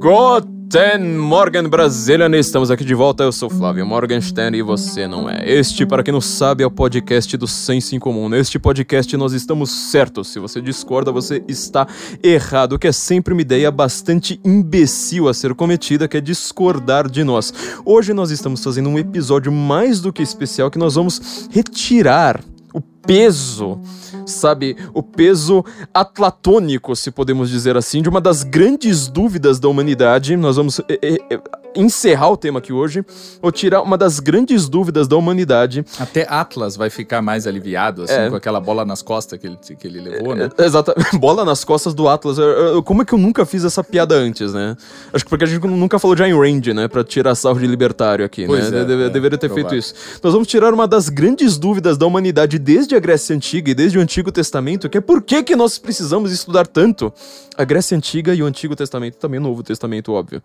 [0.00, 2.34] Guten Morgen, Brasilian!
[2.34, 5.42] Estamos aqui de volta, eu sou Flávio Morgenstern e você não é.
[5.44, 8.26] Este, para quem não sabe, é o podcast do Senso em Comum.
[8.26, 10.28] Neste podcast nós estamos certos.
[10.28, 11.86] Se você discorda, você está
[12.22, 17.22] errado, que é sempre uma ideia bastante imbecil a ser cometida, que é discordar de
[17.22, 17.52] nós.
[17.84, 22.40] Hoje nós estamos fazendo um episódio mais do que especial que nós vamos retirar
[22.72, 23.80] o peso
[24.26, 30.36] sabe, o peso atlatônico, se podemos dizer assim, de uma das grandes dúvidas da humanidade.
[30.36, 31.40] Nós vamos é, é,
[31.74, 33.04] encerrar o tema aqui hoje,
[33.42, 35.84] ou tirar uma das grandes dúvidas da humanidade.
[35.98, 38.30] Até Atlas vai ficar mais aliviado, assim, é.
[38.30, 40.48] com aquela bola nas costas que ele, que ele levou, né?
[40.56, 41.00] É, exatamente.
[41.20, 42.38] Bola nas costas do Atlas.
[42.84, 44.76] Como é que eu nunca fiz essa piada antes, né?
[45.12, 46.88] Acho que porque a gente nunca falou de Ayn Rand, né?
[46.88, 48.80] Pra tirar salvo de libertário aqui, pois né?
[48.80, 49.70] É, Deve, é, deveria ter provável.
[49.70, 49.94] feito isso.
[50.22, 53.98] Nós vamos tirar uma das grandes dúvidas da humanidade desde a Grécia Antiga e desde
[53.98, 57.12] o Antigo Testamento, que é por que, que nós precisamos estudar tanto
[57.56, 60.42] a Grécia Antiga e o Antigo Testamento, também o Novo Testamento, óbvio.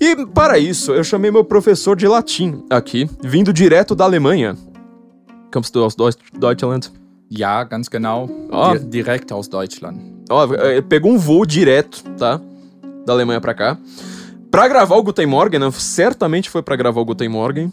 [0.00, 4.56] E para isso, eu chamei meu professor de latim aqui, vindo direto da Alemanha.
[5.52, 6.90] Kommst du aus Deutschland?
[7.30, 8.28] Ja, ganz genau.
[8.50, 8.76] Oh.
[8.76, 10.00] Direkt aus Deutschland.
[10.28, 12.40] Ó, oh, pegou um voo direto, tá?
[13.06, 13.78] Da Alemanha pra cá.
[14.50, 17.72] Pra gravar o Guten Morgen, certamente foi pra gravar o Guten Morgen.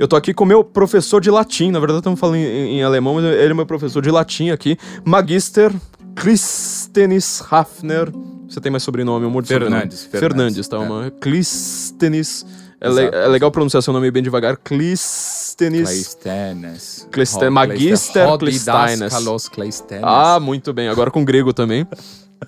[0.00, 3.16] Eu tô aqui com meu professor de latim, na verdade estamos falando em, em, alemão,
[3.16, 5.70] mas ele é meu professor de latim aqui, Magister
[6.16, 8.10] Christenis Hafner.
[8.48, 9.98] Você tem mais sobrenome, amor de Fernandes.
[9.98, 10.30] Sobrenome?
[10.34, 10.78] Fernandes, tá?
[10.78, 10.80] É.
[10.80, 12.46] Uma Clistenis.
[12.80, 14.56] É, le é, legal pronunciar seu nome bem devagar.
[14.56, 15.82] Clistenis.
[15.82, 17.08] Cleistenes.
[17.12, 20.02] Cleiste Magister Cleistenes.
[20.02, 20.88] Ah, muito bem.
[20.88, 21.86] Agora com grego também.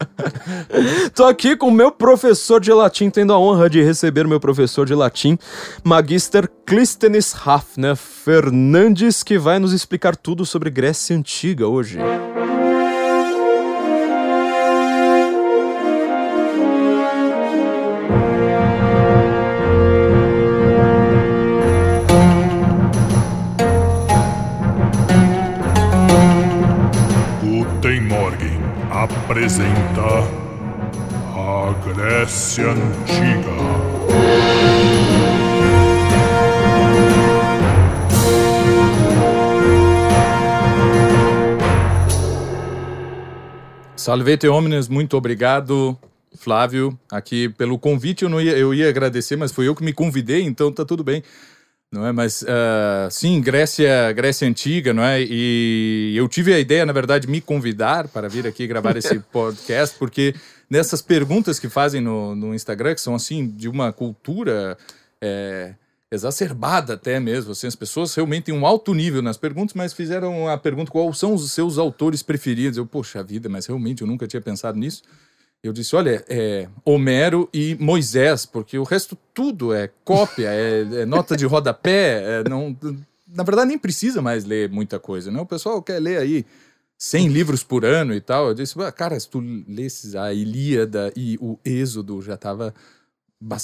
[1.15, 4.87] Tô aqui com o meu professor de latim, tendo a honra de receber meu professor
[4.87, 5.39] de latim,
[5.85, 11.99] Magister Clístenes Hafner Fernandes, que vai nos explicar tudo sobre Grécia Antiga hoje.
[29.33, 30.03] Apresenta
[31.35, 33.57] a Grécia Antiga.
[43.97, 45.97] Salvete homens, muito obrigado,
[46.37, 48.25] Flávio, aqui pelo convite.
[48.25, 51.03] Eu, não ia, eu ia agradecer, mas foi eu que me convidei, então tá tudo
[51.03, 51.23] bem
[51.93, 52.11] não é?
[52.11, 55.23] Mas uh, sim, Grécia, Grécia antiga, não é?
[55.23, 59.19] E eu tive a ideia, na verdade, de me convidar para vir aqui gravar esse
[59.31, 60.35] podcast, porque
[60.71, 64.79] nessas perguntas que fazem no, no Instagram, que são assim de uma cultura
[65.21, 65.75] é,
[66.11, 70.49] exacerbada até mesmo, assim, as pessoas realmente têm um alto nível nas perguntas, mas fizeram
[70.49, 72.79] a pergunta qual são os seus autores preferidos.
[72.79, 75.03] Eu, poxa vida, mas realmente eu nunca tinha pensado nisso
[75.63, 81.07] eu disse: olha, é Homero e Moisés, porque o resto tudo é cópia, é, é
[81.07, 82.77] nota de rodapé, é, não,
[83.29, 85.41] na verdade nem precisa mais ler muita coisa, né?
[85.41, 86.45] O pessoal quer ler aí
[86.99, 88.49] 100 livros por ano e tal.
[88.49, 92.75] Eu disse: cara, se tu lesses a Ilíada e o Êxodo, já tava,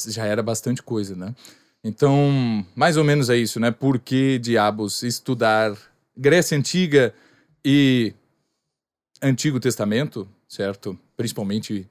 [0.07, 1.35] já era bastante coisa, né?
[1.83, 3.71] Então, mais ou menos é isso, né?
[3.71, 5.77] Por que diabos estudar
[6.17, 7.15] Grécia Antiga
[7.65, 8.13] e
[9.23, 10.99] Antigo Testamento, certo?
[11.19, 11.91] Principalmente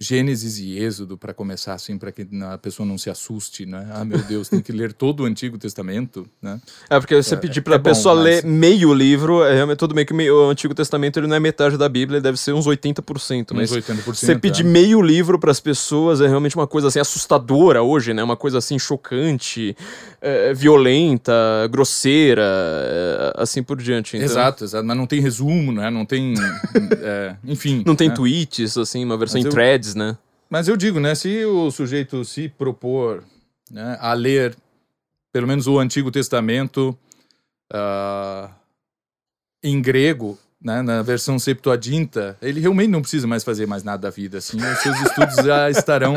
[0.00, 3.88] Gênesis e Êxodo, para começar assim, para que a pessoa não se assuste, né?
[3.92, 6.60] Ah, meu Deus, tem que ler todo o Antigo Testamento, né?
[6.90, 8.52] É, porque você é, pedir para a é pessoa bom, ler mas...
[8.52, 11.88] meio livro, é realmente tudo bem que o Antigo Testamento ele não é metade da
[11.88, 14.68] Bíblia, ele deve ser uns 80%, mas uns 80%, você pedir é.
[14.68, 18.22] meio livro para as pessoas é realmente uma coisa assim assustadora hoje, né?
[18.22, 19.76] Uma coisa assim chocante,
[20.20, 21.32] é, violenta,
[21.70, 24.16] grosseira, é, assim por diante.
[24.16, 24.26] Então...
[24.26, 25.88] Exato, exato, mas não tem resumo, né?
[25.88, 26.34] Não tem,
[27.00, 27.84] é, enfim.
[27.86, 28.14] Não tem né?
[28.14, 29.52] tweets, assim, uma versão mas em eu...
[29.92, 30.16] né?
[30.48, 31.16] Mas eu digo, né?
[31.16, 33.24] Se o sujeito se propor
[33.70, 34.56] né, a ler
[35.32, 36.96] pelo menos o Antigo Testamento
[37.72, 38.48] uh,
[39.60, 44.10] em grego, né, na versão Septuaginta, ele realmente não precisa mais fazer mais nada da
[44.10, 46.14] vida, assim, os seus estudos já estarão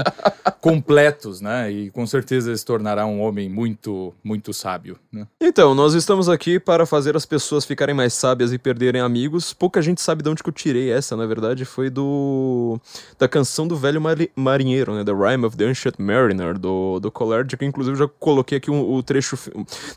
[0.61, 5.27] completos, né, e com certeza se tornará um homem muito, muito sábio, né?
[5.41, 9.53] Então, nós estamos aqui para fazer as pessoas ficarem mais sábias e perderem amigos.
[9.53, 12.79] Pouca gente sabe de onde que eu tirei essa, na verdade, foi do
[13.19, 14.01] da canção do velho
[14.35, 18.59] marinheiro, né, The Rhyme of the Ancient Mariner, do, do Coleridge, que inclusive já coloquei
[18.59, 19.37] aqui o, o trecho,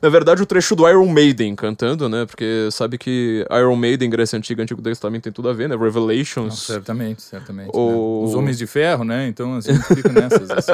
[0.02, 4.39] na verdade o trecho do Iron Maiden cantando, né, porque sabe que Iron Maiden, Grécia
[4.40, 5.76] Antiga, Antigo Testamento tem tudo a ver, né?
[5.76, 6.48] Revelations.
[6.48, 7.70] Não, certamente, certamente.
[7.72, 8.22] O...
[8.22, 8.28] Né?
[8.28, 9.28] Os Homens de Ferro, né?
[9.28, 10.72] Então, assim, fica nessas, assim,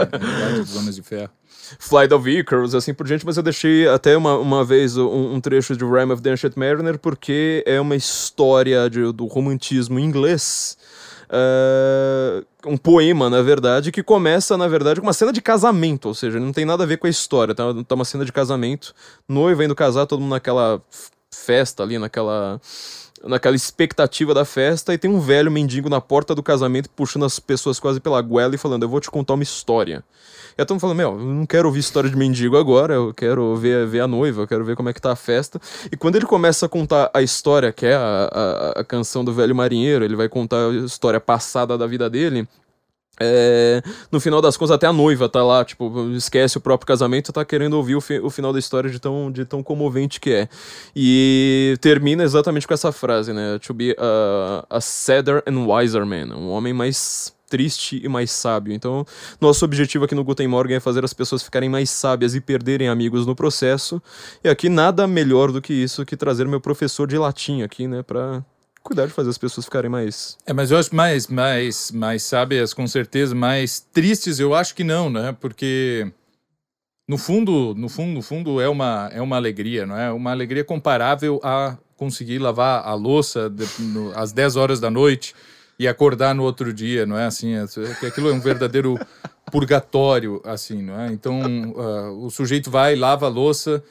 [0.57, 1.31] dos Homens de Ferro.
[1.79, 5.41] Flight of Icarus, assim por diante, mas eu deixei até uma, uma vez um, um
[5.41, 10.79] trecho de Rime of the Ancient Mariner porque é uma história de, do romantismo inglês
[11.29, 16.15] é, um poema, na verdade, que começa, na verdade, com uma cena de casamento, ou
[16.15, 18.95] seja, não tem nada a ver com a história, tá, tá uma cena de casamento,
[19.29, 20.81] noiva indo casar, todo mundo naquela
[21.31, 22.61] festa ali, naquela
[23.29, 27.39] naquela expectativa da festa e tem um velho mendigo na porta do casamento puxando as
[27.39, 30.05] pessoas quase pela goela e falando: Eu vou te contar uma história.
[30.59, 33.87] E estamos falando: Meu, eu não quero ouvir história de mendigo agora, eu quero ver,
[33.87, 35.61] ver a noiva, eu quero ver como é que tá a festa.
[35.93, 39.33] E quando ele começa a contar a história, que é a, a, a canção do
[39.33, 42.49] velho marinheiro, ele vai contar a história passada da vida dele.
[43.19, 47.33] É, no final das contas, até a noiva tá lá, tipo, esquece o próprio casamento
[47.33, 50.33] tá querendo ouvir o, fi o, final da história de tão, de tão comovente que
[50.33, 50.49] é.
[50.95, 53.59] E termina exatamente com essa frase, né?
[53.61, 56.37] To be a, a sadder and wiser man.
[56.37, 58.73] Um homem mais triste e mais sábio.
[58.73, 59.07] Então,
[59.41, 62.89] nosso objetivo aqui no Guten Morgen é fazer as pessoas ficarem mais sábias e perderem
[62.89, 64.03] amigos no processo.
[64.43, 68.03] E aqui nada melhor do que isso que trazer meu professor de latim aqui, né,
[68.03, 68.45] pra
[68.87, 70.39] cuidar de fazer as pessoas ficarem mais.
[70.47, 74.85] É, mas eu acho mais, mais, mais sábias, com certeza, mais tristes, eu acho que
[74.85, 75.37] não, né?
[75.41, 76.11] Porque
[77.09, 80.13] no fundo, no fundo, no fundo é uma, é uma alegria, não é?
[80.13, 85.35] Uma alegria comparável a conseguir lavar a louça de, no, às 10 horas da noite
[85.79, 87.55] e acordar no outro dia, não é assim?
[87.55, 88.99] É, aquilo é um verdadeiro
[89.51, 91.13] purgatório, assim, não é?
[91.13, 91.41] Então,
[91.73, 93.83] uh, o sujeito vai, lava a louça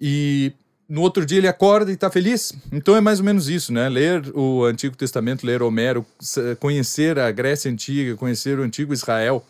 [0.00, 0.52] e
[0.90, 2.52] no outro dia ele acorda e está feliz.
[2.72, 3.88] Então é mais ou menos isso, né?
[3.88, 6.04] Ler o Antigo Testamento, ler Homero,
[6.58, 9.46] conhecer a Grécia Antiga, conhecer o Antigo Israel,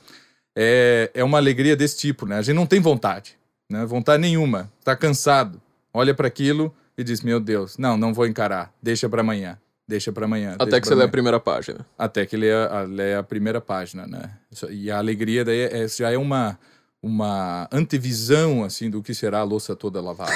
[0.55, 2.37] é, é uma alegria desse tipo, né?
[2.37, 3.37] A gente não tem vontade,
[3.71, 3.87] né?
[3.87, 5.59] Vontade nenhuma, está cansado,
[5.95, 9.59] olha para aquilo e diz: Meu Deus, não, não vou encarar, deixa para amanhã.
[9.89, 10.55] Deixa para amanhã.
[10.57, 11.85] Até que você lê a primeira página.
[11.99, 14.31] Até que lê a, lê a primeira página, né?
[14.71, 16.57] E a alegria daí é, já é uma,
[17.03, 20.33] uma antevisão assim do que será a louça toda lavada.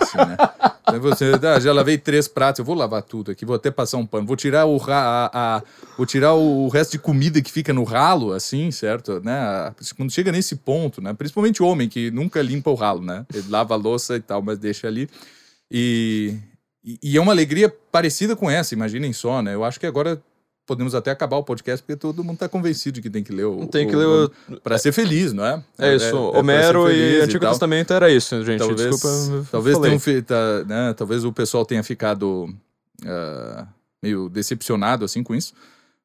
[0.00, 0.36] Assim, né?
[0.88, 3.98] Então você, ah, já lavei três pratos, eu vou lavar tudo aqui, vou até passar
[3.98, 5.62] um pano, vou tirar o a, a,
[5.98, 9.20] vou tirar o resto de comida que fica no ralo, assim, certo?
[9.20, 9.34] Né?
[9.98, 11.12] Quando chega nesse ponto, né?
[11.12, 13.26] Principalmente o homem que nunca limpa o ralo, né?
[13.34, 15.10] Ele lava a louça e tal, mas deixa ali.
[15.70, 16.36] E,
[17.02, 19.54] e é uma alegria parecida com essa, imaginem só, né?
[19.54, 20.22] Eu acho que agora
[20.68, 23.46] podemos até acabar o podcast, porque todo mundo está convencido de que tem que ler
[23.46, 23.66] o.
[23.66, 24.30] Tem que ler o.
[24.62, 25.64] Para ser feliz, não é?
[25.78, 26.04] É isso.
[26.04, 28.58] É, é Homero e Antigo e Testamento era isso, gente.
[28.58, 29.46] Talvez, Desculpa.
[29.50, 32.54] Talvez, tenham, tá, né, talvez o pessoal tenha ficado
[33.02, 33.66] uh,
[34.02, 35.54] meio decepcionado assim com isso.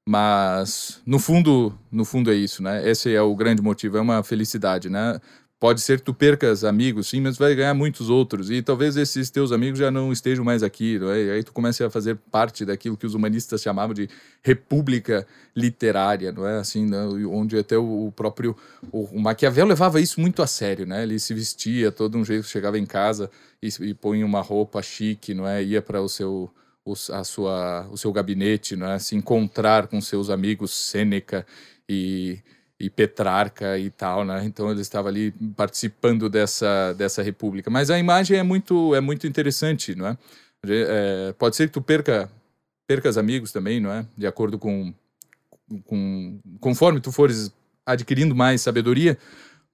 [0.05, 2.89] Mas no fundo, no fundo é isso, né?
[2.89, 5.19] Esse é o grande motivo, é uma felicidade, né?
[5.63, 8.51] Pode ser que tu percas amigos, sim, mas vai ganhar muitos outros.
[8.51, 10.99] E talvez esses teus amigos já não estejam mais aqui.
[10.99, 11.31] Não é?
[11.31, 14.09] Aí tu começa a fazer parte daquilo que os humanistas chamavam de
[14.43, 15.25] república
[15.55, 16.57] literária, não é?
[16.57, 17.01] Assim, né?
[17.29, 18.57] onde até o próprio
[18.91, 21.03] o, o Maquiavel levava isso muito a sério, né?
[21.03, 23.31] Ele se vestia todo um jeito, chegava em casa
[23.61, 25.63] e, e põe uma roupa chique, não é?
[25.63, 26.51] Ia para o seu
[26.83, 28.99] o, a sua, o seu gabinete, não é?
[28.99, 31.47] Se encontrar com seus amigos Sêneca
[31.87, 32.39] e
[32.83, 34.43] e Petrarca e tal, né?
[34.45, 37.69] Então ele estava ali participando dessa, dessa república.
[37.69, 40.17] Mas a imagem é muito, é muito interessante, não é?
[40.67, 42.29] é pode ser que tu perca,
[42.85, 44.05] percas amigos também, não é?
[44.17, 44.93] De acordo com,
[45.85, 46.39] com...
[46.59, 47.53] Conforme tu fores
[47.85, 49.17] adquirindo mais sabedoria,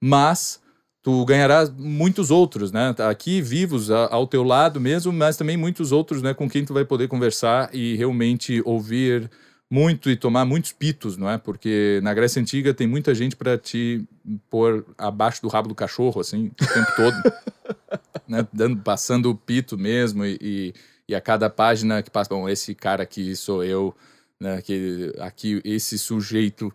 [0.00, 0.60] mas
[1.02, 2.94] tu ganharás muitos outros, né?
[3.08, 6.32] Aqui vivos ao teu lado mesmo, mas também muitos outros, né?
[6.32, 9.28] Com quem tu vai poder conversar e realmente ouvir
[9.70, 11.38] muito e tomar muitos pitos, não é?
[11.38, 14.04] Porque na Grécia Antiga tem muita gente para te
[14.50, 17.14] pôr abaixo do rabo do cachorro, assim, o tempo todo.
[18.26, 18.46] né?
[18.52, 20.74] Dando, passando o pito mesmo e, e,
[21.08, 23.94] e, a cada página que passa, bom, esse cara aqui sou eu,
[24.40, 24.60] né?
[24.60, 26.72] Que, aqui, esse sujeito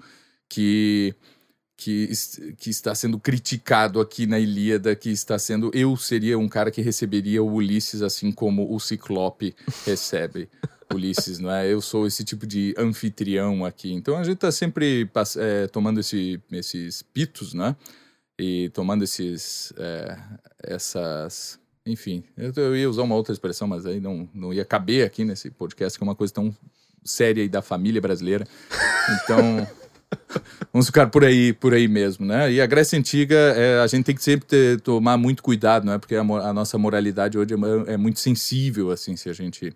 [0.47, 1.13] que...
[1.77, 2.09] Que,
[2.57, 5.69] que está sendo criticado aqui na Ilíada, que está sendo.
[5.73, 9.53] Eu seria um cara que receberia o Ulisses assim como o Ciclope
[9.85, 10.47] recebe.
[10.93, 11.71] Ulisses, não é?
[11.71, 13.91] Eu sou esse tipo de anfitrião aqui.
[13.93, 17.75] Então a gente está sempre é, tomando esse, esses pitos, né?
[18.37, 20.17] E tomando esses, é,
[20.61, 25.05] essas, enfim, eu, eu, ia usar uma outra expressão, mas aí não, não ia caber
[25.05, 26.55] aqui nesse podcast, que é uma coisa tão
[27.03, 28.45] séria e da família brasileira.
[29.23, 29.65] Então,
[30.73, 32.51] vamos ficar por aí, por aí mesmo, né?
[32.51, 35.93] E a Grécia Antiga, é, a gente tem que sempre ter, tomar muito cuidado, não
[35.93, 35.97] é?
[35.97, 39.73] Porque a, a nossa moralidade hoje é, é muito sensível, assim, se a gente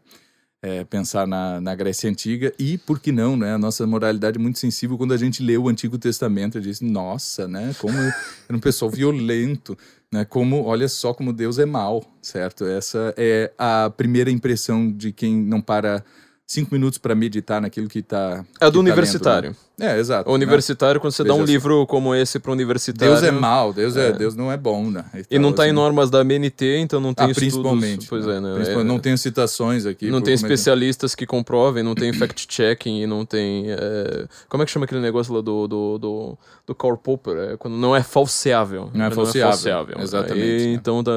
[0.62, 3.54] é, pensar na, na Grécia Antiga e, por que não, né?
[3.54, 6.82] A nossa moralidade é muito sensível quando a gente lê o Antigo Testamento e diz,
[6.82, 7.74] nossa, né?
[7.80, 9.78] Como era um pessoal violento,
[10.12, 10.26] né?
[10.26, 12.66] Como, olha só como Deus é mal, certo?
[12.66, 16.04] Essa é a primeira impressão de quem não para
[16.50, 18.44] cinco minutos para meditar naquilo que está.
[18.60, 19.56] É do universitário.
[19.80, 20.30] É, exato.
[20.30, 21.52] O universitário, quando você dá Veja um só.
[21.54, 23.14] livro como esse para universitário.
[23.14, 24.10] Deus é mal, Deus, é.
[24.10, 24.12] É.
[24.12, 25.06] Deus não é bom, né?
[25.32, 25.76] E não tal, tá em assim.
[25.76, 27.54] normas da BNT, então não tem Ah, estudos.
[27.54, 28.08] principalmente.
[28.10, 28.36] Pois né?
[28.38, 28.54] é, né?
[28.56, 30.10] Principalmente, É- Não tem citações aqui.
[30.12, 33.68] Não tem é que- especialistas que comprovem, não tem fact-checking e não tem.
[33.72, 36.38] é, Como é que chama aquele negócio lá do, do, do,
[36.68, 37.38] do Karl Popper?
[37.54, 38.90] É quando não é falseável.
[38.94, 40.74] Não é falseável, exatamente, E, né?
[40.74, 41.12] Então tá,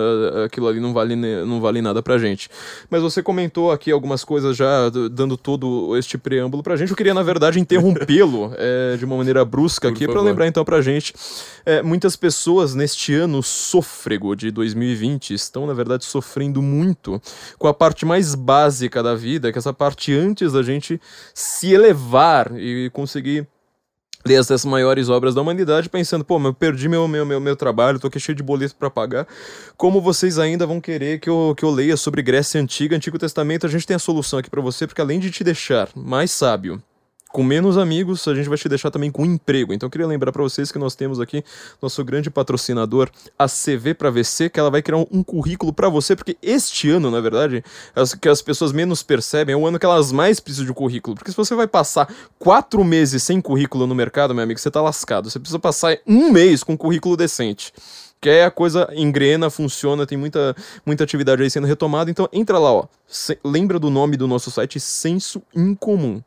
[0.44, 2.48] aquilo ali não vale, não vale nada pra gente.
[2.88, 6.90] Mas você comentou aqui algumas coisas já, d- dando todo este preâmbulo pra gente.
[6.90, 10.22] Eu queria, na verdade, interrompê-lo é, de uma maneira brusca Por aqui favor.
[10.22, 11.14] lembrar então pra gente.
[11.64, 17.20] é, muitas pessoas neste ano sôfrego de 2020 estão, na verdade, sofrendo muito
[17.58, 21.00] com a parte mais básica da vida, que é essa parte antes da gente
[21.32, 23.46] se elevar e conseguir
[24.24, 27.56] ler as dez maiores obras da humanidade, pensando, pô, eu perdi meu, meu, meu, meu
[27.56, 29.26] trabalho, tô aqui cheio de boleto pra pagar.
[29.76, 33.66] Como vocês ainda vão querer que eu, que eu leia sobre Grécia Antiga, Antigo Testamento?
[33.66, 36.82] A gente tem a solução aqui pra você, porque além de te deixar mais sábio,
[37.32, 39.72] com menos amigos, a gente vai te deixar também com emprego.
[39.72, 41.42] Então queria lembrar pra vocês que nós temos aqui
[41.80, 43.08] nosso grande patrocinador,
[43.38, 46.90] a CV para VC, que ela vai criar um, um currículo pra você, porque este
[46.90, 47.64] ano, na verdade,
[47.96, 51.16] as, que as pessoas menos percebem é o ano que elas mais precisam de currículo.
[51.16, 54.82] Porque se você vai passar quatro meses sem currículo no mercado, meu amigo, você tá
[54.82, 55.30] lascado.
[55.30, 57.72] Você precisa passar um mês com currículo decente.
[58.20, 60.54] Que aí a coisa engrena, funciona, tem muita,
[60.86, 62.10] muita atividade aí sendo retomada.
[62.10, 62.84] Então entra lá, ó.
[63.06, 66.22] Se- lembra do nome do nosso site, Senso Incomum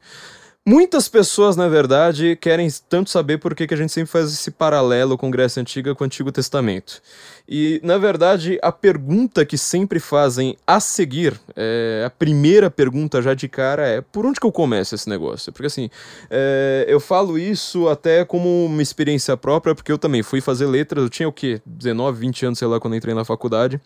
[0.64, 4.52] Muitas pessoas, na verdade, querem tanto saber por que, que a gente sempre faz esse
[4.52, 7.02] paralelo com Grécia Antiga com o Antigo Testamento.
[7.50, 13.34] E, na verdade, a pergunta que sempre fazem a seguir, é, a primeira pergunta já
[13.34, 15.52] de cara é: por onde que eu começo esse negócio?
[15.52, 15.90] Porque, assim,
[16.30, 21.04] é, eu falo isso até como uma experiência própria, porque eu também fui fazer letras,
[21.04, 21.60] eu tinha o quê?
[21.66, 23.82] 19, 20 anos, sei lá, quando entrei na faculdade.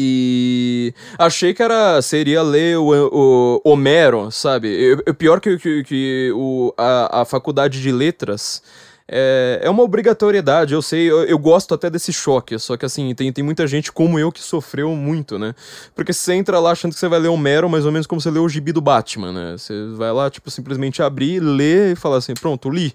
[0.00, 4.68] E achei que era seria ler o, o Homero, sabe?
[5.04, 8.62] Eu- pior que, que, que o, a, a faculdade de letras
[9.08, 13.12] é, é uma obrigatoriedade, eu sei, eu, eu gosto até desse choque, só que assim,
[13.12, 15.52] tem, tem muita gente como eu que sofreu muito, né?
[15.96, 18.30] Porque você entra lá achando que você vai ler Homero, mais ou menos como você
[18.30, 19.56] lê o gibi do Batman, né?
[19.58, 22.94] Você vai lá, tipo, simplesmente abrir, ler e falar assim, pronto, li.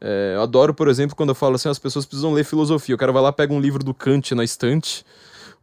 [0.00, 2.94] É, eu adoro, por exemplo, quando eu falo assim, as pessoas precisam ler filosofia.
[2.94, 5.04] O cara vai lá, pega um livro do Kant na estante,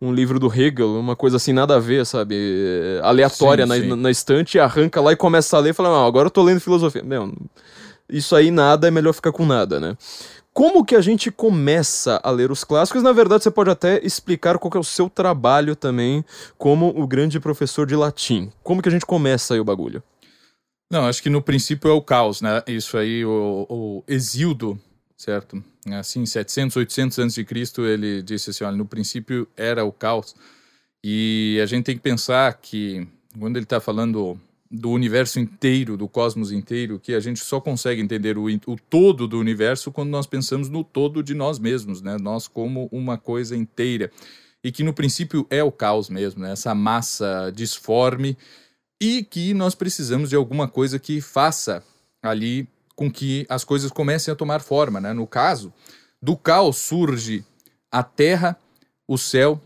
[0.04, 2.36] um livro do Hegel, uma coisa assim, nada a ver, sabe?
[2.36, 3.96] É, Aleatória Sim, na, sim.
[4.02, 6.60] na- estante, arranca lá e começa a ler e fala, ah, agora eu tô lendo
[6.60, 7.02] filosofia.
[7.04, 7.34] Meu,
[8.10, 9.96] isso aí nada, é melhor ficar com nada, né?
[10.52, 13.02] Como que a gente começa a ler os clássicos?
[13.02, 16.24] Na verdade, você pode até explicar qual que é o seu trabalho também
[16.58, 18.52] como o grande professor de latim.
[18.62, 20.04] Como que a gente começa aí o bagulho?
[20.92, 22.62] Não, acho que no princípio é o caos, né?
[22.68, 24.78] Isso aí, o, o Exildo,
[25.18, 25.64] certo?
[25.92, 30.36] Assim, 700, 800 antes de Cristo, ele disse assim, olha, no princípio era o caos.
[31.04, 34.40] E a gente tem que pensar que quando ele está falando
[34.72, 39.28] do universo inteiro, do cosmos inteiro, que a gente só consegue entender o, o todo
[39.28, 42.18] do universo quando nós pensamos no todo de nós mesmos, né?
[42.20, 44.10] Nós como uma coisa inteira.
[44.64, 46.54] E que no princípio é o caos mesmo, né?
[46.54, 48.36] Essa massa disforme
[49.00, 51.84] e que nós precisamos de alguma coisa que faça
[52.22, 55.14] ali com que as coisas comecem a tomar forma, né?
[55.14, 55.74] No caso,
[56.22, 57.44] do caos surge
[57.92, 58.58] a terra,
[59.08, 59.60] o céu,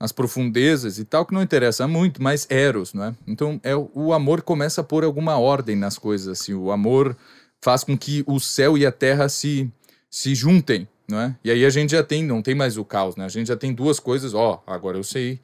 [0.00, 3.14] as profundezas e tal, que não interessa muito, mas Eros, não é?
[3.26, 6.54] Então, é, o- o amor começa a pôr alguma ordem nas coisas, assim.
[6.54, 7.16] O amor
[7.60, 9.70] faz com que o céu e a terra se
[10.10, 11.36] se juntem, não é?
[11.44, 13.26] E aí a gente já tem, não tem mais o caos, né?
[13.26, 15.38] A gente já tem duas coisas, ó, agora eu sei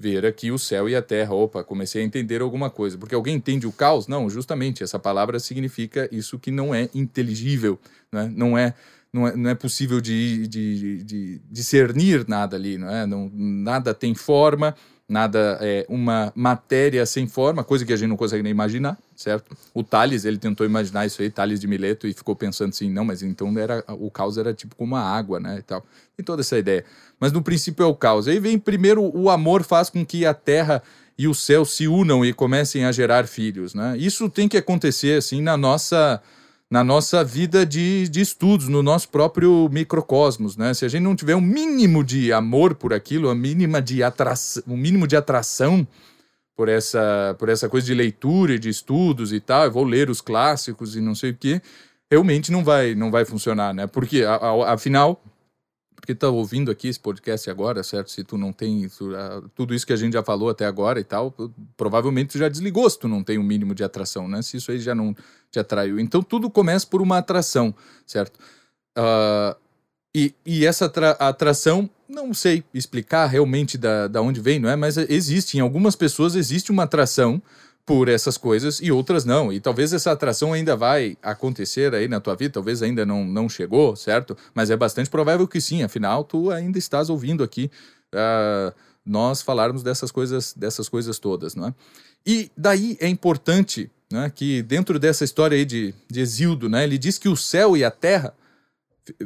[0.00, 1.34] ver aqui o céu e a terra.
[1.34, 2.96] Opa, comecei a entender alguma coisa.
[2.96, 4.06] Porque alguém entende o caos?
[4.06, 7.78] Não, justamente, essa palavra significa isso que não é inteligível,
[8.10, 8.32] né?
[8.34, 8.74] não é
[9.12, 13.06] não é, não é possível de, de, de, discernir nada ali, não é?
[13.06, 14.72] Não, nada tem forma,
[15.08, 19.56] nada é uma matéria sem forma, coisa que a gente não consegue nem imaginar, certo?
[19.74, 23.04] O Tales, ele tentou imaginar isso aí, Tales de Mileto, e ficou pensando assim, não,
[23.04, 25.84] mas então era o caos era tipo como a água, né, e tal.
[26.16, 26.84] Tem toda essa ideia.
[27.20, 28.26] Mas no princípio é o caos.
[28.26, 30.82] Aí vem primeiro o amor faz com que a terra
[31.18, 33.94] e o céu se unam e comecem a gerar filhos, né?
[33.98, 36.22] Isso tem que acontecer assim na nossa
[36.70, 40.72] na nossa vida de, de estudos, no nosso próprio microcosmos, né?
[40.72, 44.62] Se a gente não tiver um mínimo de amor por aquilo, a mínima de atração,
[44.68, 45.86] um mínimo de atração
[46.56, 50.08] por essa, por essa coisa de leitura e de estudos e tal, eu vou ler
[50.08, 51.60] os clássicos e não sei o que,
[52.08, 53.86] realmente não vai, não vai funcionar, né?
[53.86, 54.22] Porque,
[54.66, 55.20] afinal,
[56.00, 58.10] porque tá ouvindo aqui esse podcast agora, certo?
[58.10, 60.98] Se tu não tem tu, uh, tudo isso que a gente já falou até agora
[60.98, 61.34] e tal,
[61.76, 64.42] provavelmente tu já desligou se tu não tem um mínimo de atração, né?
[64.42, 65.14] Se isso aí já não
[65.50, 66.00] te atraiu.
[66.00, 67.74] Então tudo começa por uma atração,
[68.06, 68.38] certo?
[68.98, 69.54] Uh,
[70.14, 70.86] e, e essa
[71.20, 74.74] atração, não sei explicar realmente da, da onde vem, não é?
[74.74, 77.40] Mas existe, em algumas pessoas existe uma atração
[77.90, 79.52] por essas coisas e outras não.
[79.52, 83.48] E talvez essa atração ainda vai acontecer aí na tua vida, talvez ainda não, não
[83.48, 84.36] chegou, certo?
[84.54, 87.68] Mas é bastante provável que sim, afinal tu ainda estás ouvindo aqui
[88.14, 88.72] uh,
[89.04, 91.74] nós falarmos dessas coisas, dessas coisas todas, não é?
[92.24, 96.96] E daí é importante né, que dentro dessa história aí de, de Exildo, né, ele
[96.96, 98.32] diz que o céu e a terra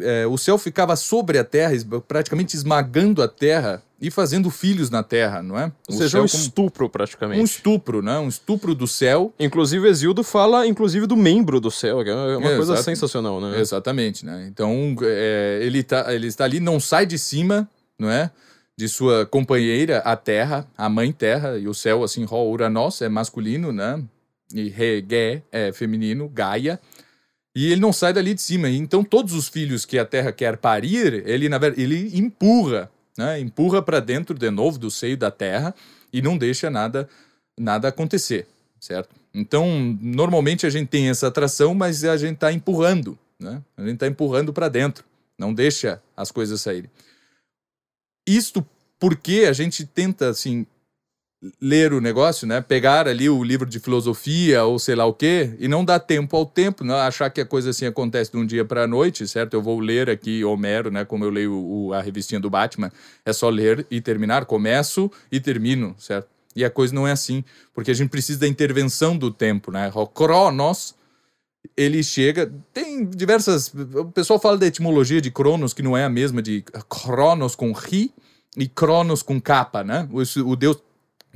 [0.00, 1.73] é, o céu ficava sobre a terra,
[2.07, 5.73] praticamente esmagando a terra e fazendo filhos na terra, não é?
[5.88, 7.41] Ou o seja, um estupro praticamente.
[7.41, 8.19] Um estupro, né?
[8.19, 9.33] Um estupro do céu.
[9.38, 13.59] Inclusive, Exildo fala, inclusive, do membro do céu, que é uma é, coisa sensacional, né?
[13.59, 14.47] Exatamente, né?
[14.49, 18.31] Então, é, ele, tá, ele está ali, não sai de cima, não é?
[18.76, 23.09] De sua companheira, a terra, a mãe terra, e o céu, assim, Ró Uranos é
[23.09, 24.03] masculino, né?
[24.53, 26.79] E Regé é feminino, Gaia.
[27.54, 28.68] E ele não sai dali de cima.
[28.68, 33.38] Então, todos os filhos que a terra quer parir, ele, na verdade, ele empurra, né?
[33.38, 35.74] empurra para dentro de novo do seio da terra
[36.12, 37.09] e não deixa nada,
[37.59, 38.48] nada acontecer,
[38.81, 39.14] certo?
[39.33, 43.62] Então, normalmente a gente tem essa atração, mas a gente está empurrando, né?
[43.76, 45.05] A gente está empurrando para dentro,
[45.38, 46.90] não deixa as coisas saírem.
[48.26, 48.66] Isto
[48.98, 50.66] porque a gente tenta, assim,
[51.61, 52.61] ler o negócio, né?
[52.61, 56.37] Pegar ali o livro de filosofia ou sei lá o quê e não dar tempo
[56.37, 59.26] ao tempo, não achar que a coisa assim acontece de um dia para a noite,
[59.28, 59.54] certo?
[59.54, 61.04] Eu vou ler aqui Homero, né?
[61.04, 62.90] Como eu leio o, a revistinha do Batman,
[63.24, 66.28] é só ler e terminar, começo e termino, certo?
[66.57, 69.90] E a coisa não é assim, porque a gente precisa da intervenção do tempo, né?
[69.94, 70.94] O Cronos,
[71.76, 76.09] ele chega, tem diversas, o pessoal fala da etimologia de Cronos que não é a
[76.09, 78.12] mesma de Cronos com ri
[78.57, 80.09] e Cronos com capa, né?
[80.12, 80.78] O, o deus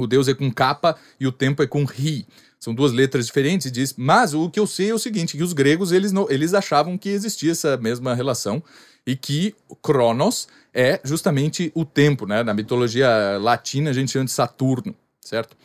[0.03, 2.27] o Deus é com capa e o tempo é com ri.
[2.59, 5.53] São duas letras diferentes diz, mas o que eu sei é o seguinte, que os
[5.53, 8.63] gregos eles, não, eles achavam que existia essa mesma relação
[9.07, 12.43] e que Cronos é justamente o tempo, né?
[12.43, 15.57] Na mitologia latina a gente chama de Saturno, certo?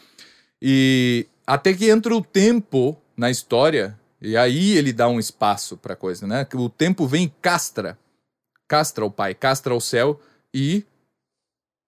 [0.62, 5.96] E até que entra o tempo na história e aí ele dá um espaço para
[5.96, 6.48] coisa, né?
[6.54, 7.98] O tempo vem castra,
[8.68, 10.22] castra o pai, castra o céu
[10.54, 10.86] e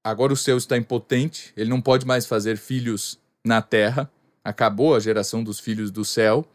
[0.05, 4.07] agora o céu está impotente, ele não pode mais fazer filhos na terra,
[4.43, 6.45] acabou a geração dos filhos do céu,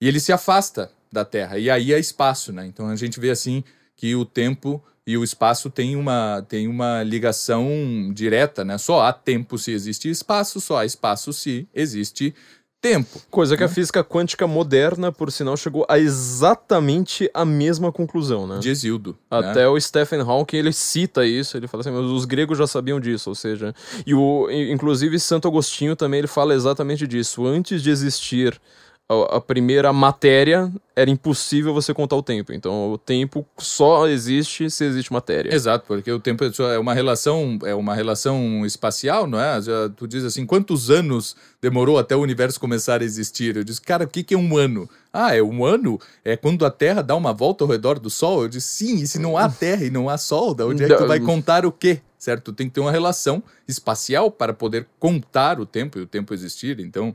[0.00, 2.66] e ele se afasta da terra, e aí é espaço, né?
[2.66, 3.62] Então a gente vê assim
[3.94, 7.68] que o tempo e o espaço têm uma, tem uma ligação
[8.12, 8.76] direta, né?
[8.78, 12.34] Só há tempo se existe espaço, só há espaço se existe
[12.82, 13.22] tempo.
[13.30, 13.66] Coisa que né?
[13.66, 18.58] a física quântica moderna, por sinal, chegou a exatamente a mesma conclusão, né?
[18.58, 19.16] De Exildo.
[19.30, 19.38] Né?
[19.38, 19.68] Até né?
[19.68, 23.30] o Stephen Hawking, ele cita isso, ele fala assim, mas os gregos já sabiam disso,
[23.30, 23.72] ou seja...
[24.04, 27.46] E o, inclusive, Santo Agostinho também, ele fala exatamente disso.
[27.46, 28.60] Antes de existir
[29.30, 32.52] a, primeira matéria era impossível você contar o tempo.
[32.52, 35.54] Então o tempo só existe se existe matéria.
[35.54, 39.58] Exato, porque o tempo é uma relação, é uma relação espacial, não é?
[39.96, 43.56] Tu diz assim, quantos anos demorou até o universo começar a existir?
[43.56, 44.88] Eu disse, cara, o que, que é um ano?
[45.12, 46.00] Ah, é um ano?
[46.24, 48.42] É quando a Terra dá uma volta ao redor do Sol?
[48.42, 50.88] Eu disse, sim, e se não há Terra e não há Sol, da onde é
[50.88, 52.00] que tu vai contar o quê?
[52.18, 52.52] Certo?
[52.52, 56.78] Tem que ter uma relação espacial para poder contar o tempo e o tempo existir.
[56.78, 57.14] Então,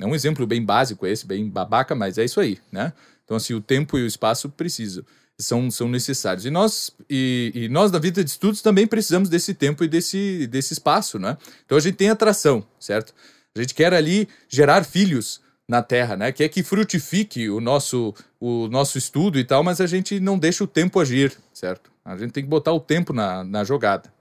[0.00, 2.92] é um exemplo bem básico esse, bem babaca, mas é isso aí, né?
[3.24, 5.04] Então, assim, o tempo e o espaço precisam,
[5.38, 6.46] são, são necessários.
[6.46, 10.46] E nós, e, e nós, na vida de estudos, também precisamos desse tempo e desse,
[10.46, 11.36] desse espaço, né?
[11.64, 13.14] Então, a gente tem atração, certo?
[13.56, 16.32] A gente quer ali gerar filhos, na Terra, né?
[16.32, 20.62] Que que frutifique o nosso, o nosso estudo e tal, mas a gente não deixa
[20.62, 21.90] o tempo agir, certo?
[22.04, 24.12] A gente tem que botar o tempo na, na jogada,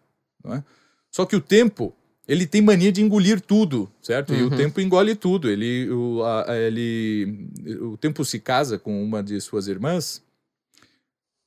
[0.43, 0.63] não é?
[1.11, 1.93] Só que o tempo,
[2.27, 4.33] ele tem mania de engolir tudo, certo?
[4.33, 4.55] E o Uhum.
[4.55, 5.49] tempo engole tudo.
[5.49, 7.47] Ele o, a- ele,
[7.81, 10.23] o tempo se casa com uma de suas irmãs,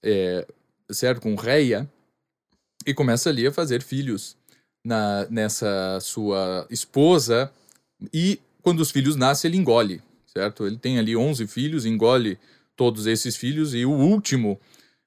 [0.03, 0.47] é,
[0.91, 1.21] certo?
[1.21, 1.89] Com Reia,
[2.87, 4.37] e começa ali a fazer filhos
[4.85, 7.51] na, nessa sua esposa.
[8.13, 10.67] E quando os filhos nascem, ele engole, certo?
[10.67, 12.39] Ele tem ali 11 filhos, engole
[12.77, 14.61] todos esses filhos, e o último,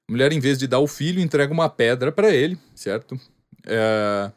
[0.06, 3.18] a mulher, em vez de dar o filho, entrega uma pedra para ele, certo?
[3.66, 4.30] É,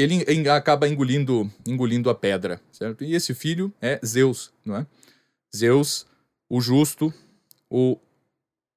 [0.00, 3.04] ele acaba engolindo, engolindo a pedra, certo?
[3.04, 4.86] E esse filho é Zeus, não é?
[5.54, 6.06] Zeus,
[6.48, 7.12] o justo,
[7.70, 7.98] o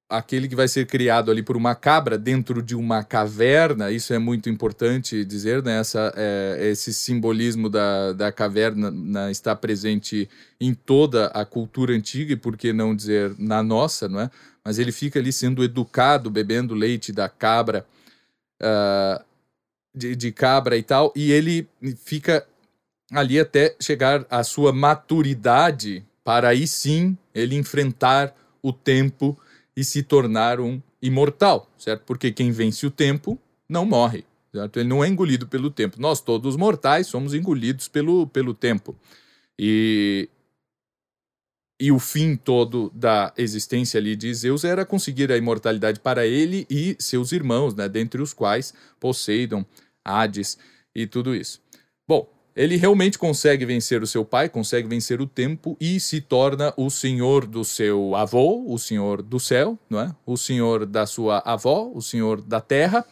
[0.08, 4.18] aquele que vai ser criado ali por uma cabra dentro de uma caverna, isso é
[4.18, 5.80] muito importante dizer, né?
[5.80, 10.28] Essa, é, esse simbolismo da, da caverna está presente
[10.60, 14.30] em toda a cultura antiga, e por que não dizer na nossa, não é?
[14.62, 17.86] Mas ele fica ali sendo educado, bebendo leite da cabra,
[18.60, 19.24] ah,
[19.94, 21.68] de, de cabra e tal, e ele
[22.04, 22.46] fica
[23.12, 29.38] ali até chegar à sua maturidade, para aí sim ele enfrentar o tempo
[29.76, 32.02] e se tornar um imortal, certo?
[32.06, 34.78] Porque quem vence o tempo não morre, certo?
[34.78, 36.00] Ele não é engolido pelo tempo.
[36.00, 38.96] Nós todos mortais somos engolidos pelo, pelo tempo.
[39.58, 40.28] E
[41.82, 46.64] e o fim todo da existência ali de Zeus era conseguir a imortalidade para ele
[46.70, 49.64] e seus irmãos, né, dentre os quais Poseidon,
[50.04, 50.58] Hades
[50.94, 51.60] e tudo isso.
[52.06, 56.72] Bom, ele realmente consegue vencer o seu pai, consegue vencer o tempo e se torna
[56.76, 60.14] o senhor do seu avô, o senhor do céu, não é?
[60.26, 63.04] O senhor da sua avó, o senhor da terra.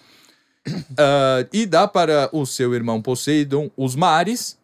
[0.99, 4.59] Ah, e dá para o seu irmão Poseidon os mares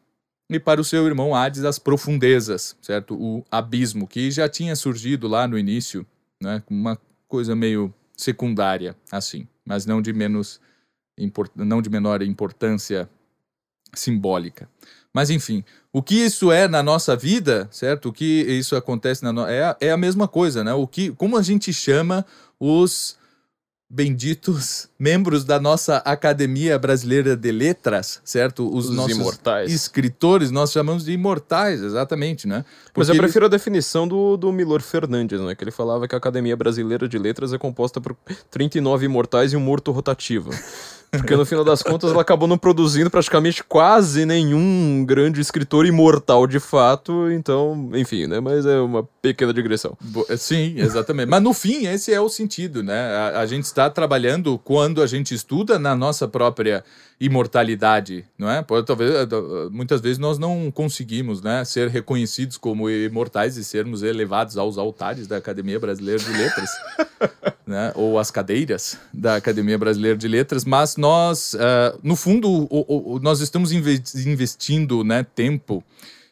[0.51, 3.15] e para o seu irmão Hades as profundezas, certo?
[3.15, 6.07] O abismo, que já tinha surgido lá no início,
[6.41, 6.63] né?
[6.69, 10.61] Uma coisa meio secundária, assim, mas não de menos
[11.55, 13.09] não de menor importância
[13.95, 14.69] simbólica.
[15.13, 18.11] Mas enfim, o que isso é na nossa vida, certo?
[18.11, 19.47] O que isso acontece na no...
[19.47, 20.75] é, a- é a mesma coisa, né?
[20.75, 22.25] O que, como a gente chama
[22.61, 23.17] os
[23.89, 28.69] benditos membros da nossa Academia Brasileira de Letras, certo?
[28.69, 29.73] Os, Os nossos imortais.
[29.73, 32.65] escritores, nós chamamos de imortais, exatamente, né?
[32.95, 35.55] Mas eu Porque prefiro a definição do, do Milor Fernandes, né?
[35.55, 38.15] Que ele falava que a Academia Brasileira de Letras é composta por
[38.51, 40.51] 39 imortais e um morto rotativo.
[41.19, 46.47] Porque no final das contas ela acabou não produzindo praticamente quase nenhum grande escritor imortal
[46.47, 47.31] de fato.
[47.31, 48.41] Então, enfim, né?
[48.41, 49.97] Mas é uma pequena digressão.
[50.01, 51.29] Bo- Sim, exatamente.
[51.29, 53.01] Mas no fim, esse é o sentido, né?
[53.35, 56.85] A, a gente está trabalhando quando a gente estuda na nossa própria
[57.19, 58.63] imortalidade, não é?
[58.85, 64.03] Talvez, eh, eh, muitas vezes nós não conseguimos, né, ser reconhecidos como imortais e sermos
[64.03, 66.71] elevados aos altares da Academia Brasileira de Letras,
[67.67, 67.93] né?
[67.95, 73.19] Ou as cadeiras da Academia Brasileira de Letras, mas nós, ah, no fundo, o- o-
[73.21, 75.83] nós estamos inve- investindo, né, tempo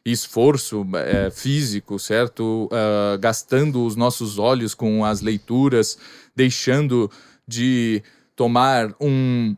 [0.04, 2.68] esforço eh, físico, certo?
[2.70, 5.96] Ah, gastando os nossos olhos com as leituras,
[6.36, 7.10] deixando
[7.48, 8.02] de
[8.36, 9.56] tomar um,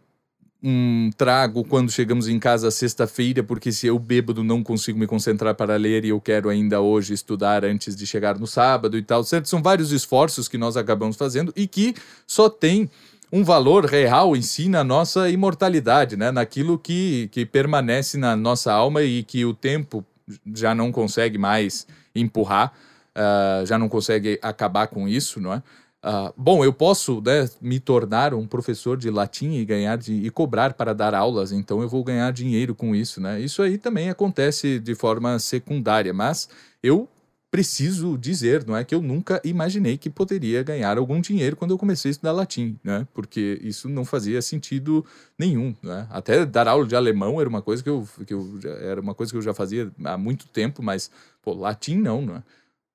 [0.68, 5.54] um trago quando chegamos em casa sexta-feira, porque se eu bêbado não consigo me concentrar
[5.54, 9.22] para ler e eu quero ainda hoje estudar antes de chegar no sábado e tal,
[9.22, 9.48] certo?
[9.48, 11.94] São vários esforços que nós acabamos fazendo e que
[12.26, 12.90] só tem
[13.32, 16.32] um valor real em si na nossa imortalidade, né?
[16.32, 20.04] Naquilo que, que permanece na nossa alma e que o tempo
[20.52, 22.72] já não consegue mais empurrar,
[23.14, 25.62] ah, já não consegue acabar com isso, não é?
[26.08, 30.30] Ah, bom, eu posso né, me tornar um professor de latim e ganhar de, e
[30.30, 33.40] cobrar para dar aulas, então eu vou ganhar dinheiro com isso, né?
[33.40, 36.48] Isso aí também acontece de forma secundária, mas
[36.80, 37.08] eu
[37.50, 41.78] preciso dizer, não é que eu nunca imaginei que poderia ganhar algum dinheiro quando eu
[41.78, 43.04] comecei a estudar latim, né?
[43.12, 45.04] Porque isso não fazia sentido
[45.36, 46.06] nenhum, né?
[46.08, 49.32] Até dar aula de alemão era uma coisa que eu, que eu era uma coisa
[49.32, 51.10] que eu já fazia há muito tempo, mas
[51.42, 52.42] pô, latim não, não é?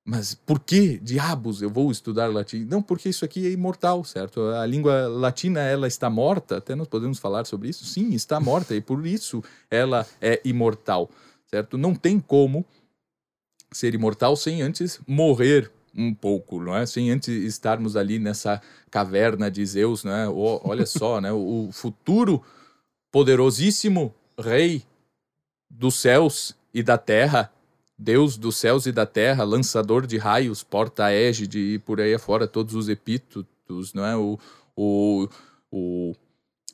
[0.04, 2.64] Mas por que diabos eu vou estudar latim?
[2.64, 4.40] Não, porque isso aqui é imortal, certo?
[4.46, 7.84] A língua latina ela está morta, até nós podemos falar sobre isso.
[7.84, 11.08] Sim, está morta e por isso ela é imortal,
[11.46, 11.78] certo?
[11.78, 12.64] Não tem como
[13.70, 16.84] ser imortal sem antes morrer um pouco, não é?
[16.84, 18.60] Sem antes estarmos ali nessa
[18.90, 20.26] caverna de Zeus, né?
[20.28, 21.30] O- olha só, né?
[21.32, 22.42] O futuro
[23.12, 24.82] poderosíssimo rei
[25.70, 27.52] dos céus e da terra,
[27.98, 32.74] Deus dos céus e da terra, lançador de raios, porta-égide e por aí afora, todos
[32.74, 34.16] os epítetos, não é?
[34.16, 34.38] O,
[34.76, 35.28] o,
[35.70, 36.12] o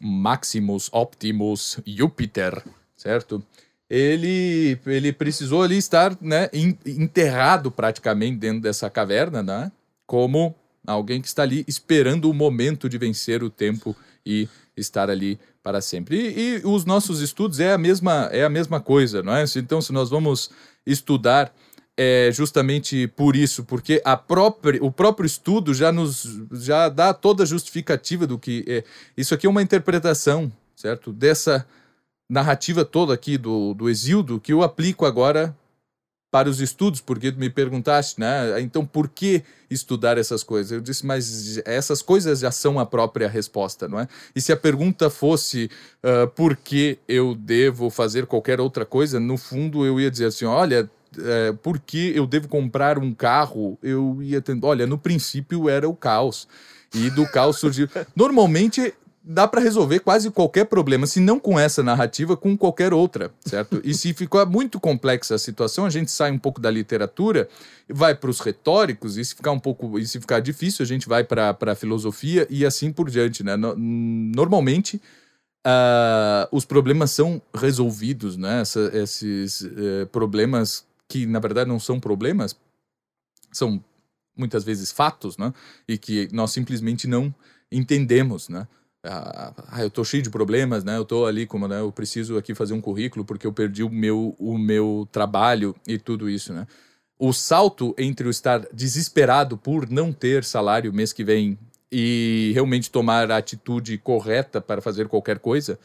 [0.00, 2.62] Maximus Optimus Júpiter,
[2.96, 3.42] certo?
[3.88, 6.50] ele, ele precisou ali estar né,
[6.84, 9.72] enterrado praticamente dentro dessa caverna, né?
[10.06, 10.54] Como
[10.86, 15.82] alguém que está ali esperando o momento de vencer o tempo e estar ali para
[15.82, 16.16] sempre.
[16.16, 19.44] E, e, os nossos estudos é a mesma é a mesma coisa, não é?
[19.56, 20.50] Então, se nós vamos
[20.86, 21.54] estudar
[21.94, 27.42] é justamente por isso, porque a própria, o próprio estudo já nos já dá toda
[27.42, 28.82] a justificativa do que é.
[29.14, 31.12] Isso aqui é uma interpretação, certo?
[31.12, 31.66] Dessa
[32.30, 35.54] narrativa toda aqui do, do Exildo que eu aplico agora
[36.30, 38.60] para os estudos, porque me perguntaste, né?
[38.60, 40.72] Então, por que estudar essas coisas?
[40.72, 44.08] Eu disse, mas essas coisas já são a própria resposta, não é?
[44.36, 45.70] E se a pergunta fosse
[46.02, 50.44] uh, por que eu devo fazer qualquer outra coisa, no fundo eu ia dizer assim:
[50.44, 53.78] olha, é, por que eu devo comprar um carro?
[53.82, 56.46] Eu ia tendo, olha, no princípio era o caos.
[56.94, 57.88] E do caos surgiu.
[58.14, 58.94] Normalmente
[59.30, 63.78] dá para resolver quase qualquer problema, se não com essa narrativa, com qualquer outra, certo?
[63.84, 67.46] E se ficou muito complexa a situação, a gente sai um pouco da literatura,
[67.86, 71.06] vai para os retóricos, e se ficar um pouco, e se ficar difícil, a gente
[71.06, 73.54] vai para a filosofia e assim por diante, né?
[73.54, 74.96] Normalmente,
[75.66, 78.62] uh, os problemas são resolvidos, né?
[78.62, 82.56] Essa, esses uh, problemas que, na verdade, não são problemas,
[83.52, 83.84] são
[84.34, 85.52] muitas vezes fatos, né?
[85.86, 87.34] E que nós simplesmente não
[87.70, 88.66] entendemos, né?
[89.04, 90.96] Ah, ah, eu tô cheio de problemas, né?
[90.96, 91.80] Eu tô ali como, né?
[91.80, 95.98] Eu preciso aqui fazer um currículo porque eu perdi o meu, o meu trabalho e
[95.98, 96.66] tudo isso, né?
[97.18, 101.58] O salto entre o estar desesperado por não ter salário mês que vem
[101.90, 105.78] e realmente tomar a atitude correta para fazer qualquer coisa,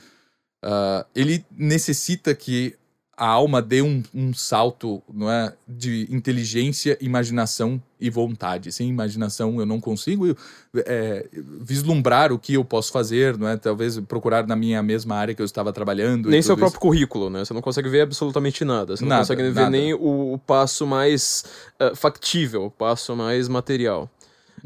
[0.64, 2.76] uh, ele necessita que
[3.16, 8.72] a alma dê um, um, salto não é, de inteligência, imaginação e vontade.
[8.72, 10.36] Sem imaginação eu não consigo
[10.76, 11.28] é,
[11.62, 13.56] vislumbrar o que eu posso fazer, não é?
[13.56, 16.28] Talvez procurar na minha mesma área que eu estava trabalhando.
[16.30, 16.82] Nem seu próprio isso.
[16.82, 17.46] currículo, né?
[17.46, 18.98] Você não consegue ver absolutamente nada.
[18.98, 19.70] Você não nada, consegue ver nada.
[19.70, 21.46] nem o, o passo mais
[21.80, 24.10] uh, factível, o passo mais material.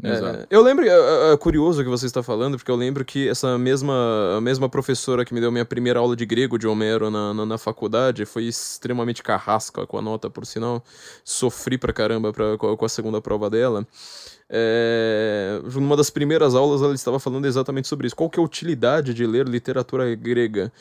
[0.02, 3.28] É, eu lembro, é, é, curioso o que você está falando, porque eu lembro que
[3.28, 7.10] essa mesma, a mesma professora que me deu minha primeira aula de grego de Homero
[7.10, 10.84] na, na, na faculdade foi extremamente carrasca com a nota, por sinal.
[11.24, 13.84] Sofri pra caramba pra, com a segunda prova dela.
[14.48, 18.14] É, numa das primeiras aulas ela estava falando exatamente sobre isso.
[18.16, 20.72] Qual que é a utilidade de ler literatura grega?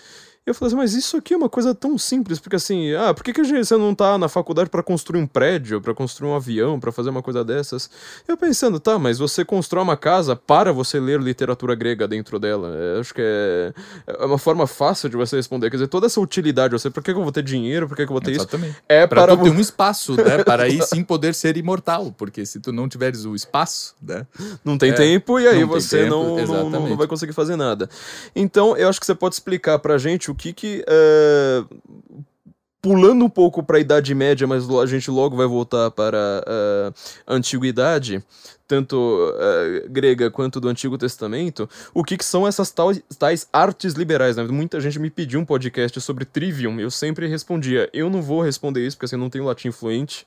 [0.47, 3.23] Eu falei assim, mas isso aqui é uma coisa tão simples, porque assim, ah, por
[3.23, 6.79] que, que você não tá na faculdade para construir um prédio, para construir um avião,
[6.79, 7.89] para fazer uma coisa dessas?
[8.27, 12.69] Eu pensando, tá, mas você constrói uma casa para você ler literatura grega dentro dela.
[12.69, 13.73] Eu acho que é,
[14.07, 15.69] é uma forma fácil de você responder.
[15.69, 18.05] Quer dizer, toda essa utilidade, você, por que, que eu vou ter dinheiro, por que,
[18.05, 18.71] que eu vou ter Exatamente.
[18.71, 18.81] isso?
[18.87, 20.43] É pra para ter um espaço, né?
[20.47, 24.25] Para aí sim poder ser imortal, porque se tu não tiveres o espaço, né?
[24.63, 27.89] Não tem é, tempo e aí você tempo, não, não, não, vai conseguir fazer nada.
[28.35, 30.85] Então, eu acho que você pode explicar pra gente o que que.
[30.87, 31.63] É,
[32.81, 36.41] pulando um pouco para a Idade Média, mas a gente logo vai voltar para
[37.25, 38.23] a Antiguidade,
[38.65, 43.93] tanto uh, grega quanto do Antigo Testamento, o que, que são essas tais, tais artes
[43.93, 44.37] liberais.
[44.37, 44.43] Né?
[44.43, 48.85] Muita gente me pediu um podcast sobre Trivium, eu sempre respondia, eu não vou responder
[48.85, 50.25] isso, porque assim, eu não tenho latim fluente,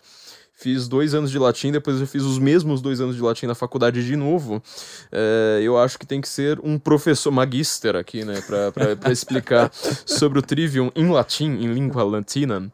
[0.61, 3.55] Fiz dois anos de latim, depois eu fiz os mesmos dois anos de latim na
[3.55, 4.63] faculdade de novo.
[5.11, 9.73] É, eu acho que tem que ser um professor magister aqui, né, para explicar
[10.05, 12.71] sobre o trivium em latim, em língua latina.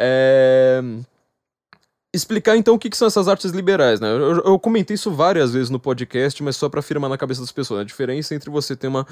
[0.00, 0.80] É
[2.14, 4.08] explicar então o que, que, são essas artes liberais, né?
[4.08, 7.52] Eu, eu, comentei isso várias vezes no podcast, mas só para afirmar na cabeça das
[7.52, 7.80] pessoas.
[7.80, 9.06] A diferença entre você ter uma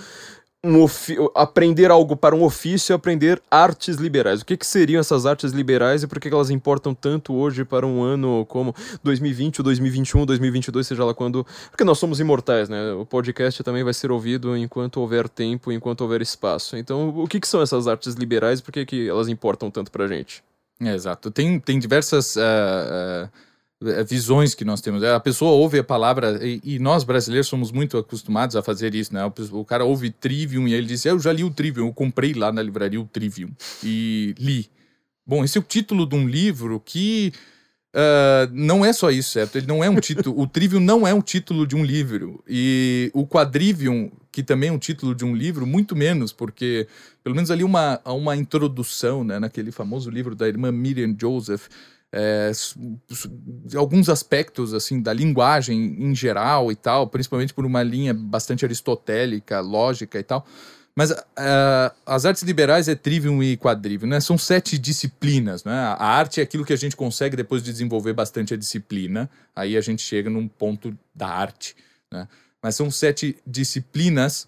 [0.65, 0.87] um
[1.35, 4.41] aprender algo para um ofício e aprender artes liberais.
[4.41, 7.65] O que, que seriam essas artes liberais e por que, que elas importam tanto hoje
[7.65, 11.47] para um ano como 2020, 2021, 2022, seja lá quando.
[11.71, 12.93] Porque nós somos imortais, né?
[12.93, 16.77] O podcast também vai ser ouvido enquanto houver tempo, enquanto houver espaço.
[16.77, 19.91] Então, o que, que são essas artes liberais e por que, que elas importam tanto
[19.91, 20.43] para gente?
[20.81, 21.31] É, exato.
[21.31, 22.37] Tem, tem diversas.
[22.37, 23.54] Uh, uh é,
[24.07, 25.03] visões que nós temos.
[25.03, 29.13] A pessoa ouve a palavra, e, e, nós brasileiros somos muito acostumados a fazer isso,
[29.13, 29.25] né?
[29.25, 32.33] O, o, cara ouve Trivium e ele diz: Eu já li o Trivium, eu comprei
[32.33, 33.51] lá na livraria o Trivium
[33.83, 34.71] e li.
[35.27, 37.33] Bom, esse é o título de um livro que
[37.95, 39.57] uh, não é só isso, certo?
[39.57, 40.39] Ele não é um título.
[40.39, 42.43] o Trivium não é um título de um livro.
[42.49, 46.87] E o Quadrivium, que também é um título de um livro, muito menos, porque
[47.23, 49.39] pelo menos ali uma, uma introdução, né?
[49.39, 51.69] Naquele famoso livro da irmã Miriam Joseph
[52.17, 52.53] é,
[53.77, 59.59] alguns aspectos assim da linguagem em geral e tal, principalmente por uma linha bastante aristotélica,
[59.59, 60.47] lógica e tal.
[60.97, 64.21] Mas uh, as artes liberais é trivium e quadrivium, né?
[64.21, 65.73] São sete disciplinas, né?
[65.73, 69.29] A arte é aquilo que a gente consegue depois de desenvolver bastante a disciplina.
[69.57, 71.75] Aí a gente chega num ponto da arte,
[72.13, 72.29] né?
[72.63, 74.47] Mas são sete disciplinas.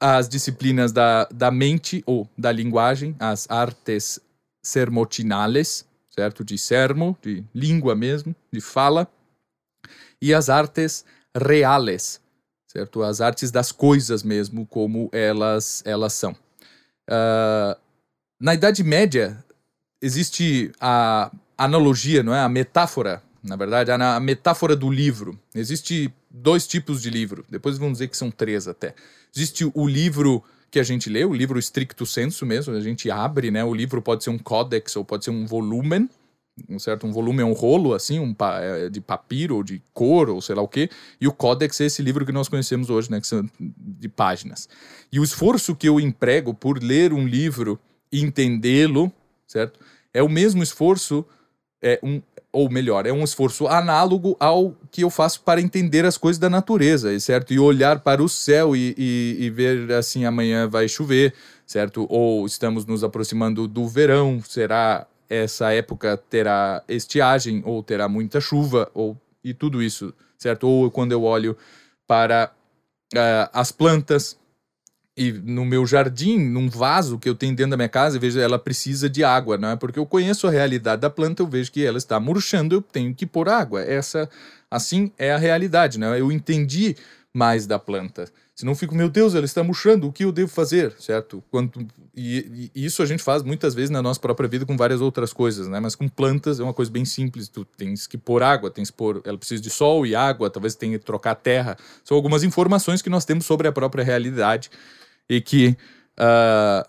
[0.00, 4.18] As disciplinas da, da mente ou da linguagem, as artes
[4.62, 6.44] sermotinales, certo?
[6.44, 9.10] De sermo, de língua mesmo, de fala,
[10.22, 11.04] e as artes
[11.36, 12.20] reales,
[12.68, 13.02] certo?
[13.02, 16.32] As artes das coisas mesmo, como elas, elas são.
[17.10, 17.78] Uh,
[18.40, 19.44] na Idade Média,
[20.00, 22.40] existe a analogia, não é?
[22.40, 25.38] A metáfora, na verdade, a metáfora do livro.
[25.54, 28.94] Existe dois tipos de livro, depois vamos dizer que são três até.
[29.34, 33.48] Existe o livro que a gente lê, o livro stricto senso mesmo, a gente abre,
[33.48, 33.64] né?
[33.64, 36.10] O livro pode ser um códex ou pode ser um volumen,
[36.68, 39.80] um certo um volume é um rolo assim, um pa, é, de papiro ou de
[39.92, 42.90] cor ou sei lá o quê, e o códex é esse livro que nós conhecemos
[42.90, 44.68] hoje, né, que são de páginas.
[45.12, 47.78] E o esforço que eu emprego por ler um livro
[48.10, 49.12] e entendê-lo,
[49.46, 49.78] certo?
[50.12, 51.24] É o mesmo esforço
[51.80, 52.20] é um,
[52.54, 56.48] ou melhor, é um esforço análogo ao que eu faço para entender as coisas da
[56.48, 57.52] natureza, certo?
[57.52, 61.34] E olhar para o céu e, e, e, ver assim, amanhã vai chover,
[61.66, 62.06] certo?
[62.08, 68.88] Ou estamos nos aproximando do verão, será essa época terá estiagem ou terá muita chuva
[68.94, 70.68] ou e tudo isso, certo?
[70.68, 71.56] Ou quando eu olho
[72.06, 72.52] para
[73.14, 74.38] uh, as plantas,
[75.16, 78.40] e no meu jardim, num vaso que eu tenho dentro da minha casa, eu vejo
[78.40, 79.76] ela precisa de água, não é?
[79.76, 83.14] Porque eu conheço a realidade da planta, eu vejo que ela está murchando, eu tenho
[83.14, 83.80] que pôr água.
[83.80, 84.28] Essa,
[84.68, 86.20] assim, é a realidade, não é?
[86.20, 86.96] Eu entendi
[87.32, 88.26] mais da planta.
[88.56, 91.42] Se não fico, meu Deus, ela está murchando, o que eu devo fazer, certo?
[91.50, 95.00] Quanto, e, e, isso a gente faz muitas vezes na nossa própria vida com várias
[95.00, 95.78] outras coisas, né?
[95.78, 97.48] Mas com plantas é uma coisa bem simples.
[97.48, 100.74] Tu tens que pôr água, tens que pôr, ela precisa de sol e água, talvez
[100.74, 101.76] tenha que trocar terra.
[102.04, 104.70] São algumas informações que nós temos sobre a própria realidade
[105.28, 105.76] e que
[106.18, 106.88] uh,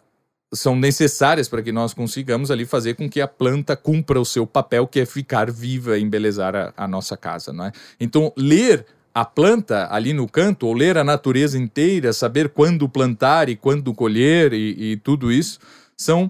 [0.53, 4.45] são necessárias para que nós consigamos ali fazer com que a planta cumpra o seu
[4.45, 7.51] papel, que é ficar viva e embelezar a, a nossa casa.
[7.51, 7.71] Não é?
[7.99, 13.47] Então, ler a planta ali no canto, ou ler a natureza inteira, saber quando plantar
[13.47, 15.59] e quando colher e, e tudo isso,
[15.97, 16.29] são.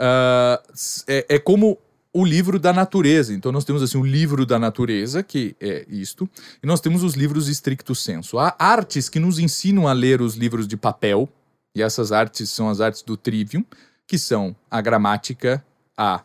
[0.00, 0.58] Uh,
[1.06, 1.78] é, é como
[2.12, 3.32] o livro da natureza.
[3.32, 6.28] Então nós temos assim o livro da natureza, que é isto,
[6.62, 8.38] e nós temos os livros stricto senso.
[8.38, 11.28] Há artes que nos ensinam a ler os livros de papel,
[11.74, 13.64] e essas artes são as artes do trivium,
[14.06, 15.64] que são a gramática,
[15.96, 16.22] a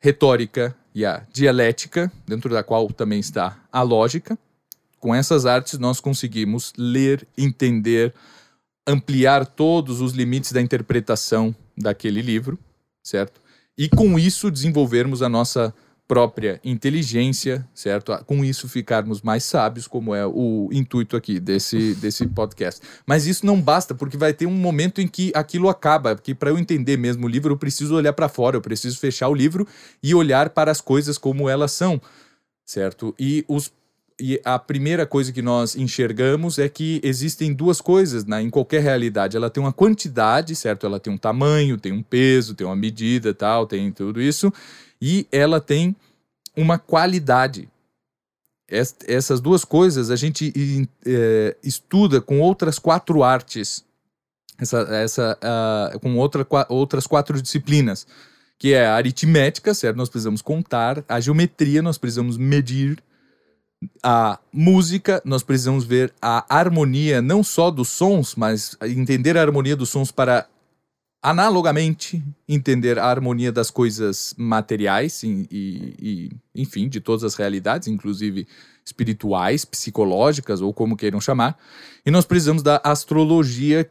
[0.00, 4.38] retórica e a dialética, dentro da qual também está a lógica.
[5.00, 8.14] Com essas artes nós conseguimos ler, entender,
[8.86, 12.56] ampliar todos os limites da interpretação daquele livro,
[13.02, 13.41] certo?
[13.76, 15.74] E com isso desenvolvermos a nossa
[16.06, 18.12] própria inteligência, certo?
[18.26, 22.82] Com isso ficarmos mais sábios, como é o intuito aqui desse, desse podcast.
[23.06, 26.50] Mas isso não basta, porque vai ter um momento em que aquilo acaba, que para
[26.50, 29.66] eu entender mesmo o livro, eu preciso olhar para fora, eu preciso fechar o livro
[30.02, 31.98] e olhar para as coisas como elas são,
[32.66, 33.14] certo?
[33.18, 33.72] E os
[34.20, 38.82] e a primeira coisa que nós enxergamos é que existem duas coisas né, em qualquer
[38.82, 39.36] realidade.
[39.36, 40.86] Ela tem uma quantidade, certo?
[40.86, 44.52] Ela tem um tamanho, tem um peso, tem uma medida, tal, tem tudo isso.
[45.00, 45.96] E ela tem
[46.56, 47.68] uma qualidade.
[48.68, 50.52] essas duas coisas a gente
[51.04, 53.84] é, estuda com outras quatro artes,
[54.58, 58.06] essa, essa, uh, com outra, outras quatro disciplinas,
[58.58, 59.96] que é a aritmética, certo?
[59.96, 63.02] Nós precisamos contar, a geometria, nós precisamos medir,
[64.02, 69.76] a música, nós precisamos ver a harmonia não só dos sons, mas entender a harmonia
[69.76, 70.46] dos sons para
[71.22, 77.86] analogamente entender a harmonia das coisas materiais e, e, e, enfim, de todas as realidades,
[77.86, 78.46] inclusive
[78.84, 81.56] espirituais, psicológicas ou como queiram chamar.
[82.04, 83.88] E nós precisamos da astrologia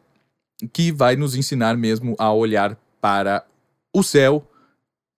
[0.73, 3.45] que vai nos ensinar mesmo a olhar para
[3.93, 4.45] o céu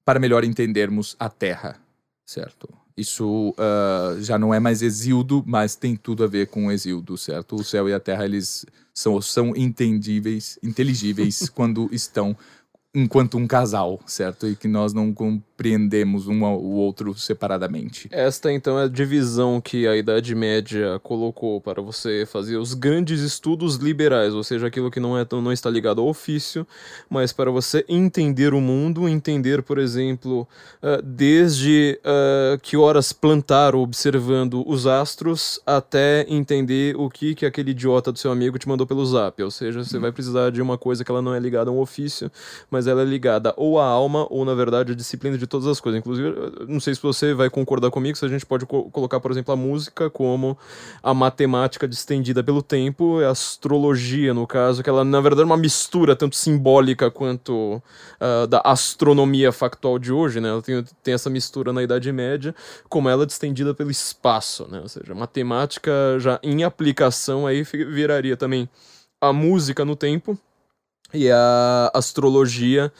[0.05, 1.79] para melhor entendermos a Terra,
[2.25, 2.83] certo?
[2.95, 7.56] Isso uh, já não é mais Exildo, mas tem tudo a ver com Exildo, certo?
[7.56, 12.38] O céu e a terra, eles são, são entendíveis, inteligíveis quando estão
[12.95, 14.47] enquanto um casal, certo?
[14.47, 18.08] E que nós não compreendemos um ao outro separadamente.
[18.12, 23.21] Esta então é a divisão que a Idade Média colocou para você fazer os grandes
[23.21, 26.67] estudos liberais, ou seja, aquilo que não, é, não está ligado ao ofício,
[27.10, 30.47] mas para você entender o mundo, entender, por exemplo,
[30.84, 37.71] uh, desde uh, que horas plantar observando os astros até entender o que, que aquele
[37.71, 39.41] idiota do seu amigo te mandou pelo zap.
[39.41, 41.79] Ou seja, você vai precisar de uma coisa que ela não é ligada a um
[41.79, 42.32] ofício,
[42.69, 45.80] mas ela é ligada ou à alma ou, na verdade, à disciplina de todas as
[45.80, 45.99] coisas.
[45.99, 46.34] Inclusive,
[46.68, 49.53] não sei se você vai concordar comigo, se a gente pode co colocar, por exemplo,
[49.53, 50.57] a música como
[51.01, 55.57] a matemática distendida pelo tempo, a astrologia, no caso, que ela, na verdade, é uma
[55.57, 57.82] mistura tanto simbólica quanto
[58.22, 60.49] uh, da astronomia factual de hoje, né?
[60.49, 62.55] Ela tem, tem essa mistura na Idade Média,
[62.89, 64.80] como ela é distendida pelo espaço, né?
[64.82, 68.70] Ou seja, matemática já em aplicação aí viraria também
[69.22, 70.38] a música no tempo,
[71.14, 72.91] e a astrologia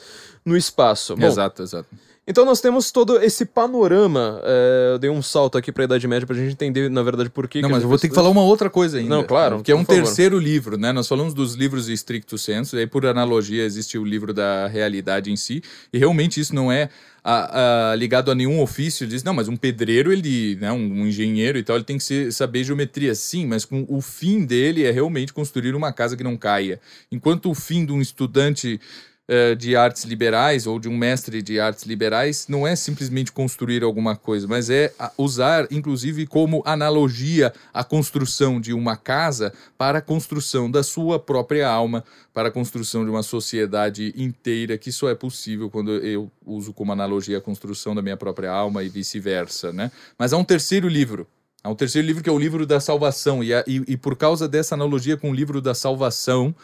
[0.44, 1.16] no espaço.
[1.16, 1.88] Bom, exato, exato.
[2.26, 4.40] então nós temos todo esse panorama.
[4.44, 7.48] é, eu dei um salto aqui pra Idade Média pra gente entender, na verdade, por
[7.48, 7.60] que.
[7.62, 9.08] Não, que mas as eu vou ter que falar uma outra coisa ainda.
[9.14, 10.02] Não, claro, Que é um favor.
[10.02, 10.92] terceiro livro, né?
[10.92, 14.66] Nós falamos dos livros de stricto sensu, e aí por analogia existe o livro da
[14.66, 15.62] realidade em si,
[15.92, 16.88] e realmente isso não é
[17.24, 19.06] a- a- ligado a nenhum ofício.
[19.06, 22.04] Diz, não, mas um pedreiro, ele, né, um, um engenheiro e tal, ele tem que
[22.04, 23.14] ser- saber geometria.
[23.14, 26.78] Sim, mas com, o fim dele é realmente construir uma casa que não caia.
[27.10, 28.78] Enquanto o fim de um estudante
[29.26, 33.82] eh, de artes liberais ou de um mestre de artes liberais não é simplesmente construir
[33.82, 39.98] alguma coisa, mas é a- usar, inclusive, como analogia a construção de uma casa para
[39.98, 42.04] a construção da sua própria alma,
[42.34, 46.92] para a construção de uma sociedade inteira, que só é possível quando eu uso como
[46.92, 49.90] analogia a construção da minha própria alma e vice-versa, né?
[50.18, 51.26] Mas há um terceiro livro.
[51.62, 54.16] Há um terceiro livro que é o livro da salvação, e, a- e- e por
[54.16, 56.54] causa dessa analogia com o livro da salvação,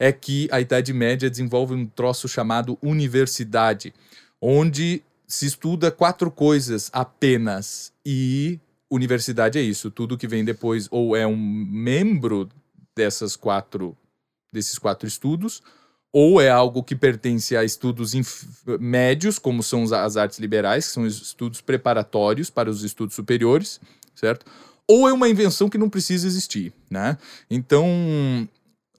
[0.00, 3.92] é que a Idade Média desenvolve um troço chamado universidade,
[4.40, 7.92] onde se estuda quatro coisas apenas.
[8.04, 8.58] E
[8.90, 12.48] universidade é isso, tudo que vem depois ou é um membro
[12.96, 13.94] dessas quatro
[14.52, 15.62] desses quatro estudos,
[16.12, 18.12] ou é algo que pertence a estudos
[18.80, 23.80] médios, como são as artes liberais, que são os estudos preparatórios para os estudos superiores,
[24.12, 24.44] certo?
[24.88, 27.16] Ou é uma invenção que não precisa existir, né?
[27.48, 27.86] Então,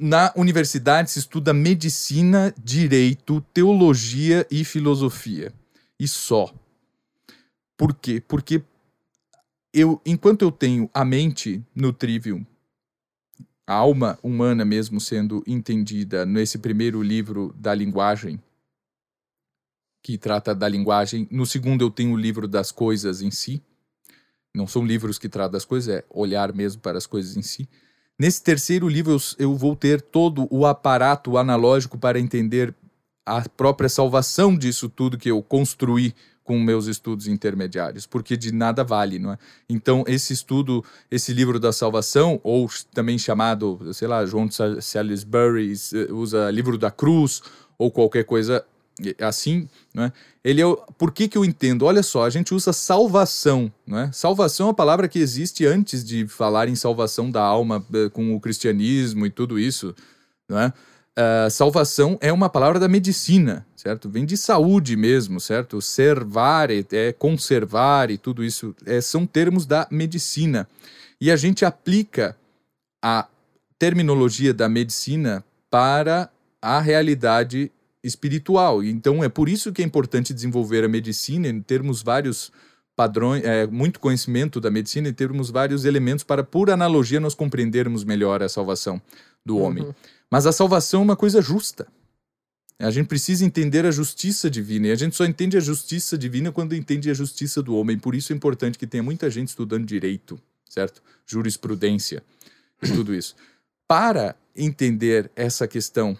[0.02, 5.54] na universidade se estuda medicina, direito, teologia e filosofia.
[5.99, 6.52] E só.
[7.78, 8.20] Por quê?
[8.20, 8.64] Porque
[9.72, 12.43] eu, enquanto eu tenho a mente no trivium,
[13.68, 18.41] a alma humana mesmo sendo entendida nesse primeiro livro da linguagem,
[20.02, 23.62] que trata da linguagem, no segundo eu tenho o livro das coisas em si.
[24.52, 27.70] Não são livros que tratam das coisas, é olhar mesmo para as coisas em si.
[28.22, 32.72] Nesse terceiro livro, eu, vou ter todo o aparato analógico para entender
[33.26, 36.13] a própria salvação disso tudo que eu construí
[36.43, 39.39] com meus estudos intermediários, porque de nada vale, não é?
[39.67, 44.80] Então, esse estudo, esse livro da salvação, ou também chamado, sei lá, João de Sa-
[44.80, 45.74] Salisbury
[46.11, 47.41] usa livro da cruz,
[47.76, 48.63] ou qualquer coisa
[49.20, 50.14] assim, não é?
[50.43, 51.86] Ele é o, por que que eu entendo?
[51.86, 54.12] Olha só, a gente usa salvação, não é?
[54.12, 58.36] Salvação é uma palavra que existe antes de falar em salvação da alma eh, com
[58.36, 59.95] o cristianismo e tudo isso,
[60.49, 60.74] não é?
[61.16, 64.10] Ah, salvação é uma palavra da medicina, certo?
[64.10, 65.82] Vem de saúde mesmo, certo?
[65.82, 70.68] Servare, é conservar e tudo isso é, são termos da medicina.
[71.20, 72.36] E a gente aplica
[73.04, 73.28] a
[73.78, 76.30] terminologia da medicina para
[76.62, 77.72] a realidade
[78.04, 78.84] espiritual.
[78.84, 82.52] Então é por isso que é importante desenvolver a medicina em termos vários
[82.95, 88.04] padrões, é, muito conhecimento da medicina e termos vários elementos para, por analogia, nós compreendermos
[88.04, 89.02] melhor a salvação
[89.45, 89.88] do homem.
[90.30, 91.88] Mas a salvação é uma coisa justa.
[92.80, 94.88] A gente precisa entender a justiça divina.
[94.88, 97.97] E a gente só entende a justiça divina quando entende a justiça do homem.
[97.97, 101.02] Por isso é importante que tenha muita gente estudando direito, certo?
[101.26, 102.24] Jurisprudência
[102.82, 103.36] e tudo isso.
[103.88, 106.18] Para entender essa questão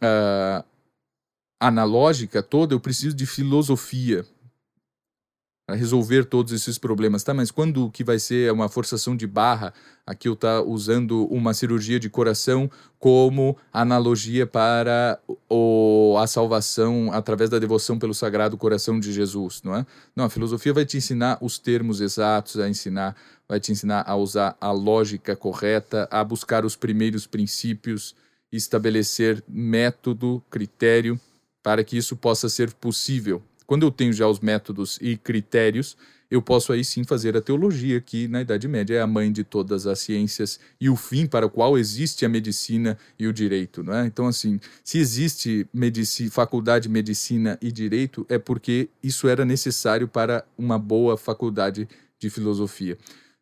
[0.00, 0.64] ah,
[1.66, 4.26] analógica toda, eu preciso de filosofia
[5.66, 7.32] para resolver todos esses problemas, tá?
[7.32, 9.72] Mas quando que vai ser uma forçação de barra,
[10.06, 17.48] aqui eu tá usando uma cirurgia de coração como analogia para o, a salvação através
[17.48, 19.86] da devoção pelo Sagrado Coração de Jesus, não é?
[20.14, 23.16] Não, a filosofia vai te ensinar os termos exatos, a ensinar,
[23.48, 28.14] vai te ensinar a usar a lógica correta, a buscar os primeiros princípios,
[28.52, 31.18] estabelecer método, critério
[31.64, 33.42] para que isso possa ser possível.
[33.66, 35.96] Quando eu tenho já os métodos e critérios,
[36.30, 39.42] eu posso aí sim fazer a teologia, que na Idade Média é a mãe de
[39.42, 43.82] todas as ciências e o fim para o qual existe a medicina e o direito.
[43.82, 44.04] Não é?
[44.06, 50.06] Então, assim, se existe medici faculdade de medicina e direito, é porque isso era necessário
[50.06, 51.88] para uma boa faculdade
[52.18, 52.98] de filosofia.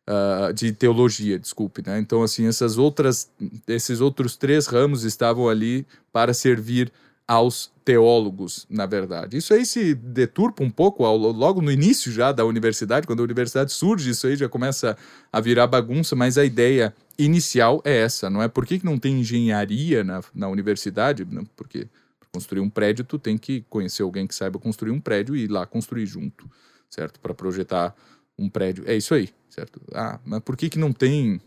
[0.07, 1.97] ah, de teologia, desculpe, né?
[1.99, 3.29] Então, assim, essas outras,
[3.67, 6.91] esses outros três ramos estavam ali para servir
[7.27, 9.37] aos teólogos, na verdade.
[9.37, 13.23] Isso aí se deturpa um pouco ao- logo no início já da universidade, quando a
[13.23, 14.97] universidade surge, isso aí já começa
[15.31, 18.47] a virar bagunça, mas a ideia inicial é essa, não é?
[18.47, 21.25] Por que, que não tem engenharia na, na universidade?
[21.55, 21.87] Porque
[22.19, 25.43] para construir um prédio tu tem que conhecer alguém que saiba construir um prédio e
[25.43, 26.49] ir lá construir junto,
[26.89, 27.19] certo?
[27.19, 27.95] Para projetar
[28.37, 28.83] um prédio.
[28.87, 29.81] É isso aí, certo?
[29.93, 31.39] Ah, mas por que que não tem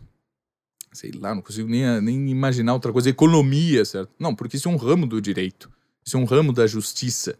[0.97, 4.09] sei lá, não consigo nem, nem imaginar outra coisa, economia, certo?
[4.19, 5.69] Não, porque isso é um ramo do direito,
[6.03, 7.37] isso é um ramo da justiça.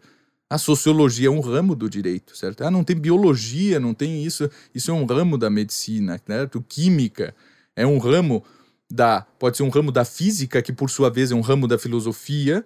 [0.48, 2.62] A sociologia é um ramo do direito, certo?
[2.62, 6.64] Ah, não tem biologia, não tem isso, isso é um ramo da medicina, certo?
[6.66, 7.34] Química
[7.76, 8.44] é um ramo
[8.90, 11.76] da, pode ser um ramo da física, que por sua vez é um ramo da
[11.76, 12.64] filosofia,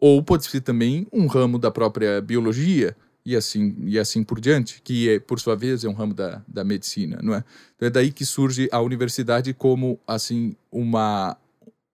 [0.00, 4.82] ou pode ser também um ramo da própria biologia e assim e assim por diante,
[4.82, 7.44] que é, por sua vez é um ramo da, da medicina, não é?
[7.74, 11.36] Então é daí que surge a universidade como assim uma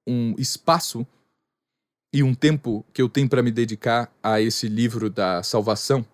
[0.07, 1.07] um espaço
[2.13, 6.05] e um tempo que eu tenho para me dedicar a esse livro da salvação,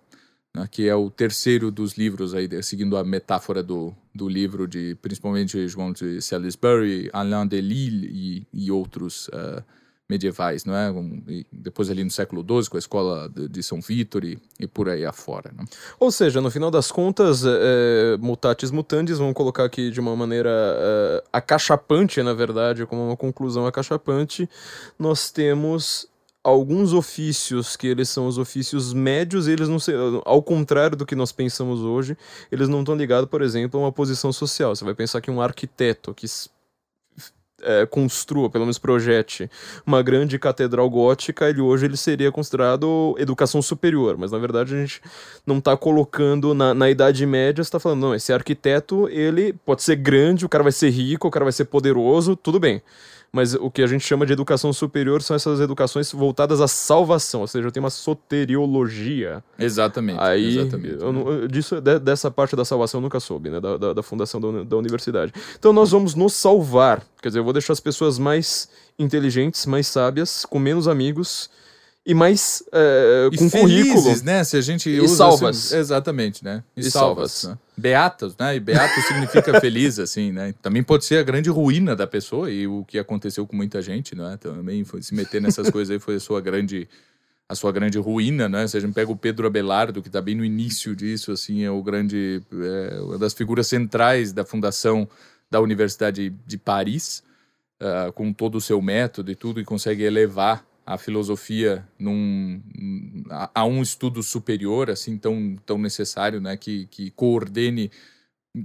[0.55, 4.95] né, que é o terceiro dos livros aí, seguindo a metáfora do, do livro de
[5.01, 9.63] principalmente João de Salisbury, Alain Delille e, e outros uh,
[10.09, 10.89] medievais, não é?
[10.89, 14.65] Um, depois ali no século XII com a escola de, de São Vítor e, e,
[14.65, 15.51] por aí afora.
[15.55, 15.65] Né?
[15.99, 17.49] Ou seja, no final das contas, é,
[18.13, 23.17] é, mutatis mutandis, vamos colocar aqui de uma maneira é, acachapante, na verdade, como uma
[23.17, 24.49] conclusão acachapante,
[24.97, 26.07] nós temos
[26.41, 29.77] alguns ofícios que eles são os ofícios médios, eles não
[30.23, 32.17] ao contrário do que nós pensamos hoje,
[32.49, 34.73] eles não estão ligados, por exemplo, a uma posição social.
[34.73, 36.25] Você vai pensar que um arquiteto que
[37.61, 39.49] é, construa, pelo menos projete,
[39.85, 44.79] uma grande catedral gótica, ele hoje ele seria considerado educação superior, mas na verdade a
[44.79, 45.01] gente
[45.45, 49.95] não está colocando na, na Idade Média, está falando, não, esse arquiteto, ele pode ser
[49.95, 52.81] grande, o cara vai ser rico, o cara vai ser poderoso, tudo bem
[53.31, 57.41] mas o que a gente chama de educação superior são essas educações voltadas à salvação,
[57.41, 59.43] ou seja, tem uma soteriologia.
[59.59, 60.19] Exatamente.
[60.19, 60.97] Aí, exatamente.
[61.01, 64.39] Eu, disso, de, dessa parte da salvação eu nunca soube, né, da, da, da fundação
[64.39, 65.33] da, da universidade.
[65.57, 69.87] Então nós vamos nos salvar, quer dizer, eu vou deixar as pessoas mais inteligentes, mais
[69.87, 71.49] sábias, com menos amigos
[72.07, 74.23] e mais é, com felizes, currículo.
[74.23, 74.41] né?
[74.45, 75.65] Se a gente e usa salvas.
[75.65, 76.63] Assim, exatamente, né?
[76.73, 77.33] E, e salvas.
[77.33, 77.65] salvas né?
[77.75, 78.55] Beatos, né?
[78.55, 80.55] E beato significa feliz, assim, né?
[80.61, 84.15] Também pode ser a grande ruína da pessoa e o que aconteceu com muita gente,
[84.15, 84.37] né?
[84.39, 86.87] Também foi, se meter nessas coisas aí foi a sua grande
[87.49, 88.65] a sua grande ruína, né?
[88.67, 91.71] Se a gente pega o Pedro Abelardo, que está bem no início disso, assim, é
[91.71, 95.07] o grande, é uma das figuras centrais da fundação
[95.51, 97.21] da Universidade de Paris,
[97.81, 102.61] uh, com todo o seu método e tudo, e consegue elevar a filosofia num,
[103.29, 107.91] a, a, um estudo superior, assim, tão, tão necessário, né, que, que coordene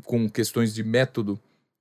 [0.04, 1.36] com questões de método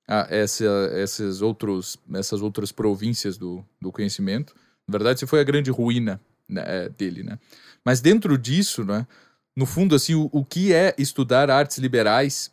[0.07, 0.65] a essa,
[0.95, 4.55] essas, outros, essas outras províncias do, do conhecimento.
[4.87, 6.19] Na verdade, isso foi a grande ruína
[6.49, 7.37] né, é, dele, né?
[7.85, 9.05] Mas dentro disso, né,
[9.55, 12.51] no fundo, assim, o, o que é estudar artes liberais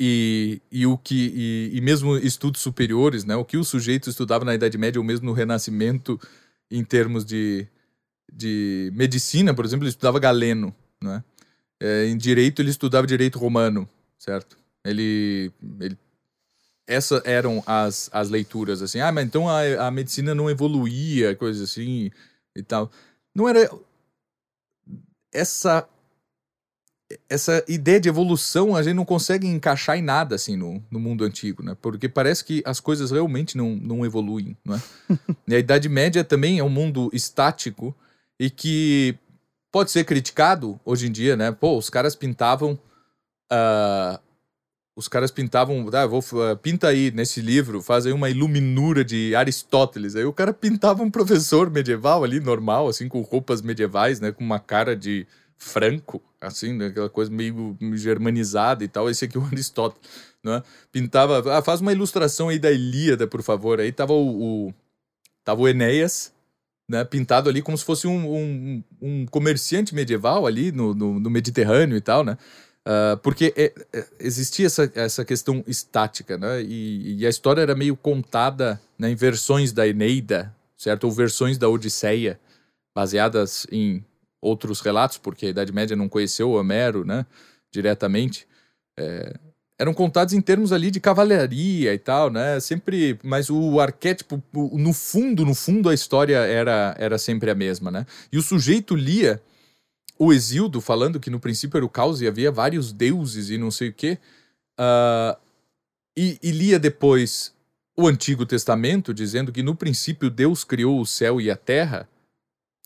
[0.00, 3.34] e, e o que e, e, mesmo estudos superiores, né?
[3.34, 6.20] O que o sujeito estudava na Idade Média ou mesmo no Renascimento
[6.70, 7.66] em termos de,
[8.32, 11.24] de medicina, por exemplo, ele estudava Galeno, né?
[11.80, 13.88] É, em direito ele estudava direito romano,
[14.18, 14.58] certo?
[14.84, 15.98] Ele, ele
[16.86, 19.00] essas eram as, as leituras assim.
[19.00, 22.10] Ah, mas então a, a medicina não evoluía, coisa assim
[22.54, 22.90] e tal.
[23.34, 23.68] Não era
[25.32, 25.88] essa
[27.28, 31.24] essa ideia de evolução a gente não consegue encaixar em nada assim no, no mundo
[31.24, 31.76] antigo, né?
[31.80, 34.80] Porque parece que as coisas realmente não, não evoluem, não é?
[35.46, 37.94] e a Idade Média também é um mundo estático
[38.38, 39.16] e que
[39.70, 41.52] pode ser criticado hoje em dia, né?
[41.52, 42.78] Pô, os caras pintavam.
[43.52, 44.18] Uh,
[44.96, 45.88] os caras pintavam.
[45.92, 50.16] Ah, vou, uh, pinta aí nesse livro, faz aí uma iluminura de Aristóteles.
[50.16, 54.32] Aí o cara pintava um professor medieval ali, normal, assim, com roupas medievais, né?
[54.32, 55.26] Com uma cara de
[55.58, 56.86] franco, assim, né?
[56.86, 59.08] aquela coisa meio germanizada e tal.
[59.08, 60.08] Esse aqui é o Aristóteles,
[60.44, 60.62] né?
[60.92, 63.80] Pintava, ah, faz uma ilustração aí da Ilíada, por favor.
[63.80, 64.74] Aí tava o, o
[65.44, 66.32] tava o Enéas,
[66.88, 67.04] né?
[67.04, 71.96] Pintado ali como se fosse um, um, um comerciante medieval ali no, no, no, Mediterrâneo
[71.96, 72.36] e tal, né?
[72.86, 76.62] Uh, porque é, é, existia essa, essa questão estática, né?
[76.62, 81.04] E, e, a história era meio contada né, em versões da Eneida, certo?
[81.04, 82.38] Ou versões da Odisseia,
[82.94, 84.04] baseadas em
[84.40, 87.26] outros relatos, porque a Idade Média não conheceu Homero, né,
[87.72, 88.46] diretamente,
[88.98, 89.34] é,
[89.78, 94.92] eram contados em termos ali de cavalaria e tal, né, sempre, mas o arquétipo, no
[94.92, 99.40] fundo, no fundo a história era, era sempre a mesma, né, e o sujeito lia
[100.18, 103.70] o Exildo falando que no princípio era o caos e havia vários deuses e não
[103.70, 104.18] sei o quê,
[104.80, 105.36] uh,
[106.16, 107.54] e, e lia depois
[107.96, 112.08] o Antigo Testamento, dizendo que no princípio Deus criou o céu e a terra,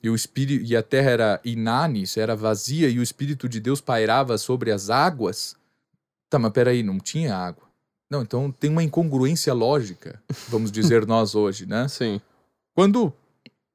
[0.02, 3.80] e o espírito e a terra era inanis, era vazia e o espírito de Deus
[3.80, 5.56] pairava sobre as águas.
[6.28, 7.64] Tá, mas peraí, não tinha água.
[8.10, 11.86] Não, então tem uma incongruência lógica, vamos dizer nós hoje, né?
[11.88, 12.20] Sim.
[12.74, 13.12] Quando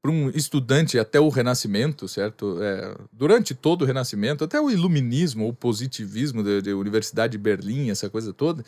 [0.01, 2.61] para um estudante até o Renascimento, certo?
[2.61, 8.07] É, durante todo o Renascimento, até o Iluminismo, o positivismo da, Universidade de Berlim, essa
[8.07, 8.63] coisa toda,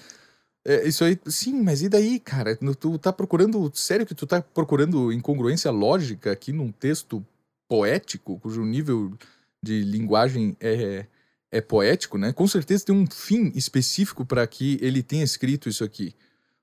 [0.66, 2.58] é, isso aí, sim, mas e daí, cara?
[2.80, 7.24] Tu tá procurando, sério que tu tá procurando incongruência lógica aqui num texto
[7.68, 9.14] poético, cujo nível
[9.62, 11.06] de linguagem é,
[11.52, 12.34] é poético, né?
[12.34, 16.14] Com certeza tem um fim específico para que ele tenha escrito isso aqui.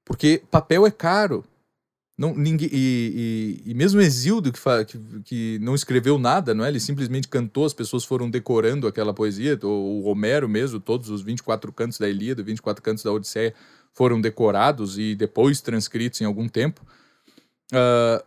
[0.05, 1.45] Porque papel é caro.
[2.17, 6.69] não, ninguém, e, e, e mesmo Exildo, que, que, que, não escreveu nada, não é?
[6.69, 11.23] ele simplesmente cantou, as pessoas foram decorando aquela poesia, o, o Homero mesmo, todos os
[11.23, 13.55] 24 cantos da Ilíada, 24 cantos da Odisseia
[13.93, 16.85] foram decorados e depois transcritos em algum tempo.
[17.73, 18.23] Uh,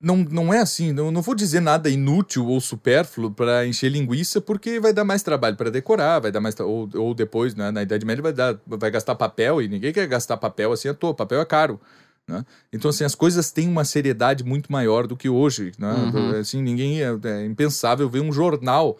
[0.00, 4.40] não, não é assim, não, não vou dizer nada inútil ou supérfluo para encher linguiça,
[4.40, 6.58] porque vai dar mais trabalho para decorar, vai dar mais.
[6.60, 10.06] Ou, ou depois, né, na Idade Média, vai, dar, vai gastar papel e ninguém quer
[10.06, 11.80] gastar papel assim à toa, papel é caro.
[12.28, 12.44] Né?
[12.72, 15.72] Então, assim, as coisas têm uma seriedade muito maior do que hoje.
[15.78, 15.92] Né?
[15.92, 16.40] Uhum.
[16.40, 18.98] Assim, ninguém é, é, impensável ver um jornal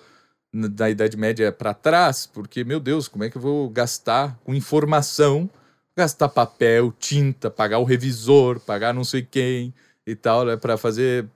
[0.52, 4.54] da Idade Média para trás, porque, meu Deus, como é que eu vou gastar com
[4.54, 5.50] informação,
[5.94, 9.74] gastar papel, tinta, pagar o revisor, pagar não sei quem
[10.06, 11.26] e tal, né, para fazer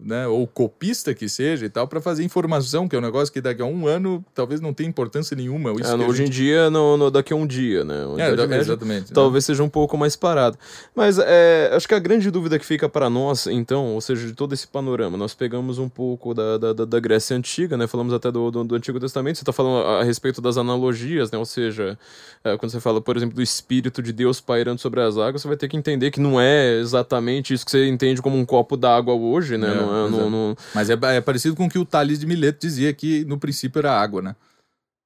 [0.00, 3.40] né, ou copista que seja e tal, para fazer informação, que é um negócio que
[3.40, 5.70] daqui a um ano talvez não tenha importância nenhuma.
[5.70, 6.28] É, hoje gente...
[6.28, 8.04] em dia, no, no, daqui a um dia, né?
[8.18, 9.10] É, média, exatamente.
[9.10, 9.14] Né?
[9.14, 9.46] Talvez né?
[9.46, 10.58] seja um pouco mais parado.
[10.94, 14.32] Mas é, acho que a grande dúvida que fica para nós, então, ou seja, de
[14.32, 17.86] todo esse panorama, nós pegamos um pouco da, da, da Grécia Antiga, né?
[17.86, 21.30] Falamos até do, do, do Antigo Testamento, você está falando a, a, respeito das analogias,
[21.30, 21.38] né?
[21.38, 21.98] Ou seja,
[22.44, 25.48] é, quando você fala, por exemplo, do Espírito de Deus pairando sobre as águas, você
[25.48, 28.76] vai ter que entender que não é exatamente isso que você entende como um copo
[28.76, 29.61] d'água hoje, né?
[29.66, 32.60] É, não, não, não, mas é, é, parecido com o que o Tales de Mileto
[32.60, 34.36] dizia que no princípio era água, né?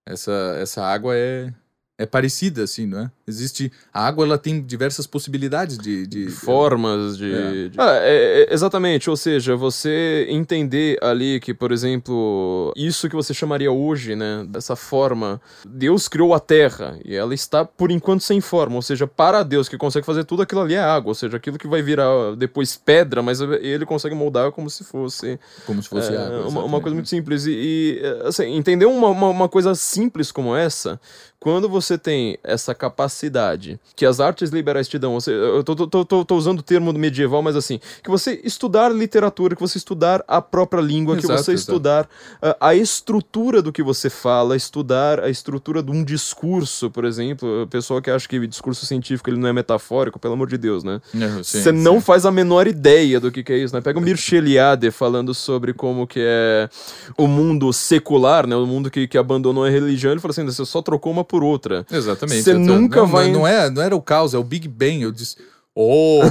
[0.06, 1.52] Essa, essa água é,
[1.98, 3.10] é parecida, assim, não é?
[3.26, 3.72] Existe.
[3.92, 6.06] A água ela tem diversas possibilidades de.
[6.06, 7.32] de Formas de.
[7.32, 7.68] É.
[7.68, 7.72] De...
[7.78, 9.08] Ah, é, é, exatamente.
[9.08, 14.44] Ou seja, você entender ali que, por exemplo, isso que você chamaria hoje, né?
[14.46, 15.40] Dessa forma.
[15.66, 18.76] Deus criou a terra e ela está, por enquanto, sem forma.
[18.76, 21.10] Ou seja, para Deus que consegue fazer tudo aquilo ali é água.
[21.10, 25.38] Ou seja, aquilo que vai virar depois pedra, mas ele consegue moldar como se fosse.
[25.64, 26.48] Como se fosse é, água.
[26.48, 27.46] Uma, uma, coisa muito simples.
[27.46, 31.00] E, e assim, entender uma, uma, uma coisa simples como essa,
[31.46, 36.24] quando você tem essa capacidade que as artes liberais te dão, eu tô, tô, tô,
[36.24, 40.42] tô usando o termo medieval, mas assim, que você estudar literatura, que você estudar a
[40.42, 41.70] própria língua, exato, que você exato.
[41.70, 42.08] estudar
[42.42, 47.62] a, a, estrutura do que você fala, estudar a estrutura de um discurso, por exemplo,
[47.62, 50.82] o pessoal que acha que discurso científico ele não é metafórico, pelo amor de Deus,
[50.82, 51.00] né?
[51.44, 53.80] Você não faz a menor ideia do que, que é isso, né?
[53.80, 56.68] Pega o Mircea Eliade falando sobre como que é
[57.16, 58.56] o mundo secular, né?
[58.56, 61.35] O mundo que, que abandonou a religião, ele fala assim, você só trocou uma por
[61.42, 61.86] outra.
[61.90, 62.42] Exatamente.
[62.42, 63.30] Você nunca não, vai.
[63.30, 65.02] Não, é, não era o caos, é o Big Bang.
[65.02, 65.36] Eu disse.
[65.78, 66.22] Oh,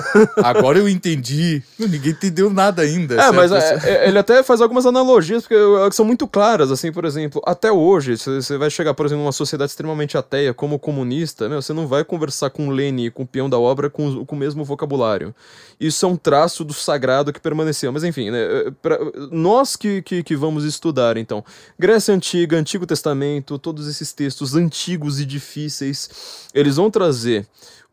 [0.43, 1.61] agora eu entendi.
[1.77, 3.13] Ninguém entendeu nada ainda.
[3.13, 5.55] É, mas é, é, ele até faz algumas analogias porque,
[5.87, 9.31] que são muito claras, assim, por exemplo, até hoje, você vai chegar, por exemplo, numa
[9.31, 13.47] sociedade extremamente ateia, como comunista, meu, você não vai conversar com Lene, com o peão
[13.47, 15.31] da obra, com, com o mesmo vocabulário.
[15.79, 17.91] Isso é um traço do sagrado que permaneceu.
[17.91, 18.39] Mas enfim, né,
[18.81, 18.97] pra,
[19.29, 21.45] nós que, que, que vamos estudar, então,
[21.77, 27.45] Grécia Antiga, Antigo Testamento, todos esses textos antigos e difíceis, eles vão trazer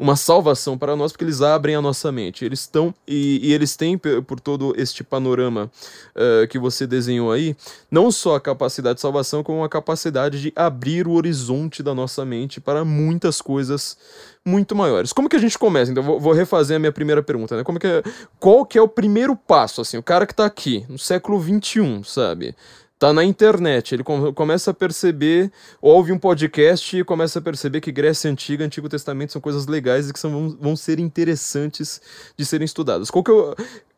[0.03, 2.44] uma salvação para nós, porque eles abrem a nossa mente.
[2.44, 5.70] Eles estão, e, e eles têm, por todo este panorama
[6.16, 7.57] uh, que você desenhou aí,
[7.88, 12.24] não só a capacidade de salvação, como a capacidade de abrir o horizonte da nossa
[12.24, 13.96] mente para muitas coisas
[14.44, 15.12] muito maiores.
[15.12, 15.92] Como que a gente começa?
[15.92, 17.62] Então, vou, vou refazer a minha primeira pergunta, né?
[17.62, 18.03] Como que é,
[18.40, 22.03] qual que é o primeiro passo, assim, o cara que está aqui, no século 21,
[22.03, 22.57] sabe?
[23.07, 25.50] Tá na internet, ele começa a perceber,
[25.80, 30.09] ouve um podcast e começa a perceber que Grécia Antiga, Antigo Testamento são coisas legais
[30.09, 32.00] e que são, vão ser interessantes
[32.38, 33.11] de serem estudadas.
[33.11, 33.57] Qual que é o,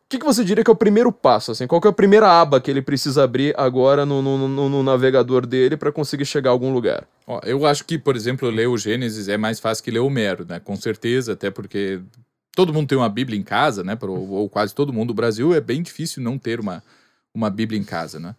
[0.09, 1.51] que, que você diria que é o primeiro passo?
[1.51, 1.67] Assim?
[1.67, 4.81] Qual que é a primeira aba que ele precisa abrir agora no, no, no, no
[4.81, 7.07] navegador dele para conseguir chegar a algum lugar?
[7.27, 10.07] Ó, eu acho que, por exemplo, ler o Gênesis é mais fácil que ler o
[10.07, 10.59] Homero, né?
[10.59, 12.01] Com certeza, até porque
[12.55, 13.95] todo mundo tem uma Bíblia em casa, né?
[14.01, 15.11] Ou, ou quase todo mundo.
[15.11, 16.81] O Brasil é bem difícil não ter uma,
[17.35, 18.35] uma Bíblia em casa, né?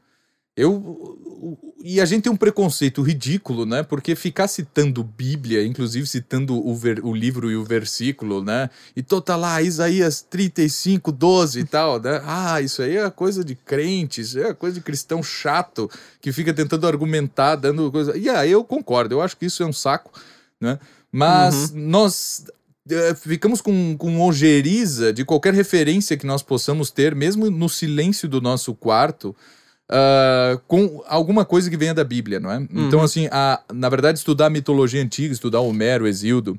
[0.56, 1.56] Eu
[1.88, 3.84] e a gente tem um preconceito ridículo, né?
[3.84, 8.68] Porque ficar citando Bíblia, inclusive citando o, ver, o livro e o versículo, né?
[8.96, 12.20] E tá lá Isaías 35, 12 e tal, né?
[12.24, 15.88] Ah, isso aí é coisa de crentes, é coisa de cristão chato
[16.20, 18.16] que fica tentando argumentar, dando coisa.
[18.16, 20.10] E aí eu concordo, eu acho que isso é um saco,
[20.60, 20.80] né?
[21.12, 21.88] Mas uhum.
[21.88, 22.46] nós
[22.90, 28.28] eh, ficamos com, com ojeriza de qualquer referência que nós possamos ter, mesmo no silêncio
[28.28, 29.36] do nosso quarto
[29.90, 32.56] uh, com alguma coisa que venha da Bíblia, não é?
[32.56, 32.86] Então, uhum.
[32.86, 36.58] Então, assim, a, na verdade, estudar mitologia antiga, estudar Homero, Exildo,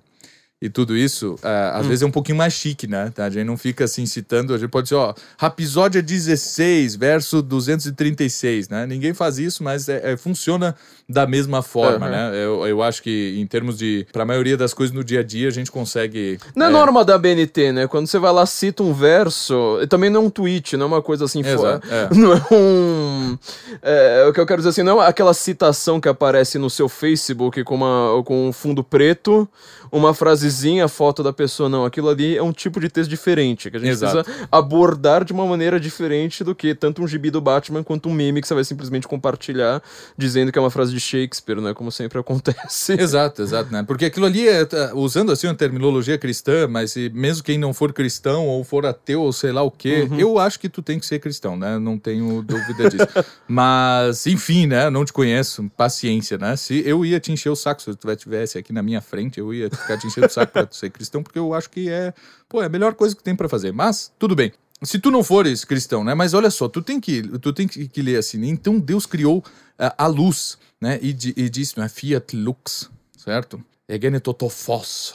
[0.59, 1.89] e tudo isso, uh, às hum.
[1.89, 3.11] vezes é um pouquinho mais chique, né?
[3.13, 3.25] Tá?
[3.25, 8.67] A gente não fica assim citando, a gente pode dizer, ó, Rapisódia 16, verso 236,
[8.67, 8.87] né?
[8.87, 10.75] Ninguém faz isso, mas é, é funciona
[11.07, 12.11] da mesma forma, uhum.
[12.11, 12.31] né?
[12.33, 14.07] Eu, eu acho que em termos de.
[14.11, 16.39] Para a maioria das coisas no dia a dia, a gente consegue.
[16.55, 17.87] Não é, é, norma da BNT, né?
[17.87, 21.01] Quando você vai lá, cita um verso, também não é um tweet, não é uma
[21.03, 21.41] coisa assim.
[21.45, 22.09] Exato, é.
[22.17, 23.37] Não é um.
[23.81, 26.89] É, o que eu quero dizer assim, não é aquela citação que aparece no seu
[26.89, 29.47] Facebook com, uma, com um fundo preto,
[29.91, 31.85] uma frase frasezinha, a foto da pessoa, não.
[31.85, 34.23] Aquilo ali é um tipo de texto diferente, que a gente Exato.
[34.23, 38.13] precisa abordar de uma maneira diferente do que tanto um gibi do Batman quanto um
[38.13, 39.81] meme que você vai simplesmente compartilhar
[40.17, 41.73] dizendo que é uma frase de Shakespeare, né?
[41.73, 42.93] Como sempre acontece.
[42.99, 43.83] Exato, exato, né?
[43.83, 47.93] Porque aquilo ali é, tá, usando assim uma terminologia cristã, mas mesmo quem não for
[47.93, 51.05] cristão ou for ateu ou sei lá o quê, eu acho que tu tem que
[51.05, 51.77] ser cristão, né?
[51.77, 53.07] Não tenho dúvida disso.
[53.47, 54.89] mas, enfim, né?
[54.89, 56.55] Não te conheço, paciência, né?
[56.55, 59.53] Se eu ia te encher o saco se tu tivesse aqui na minha frente, eu
[59.53, 62.13] ia ficar te enchendo o saco tu ser cristão, porque eu acho que é,
[62.47, 63.71] pô, é a melhor coisa que tem pra fazer.
[63.71, 64.51] Mas, tudo bem.
[64.83, 66.13] Se tu não fores cristão, né?
[66.13, 68.37] Mas olha só, tu tem que, tu tem que, que ler assim.
[68.37, 68.47] né?
[68.47, 69.43] Então Deus criou
[69.79, 70.99] ah, a luz, né?
[71.01, 71.89] E, e disse, né?
[71.89, 73.59] Fiat lux, certo?
[73.89, 74.21] Egene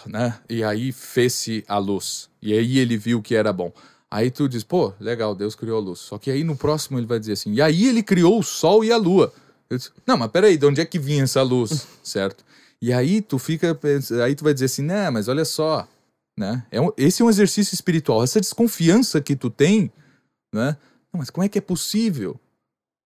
[0.06, 0.38] né?
[0.48, 2.28] E aí fez-se a luz.
[2.40, 3.72] E aí ele viu que era bom.
[4.10, 6.00] Aí tu diz, pô, legal, Deus criou a luz.
[6.00, 8.82] Só que aí no próximo ele vai dizer assim, e aí ele criou o sol
[8.82, 9.32] e a lua.
[9.70, 12.44] Disse, não, mas peraí, de onde é que vinha essa luz, certo?
[12.82, 13.78] E aí tu fica,
[14.24, 15.86] aí tu vai dizer assim, né, mas olha só,
[16.36, 16.66] né?
[16.70, 18.24] É um- esse é um exercício espiritual.
[18.24, 19.90] Essa desconfiança que tu tem,
[20.52, 20.76] né?
[21.12, 22.40] Não, mas como é que é possível?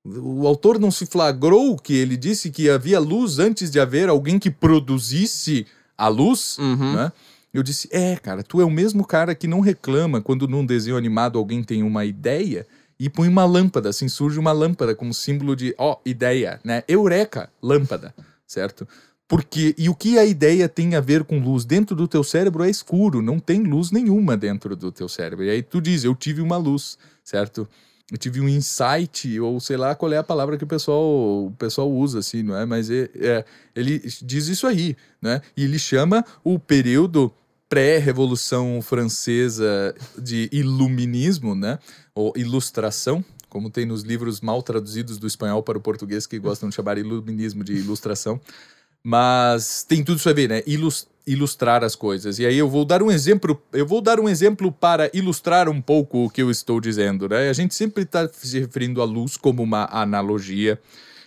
[0.07, 4.39] O autor não se flagrou que ele disse que havia luz antes de haver alguém
[4.39, 5.67] que produzisse
[5.99, 6.95] a luz, Uhum.
[6.95, 7.13] né?
[7.53, 10.97] Eu disse, é, cara, tu é o mesmo cara que não reclama quando num desenho
[10.97, 12.67] animado alguém tem uma ideia
[12.99, 16.83] e põe uma lâmpada, assim, surge uma lâmpada como símbolo de, ó, ideia, né?
[16.87, 18.15] Eureka, lâmpada,
[18.47, 18.87] certo?
[19.29, 21.65] Porque, e o que a ideia tem a ver com luz?
[21.65, 25.45] Dentro do teu cérebro é escuro, não tem luz nenhuma dentro do teu cérebro.
[25.45, 27.69] E aí tu diz, eu tive uma luz, certo?
[28.11, 31.53] Eu tive um insight, ou sei lá qual é a palavra que o pessoal, o
[31.59, 32.65] pessoal usa, assim, não é?
[32.65, 35.43] Mas é, é- ele diz isso aí, né?
[35.57, 37.33] E ele chama o período
[37.69, 41.81] pré-revolução francesa de iluminismo, né?
[42.15, 46.69] Ou ilustração, como tem nos livros mal traduzidos do espanhol para o português que gostam
[46.69, 48.41] de chamar iluminismo de ilustração.
[49.09, 50.65] Mas tem tudo isso a ver, né?
[50.67, 52.41] Ilus- ilustrar as coisas.
[52.41, 55.81] E aí eu vou dar um exemplo, eu vou dar um exemplo para ilustrar um
[55.81, 57.49] pouco o que eu estou dizendo, né?
[57.49, 60.81] A gente sempre está se referindo à luz como uma analogia.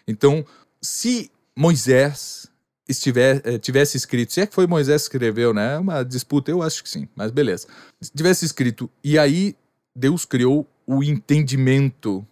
[0.05, 0.45] Então,
[0.82, 2.51] se Moisés
[2.86, 5.77] estiver, eh, tivesse escrito, se é que foi Moisés que escreveu, né?
[5.77, 7.65] Uma disputa, eu acho que sim, mas beleza.
[8.01, 9.55] Se tivesse escrito, e aí
[9.95, 12.27] Deus criou o entendimento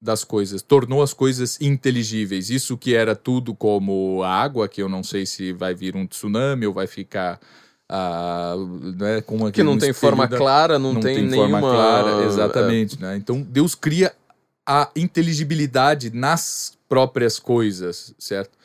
[0.00, 2.50] das coisas, tornou as coisas inteligíveis.
[2.50, 6.66] Isso que era tudo como água, que eu não sei se vai vir um tsunami
[6.66, 7.40] ou vai ficar
[7.88, 8.54] ah,
[8.96, 11.60] né, com Que não tem forma da- clara, não, tem, nenhuma...
[11.60, 13.16] forma clara, exatamente, né?
[13.16, 14.14] Então Deus cria
[14.66, 18.57] a inteligibilidade nas próprias coisas, certo?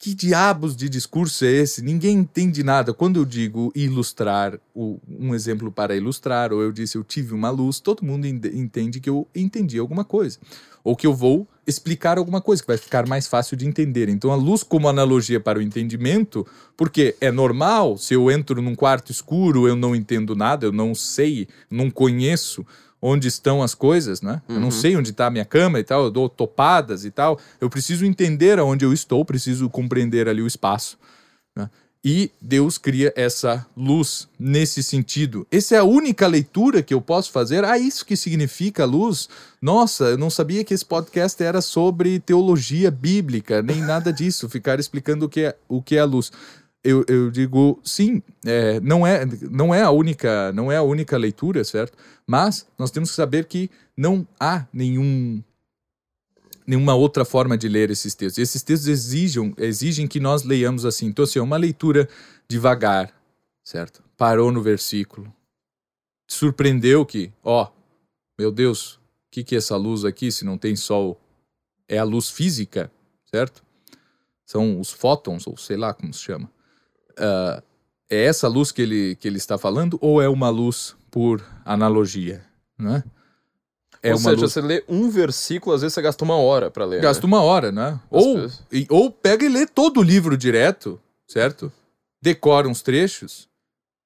[0.00, 1.82] Que diabos de discurso é esse?
[1.82, 2.94] Ninguém entende nada.
[2.94, 7.80] Quando eu digo ilustrar, um exemplo para ilustrar, ou eu disse eu tive uma luz,
[7.80, 10.38] todo mundo ende- entende que eu entendi alguma coisa.
[10.84, 14.08] Ou que eu vou explicar alguma coisa, que vai ficar mais fácil de entender.
[14.08, 16.46] Então a luz como analogia para o entendimento,
[16.76, 20.94] porque é normal, se eu entro num quarto escuro, eu não entendo nada, eu não
[20.94, 22.64] sei, não conheço
[23.00, 24.42] onde estão as coisas, né?
[24.48, 27.38] Eu não sei onde está a minha cama e tal, eu dou topadas e tal.
[27.60, 30.98] Eu preciso entender aonde eu estou, preciso compreender ali o espaço.
[31.54, 31.70] né?
[32.04, 35.44] E Deus cria essa luz nesse sentido.
[35.50, 37.64] Essa é a única leitura que eu posso fazer.
[37.64, 39.28] Ah, isso que significa luz?
[39.60, 44.78] Nossa, eu não sabia que esse podcast era sobre teologia bíblica, nem nada disso, ficar
[44.78, 46.30] explicando o que é, o que é a luz.
[46.84, 51.16] Eu, eu digo sim, é, não é não é a única não é a única
[51.16, 51.98] leitura, certo?
[52.26, 55.42] Mas nós temos que saber que não há nenhum
[56.68, 58.36] nenhuma outra forma de ler esses textos.
[58.36, 61.06] Esses textos exigem, exigem que nós leiamos assim.
[61.06, 62.06] Então, assim, é uma leitura
[62.46, 63.10] devagar,
[63.64, 64.04] certo?
[64.18, 65.32] Parou no versículo.
[66.28, 67.70] Surpreendeu que, ó,
[68.38, 69.00] meu Deus, o
[69.30, 71.18] que, que é essa luz aqui se não tem sol?
[71.88, 72.92] É a luz física,
[73.24, 73.64] certo?
[74.44, 76.50] São os fótons, ou sei lá como se chama.
[77.18, 77.62] Ah,
[78.10, 82.42] é essa luz que ele, que ele está falando ou é uma luz por analogia,
[82.78, 83.02] né?
[84.02, 86.70] É Ou uma seja, luz você lê um versículo, às vezes você gasta uma hora
[86.70, 87.00] pra ler.
[87.02, 87.32] Gasta né?
[87.32, 88.00] uma hora, né?
[88.10, 91.70] As Ou, pessoas- e- ou pega e lê todo o livro direto, certo?
[92.22, 93.48] Decora uns trechos,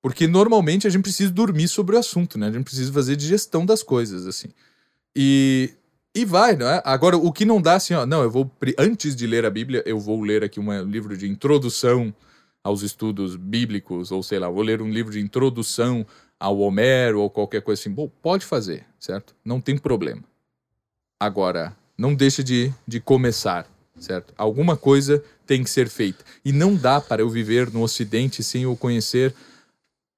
[0.00, 2.48] porque normalmente a gente precisa dormir sobre o assunto, né?
[2.48, 4.48] A gente precisa fazer digestão das coisas, assim.
[5.14, 5.70] E,
[6.14, 6.80] e vai, não é?
[6.84, 9.82] Agora, o que não dá assim, ó, não, eu vou, antes de ler a Bíblia,
[9.86, 12.14] eu vou ler aqui um livro de introdução
[12.64, 16.06] aos estudos bíblicos, ou sei lá, vou ler um livro de introdução
[16.38, 17.90] ao Homero ou qualquer coisa assim.
[17.90, 19.34] Bom, pode fazer, certo?
[19.44, 20.22] Não tem problema.
[21.20, 23.66] Agora, não deixa de, de começar,
[23.98, 24.34] certo?
[24.36, 26.24] Alguma coisa tem que ser feita.
[26.44, 29.34] E não dá para eu viver no Ocidente sem eu conhecer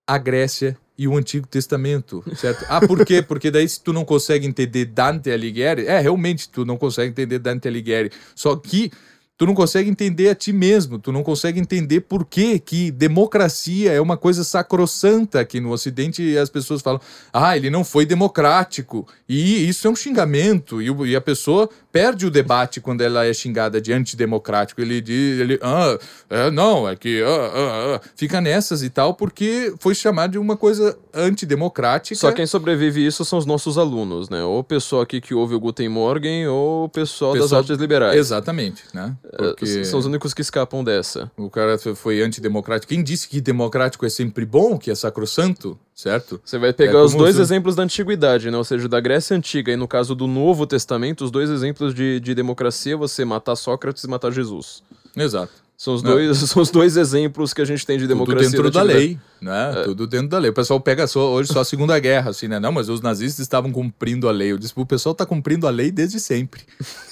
[0.07, 2.65] a Grécia e o Antigo Testamento, certo?
[2.69, 3.21] Ah, por quê?
[3.21, 7.39] Porque daí se tu não consegue entender Dante Alighieri, é, realmente tu não consegue entender
[7.39, 8.13] Dante Alighieri.
[8.35, 8.93] Só que
[9.37, 13.93] tu não consegue entender a ti mesmo, tu não consegue entender por que que democracia
[13.93, 17.01] é uma coisa sacrossanta aqui no Ocidente e as pessoas falam,
[17.33, 22.27] ah, ele não foi democrático, e isso é um xingamento, e, e a pessoa perde
[22.27, 25.97] o debate quando ela é xingada de antidemocrático, ele diz, ele, ah,
[26.29, 30.39] é, não, é que, ah, ah, ah", fica nessas e tal, porque foi chamado de
[30.39, 32.17] uma coisa antidemocrática.
[32.17, 34.43] Só quem sobrevive isso são os nossos alunos, né?
[34.43, 37.79] Ou o pessoal aqui que ouve o Guten Morgen, ou o pessoal, das Pessoal- artes
[37.79, 38.19] liberais.
[38.19, 39.15] Exatamente, né?
[39.37, 39.65] Porque...
[39.65, 41.31] É, São os únicos que escapam dessa.
[41.37, 42.93] O cara foi antidemocrático.
[42.93, 46.41] Quem disse que democrático é sempre bom, que é sacrossanto, certo?
[46.45, 48.57] Você vai pegar É os dois se- exemplos da antiguidade, né?
[48.57, 52.19] Ou seja, da Grécia Antiga e no caso do Novo Testamento, os dois exemplos de,
[52.21, 54.83] de democracia, você matar Sócrates e matar Jesus.
[55.17, 55.53] Exato.
[55.77, 56.13] São os, Não.
[56.13, 58.51] dois, são os dois exemplos que a gente tem de Tudo democracia.
[58.51, 59.07] dentro da antiguidade.
[59.07, 59.83] lei, né?
[59.85, 60.51] Tudo dentro da lei.
[60.51, 62.59] O pessoal pega só, hoje só a Segunda Guerra, assim, né?
[62.59, 64.53] Não, mas os nazistas estavam cumprindo a lei.
[64.53, 66.63] Eu disse, o pessoal tá cumprindo a lei desde sempre,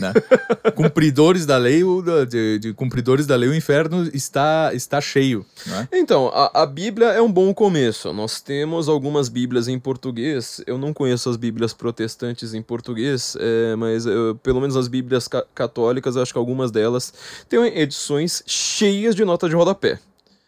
[0.01, 0.13] né?
[0.75, 5.89] cumpridores da lei, o, de, de cumpridores da lei, o inferno está, está cheio, né?
[5.93, 8.13] Então, a, a Bíblia é um bom começo.
[8.13, 10.61] Nós temos algumas Bíblias em português.
[10.67, 15.29] Eu não conheço as Bíblias protestantes em português, é, mas eu- pelo menos as Bíblias
[15.29, 17.13] ca- católicas, eu acho que algumas delas
[17.49, 19.99] têm edições cheias de nota de rodapé.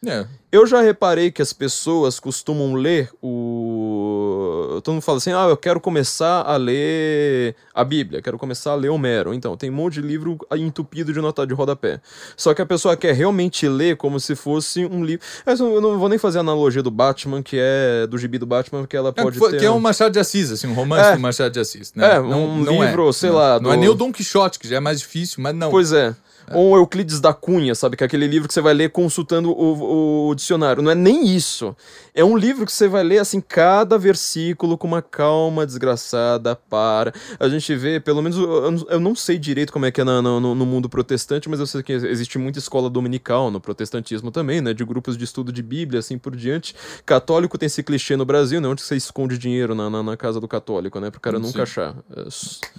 [0.06, 4.80] É, Eu já reparei que as pessoas costumam ler o.
[4.82, 8.74] Todo mundo fala assim: ah, eu quero começar a ler a Bíblia, quero começar a
[8.74, 9.34] ler Homero.
[9.34, 12.00] Então, tem um monte de livro entupido de nota de rodapé.
[12.36, 15.24] Só que a pessoa quer realmente ler como se fosse um livro.
[15.44, 18.46] Mas eu não vou nem fazer a analogia do Batman, que é do gibi do
[18.46, 19.58] Batman, porque ela É, pode foi- ter.
[19.60, 21.14] que é um Machado de Assis, assim, um romance É.
[21.14, 22.14] do Machado de Assis, né?
[22.14, 23.36] É, um livro, sei não.
[23.36, 25.70] lá, Não é nem o Dom Quixote, que já é mais difícil, mas não.
[25.70, 26.14] Pois é.
[26.52, 27.96] Ou um Euclides da Cunha, sabe?
[27.96, 30.82] Que é aquele livro que você vai ler consultando o, o dicionário.
[30.82, 31.74] Não é nem isso.
[32.14, 37.12] É um livro que você vai ler, assim, cada versículo com uma calma desgraçada, para.
[37.40, 38.70] A gente vê, pelo menos, eu,
[39.00, 41.82] não- sei direito como é que é no, no- no mundo protestante, mas eu sei
[41.82, 44.74] que existe muita escola dominical no protestantismo também, né?
[44.74, 46.74] De grupos de estudo de Bíblia, assim por diante.
[47.06, 48.68] Católico tem esse clichê no Brasil, né?
[48.68, 51.10] Onde você esconde dinheiro na, na, na casa do católico, né?
[51.10, 51.62] Pro cara nunca Sim.
[51.62, 51.96] achar.
[52.16, 52.24] É,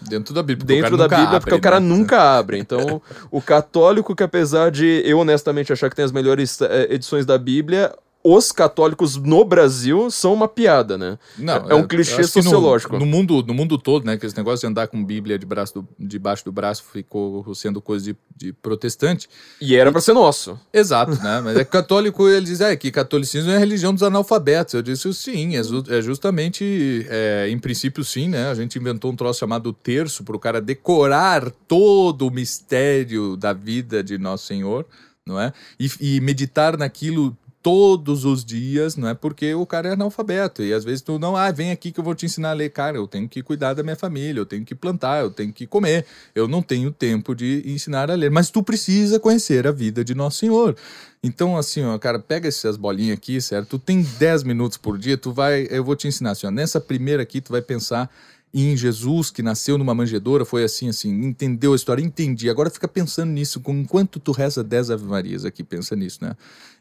[0.10, 0.66] Dentro da Bíblia.
[0.66, 1.88] dentro cara da nunca Bíblia, abre, porque o cara né?
[1.88, 2.60] nunca abre.
[2.60, 3.02] Então,
[3.32, 7.38] o católico que apesar de eu honestamente achar que tem as melhores eh, edições da
[7.38, 7.96] Bíblia,
[8.28, 11.20] os católicos no Brasil são uma piada, né?
[11.38, 12.98] Não, É um eu clichê que no- sociológico.
[12.98, 14.18] No, mundo, no mundo todo, né?
[14.18, 17.80] Que esse negócio de andar com Bíblia de braço do- debaixo do braço ficou sendo
[17.80, 19.30] coisa de, de protestante.
[19.62, 20.60] E era pra ser nosso.
[20.74, 21.40] Exato, né?
[21.44, 24.74] Mas é católico, ele diz é, que catolicismo é a religião dos analfabetos.
[24.74, 28.50] Eu disse sim, é, é justamente, é, em princípio, sim, né?
[28.50, 33.54] A gente inventou um troço chamado terço para o cara decorar todo o mistério da
[33.54, 34.86] vida de Nosso Senhor,
[35.26, 35.54] não é?
[35.80, 37.36] E, e meditar naquilo
[37.66, 39.16] todos os dias, não é?
[39.16, 42.04] Porque o cara é analfabeto e às vezes tu não, ah, vem aqui que eu
[42.04, 44.64] vou te ensinar a ler, cara, eu tenho que cuidar da minha família, eu tenho
[44.64, 46.06] que plantar, eu tenho que comer,
[46.36, 50.14] eu não tenho tempo de ensinar a ler, mas tu precisa conhecer a vida de
[50.14, 50.76] Nosso Senhor.
[51.24, 53.70] Então, assim, ó, cara, pega essas bolinhas aqui, certo?
[53.70, 56.80] Tu tem 10 minutos por dia, tu vai, eu vou te ensinar assim, ó, nessa
[56.80, 58.12] primeira aqui tu vai pensar
[58.54, 62.50] em Jesus, que nasceu numa manjedoura, foi assim, assim, entendeu a história, entendi.
[62.50, 66.38] Agora fica pensando nisso, enquanto tu reza 10 Ave Marias aqui, pensa nisso, né?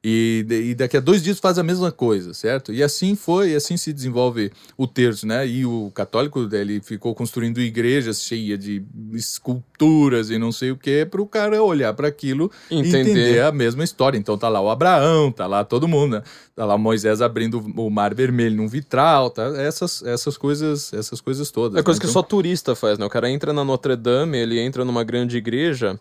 [0.06, 2.70] E, e daqui a dois dias faz a mesma coisa, certo?
[2.74, 5.46] E assim foi, e assim se desenvolve o terço, né?
[5.48, 8.82] E o católico, ele ficou construindo igrejas cheias de
[9.14, 13.00] esculturas e não sei o que, para o cara olhar para aquilo e Entender.
[13.00, 14.18] entender a mesma história.
[14.18, 16.22] Então tá lá o Abraão, tá lá todo mundo, né?
[16.54, 19.44] Tá lá Moisés abrindo o mar vermelho num vitral, tá?
[19.56, 21.78] Essas, essas coisas, essas coisas todas.
[21.78, 22.02] É coisa né?
[22.02, 23.06] que Então- só turista faz, né?
[23.06, 25.98] O cara entra na Notre Dame, ele entra numa grande igreja.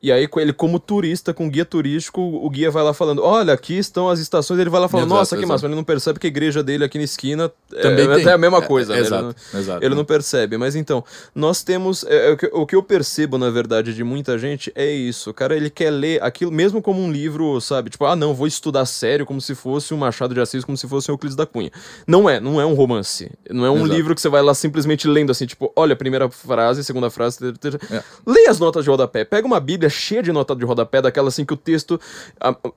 [0.00, 3.76] E aí, ele, como turista, com guia turístico, o guia vai lá falando: Olha, aqui
[3.76, 4.60] estão as estações.
[4.60, 5.52] Ele vai lá falando: Exato, Nossa, que exato.
[5.52, 5.66] massa.
[5.66, 8.20] Ele não percebe que a igreja dele aqui na esquina é, Também é tem.
[8.22, 8.92] até a mesma É, coisa.
[8.92, 9.00] é, né?
[9.00, 9.84] Ele exato, não- exato.
[9.84, 11.02] Ele não percebe, mas então,
[11.34, 12.04] nós temos.
[12.04, 15.30] é, é, o, que, o que eu percebo, na verdade, de muita gente é isso.
[15.30, 17.90] O cara, ele quer ler aquilo, mesmo como um livro, sabe?
[17.90, 20.86] Tipo, ah, não, vou estudar sério, como se fosse um Machado de Assis, como se
[20.86, 21.72] fosse um Euclides da Cunha.
[22.06, 23.32] Não é, não é um romance.
[23.50, 26.84] Não é um livro que você vai lá simplesmente lendo assim, tipo, olha, primeira frase,
[26.84, 28.00] segunda frase, ter- ter- É.
[28.24, 29.24] Leia as notas de rodapé.
[29.24, 32.00] Pega uma bíblia cheia de nota de rodapé, daquela assim que o texto.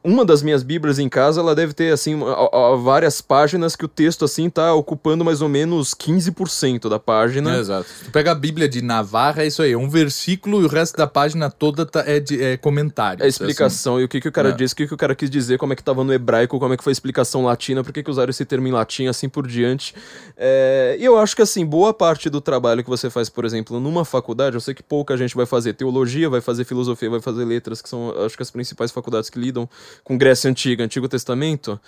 [0.03, 2.20] Uma das minhas bíblias em casa, ela deve ter, assim,
[2.84, 7.55] várias páginas que o texto, assim, tá ocupando mais ou menos 15% da página.
[7.55, 7.88] É, exato.
[7.89, 10.68] Se tu pega a Bíblia de Navarra, é isso aí, é um versículo e o
[10.68, 13.24] resto da página toda tá- é, de, é comentário.
[13.24, 14.51] A explicação e o que, que o cara É.
[14.51, 16.74] disse, o que, que o cara quis dizer, como é que tava no hebraico, como
[16.74, 19.28] é que foi a explicação latina, por que, que usaram esse termo em latim, assim
[19.30, 19.93] por diante.
[20.38, 23.80] É, E eu acho que, assim, boa parte do trabalho que você faz, por exemplo,
[23.80, 27.45] numa faculdade, eu sei que pouca gente vai fazer teologia, vai fazer filosofia, vai fazer
[27.45, 29.69] letras, que são, acho que as principais faculdades que lidam
[30.03, 31.79] com Grécia Antiga, Antigo Testamento.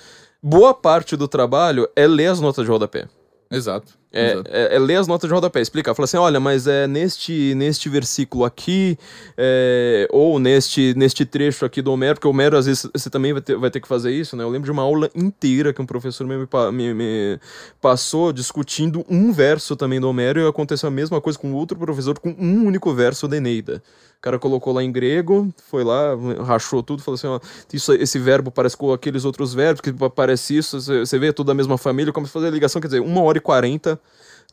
[0.41, 3.07] Boa parte do trabalho é ler as notas de rodapé.
[3.49, 4.03] Exato.
[4.16, 4.49] É, Exato.
[4.53, 5.95] é, é ler as notas de rodapé, explicar.
[5.95, 8.95] Fala assim, olha, mas é neste, neste versículo aqui,
[9.36, 13.34] é, ou neste, neste trecho aqui do Homero, porque o Homero, às vezes, você também
[13.34, 14.43] vai ter, vai ter que fazer isso, né?
[14.43, 16.38] Eu lembro de uma aula inteira que um professor me,
[16.72, 17.39] me- me
[17.82, 22.18] passou discutindo um verso também do Homero, e aconteceu a mesma coisa com outro professor
[22.20, 23.82] com um único verso da Eneida.
[24.20, 27.41] O cara colocou lá em grego, foi lá, rachou tudo, falou assim, ó,
[27.74, 31.53] isso, esse verbo parece com aqueles outros verbos, que parece isso, você vê tudo da
[31.53, 33.99] mesma família, como se fazer a ligação, quer dizer, uma hora e quarenta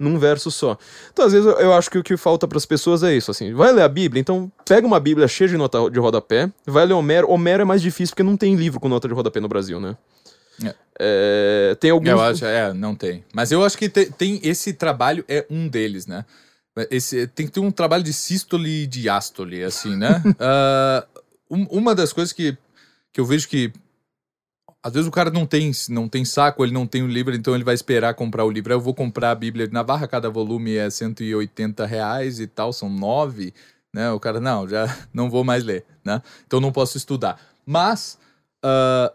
[0.01, 0.77] num verso só.
[1.13, 3.31] Então, às vezes, eu- eu acho que o que falta para as pessoas é isso,
[3.31, 6.87] assim, vai ler a Bíblia, então pega uma Bíblia cheia de nota de rodapé, vai
[6.87, 9.47] ler Homero, Homero é mais difícil porque não tem livro com nota de rodapé no
[9.49, 9.97] Brasil, né?
[10.65, 10.75] É.
[10.99, 12.09] É, tem alguns...
[12.09, 13.25] Eu acho, é, não tem.
[13.33, 16.25] Mas eu acho que te- tem esse trabalho é um deles, né?
[16.91, 20.23] Esse, tem que ter um trabalho de sístole e diástole, assim, né?
[20.41, 21.07] Ah,
[21.51, 22.57] um- uma das coisas que,
[23.13, 23.73] que eu vejo que
[24.83, 27.55] às vezes o cara não tem, não tem saco, ele não tem o livro, então
[27.55, 28.73] ele vai esperar comprar o livro.
[28.73, 32.73] Aí Eu vou comprar a Bíblia de Navarra, cada volume é 180 reais e tal,
[32.73, 33.53] são nove,
[33.95, 34.11] né?
[34.11, 36.23] O cara, não, já não vou mais ler, né?
[36.47, 37.39] Então não posso estudar.
[37.67, 38.19] Mas,
[38.65, 39.13] ah,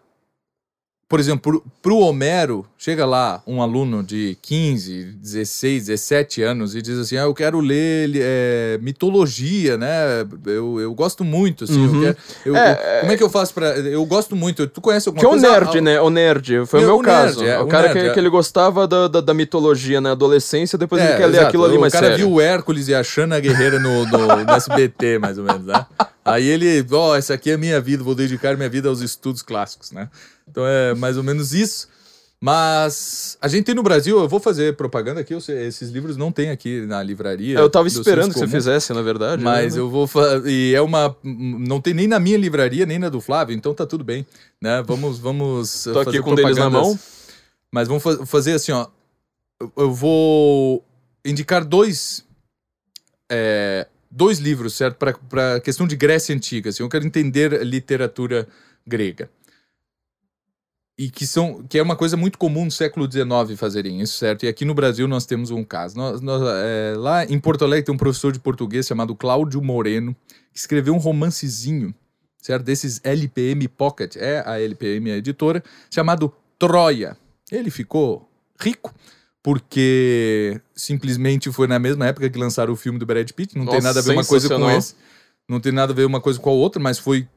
[1.16, 6.82] por exemplo, pro, pro Homero, chega lá um aluno de 15, 16, 17 anos e
[6.82, 10.26] diz assim: Ah, eu quero ler é, mitologia, né?
[10.46, 11.80] Eu, eu gosto muito, assim.
[11.80, 12.04] Uhum.
[12.04, 13.68] Eu quero, eu- É, eu- como é que eu faço pra.
[13.78, 14.68] Eu gosto muito.
[14.68, 15.50] Tu conhece alguma Que é o coisa?
[15.50, 16.02] nerd, Ah, né?
[16.02, 16.66] O nerd.
[16.66, 17.46] Foi o É, meu o nerd, caso.
[17.46, 18.14] é, o o cara nerd, que, é.
[18.14, 21.48] que ele gostava da, da, da mitologia na adolescência, depois ele É, quer ler exato.
[21.48, 22.26] aquilo ali mais O cara sério.
[22.26, 25.86] viu o Hércules e a Xana Guerreira no, no, no SBT, mais ou menos, né?
[26.26, 29.44] Aí ele, ó, essa aqui é a minha vida, vou dedicar minha vida aos estudos
[29.44, 30.10] clássicos, né?
[30.50, 31.88] Então é mais ou menos isso.
[32.42, 36.18] Mas a gente tem no Brasil, eu vou fazer propaganda aqui, eu sei, esses livros
[36.18, 37.58] não tem aqui na livraria.
[37.58, 39.44] Eu tava do esperando que você comum, fizesse, na verdade.
[39.44, 39.82] Mas né?
[39.82, 40.08] eu vou
[40.46, 43.86] e é uma não tem nem na minha livraria nem na do Flávio, então tá
[43.86, 44.26] tudo bem,
[44.62, 44.84] né?
[44.86, 47.00] Vamos vamos Tô aqui com deles na mão.
[47.72, 48.88] Mas vamos fa- fazer assim, ó.
[49.60, 50.84] Eu- Eu vou
[51.26, 52.24] indicar dois
[53.32, 54.98] é, dois livros, certo?
[54.98, 56.70] Para questão de Grécia Antiga.
[56.70, 58.48] Assim, eu quero entender a literatura
[58.88, 59.30] grega.
[60.98, 64.46] E que, são, que é uma coisa muito comum no século XIX fazerem isso, certo?
[64.46, 65.98] E aqui no Brasil nós temos um caso.
[65.98, 70.16] Nós, nós, é, lá em Porto Alegre tem um professor de português chamado Cláudio Moreno,
[70.54, 71.94] que escreveu um romancezinho,
[72.42, 72.64] certo?
[72.64, 75.62] Desses LPM Pocket, é a LPM a editora,
[75.92, 77.18] chamado Troia.
[77.52, 78.94] Ele ficou rico
[79.46, 83.56] porque simplesmente foi na mesma época que lançaram o filme do Brad Pitt.
[83.56, 84.96] Não tem Nossa, nada a ver uma coisa com esse.
[85.48, 87.28] Não tem nada a ver uma coisa com a outra, mas foi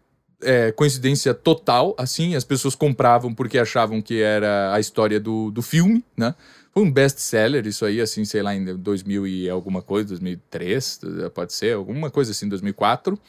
[0.40, 5.60] é, coincidência total, assim, as pessoas compravam porque achavam que era a história do, do
[5.60, 6.34] filme, né?
[6.72, 11.00] Foi um best-seller, isso aí, assim, sei lá, em 2000 e alguma coisa, 2003,
[11.34, 13.20] pode ser, alguma coisa assim, 2004.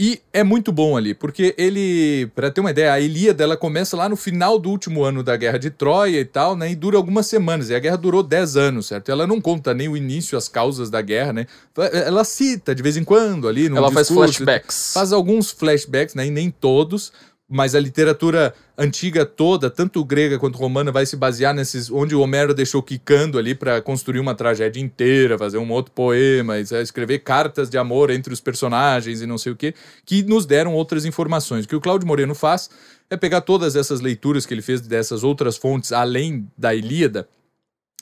[0.00, 3.96] E é muito bom ali, porque ele, para ter uma ideia, a Ilíada ela começa
[3.96, 6.72] lá no final do último ano da Guerra de Troia e tal, né?
[6.72, 7.68] E dura algumas semanas.
[7.68, 9.12] E a guerra durou 10 anos, certo?
[9.12, 11.46] Ela não conta nem o início, as causas da guerra, né?
[11.92, 14.92] Ela cita de vez em quando ali no Ela faz flashbacks.
[14.94, 16.26] Faz alguns flashbacks, né?
[16.26, 17.12] E nem todos.
[17.54, 21.90] Mas a literatura antiga toda, tanto grega quanto romana, vai se basear nesses.
[21.90, 26.58] onde o Homero deixou quicando ali para construir uma tragédia inteira, fazer um outro poema,
[26.58, 29.74] escrever cartas de amor entre os personagens e não sei o quê,
[30.06, 31.66] que nos deram outras informações.
[31.66, 32.70] O que o Cláudio Moreno faz
[33.10, 37.28] é pegar todas essas leituras que ele fez dessas outras fontes, além da Ilíada,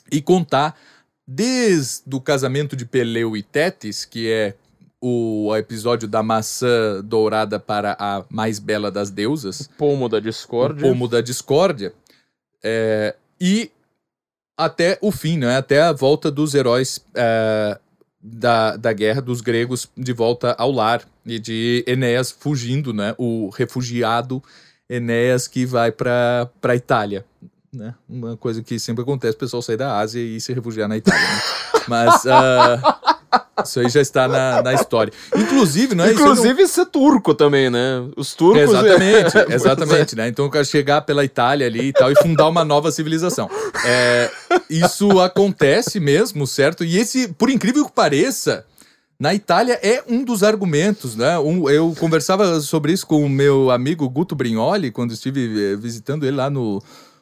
[0.09, 0.79] e contar
[1.27, 4.55] desde o casamento de Peleu e Tétis, que é
[5.01, 10.87] o episódio da maçã dourada para a mais bela das deusas, Pomo da o discórdia.
[10.87, 11.93] pomo da discórdia,
[12.63, 13.71] é, e
[14.55, 15.57] até o fim, né?
[15.57, 17.79] até a volta dos heróis é,
[18.21, 23.15] da, da guerra dos gregos de volta ao lar e de Enéas fugindo, né?
[23.17, 24.43] o refugiado
[24.87, 27.25] Enéas que vai para a Itália.
[27.73, 27.95] Né?
[28.07, 31.25] Uma coisa que sempre acontece, o pessoal sair da Ásia e se refugiar na Itália.
[31.25, 31.41] né?
[31.87, 32.99] Mas ah,
[33.67, 35.11] isso aí já está na, na história.
[35.35, 36.19] Inclusive, não é isso?
[36.21, 38.03] eu não- Inclusive ser turco também, né?
[38.15, 38.61] Os turcos...
[38.61, 39.53] Exatamente, Pois é.
[39.53, 40.27] exatamente, né?
[40.27, 43.49] Então chegar pela Itália ali e tal e fundar uma nova civilização.
[43.85, 44.29] É,
[44.69, 46.83] isso acontece mesmo, certo?
[46.83, 48.65] E esse, por incrível que pareça,
[49.19, 51.37] na Itália é um dos argumentos, né?
[51.37, 56.25] Um, eu conversava sobre isso com o meu amigo Guto Brignoli quando estive eh, visitando
[56.25, 56.81] ele lá no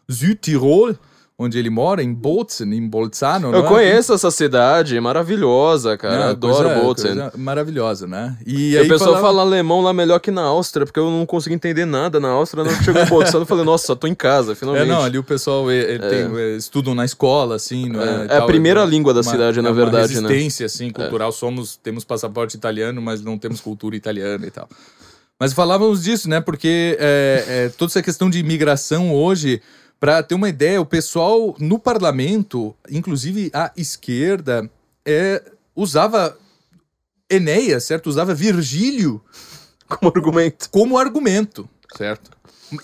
[0.09, 0.95] Südtirol,
[1.41, 3.47] onde ele mora, em em Bolzano.
[3.47, 3.67] Eu não é?
[3.69, 6.17] conheço essa cidade, maravilhosa, cara.
[6.17, 8.37] Não, Adoro coisa- coisa Maravilhosa, né?
[8.45, 11.09] E E aí a pessoa falava- fala alemão lá melhor que na Áustria, porque eu
[11.09, 12.65] não consegui entender nada na Áustria.
[12.65, 14.87] Não chegou em Bolzano, eu falei, nossa, tô em casa, É, finalmente.
[14.89, 18.27] não, ali o pessoal ele, ele tem, eh, estudam na escola, assim, não é?
[18.29, 20.27] É, é a primeira é língua da uma- cidade, na é verdade, uma né?
[20.27, 21.31] resistência, assim, cultural.
[21.31, 24.67] Somos, temos passaporte italiano, mas não temos cultura italiana e tal.
[25.39, 26.41] Mas falávamos disso, né?
[26.41, 29.61] Porque é, é, toda essa questão de imigração hoje
[29.99, 34.69] Para ter uma ideia, o pessoal no parlamento, inclusive a esquerda,
[35.05, 35.43] é,
[35.75, 36.37] usava
[37.29, 38.07] Enéas, certo?
[38.07, 39.21] Usava Virgílio
[39.87, 40.69] Como argumento.
[40.69, 42.31] como argumento, certo?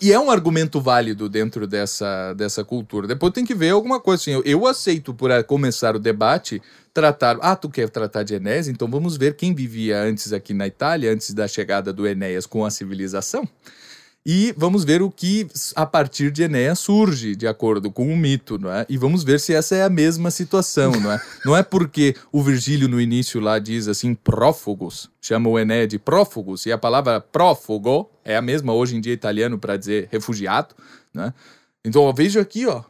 [0.01, 3.07] E é um argumento válido dentro dessa, dessa cultura.
[3.07, 4.31] Depois tem que ver alguma coisa assim.
[4.31, 6.61] Eu, eu aceito, por começar o debate,
[6.91, 7.37] tratar.
[7.39, 8.67] Ah, tu quer tratar de Enéas?
[8.67, 12.65] Então vamos ver quem vivia antes aqui na Itália, antes da chegada do Enéas com
[12.65, 13.47] a civilização.
[14.25, 18.57] E vamos ver o que a partir de Enéas surge, de acordo com o mito,
[18.57, 18.83] não é?
[18.89, 21.21] E vamos ver se essa é a mesma situação, não é?
[21.45, 25.99] Não é porque o Virgílio no início lá diz assim, prófugos, chama o Enéas de
[25.99, 30.73] prófugos, e a palavra prófugo é a mesma hoje em dia italiano para dizer refugiado,
[31.13, 31.31] né?
[31.83, 32.81] Então eu vejo aqui, ó,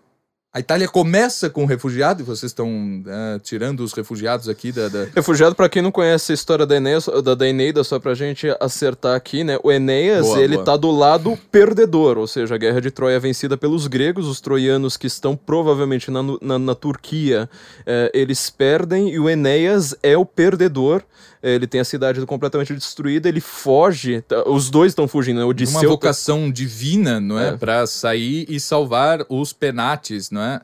[0.55, 5.05] a Itália começa com refugiado, e vocês estão ah, tirando os refugiados aqui da- da,
[5.13, 8.47] Refugiado, pra quem não conhece a história da, Enéas, da, da Eneida, só pra gente
[8.57, 9.59] acertar aqui, né?
[9.61, 10.63] O Enéas, Boa, ele boa.
[10.65, 14.39] tá do lado perdedor, ou seja, a guerra de Troia é vencida pelos gregos, os
[14.39, 17.49] troianos que estão provavelmente na, na, na Turquia,
[17.85, 21.03] eh, eles perdem, e o Enéas é o perdedor,
[21.53, 25.43] ele tem a cidade completamente destruída, ele foge, tá- os dois estão fugindo, né?
[25.43, 25.81] uma Odisseu...
[25.81, 27.49] tá- vocação divina, não é?
[27.49, 27.57] É.
[27.57, 30.61] Para sair e salvar os penates, não é?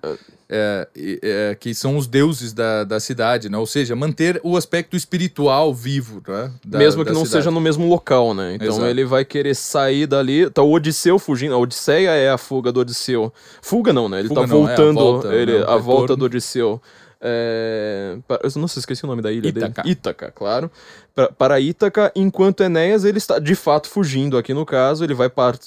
[0.53, 3.57] É, e- é, que são os deuses da, da cidade, né?
[3.57, 6.49] ou seja, manter o aspecto espiritual vivo, é?
[6.65, 7.43] Da- mesmo que não cidade.
[7.43, 8.55] seja no mesmo local, né?
[8.55, 8.85] Então Exato.
[8.85, 10.49] ele vai querer sair dali.
[10.49, 11.53] Tá o Odisseu fugindo.
[11.55, 13.31] A Odisseia é a fuga do Odisseu.
[13.61, 14.19] Fuga não, né?
[14.19, 14.99] Ele Fuga tá não, é a voltando.
[14.99, 15.65] volta, ele, né?
[15.65, 16.81] A volta do Odisseu.
[17.21, 18.17] É...
[18.55, 19.83] não sei, esqueci o nome da ilha Ítaca.
[19.83, 19.91] dele.
[19.93, 20.71] Ítaca, claro.
[21.13, 25.03] Pra- para Ítaca, enquanto Enéas ele está de fato fugindo aqui no caso.
[25.03, 25.57] Ele vai par-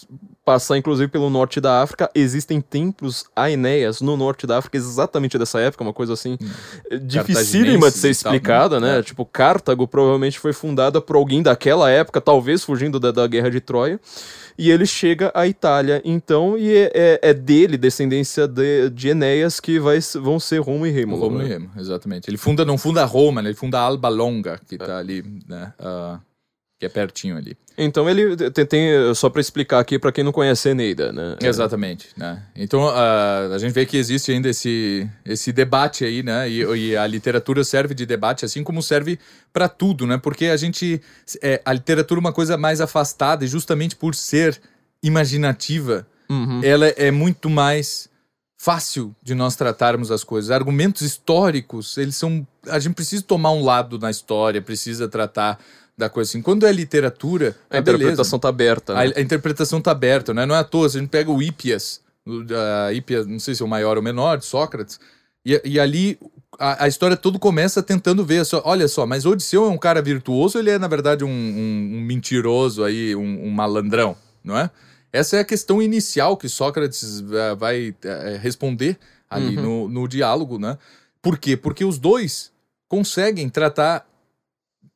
[0.44, 2.10] passar inclusive pelo norte da África.
[2.14, 6.36] Existem templos a Enéas no norte da África, exatamente dessa época, uma coisa assim
[7.02, 8.10] dificílima de ser né?
[8.12, 8.98] explicada, né?
[8.98, 9.02] É.
[9.02, 13.60] Tipo, Cartago provavelmente foi fundada por alguém daquela época, talvez fugindo da, da Guerra de
[13.60, 14.00] Troia.
[14.56, 19.58] E ele chega à Itália, então, e é, é- é dele, descendência de, de Enéas,
[19.58, 21.20] que vai, vão ser Romo e Rêmulo.
[21.20, 21.44] Roma né?
[21.44, 22.30] e Remo, exatamente.
[22.30, 23.48] Ele funda, não funda Roma, né?
[23.48, 25.72] ele funda Alba Longa, que tá ali, né?
[25.78, 26.18] ah,
[26.78, 27.56] que é pertinho ali.
[27.78, 31.36] Então ele tem, tem- só pra explicar aqui pra quem não conhece Eneida, né?
[31.40, 32.42] Exatamente, né?
[32.54, 36.48] Então ah, a gente vê que existe ainda esse, esse debate aí, né?
[36.48, 39.18] E, e a literatura serve de debate, assim como serve
[39.52, 40.18] para tudo, né?
[40.18, 41.00] Porque a gente
[41.42, 44.60] é, a literatura é uma coisa mais afastada e justamente por ser
[45.02, 46.60] imaginativa, Uhum.
[46.64, 48.08] ela é muito mais
[48.56, 50.50] fácil de nós tratarmos as coisas.
[50.50, 55.58] Argumentos históricos, eles são a gente precisa tomar um lado na história, precisa tratar
[55.96, 56.42] da coisa assim.
[56.42, 58.02] Quando é literatura, A é beleza.
[58.04, 58.92] interpretação tá aberta.
[58.98, 59.12] A, né?
[59.16, 60.44] a interpretação tá aberta, né?
[60.46, 60.88] Não é à toa.
[60.88, 62.42] Se a gente pega o Hípias, o-
[62.86, 64.98] a Hípias, não sei se é o maior ou menor, de Sócrates,
[65.46, 66.18] e, e ali
[66.58, 70.00] a, a história toda começa tentando ver, só, olha só, mas Odisseu é um cara
[70.02, 74.56] virtuoso ou ele é, na verdade, um, um- um mentiroso aí, um, um malandrão, não
[74.58, 74.70] é?
[75.12, 78.98] Essa é a questão inicial que Sócrates eh, vai eh, responder
[79.30, 80.76] ali no, no diálogo, né?
[81.22, 81.56] Por quê?
[81.56, 82.50] Porque os dois
[82.88, 84.04] conseguem tratar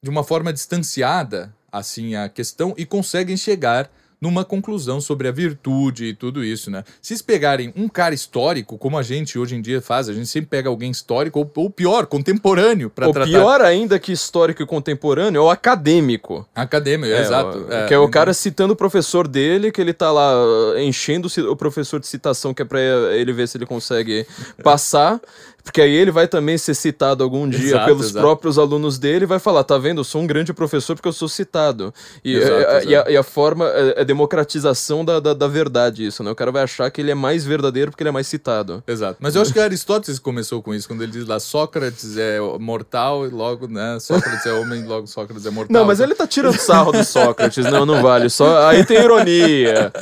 [0.03, 3.91] de uma forma distanciada assim a questão e conseguem chegar
[4.21, 6.83] numa conclusão sobre a virtude e tudo isso, né?
[7.01, 10.27] Se eles pegarem um cara histórico, como a gente hoje em dia faz, a gente
[10.27, 14.61] sempre pega alguém histórico ou, ou pior, contemporâneo para O tratar pior ainda que histórico
[14.61, 16.45] e contemporâneo é o acadêmico.
[16.53, 17.59] acadêmico, É, exato.
[17.59, 21.29] o- Que é o cara citando o professor dele, que ele tá lá uh, enchendo
[21.49, 22.81] o professor de citação, que é pra
[23.15, 24.27] ele ver se ele consegue
[24.65, 25.21] passar.
[25.69, 28.25] Porque aí ele vai também ser citado algum dia Exato, pelos exato.
[28.25, 30.01] próprios alunos dele e vai falar: tá vendo?
[30.01, 31.93] Eu sou um grande professor porque eu sou citado.
[32.25, 35.47] E, Exato, é- é- e a, e a forma é, é democratização da, da, da
[35.47, 36.31] verdade, isso, né?
[36.31, 38.83] O cara vai achar que ele é mais verdadeiro porque ele é mais citado.
[38.87, 39.19] Exato.
[39.21, 43.27] Mas eu acho que Aristóteles começou com isso, quando ele diz lá Sócrates é mortal
[43.27, 43.99] e logo, né?
[44.01, 45.75] Sócrates é homem, logo Sócrates é mortal.
[45.81, 47.65] Não, mas ele tá tirando sarro do Sócrates.
[47.67, 48.31] Não, não vale.
[48.31, 49.93] Só, aí tem ironia.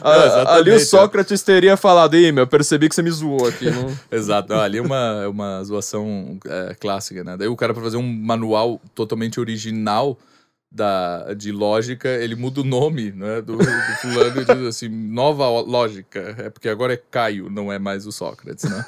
[0.00, 3.46] A- Não, ali o Sócrates teria falado, Ih, meu, eu percebi que você me zoou
[3.46, 3.70] aqui.
[3.70, 3.90] Não...
[4.10, 4.80] Exato, ali é
[5.22, 7.36] é uma zoação é, clássica, né?
[7.36, 10.18] Daí o cara, para fazer um manual totalmente original
[10.70, 13.64] da, de lógica, ele muda o nome né, do, do
[14.00, 16.34] fulano e diz assim, nova lógica.
[16.38, 18.86] É porque agora é Caio, não é mais o Sócrates, né?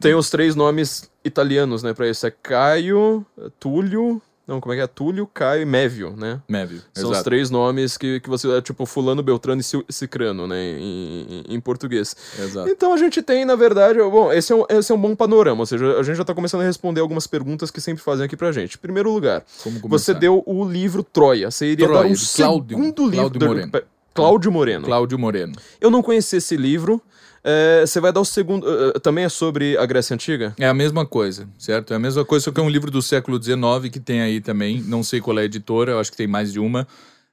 [0.00, 2.26] Tem os três nomes italianos, né, pra isso.
[2.26, 3.26] É Caio,
[3.58, 4.20] Túlio...
[4.46, 4.86] Não, como é que é?
[4.88, 6.40] Túlio, Caio e Mévio, né?
[6.48, 7.24] Mévio, São os exato.
[7.24, 8.50] três nomes que, que você...
[8.50, 12.16] É tipo fulano, beltrano e cicrano, né, em, em, em português.
[12.38, 12.68] Exato.
[12.68, 15.60] Então a gente tem, na verdade, bom, esse é, um, esse é um bom panorama,
[15.60, 18.36] ou seja, a gente já tá começando a responder algumas perguntas que sempre fazem aqui
[18.36, 18.76] pra gente.
[18.78, 19.44] Primeiro lugar,
[19.84, 21.50] Você deu o livro Troia.
[21.50, 23.72] Você iria Troia, dar um de Cláudio- segundo livro Cláudio Moreno.
[24.12, 24.84] Cláudio Moreno.
[24.84, 25.52] Cláudio Moreno.
[25.80, 27.00] Eu não conheci esse livro.
[27.44, 28.66] É, você vai dar o segundo.
[28.68, 30.54] eh, também é sobre a Grécia Antiga?
[30.58, 31.92] É a mesma coisa, certo?
[31.92, 34.40] É a mesma coisa, só que é um livro do século XIX que tem aí
[34.40, 34.80] também.
[34.82, 36.86] Não sei qual é a editora, eu acho que tem mais de uma.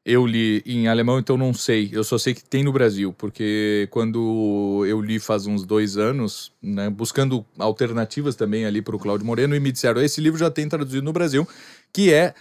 [0.03, 1.89] Eu li em alemão, então não sei.
[1.91, 6.51] Eu só sei que tem no Brasil, porque quando eu li faz uns dois anos,
[6.61, 10.49] né, buscando alternativas também ali para o Cláudio Moreno, e me disseram: esse livro já
[10.49, 11.47] tem traduzido no Brasil,
[11.93, 12.33] que é.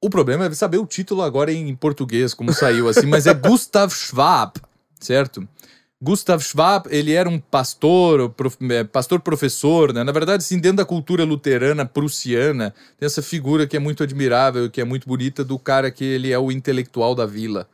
[0.00, 3.92] O problema é saber o título agora em português, como saiu assim, mas é Gustav
[3.92, 4.52] Schwab,
[5.00, 5.48] certo?
[6.02, 10.02] Gustav Schwab, ele era um pastor, prof, é, pastor professor, né?
[10.02, 14.68] Na verdade, assim, dentro da cultura luterana prussiana, tem essa figura que é muito admirável,
[14.68, 17.68] que é muito bonita, do cara que ele é o intelectual da vila.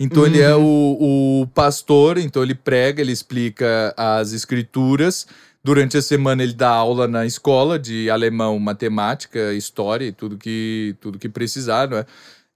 [0.00, 0.28] Então uhum.
[0.28, 5.28] ele é o, o pastor, então ele prega, ele explica as escrituras.
[5.62, 10.96] Durante a semana ele dá aula na escola de alemão, matemática, história e tudo que,
[11.00, 12.06] tudo que precisar, não é?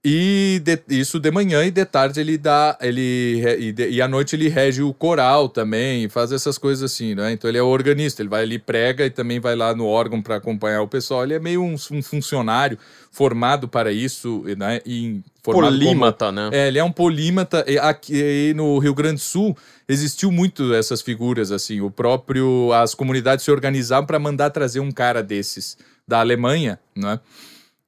[0.05, 2.77] E de, isso de manhã e de tarde ele dá.
[2.81, 7.15] Ele, e, de, e à noite ele rege o coral também, faz essas coisas assim,
[7.15, 7.31] né?
[7.31, 10.35] Então ele é organista, ele vai ali, prega e também vai lá no órgão para
[10.35, 11.23] acompanhar o pessoal.
[11.23, 12.77] Ele é meio um, um funcionário
[13.11, 14.81] formado para isso, né?
[14.85, 16.49] E polímata, como, né?
[16.51, 17.63] É, ele é um polímata.
[17.65, 19.55] E aqui no Rio Grande do Sul
[19.87, 21.79] existiu muito essas figuras, assim.
[21.79, 22.73] O próprio.
[22.73, 27.21] As comunidades se organizavam para mandar trazer um cara desses da Alemanha, né?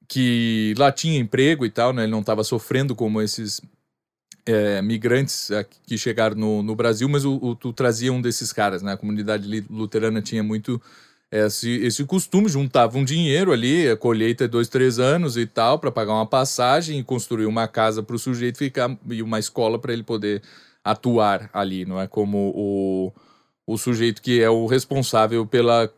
[0.08, 2.04] Que lá tinha emprego e tal, né?
[2.04, 3.60] Ele não estava sofrendo como esses
[4.46, 5.50] é, migrantes
[5.84, 8.92] que chegaram no, no Brasil, mas o, o, tu trazia um desses caras, né?
[8.92, 10.80] A comunidade luterana tinha muito
[11.30, 15.78] esse, esse costume, juntavam um dinheiro ali, a colheita é dois, três anos e tal,
[15.78, 19.78] para pagar uma passagem e construir uma casa para o sujeito ficar e uma escola
[19.78, 20.42] para ele poder
[20.84, 23.12] atuar ali, não é como o,
[23.66, 25.92] o sujeito que é o responsável pela,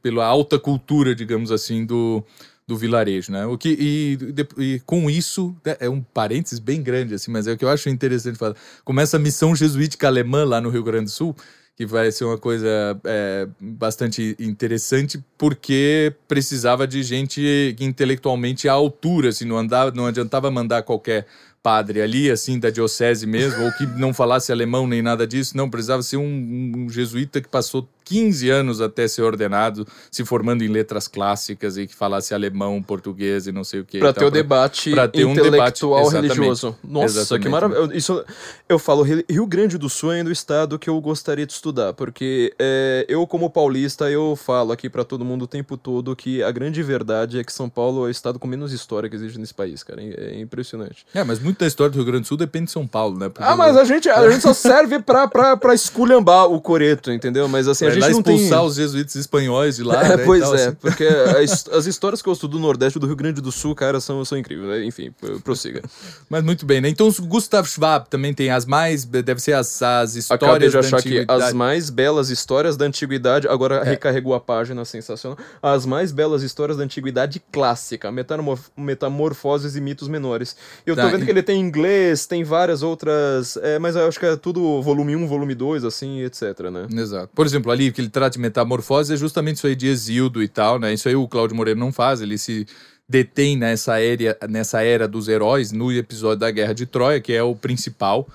[0.00, 2.24] pela alta cultura, digamos assim, do,
[2.66, 3.46] do vilarejo, né?
[3.46, 4.18] O que, e,
[4.60, 7.68] e, com isso, né, é um parênteses bem grande, assim, mas é o que eu
[7.68, 8.56] acho interessante falar.
[8.84, 11.36] Começa a missão jesuítica alemã lá no Rio Grande do Sul,
[11.76, 19.28] que vai ser uma coisa é, bastante interessante, porque precisava de gente intelectualmente à altura,
[19.28, 21.26] assim, não, andava, não adiantava mandar qualquer
[21.66, 25.68] padre ali, assim, da diocese mesmo, ou que não falasse alemão nem nada disso, não,
[25.68, 30.68] precisava ser um, um jesuíta que passou 15 anos até ser ordenado, se formando em
[30.68, 33.98] letras clássicas e que falasse alemão, português e não sei o que.
[33.98, 36.76] Para ter o debate pra ter intelectual um debate, religioso.
[36.84, 37.42] Nossa, exatamente.
[37.42, 37.96] que maravilha.
[37.96, 38.24] Isso,
[38.68, 42.54] eu falo, Rio Grande do Sul é o estado que eu gostaria de estudar, porque
[42.60, 46.50] é, eu, como paulista, eu falo aqui para todo mundo o tempo todo que a
[46.52, 49.54] grande verdade é que São Paulo é o estado com menos história que existe nesse
[49.54, 50.00] país, cara.
[50.00, 51.04] É, é impressionante.
[51.12, 53.28] É, mas muito da história do Rio Grande do Sul depende de São Paulo, né?
[53.28, 57.10] Porque ah, mas a gente, a gente só serve pra, pra, pra esculhambar o coreto,
[57.10, 57.48] entendeu?
[57.48, 58.68] Mas assim, a gente não expulsar tem...
[58.68, 59.96] os jesuítas espanhóis de lá.
[60.06, 60.74] É, né, pois é, assim.
[60.74, 63.98] porque as, as, histórias que eu estudo do Nordeste do Rio Grande do Sul, cara,
[63.98, 64.68] são, são incríveis.
[64.68, 64.84] Né?
[64.84, 65.12] Enfim,
[65.42, 65.82] prossiga.
[66.30, 66.88] Mas muito bem, né?
[66.88, 69.04] Então, Gustav Schwab também tem as mais.
[69.04, 70.48] Deve ser as, as histórias.
[70.48, 73.48] Acabei de achar que as mais belas histórias da antiguidade.
[73.48, 73.84] Agora é.
[73.84, 75.38] recarregou a página, sensacional.
[75.62, 80.56] As mais belas histórias da antiguidade clássica, metamorf metamorfoses e mitos menores.
[80.84, 83.56] Eu tô tá, vendo que ele tem inglês, tem várias outras.
[83.58, 86.86] É, mas eu acho que é tudo volume 1, volume 2, assim, etc, né?
[86.92, 87.30] Exato.
[87.34, 90.48] Por exemplo, ali que ele trata de metamorfose é justamente isso aí de Exildo e
[90.48, 90.92] tal, né?
[90.92, 92.66] Isso aí o Cláudio Moreira não faz, ele se
[93.08, 97.42] detém nessa era, nessa era dos heróis no episódio da Guerra de Troia, que é
[97.42, 98.28] o principal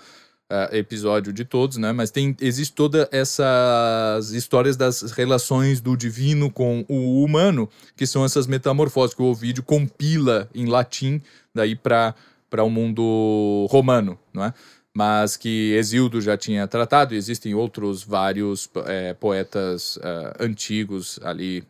[0.52, 1.92] uh, episódio de todos, né?
[1.92, 8.26] Mas tem existe toda essas histórias das relações do divino com o humano, que são
[8.26, 11.22] essas metamorfoses que o Ovídio compila em latim
[11.54, 12.16] daí para
[12.52, 14.54] para o um mundo romano, não é?
[14.94, 21.64] mas que Exildo já tinha tratado, e existem outros vários é, poetas uh, antigos ali,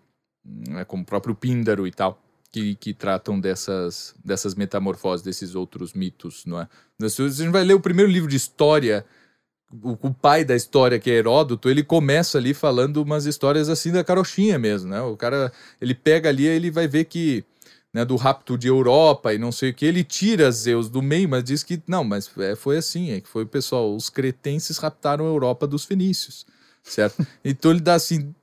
[0.44, 2.20] né, como o próprio Píndaro e tal,
[2.52, 6.68] que, que tratam dessas, dessas metamorfoses, desses outros mitos, não é?
[7.10, 9.06] Se a gente vai ler o primeiro livro de história,
[9.72, 13.92] o, o, pai da história, que é Heródoto, ele começa ali falando umas histórias assim
[13.92, 15.02] da carochinha mesmo, né?
[15.02, 17.46] O cara, ele pega ali, ele vai ver que
[17.94, 21.28] né, do rapto de Europa e não sei o que, ele tira Zeus do meio,
[21.28, 24.78] mas diz que não, mas é, foi assim, é que foi o pessoal, os cretenses
[24.78, 26.46] raptaram a Europa dos fenícios,
[26.84, 27.26] certo?
[27.44, 28.34] então ele dá assim,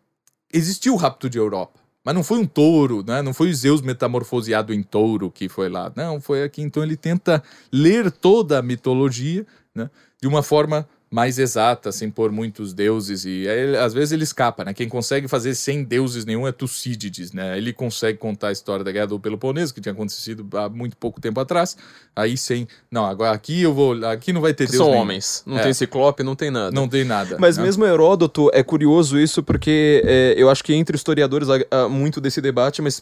[0.53, 3.21] existiu o rapto de Europa, mas não foi um touro, né?
[3.21, 6.63] Não foi o Zeus metamorfoseado em touro que foi lá, não, foi aqui.
[6.63, 12.31] Então ele tenta ler toda a mitologia, né, de uma forma mais exata, sem pôr
[12.31, 13.25] muitos deuses.
[13.25, 14.75] E aí, às vezes ele escapa, né?
[14.75, 17.57] Quem consegue fazer sem deuses nenhum é Tucídides, né?
[17.57, 21.21] Ele consegue contar a história da Guerra do Peloponeso, que tinha acontecido há muito pouco
[21.21, 21.77] tempo atrás.
[22.15, 22.69] Aí sem.
[22.91, 24.05] Não, agora aqui eu vou.
[24.07, 24.69] Aqui não vai ter.
[24.69, 25.01] São nenhum.
[25.01, 25.43] homens.
[25.47, 25.63] Não é.
[25.63, 26.71] tem ciclope, não tem nada.
[26.71, 27.37] Não tem nada.
[27.39, 27.65] Mas né?
[27.65, 32.21] mesmo Heródoto, é curioso isso, porque é, eu acho que entre historiadores há, há muito
[32.21, 33.01] desse debate, mas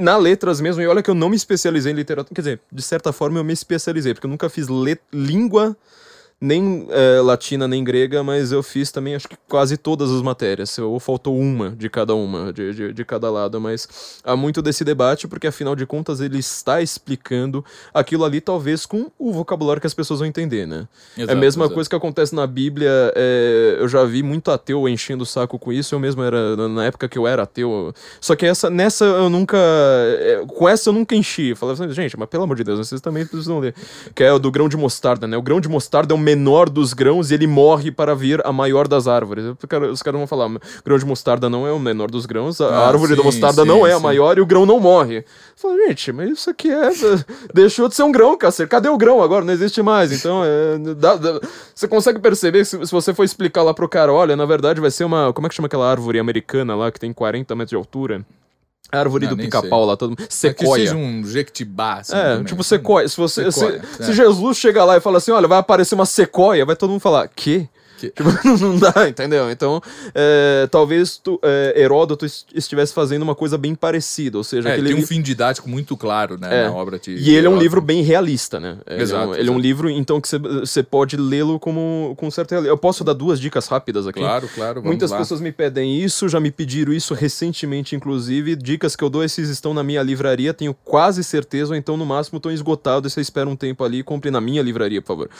[0.00, 2.34] na letras mesmo, e olha que eu não me especializei em literatura.
[2.34, 4.66] Quer dizer, de certa forma eu me especializei, porque eu nunca fiz
[5.12, 5.76] língua
[6.40, 10.78] nem é, latina nem grega, mas eu fiz também acho que quase todas as matérias.
[10.78, 13.60] Ou faltou uma de cada uma, de, de, de, cada lado.
[13.60, 17.62] Mas há muito desse debate, porque afinal de contas ele está explicando
[17.92, 20.88] aquilo ali, talvez com o vocabulário que as pessoas vão entender, né?
[21.14, 21.74] Exato, é a mesma exato.
[21.74, 23.12] coisa que acontece na Bíblia.
[23.14, 25.94] É, eu já vi muito ateu enchendo o saco com isso.
[25.94, 27.92] Eu mesmo era, na época que eu era ateu.
[28.18, 29.58] Só que essa, nessa eu nunca.
[29.58, 31.48] É, com essa eu nunca enchi.
[31.48, 33.74] Eu falava assim, gente, mas pelo amor de Deus, vocês também precisam ler.
[34.14, 35.36] Que é o do grão de mostarda, né?
[35.36, 38.52] O grão de mostarda é o menor dos grãos e ele morre para vir a
[38.52, 39.44] maior das árvores.
[39.92, 40.48] Os caras vão falar,
[40.84, 43.62] grão de mostarda não é o menor dos grãos, a ah, árvore sim, da mostarda
[43.62, 43.96] sim, não é sim.
[43.96, 45.24] a maior e o grão não morre.
[45.56, 46.90] Fala, gente, mas isso aqui é.
[47.52, 48.68] Deixou de ser um grão, cacete.
[48.68, 49.44] Cadê o grão agora?
[49.44, 50.12] Não existe mais.
[50.12, 51.40] Então, é, dá, dá,
[51.74, 54.90] você consegue perceber se, se você for explicar lá pro cara, olha, na verdade vai
[54.90, 55.32] ser uma.
[55.32, 58.24] Como é que chama aquela árvore americana lá que tem 40 metros de altura?
[58.92, 60.26] Árvore não, do pica-pau lá, todo mundo.
[60.28, 60.82] Sequoia.
[60.82, 62.44] É que seja um jequitibá, assim, É, também.
[62.44, 63.08] tipo sequoia.
[63.08, 64.06] Se, você, sequoia, se, é.
[64.06, 67.00] se, Jesus chega lá e fala assim, olha, vai aparecer uma sequoia, vai todo mundo
[67.00, 67.68] falar, que?
[68.00, 68.10] Que...
[68.10, 69.50] Tipo, não dá, entendeu?
[69.50, 69.82] Então,
[70.14, 72.24] é, talvez tu, é, Heródoto
[72.54, 74.68] estivesse fazendo uma coisa bem parecida, ou seja...
[74.68, 76.64] É, tem um fim didático muito claro, né, é.
[76.64, 78.78] na obra de E ele é um livro bem realista, né?
[78.86, 79.22] Ele exato.
[79.22, 79.52] É um, ele exato.
[79.52, 83.40] é um livro, então, que você pode lê-lo como com certa Eu posso dar duas
[83.40, 84.20] dicas rápidas aqui?
[84.20, 85.18] Claro, claro, Muitas lá.
[85.18, 88.56] pessoas me pedem isso, já me pediram isso recentemente, inclusive.
[88.56, 92.06] Dicas que eu dou, esses estão na minha livraria, tenho quase certeza, ou então, no
[92.06, 95.30] máximo, estão esgotados, você espera um tempo ali e compre na minha livraria, por favor.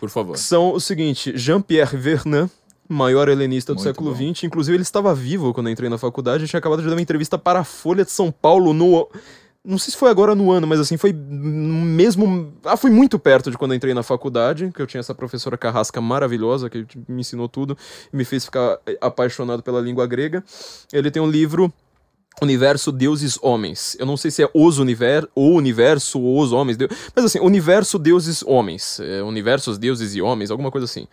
[0.00, 0.36] Por favor.
[0.36, 2.50] São o seguinte, Jean-Pierre Vernant,
[2.86, 4.44] maior helenista do Muito século XX.
[4.44, 6.44] Inclusive, ele estava vivo quando eu entrei na faculdade.
[6.44, 9.08] Eu tinha acabado de dar uma entrevista para a Folha de São Paulo no.
[9.64, 12.52] Não sei se foi agora no ano, mas assim, foi mesmo.
[12.62, 15.56] Ah, foi muito perto de quando eu entrei na faculdade, que eu tinha essa professora
[15.56, 17.76] carrasca maravilhosa, que me ensinou tudo
[18.12, 20.44] e me fez ficar apaixonado pela língua grega.
[20.92, 21.72] Ele tem um livro
[22.42, 23.96] Universo, deuses, homens.
[23.98, 26.90] Eu não sei se é os universo, o universo, os homens, deus...
[27.14, 28.98] mas assim, universo, deuses, homens.
[29.00, 31.06] É, universos, deuses e homens, alguma coisa assim.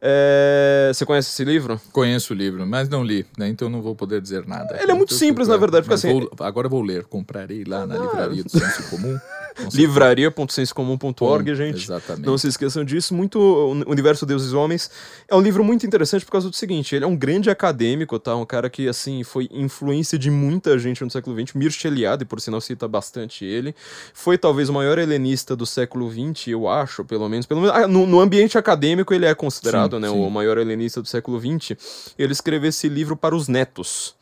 [0.00, 0.90] É...
[0.92, 1.80] Você conhece esse livro?
[1.92, 3.48] Conheço o livro, mas não li, né?
[3.48, 4.78] Então não vou poder dizer nada.
[4.82, 6.12] Ele é muito simples, na verdade, porque assim.
[6.12, 7.98] Vou, agora vou ler, comprarei lá na ah.
[7.98, 9.16] livraria do Senso Comum.
[9.72, 11.84] livraria.sensecomum.org, gente.
[11.84, 12.26] Exatamente.
[12.26, 13.14] Não se esqueçam disso.
[13.14, 13.38] Muito
[13.86, 14.90] Universo Deuses e Homens
[15.28, 18.34] é um livro muito interessante por causa do seguinte: ele é um grande acadêmico, tá?
[18.36, 21.54] Um cara que, assim, foi influência de muita gente no século XX.
[21.54, 23.74] Mircea Eliade, por sinal, cita bastante ele.
[24.12, 27.46] Foi talvez o maior helenista do século XX, eu acho, pelo menos.
[27.46, 30.14] Pelo menos ah, no, no ambiente acadêmico, ele é considerado sim, né, sim.
[30.14, 34.14] o maior helenista do século XX, ele escreveu esse livro para os netos.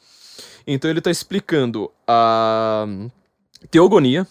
[0.66, 2.86] Então ele está explicando a
[3.70, 4.26] teogonia,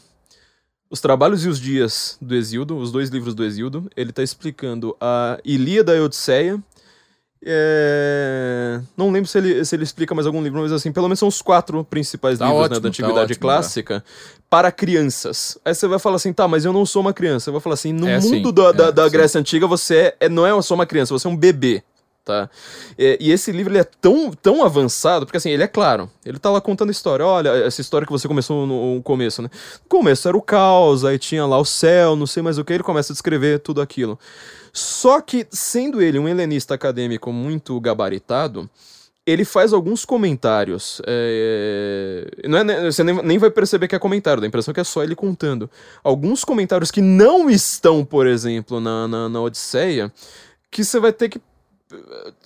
[0.92, 3.90] os Trabalhos e os Dias do Exildo, os dois livros do Exildo.
[3.96, 6.62] Ele está explicando a Ilíada e a Odisseia.
[7.44, 8.82] É...
[8.96, 11.30] Não lembro se ele, se ele explica mais algum livro, mas assim, pelo menos são
[11.30, 14.06] os quatro principais tá livros né, ótimo, né, da Antiguidade tá Clássica tá.
[14.50, 15.58] para crianças.
[15.64, 17.50] Aí você vai falar assim, tá, mas eu não sou uma criança.
[17.50, 20.14] Eu vou falar assim, no é mundo assim, da, da, é, da Grécia Antiga você
[20.20, 21.82] é, não é só uma criança, você é um bebê
[22.24, 22.50] tá?
[22.98, 26.40] E, e, esse livro ele é tão, tão avançado, porque assim, ele é claro, ele
[26.40, 29.50] tá lá contando história, olha, essa história que você começou no, começo, né?
[29.84, 32.74] No começo era o caos, aí tinha lá o céu, não sei mais o que,
[32.74, 34.18] ele começa a descrever tudo aquilo.
[34.74, 38.70] Só que, sendo ele um helenista acadêmico muito gabaritado,
[39.26, 41.02] ele faz alguns comentários.
[41.06, 42.26] É...
[42.48, 44.84] Não é, você nem, nem vai perceber que é comentário, dá a impressão que é
[44.84, 45.70] só ele contando.
[46.04, 50.12] Alguns comentários que não estão, por exemplo, na, na, na Odisseia,
[50.72, 51.42] que você vai ter que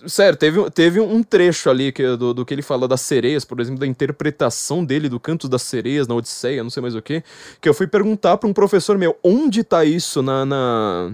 [0.08, 3.60] Sério, teve, teve um trecho ali que, do, do que ele fala das sereias, por
[3.60, 7.24] exemplo, da interpretação dele do canto das sereias na Odisseia, não sei mais o que,
[7.60, 11.12] que eu fui perguntar para um professor meu, onde tá isso na, na,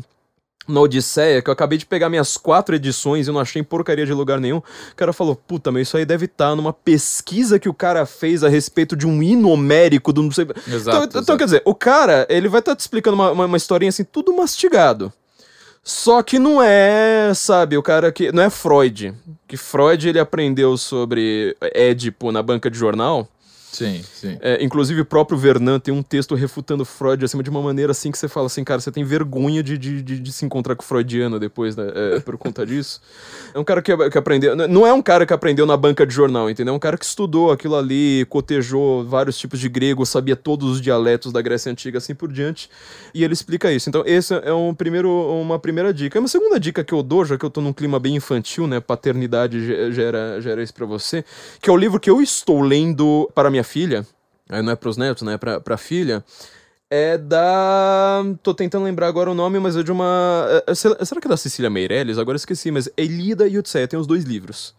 [0.67, 4.13] na Odisseia, que eu acabei de pegar minhas quatro edições e não achei porcaria de
[4.13, 4.57] lugar nenhum.
[4.57, 8.05] O cara falou, puta, mas isso aí deve estar tá numa pesquisa que o cara
[8.05, 10.45] fez a respeito de um hino homérico do não sei...
[10.45, 11.17] Exato, então, exato.
[11.19, 13.89] então, quer dizer, o cara, ele vai estar tá te explicando uma, uma, uma historinha
[13.89, 15.11] assim, tudo mastigado.
[15.83, 18.31] Só que não é, sabe, o cara que.
[18.31, 19.13] Não é Freud.
[19.47, 23.27] Que Freud ele aprendeu sobre Édipo na banca de jornal.
[23.71, 24.37] Sim, sim.
[24.41, 28.11] É, inclusive o próprio Vernon tem um texto refutando Freud acima de uma maneira assim
[28.11, 30.83] que você fala assim, cara, você tem vergonha de, de, de, de se encontrar com
[30.83, 33.01] o freudiano depois, né, é, por conta disso.
[33.53, 36.13] É um cara que, que aprendeu, não é um cara que aprendeu na banca de
[36.13, 36.73] jornal, entendeu?
[36.73, 40.81] É um cara que estudou aquilo ali, cotejou vários tipos de grego, sabia todos os
[40.81, 42.69] dialetos da Grécia Antiga, assim por diante,
[43.13, 43.87] e ele explica isso.
[43.87, 46.19] Então, esse é um primeiro, uma primeira dica.
[46.19, 48.81] Uma segunda dica que eu dou, já que eu tô num clima bem infantil, né,
[48.81, 51.23] paternidade gera, gera isso pra você,
[51.61, 54.05] que é o livro que eu estou lendo para minha minha filha,
[54.49, 55.37] não é pros netos, né?
[55.37, 56.23] Pra, pra filha.
[56.89, 58.21] É da.
[58.43, 60.45] Tô tentando lembrar agora o nome, mas é de uma.
[60.67, 62.17] É, é será que é da Cecília Meirelles?
[62.17, 64.73] Agora esqueci, mas Elida e Odisseia tem os dois livros.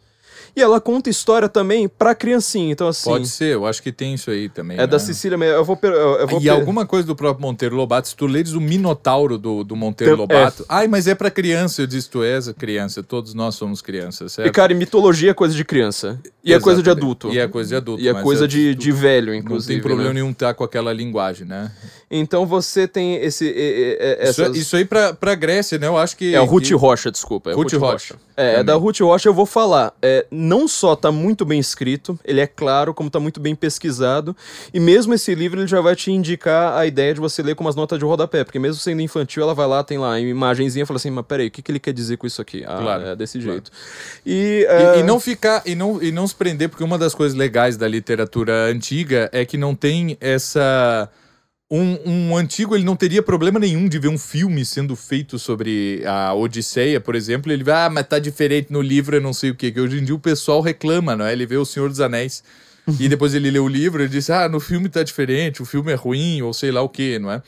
[0.54, 2.70] E ela conta história também pra criancinha.
[2.72, 3.08] Então, assim.
[3.08, 4.76] Pode ser, eu acho que tem isso aí também.
[4.76, 4.86] É né?
[4.86, 5.54] da Cecília mesmo.
[5.54, 5.76] Eu vou.
[5.76, 9.38] per- Eu, vou E alguma coisa do próprio Monteiro Lobato, se tu leres o Minotauro
[9.38, 10.66] do, do Monteiro Tem- Lobato.
[10.68, 11.80] Ai, mas é pra criança.
[11.80, 14.48] Eu disse, tu és a criança, todos nós somos crianças, certo?
[14.48, 16.20] E, cara, e mitologia é coisa de criança.
[16.44, 17.28] E é coisa de adulto.
[17.32, 18.02] E é coisa de adulto.
[18.02, 19.74] E é coisa é- de, de velho, Não inclusive.
[19.74, 20.14] tem problema né?
[20.14, 21.70] nenhum estar com aquela linguagem, né?
[22.10, 23.44] Então você tem esse.
[23.46, 25.86] e- e- e- Isso, essas- isso aí pra, pra Grécia, né?
[25.86, 26.34] Eu acho que.
[26.34, 27.50] É o Ruth que- Rocha, desculpa.
[27.50, 28.14] É Ruth Ruth Rocha.
[28.36, 28.64] É, Também.
[28.66, 29.94] da Ruth Rocha eu vou falar.
[30.02, 34.36] É, não só tá muito bem escrito, ele é claro, como tá muito bem pesquisado.
[34.74, 37.62] E mesmo esse livro ele já vai te indicar a ideia de você ler com
[37.64, 38.42] umas notas de rodapé.
[38.44, 41.24] Porque mesmo sendo infantil, ela vai lá, tem lá a imagenzinha e fala assim: mas
[41.24, 42.64] peraí, o que, que ele quer dizer com isso aqui?
[42.66, 43.52] Ah, Claro, é desse claro.
[43.52, 43.70] jeito.
[44.26, 47.14] E, E, é, e não ficar e não, e não se prender, porque uma das
[47.14, 51.08] coisas legais da literatura antiga é que não tem essa.
[51.70, 56.02] Um, um antigo ele não teria problema nenhum de ver um filme sendo feito sobre
[56.04, 57.50] a Odisseia, por exemplo.
[57.50, 59.70] Ele vai, ah, mas tá diferente no livro, eu não sei o quê.
[59.70, 61.32] Que hoje em dia o pessoal reclama, não é?
[61.32, 62.42] Ele vê O Senhor dos Anéis
[62.98, 65.92] e depois ele lê o livro e diz, ah, no filme tá diferente, o filme
[65.92, 67.42] é ruim, ou sei lá o quê, não é?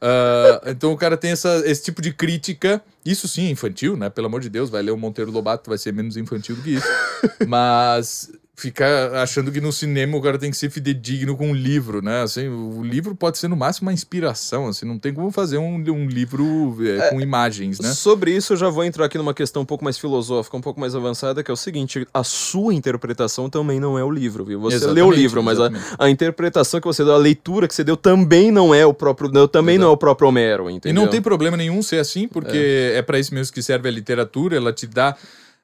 [0.00, 2.82] Ah, então o cara tem essa, esse tipo de crítica.
[3.04, 4.10] Isso sim infantil, né?
[4.10, 6.74] Pelo amor de Deus, vai ler o Monteiro Lobato, vai ser menos infantil do que
[6.74, 6.88] isso.
[7.46, 12.00] Mas ficar achando que no cinema o cara tem que ser fidedigno com o livro,
[12.00, 12.22] né?
[12.22, 15.74] Assim, o livro pode ser no máximo uma inspiração, assim, não tem como fazer um,
[15.74, 17.92] um livro é, com imagens, né?
[17.92, 20.80] Sobre isso, eu já vou entrar aqui numa questão um pouco mais filosófica, um pouco
[20.80, 24.58] mais avançada, que é o seguinte: a sua interpretação também não é o livro, viu?
[24.60, 27.74] Você Exatamente, leu o livro, mas a, a interpretação que você deu, a leitura que
[27.74, 30.74] você deu, também não é o próprio, não, também não é o próprio Homero, E
[30.74, 31.02] entendeu?
[31.02, 34.56] não tem problema nenhum ser assim, porque é, pra isso mesmo que serve a literatura,
[34.56, 35.14] ela te dá.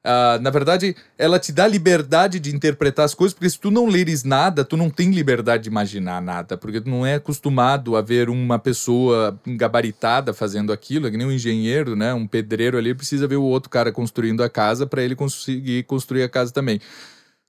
[0.03, 3.87] Ah, na verdade, ela te dá liberdade de interpretar as coisas, porque se tu não
[3.87, 8.01] leres nada, tu não tem liberdade de imaginar nada, porque tu não é acostumado a
[8.01, 12.13] ver uma pessoa gabaritada fazendo aquilo, é que nem um engenheiro, né?
[12.13, 16.23] Um pedreiro ali precisa ver o outro cara construindo a casa para ele conseguir construir
[16.23, 16.81] a casa também.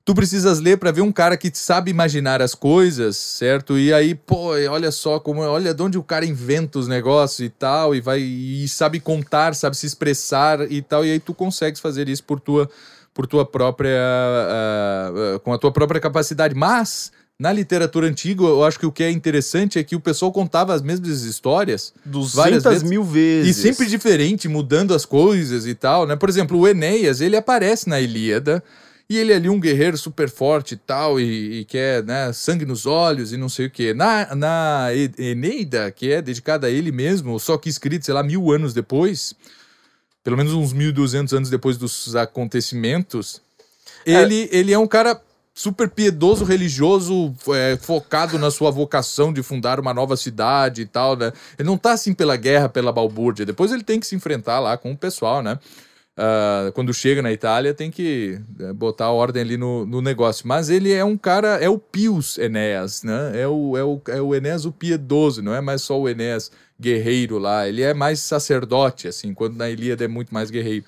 [0.05, 3.78] Tu precisas ler para ver um cara que sabe imaginar as coisas, certo?
[3.78, 7.48] E aí, pô, olha só como, olha de onde o cara inventa os negócios e
[7.48, 11.81] tal, e vai e sabe contar, sabe se expressar e tal, e aí tu consegues
[11.81, 12.68] fazer isso por tua
[13.14, 16.55] por tua própria ah, com a tua própria capacidade.
[16.55, 20.31] Mas na literatura antiga, eu acho que o que é interessante é que o pessoal
[20.31, 22.82] contava as mesmas histórias 200 várias vezes.
[22.82, 23.56] mil e vezes.
[23.56, 26.14] sempre diferente, mudando as coisas e tal, né?
[26.14, 28.62] Por exemplo, o Enéas, ele aparece na Ilíada
[29.14, 32.66] e ele é ali um guerreiro super forte e tal, e, e quer, né, sangue
[32.66, 33.94] nos olhos e não sei o quê.
[33.94, 34.88] Na, na
[35.18, 39.34] Eneida, que é dedicada a ele mesmo, só que escrito, sei lá, mil anos depois,
[40.22, 43.40] pelo menos uns 1.200 anos depois dos acontecimentos,
[44.04, 45.20] ele, ele é um cara
[45.54, 51.16] super piedoso, religioso, é, focado na sua vocação de fundar uma nova cidade e tal,
[51.16, 51.32] né?
[51.56, 53.46] Ele não tá assim pela guerra, pela balbúrdia.
[53.46, 55.58] Depois ele tem que se enfrentar lá com o pessoal, né?
[56.16, 60.46] Ah, quando chega na Itália, tem que é, botar ordem ali no, no negócio.
[60.46, 63.32] Mas ele é um cara, é o Pius Enéas, né?
[63.34, 66.52] É o, é, o, é o Enéas o piedoso, não é mais só o Enéas
[66.80, 67.68] guerreiro lá.
[67.68, 70.84] Ele é mais sacerdote, assim, quando na Ilíada é muito mais guerreiro.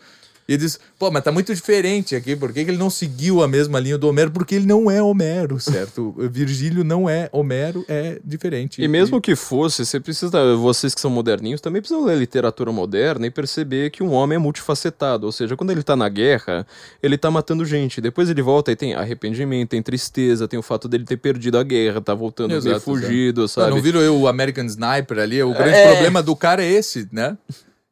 [0.49, 3.43] E ele diz, pô, mas tá muito diferente aqui, por que, que ele não seguiu
[3.43, 4.31] a mesma linha do Homero?
[4.31, 6.15] Porque ele não é Homero, certo?
[6.31, 8.81] Virgílio não é Homero, é diferente.
[8.81, 13.27] E mesmo que fosse, você precisa, vocês que são moderninhos, também precisam ler literatura moderna
[13.27, 15.27] e perceber que um homem é multifacetado.
[15.27, 16.65] Ou seja, quando ele tá na guerra,
[17.03, 18.01] ele tá matando gente.
[18.01, 21.65] Depois ele volta e tem arrependimento, tem tristeza, tem o fato dele ter perdido a
[21.65, 23.71] guerra, tá voltando meio Exato, fugido, Não, sabe?
[23.71, 25.43] não viram eu o American Sniper ali?
[25.43, 25.91] O grande É.
[25.93, 27.37] problema do cara é esse, né?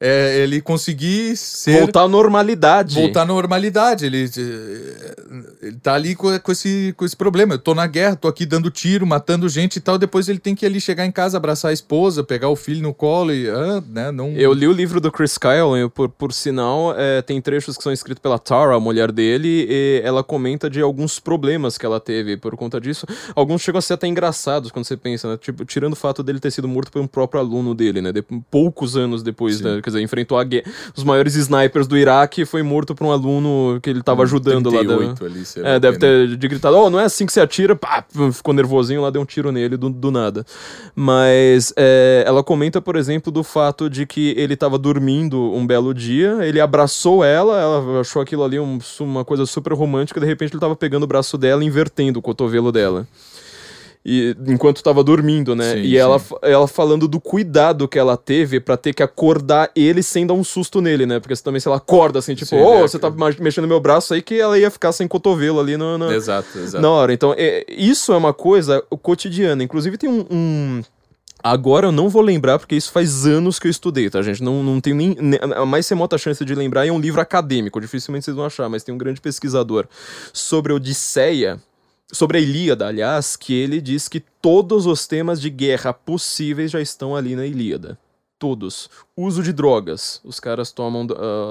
[0.01, 1.79] É ele conseguir ser.
[1.79, 2.97] Voltar à normalidade.
[2.97, 4.05] voltar à normalidade.
[4.05, 5.15] Ele, eh,
[5.62, 7.55] ele tá ali com, com esse, com esse problema.
[7.55, 9.97] Eu tô na guerra, tô aqui dando tiro, matando gente e tal.
[9.97, 12.93] Depois ele tem que ali chegar em casa, abraçar a esposa, pegar o filho no
[12.93, 13.49] colo e.
[13.49, 14.33] Ah, né, não...
[14.33, 17.93] Eu li o livro do Chris Kyle, por, por sinal, é, tem trechos que são
[17.93, 22.37] escritos pela Tara, a mulher dele, e ela comenta de alguns problemas que ela teve
[22.37, 23.07] por conta disso.
[23.35, 25.37] Alguns chegam a ser até engraçados quando você pensa, né?
[25.37, 28.12] Tipo, tirando o fato dele ter sido morto por um próprio aluno dele, né?
[28.12, 29.81] De, poucos anos depois, né?
[29.85, 30.65] Quer dizer, enfrentou a guerra.
[30.97, 34.70] Os maiores snipers do Iraque e foi morto por um aluno que ele tava ajudando
[34.70, 34.82] lá.
[34.82, 36.01] da- 38 ali, é, deve né?
[36.01, 38.02] ter de gritado, oh, não é assim que você atira, pá,
[38.32, 40.44] ficou nervosinho lá, deu um tiro nele do, do nada.
[40.97, 45.93] Mas é, ela comenta, por exemplo, do fato de que ele tava dormindo um belo
[45.93, 50.52] dia, ele abraçou ela, ela achou aquilo ali um- uma coisa super romântica, de repente
[50.55, 53.06] ele tava pegando o braço dela e invertendo o cotovelo dela.
[54.07, 55.73] E, enquanto tava dormindo, né?
[55.77, 56.27] Sim, e ela, sim.
[56.27, 60.35] fa- ela falando do cuidado que ela teve pra ter que acordar ele sem dar
[60.35, 61.19] um susto nele, né?
[61.21, 63.81] Porque também se ela acorda assim, tipo, ô, é, você tá ma- mexendo no meu
[63.81, 66.83] braço aí que ela ia ficar sem cotovelo ali no, no- Exato, exato.
[66.83, 67.15] na hora.
[67.15, 69.63] Então, é, isso é uma coisa cotidiana.
[69.65, 70.83] Inclusive, tem um, um-
[71.43, 74.43] Agora eu não vou lembrar, porque isso faz anos que eu estudei, tá, gente?
[74.43, 76.87] Não, não tenho nem, nem- a mais remota chance de lembrar.
[76.87, 79.87] É um livro acadêmico, dificilmente vocês vão achar, mas tem um grande pesquisador
[80.33, 81.59] sobre a Odisseia,
[82.13, 86.81] sobre a Ilíada, aliás, que ele diz que todos os temas de guerra possíveis já
[86.81, 87.99] estão ali na Ilíada.
[88.45, 88.91] Todos.
[89.16, 90.21] Uso de drogas.
[90.23, 91.07] Os caras tomam,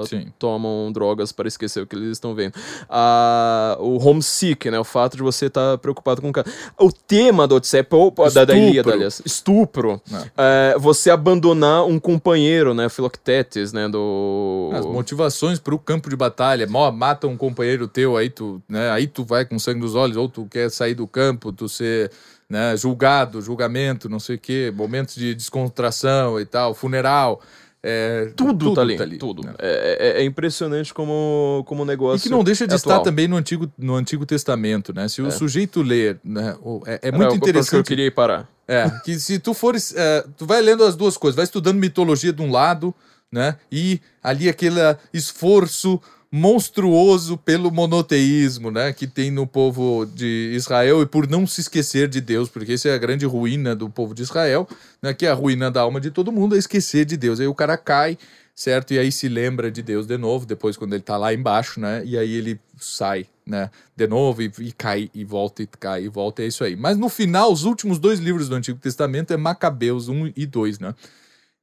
[0.06, 0.32] Sim.
[0.38, 2.54] tomam drogas para esquecer o que eles estão vendo.
[2.88, 4.78] Ah, o homesick, né?
[4.78, 6.46] O fato de você estar preocupado com o cara.
[6.78, 8.68] O tema Odisseia, pô, pô, da, da Estupro.
[8.68, 9.22] Ilíada, aliás.
[9.24, 10.00] Estupro.
[10.36, 12.88] É, você abandonar um companheiro, né?
[12.88, 13.88] Filoctetes, né?
[13.88, 14.70] Do.
[14.72, 19.24] As motivações pro campo de batalha, mata um companheiro teu, aí tu, né, aí tu
[19.24, 22.12] vai com sangue nos olhos, ou tu quer sair do campo, tu ser
[22.48, 27.40] né, julgado, julgamento, não sei o quê, momentos de descontração e tal, funeral.
[27.82, 29.18] é, Tudo, tá ali.
[29.18, 29.44] tudo.
[29.44, 29.54] né?
[29.58, 32.18] É, é- é impressionante como, como o negócio.
[32.18, 35.06] E que não deixa de é estar também no Antigo, no Antigo Testamento, né?
[35.08, 36.56] Se o sujeito ler, né,
[36.86, 37.86] é, é muito o que eu interessante.
[37.86, 38.48] queria ir parar.
[38.66, 39.92] É, que se tu fores.
[39.94, 42.94] é, tu vai lendo as duas coisas, vai estudando mitologia de um lado,
[43.30, 43.56] né?
[43.70, 44.80] E ali aquele
[45.12, 46.00] esforço
[46.36, 48.92] monstruoso pelo monoteísmo, né?
[48.92, 52.88] Que tem no povo de Israel e por não se esquecer de Deus, porque essa
[52.88, 54.68] é a grande ruína do povo de Israel,
[55.00, 55.14] né?
[55.14, 57.38] Que é a ruína da alma de todo mundo, é esquecer de Deus.
[57.38, 58.18] Aí o cara cai,
[58.52, 58.92] certo?
[58.92, 62.02] E aí se lembra de Deus de novo, depois quando ele tá lá embaixo, né?
[62.04, 63.70] E aí ele sai, né?
[63.94, 66.74] De novo e, e cai e volta e cai e volta, é isso aí.
[66.74, 70.80] Mas no final, os últimos dois livros do Antigo Testamento é Macabeus 1 e 2,
[70.80, 70.96] né?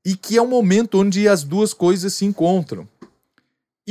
[0.05, 2.87] E que é um momento onde as duas coisas se encontram.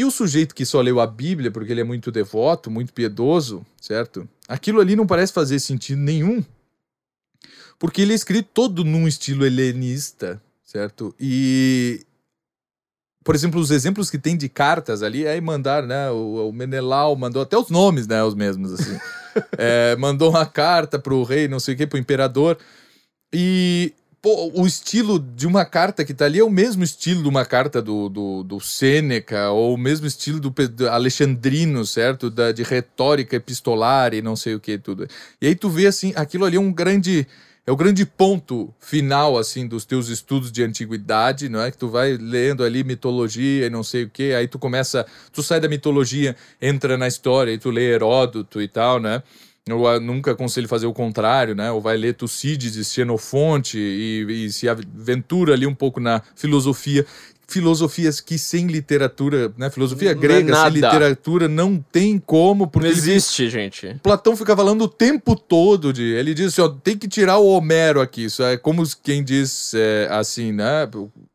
[0.00, 3.66] E o sujeito que só leu a Bíblia, porque ele é muito devoto, muito piedoso,
[3.78, 4.26] certo?
[4.48, 6.42] Aquilo ali não parece fazer sentido nenhum.
[7.78, 11.14] Porque ele é escrito todo num estilo helenista, certo?
[11.20, 12.06] E,
[13.22, 16.10] por exemplo, os exemplos que tem de cartas ali, aí mandaram, né?
[16.10, 18.24] O, o Menelau mandou até os nomes, né?
[18.24, 18.98] Os mesmos, assim.
[19.56, 22.58] É, mandou uma carta pro rei, não sei o que, pro imperador.
[23.32, 27.28] E pô, o estilo de uma carta que tá ali é o mesmo estilo de
[27.28, 32.30] uma carta do, do, do Sêneca, ou o mesmo estilo do, do Alexandrino, certo?
[32.30, 35.06] Da, de retórica epistolar e não sei o que, tudo.
[35.40, 37.26] E aí tu vê, assim, aquilo ali é um grande...
[37.66, 41.70] É o grande ponto final, assim, dos teus estudos de antiguidade, não é?
[41.70, 45.06] Que tu vai lendo ali mitologia e não sei o que, aí tu começa...
[45.32, 49.22] Tu sai da mitologia, entra na história e tu lê Heródoto e tal, né?
[49.68, 51.70] Eu nunca aconselho fazer o contrário, né?
[51.70, 57.06] Ou vai ler Tucídides, Xenofonte e, e se aventura ali um pouco na filosofia.
[57.46, 59.68] Filosofias que sem literatura, né?
[59.70, 60.68] Filosofia Não é grega sem nada.
[60.68, 63.96] literatura não tem como, porque Não existe, gente.
[64.02, 66.04] Platão fica falando o tempo todo de.
[66.04, 68.24] Ele diz assim: ó, tem que tirar o Homero aqui.
[68.24, 70.88] Isso é como quem diz é, assim, né?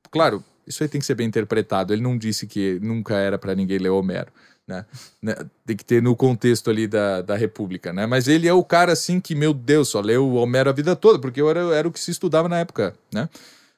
[0.09, 1.93] Claro, isso aí tem que ser bem interpretado.
[1.93, 4.31] Ele não disse que nunca era para ninguém ler Homero.
[4.67, 4.85] Né?
[5.21, 5.35] Né?
[5.65, 8.05] Tem que ter no contexto ali da, da República, né?
[8.05, 10.95] Mas ele é o cara assim que, meu Deus, só leu o Homero a vida
[10.95, 13.29] toda, porque era, era o que se estudava na época, né?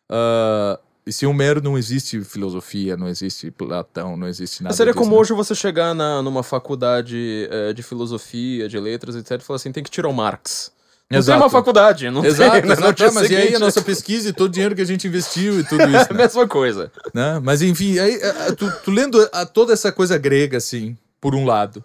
[0.09, 5.01] Ah, e sem Homero não existe filosofia, não existe Platão, não existe nada Seria disso,
[5.01, 5.21] como né?
[5.21, 9.71] hoje você chegar na, numa faculdade eh, de filosofia, de letras, etc., e falar assim:
[9.71, 10.69] tem que tirar o Marx.
[11.09, 11.37] Não Exato.
[11.39, 12.61] tem uma faculdade, não Exato, tem.
[12.69, 13.11] né?
[13.13, 15.63] mas e aí a nossa pesquisa e todo o dinheiro que a gente investiu e
[15.63, 16.17] tudo isso, É a né?
[16.23, 16.91] mesma coisa.
[17.13, 17.39] Né?
[17.41, 21.33] Mas enfim, aí, a- a- tu, tu lendo a- toda essa coisa grega, assim, por
[21.33, 21.81] um lado,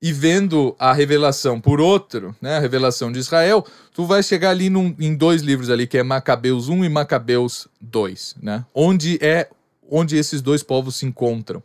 [0.00, 2.56] e vendo a revelação por outro, né?
[2.56, 3.64] A revelação de Israel,
[3.94, 7.68] tu vai chegar ali num- em dois livros ali, que é Macabeus 1 e Macabeus
[7.80, 8.64] 2, né?
[8.74, 9.48] Onde é
[9.90, 11.62] onde esses dois povos se encontram.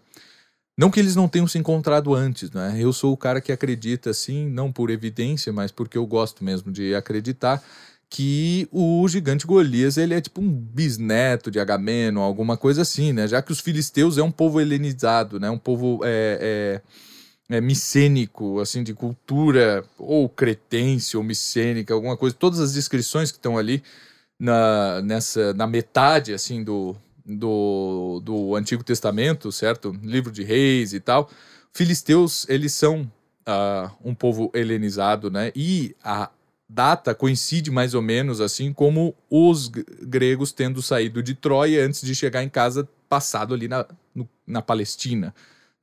[0.78, 2.78] Não que eles não tenham se encontrado antes, né?
[2.80, 6.72] Eu sou o cara que acredita, assim, não por evidência, mas porque eu gosto mesmo
[6.72, 7.64] de acreditar
[8.10, 13.28] que o gigante Golias ele é tipo um bisneto de Agamenon, alguma coisa assim, né?
[13.28, 15.50] Já que os filisteus é um povo helenizado, né?
[15.50, 16.82] Um povo é,
[17.50, 22.36] é, é micênico, assim, de cultura ou cretense ou micênica, alguma coisa.
[22.36, 23.84] Todas as descrições que estão ali
[24.40, 26.96] na, nessa, na metade, assim, do,
[27.28, 29.96] do, do Antigo Testamento, certo?
[30.02, 31.30] Livro de Reis e tal.
[31.74, 33.12] Filisteus, eles são
[33.46, 35.52] ah, um povo helenizado, né?
[35.56, 36.30] E a
[36.70, 42.14] data coincide mais ou menos assim como os gregos tendo saído de Troia antes de
[42.16, 43.86] chegar em casa, passado ali na,
[44.16, 45.34] no- na Palestina.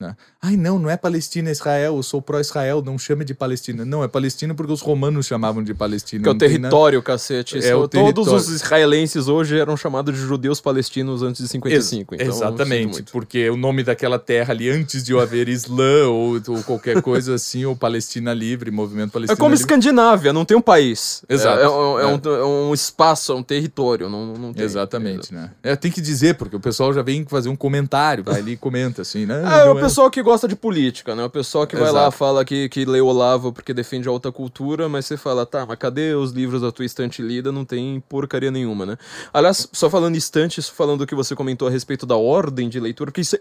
[0.00, 0.16] Né?
[0.42, 3.84] Ai, não, não é Palestina, é Israel, eu sou pró-Israel, não chame de Palestina.
[3.84, 6.24] Não, é Palestina porque os romanos chamavam de Palestina.
[6.24, 7.58] Que é o tem nada- território, cacete.
[7.64, 7.90] É o Todos
[8.26, 8.34] território.
[8.34, 12.14] os israelenses hoje eram chamados de judeus palestinos antes de 55.
[12.16, 16.62] Ex- então, exatamente, porque o nome daquela terra ali, antes de haver Islã ou, ou
[16.64, 19.62] qualquer coisa assim, ou Palestina Livre, Movimento É Palestina como Livre.
[19.62, 21.22] Escandinávia, não tem um país.
[21.28, 21.60] Exato.
[21.60, 24.08] É, é um, é um- é um espaço, é um território.
[24.08, 24.64] Não, não tem.
[24.64, 25.50] Exatamente, né?
[25.62, 28.56] É, tem que dizer, porque o pessoal já vem fazer um comentário, vai ali e
[28.56, 29.40] comenta assim, né?
[29.46, 31.24] Ah, é pessoal que gosta de política, né?
[31.24, 32.16] O pessoal que vai lá, Exato.
[32.16, 35.78] fala que, que lê Olavo porque defende a alta cultura, mas você fala, tá, mas
[35.78, 37.52] cadê os livros da tua estante lida?
[37.52, 38.98] Não tem porcaria nenhuma, né?
[39.32, 42.80] Aliás, só falando estante, só falando o que você comentou a respeito da ordem de
[42.80, 43.40] leitura, porque isso é,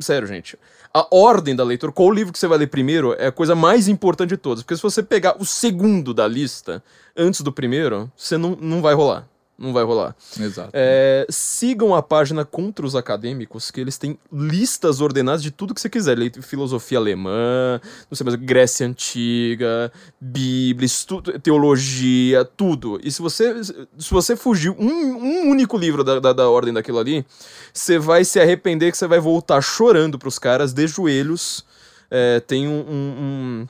[0.00, 0.58] sério, gente,
[0.94, 3.88] a ordem da leitura, qual livro que você vai ler primeiro é a coisa mais
[3.88, 6.82] importante de todas, porque se você pegar o segundo da lista
[7.16, 9.26] antes do primeiro, você não, não vai rolar.
[9.58, 10.14] Não vai rolar.
[10.38, 10.68] Exato.
[10.74, 15.80] É, sigam a página Contra os Acadêmicos, que eles têm listas ordenadas de tudo que
[15.80, 16.16] você quiser.
[16.42, 17.80] Filosofia alemã,
[18.10, 23.00] não sei mais, Grécia Antiga, Bíblia, estu- teologia, tudo.
[23.02, 26.98] E se você, se você fugir um, um único livro da, da, da ordem daquilo
[26.98, 27.24] ali,
[27.72, 31.64] você vai se arrepender que você vai voltar chorando pros caras, de joelhos.
[32.10, 33.14] É, tem um- um-
[33.62, 33.66] um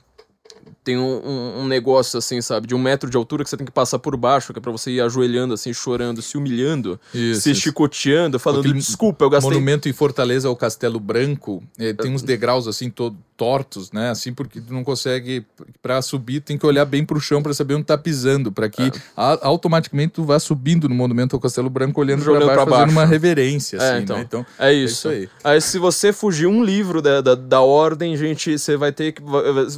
[0.87, 3.67] tem um, um- um negócio assim, sabe, de um metro de altura que você tem
[3.67, 7.41] que passar por baixo, que é pra você ir ajoelhando assim, chorando, se humilhando, Isso,
[7.41, 7.61] se isso.
[7.63, 9.51] chicoteando, falando, Aquele desculpa, eu gastei...
[9.51, 14.09] Monumento em Fortaleza ao Castelo Branco, eh, tem uns degraus assim todo tortos, né?
[14.09, 15.45] Assim porque tu não consegue
[15.83, 18.91] Pra subir, tem que olhar bem pro chão pra saber onde tá pisando, pra que
[19.15, 22.65] a- automaticamente tu vá subindo no Monumento ao Castelo Branco olhando pra Jogando baixo, pra
[22.65, 22.99] fazendo baixo.
[22.99, 24.17] uma reverência assim, É, então.
[24.17, 24.23] né?
[24.27, 24.95] Então, É isso.
[24.95, 25.29] isso aí.
[25.45, 25.61] aí.
[25.61, 29.23] se você fugir um livro da, da, da ordem, gente, você vai ter que.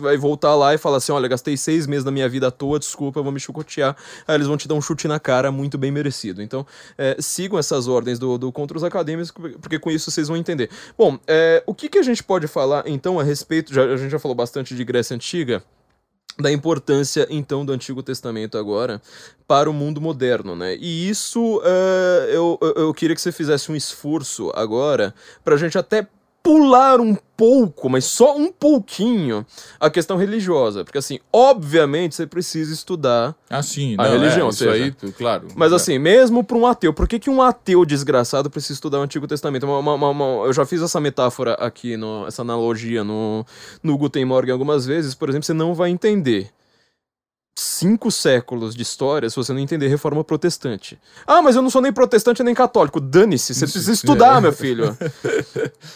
[0.00, 2.78] vai voltar lá e falar assim: olha, gastei seis meses da minha vida à toa,
[2.78, 3.96] desculpa, eu vou me chicotear.
[4.26, 6.42] Aí eles vão te dar um chute na cara muito bem merecido.
[6.42, 6.66] Então,
[6.96, 9.30] é, sigam essas ordens do, do Contra os Acadêmicos,
[9.60, 10.70] porque com isso vocês vão entender.
[10.96, 13.72] Bom, é, o que, que a gente pode falar então a respeito?
[13.72, 15.62] Já, a gente já falou bastante de Grécia Antiga
[16.40, 19.02] da importância então do Antigo Testamento agora
[19.46, 20.76] para o mundo moderno, né?
[20.76, 21.60] E isso
[22.32, 25.12] eu, eu- eu queria que você fizesse um esforço agora
[25.42, 26.06] para a gente até
[26.48, 29.44] pular um pouco, mas só um pouquinho,
[29.78, 34.58] a questão religiosa, porque assim, obviamente você precisa estudar assim, A não, religião, é, isso
[34.64, 34.72] seja.
[34.72, 35.48] aí, claro.
[35.54, 35.74] mas É.
[35.76, 39.26] assim, mesmo para um ateu, por que, que um ateu desgraçado precisa estudar o Antigo
[39.26, 39.66] Testamento?
[39.66, 43.44] Uma- uma- uma- eu já fiz essa metáfora aqui, no, essa analogia no,
[43.82, 45.14] no Guten Morgen algumas vezes.
[45.14, 46.48] Por exemplo, você não vai entender
[47.60, 50.98] cinco séculos de história se você não entender reforma protestante.
[51.26, 53.00] Ah, mas eu não sou nem protestante nem católico.
[53.00, 54.96] Dane-se, você precisa estudar, meu filho.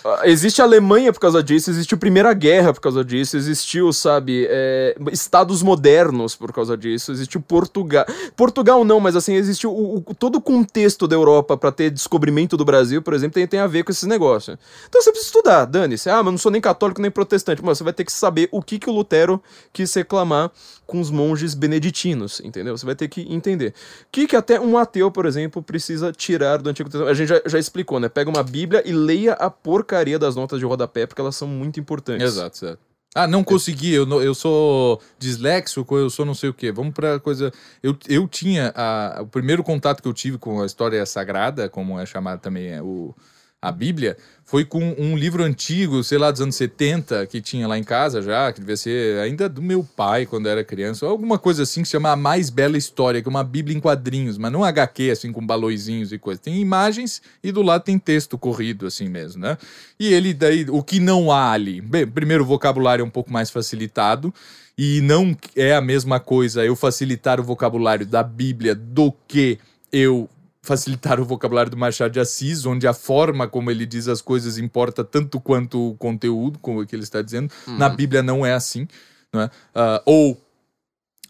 [0.04, 4.46] Ah, Existe a Alemanha por causa disso, existiu Primeira Guerra por causa disso, existiu, sabe,
[4.50, 8.04] é, estados modernos por causa disso, existiu Portugal.
[8.36, 12.56] Portugal não, mas assim, existiu o, o- todo o contexto da Europa para ter descobrimento
[12.56, 14.56] do Brasil, por exemplo, tem, tem a ver com esses negócios.
[14.88, 16.10] Então você precisa estudar, dane-se.
[16.10, 17.62] Ah, mas eu não sou nem católico nem protestante.
[17.64, 19.40] Mas você vai ter que saber o que, que o Lutero
[19.72, 20.50] quis reclamar
[20.92, 22.76] com os monges beneditinos, entendeu?
[22.76, 23.68] Você vai ter que entender.
[24.02, 27.10] O que, que até um ateu, por exemplo, precisa tirar do Antigo Testamento?
[27.10, 28.10] A gente já, já explicou, né?
[28.10, 31.80] Pega uma Bíblia e leia a porcaria das notas de rodapé, porque elas são muito
[31.80, 32.26] importantes.
[32.26, 32.78] Exato, certo.
[33.14, 36.70] Ah, não consegui, eu, eu sou disléxico, eu sou não sei o quê.
[36.70, 37.50] Vamos pra coisa.
[37.82, 38.70] Eu, eu tinha.
[38.76, 42.68] A, o primeiro contato que eu tive com a história sagrada, como é chamado também
[42.68, 43.14] é, o,
[43.62, 47.78] a Bíblia, foi com um livro antigo, sei lá, dos anos 70, que tinha lá
[47.78, 51.38] em casa já, que devia ser ainda do meu pai quando era criança, ou alguma
[51.38, 54.36] coisa assim que se chama A Mais Bela História, que é uma Bíblia em quadrinhos,
[54.36, 56.40] mas não HQ, assim, com balõezinhos e coisa.
[56.40, 59.56] Tem imagens e do lado tem texto corrido, assim mesmo, né?
[59.98, 61.80] E ele daí, o que não há ali?
[61.80, 64.34] Bem, primeiro o vocabulário é um pouco mais facilitado,
[64.76, 69.58] e não é a mesma coisa eu facilitar o vocabulário da Bíblia do que
[69.92, 70.28] eu
[70.62, 74.58] facilitar o vocabulário do Machado de Assis, onde a forma como ele diz as coisas
[74.58, 77.52] importa tanto quanto o conteúdo, como o que ele está dizendo.
[77.66, 78.86] Na Bíblia não é assim,
[79.32, 79.50] não é?
[79.74, 80.40] Ah, ou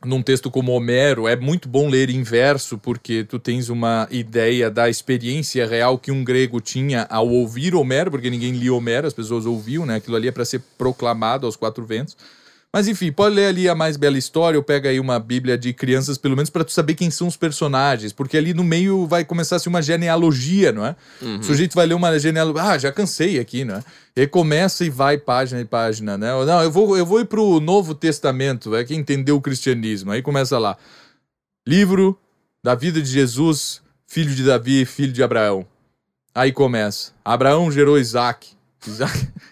[0.04, 4.70] num texto como Homero, é muito bom ler em verso, porque tu tens uma ideia
[4.70, 9.14] da experiência real que um grego tinha ao ouvir Homero, porque ninguém lia Homero, as
[9.14, 9.96] pessoas ouviam, né?
[9.96, 12.16] Aquilo ali é para ser proclamado aos quatro ventos.
[12.72, 15.74] Mas enfim, pode ler ali a mais bela história, ou pega aí uma bíblia de
[15.74, 19.26] crianças, pelo menos para tu saber quem são os personagens, porque ali no meio vai
[19.26, 20.96] começar a ser uma genealogia, não é?
[21.40, 23.84] O sujeito vai ler uma genealogia, ah, já cansei aqui, não é?
[24.16, 26.32] E começa e vai página e página, né?
[26.46, 30.10] Não, eu vou, eu vou ir pro Novo Testamento, é que entendeu o cristianismo.
[30.10, 30.78] Aí começa lá,
[31.68, 32.18] livro
[32.64, 35.66] da vida de Jesus, filho de Davi, filho de Abraão.
[36.34, 38.61] Aí começa, Abraão gerou Isaac.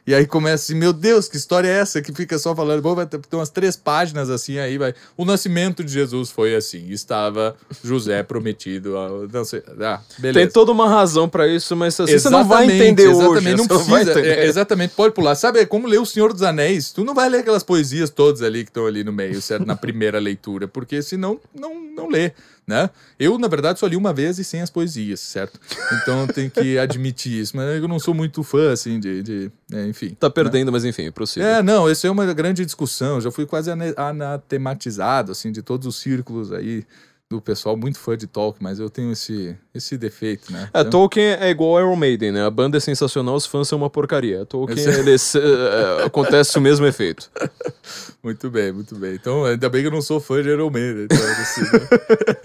[0.06, 2.02] E aí começa assim, meu Deus, que história é essa?
[2.02, 4.94] Que fica só falando, bom, vai ter umas três páginas assim, aí vai.
[5.16, 7.54] O nascimento de Jesus foi assim, estava
[7.84, 10.46] José prometido, ao- não sei, ah, beleza.
[10.46, 13.20] Tem toda uma razão pra isso, mas assim, você não vai Exatamente, entender hoje.
[13.20, 14.26] exatamente, não você vai precisa.
[14.26, 15.34] é, exatamente, pode pular.
[15.34, 16.90] Sabe, é como ler O Senhor dos Anéis.
[16.92, 19.64] Tu não vai ler aquelas poesias todas ali que estão ali no meio, certo?
[19.66, 22.32] Na primeira leitura, porque senão não, não lê,
[22.66, 22.90] né?
[23.18, 25.60] Eu, na verdade, só li uma vez e sem as poesias, certo?
[25.92, 27.56] Então tem que admitir isso.
[27.56, 29.22] Mas eu não sou muito fã, assim, de.
[29.22, 30.10] de é, enfim.
[30.18, 31.44] Tá perdendo, mas enfim, prossiga.
[31.44, 33.20] É, não, essa é uma grande discussão.
[33.20, 36.84] Já fui quase anatematizado, assim, de todos os círculos aí
[37.30, 40.68] do pessoal muito fã de Tolkien, mas eu tenho esse, esse defeito, né?
[40.74, 42.44] É, Então- Tolkien é igual Iron Maiden, né?
[42.44, 44.44] A banda é sensacional, os fãs são uma porcaria.
[44.44, 47.30] Tolkien, Esse- eles, é, acontece o mesmo efeito.
[48.22, 49.14] Muito bem, muito bem.
[49.14, 51.04] Então, ainda bem que eu não sou fã de Iron Man.
[51.04, 52.36] Então, assim, né?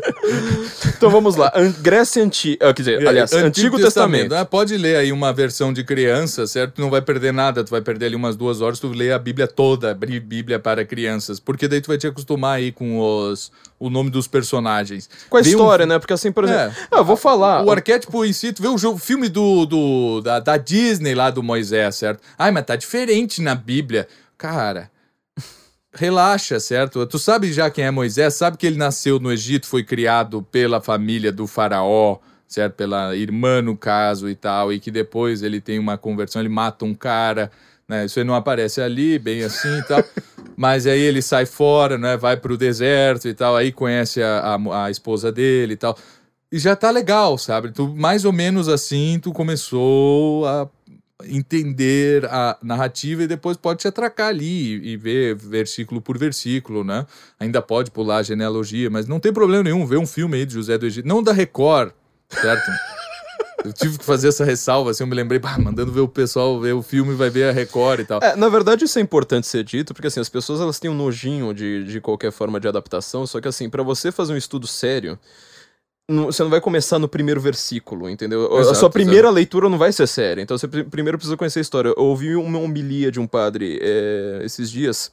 [0.97, 1.51] Então vamos lá.
[1.53, 2.73] An- Grécia Antiga.
[2.73, 4.33] Quer dizer, aliás, Antigo, Testamento.
[4.33, 6.75] Ah, pode ler aí uma versão de criança, certo?
[6.75, 9.19] Tu não vai perder nada, tu vai perder ali umas duas horas, tu lê a
[9.19, 11.41] Bíblia toda, abrir Bíblia para crianças.
[11.41, 14.74] Porque daí tu vai te acostumar aí com os, o nome dos personagens.
[15.29, 15.99] Com a Vê um- história, né?
[15.99, 16.75] Porque assim, por exemplo.
[16.91, 17.63] Ah, eu vou falar.
[17.63, 21.29] O arquétipo em si, tu vê o jogo, filme do, do, da, da Disney lá
[21.29, 22.21] do Moisés, certo?
[22.37, 24.07] Ai, mas tá diferente na Bíblia.
[24.37, 24.89] Cara,
[25.93, 27.05] relaxa, certo?
[27.05, 30.81] Tu sabe já quem é Moisés, sabe que ele nasceu no Egito, foi criado pela
[30.81, 32.73] família do faraó, certo?
[32.73, 36.83] Pela irmã, no caso, e tal, e que depois ele tem uma conversão, ele mata
[36.85, 37.49] um cara,
[37.87, 38.05] né?
[38.05, 40.03] Isso aí não aparece ali, bem assim e tal.
[40.57, 42.15] Mas aí ele sai fora, né?
[42.15, 45.97] Vai pro deserto e tal, aí conhece a, a, a esposa dele e tal.
[46.51, 47.71] E já tá legal, sabe?
[47.71, 50.69] Tu, mais ou menos assim, tu começou a
[51.23, 56.83] entender a narrativa e depois pode te atracar ali e, e ver versículo por versículo,
[56.83, 57.05] né?
[57.39, 60.53] Ainda pode pular a genealogia, mas não tem problema nenhum ver um filme aí de
[60.53, 61.91] José do Egito, não da Record,
[62.29, 62.71] certo?
[63.63, 66.59] Eu tive que fazer essa ressalva, assim, eu me lembrei, pá, mandando ver o pessoal
[66.59, 68.19] ver o filme, vai ver a Record e tal.
[68.21, 70.93] É, na verdade, isso é importante ser dito, porque assim, as pessoas elas têm um
[70.93, 74.67] nojinho de, de qualquer forma de adaptação, só que assim, pra você fazer um estudo
[74.67, 75.17] sério,
[76.07, 78.55] não- você não vai começar no primeiro versículo, entendeu?
[78.55, 81.57] a Exato, sua primeira leitura não vai ser séria, então você pri- primeiro precisa conhecer
[81.57, 81.89] a história.
[81.97, 85.11] Eu ouvi uma homilia de um padre é, esses dias,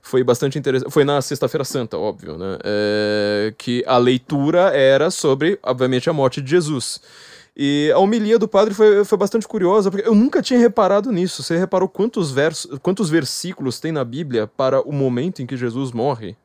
[0.00, 2.56] foi bastante interessante, foi na Sexta-feira Santa, óbvio, né?
[2.64, 6.98] É, que a leitura era sobre, obviamente, a morte de Jesus.
[7.62, 11.42] E a homilia do padre foi, foi bastante curiosa, porque eu nunca tinha reparado nisso.
[11.42, 15.92] Você reparou quantos, versos, quantos versículos tem na Bíblia para o momento em que Jesus
[15.92, 16.38] morre?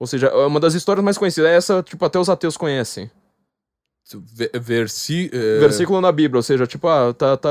[0.00, 1.50] Ou seja, é uma das histórias mais conhecidas.
[1.50, 3.10] Essa, tipo, até os ateus conhecem.
[4.34, 7.48] Ve- Versi, eh, Versículo na Bíblia, ou seja, tipo, ah, tá, tá.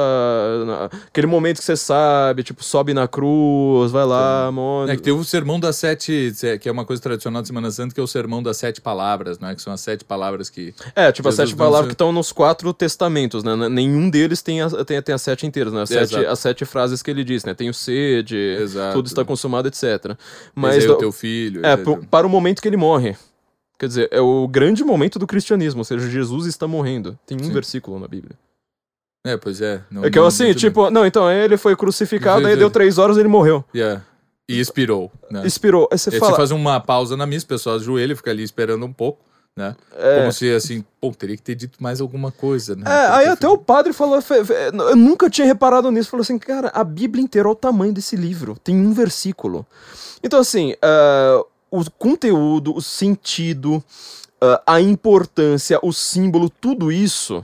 [0.68, 4.92] na- Aquele momento que você sabe, tipo, sobe na cruz, vai lá, morre.
[4.92, 6.32] É que teve o sermão das sete,
[6.62, 9.40] que é uma coisa tradicional de Semana Santa, que é o sermão das sete palavras,
[9.40, 9.56] né?
[9.56, 10.76] Que são as sete palavras que.
[10.96, 13.56] É, tipo, as Jesus sete não palavras que estão nos quatro testamentos, né?
[13.70, 15.82] Nenhum deles tem, a, tem, tem as sete inteiras, né?
[15.82, 17.56] As sete, as sete frases que ele diz, né?
[17.56, 18.94] Tenho sede, Exato.
[18.94, 20.16] tudo está consumado, etc.
[20.54, 21.66] Mas o teu filho.
[21.66, 22.00] é, etc.
[22.12, 23.16] para o momento que ele morre.
[23.80, 27.18] Quer dizer, é o grande momento do cristianismo, ou seja, Jesus está morrendo.
[27.26, 27.52] Tem um Sim.
[27.52, 28.36] versículo na Bíblia.
[29.26, 29.82] É, pois é.
[29.90, 32.70] Não, É que eu não- assim, muito tipo, não, então ele foi crucificado, aí deu
[32.70, 33.64] três horas e ele morreu.
[33.74, 34.04] Yeah.
[34.50, 35.46] E expirou, né?
[35.46, 35.88] Expirou.
[35.92, 36.32] Aí você Aí fala.
[36.32, 39.24] você faz uma pausa na missa, o pessoal ajoelha, fica ali esperando um pouco,
[39.58, 39.76] né?
[39.96, 40.20] É.
[40.20, 42.84] Como se assim, pô, teria que ter dito mais alguma coisa, né?
[42.86, 44.20] É, aí até o padre falou,
[44.90, 48.18] eu nunca tinha reparado nisso, falou assim, cara, a Bíblia inteira, olha o tamanho desse
[48.18, 49.66] livro, tem um versículo.
[50.22, 51.42] Então assim, ah,
[51.74, 53.84] o conteúdo, o sentido,
[54.40, 57.44] ah, a importância, o símbolo, tudo isso,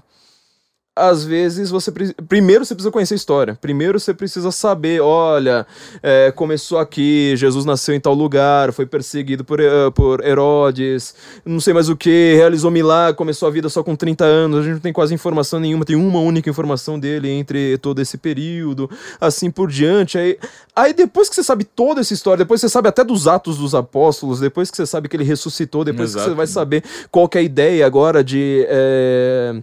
[1.00, 3.58] às vezes você pre- primeiro você precisa conhecer a história.
[3.60, 5.66] Primeiro você precisa saber, olha,
[6.04, 11.16] é, começou aqui, Jesus nasceu em tal lugar, foi perseguido por, eh, por Herodes,
[11.46, 14.64] não sei mais o que, realizou milagre, começou a vida só com 30 anos, a
[14.64, 18.90] gente não tem quase informação nenhuma, tem uma única informação dele entre todo esse período,
[19.20, 20.18] assim por diante.
[20.18, 20.38] Aí,
[20.76, 23.74] aí depois que você sabe toda essa história, depois você sabe até dos Atos dos
[23.74, 26.32] Apóstolos, depois que você sabe que ele ressuscitou, depois que Exato.
[26.32, 28.66] você vai saber qual que é a ideia agora de.
[28.68, 29.62] eh,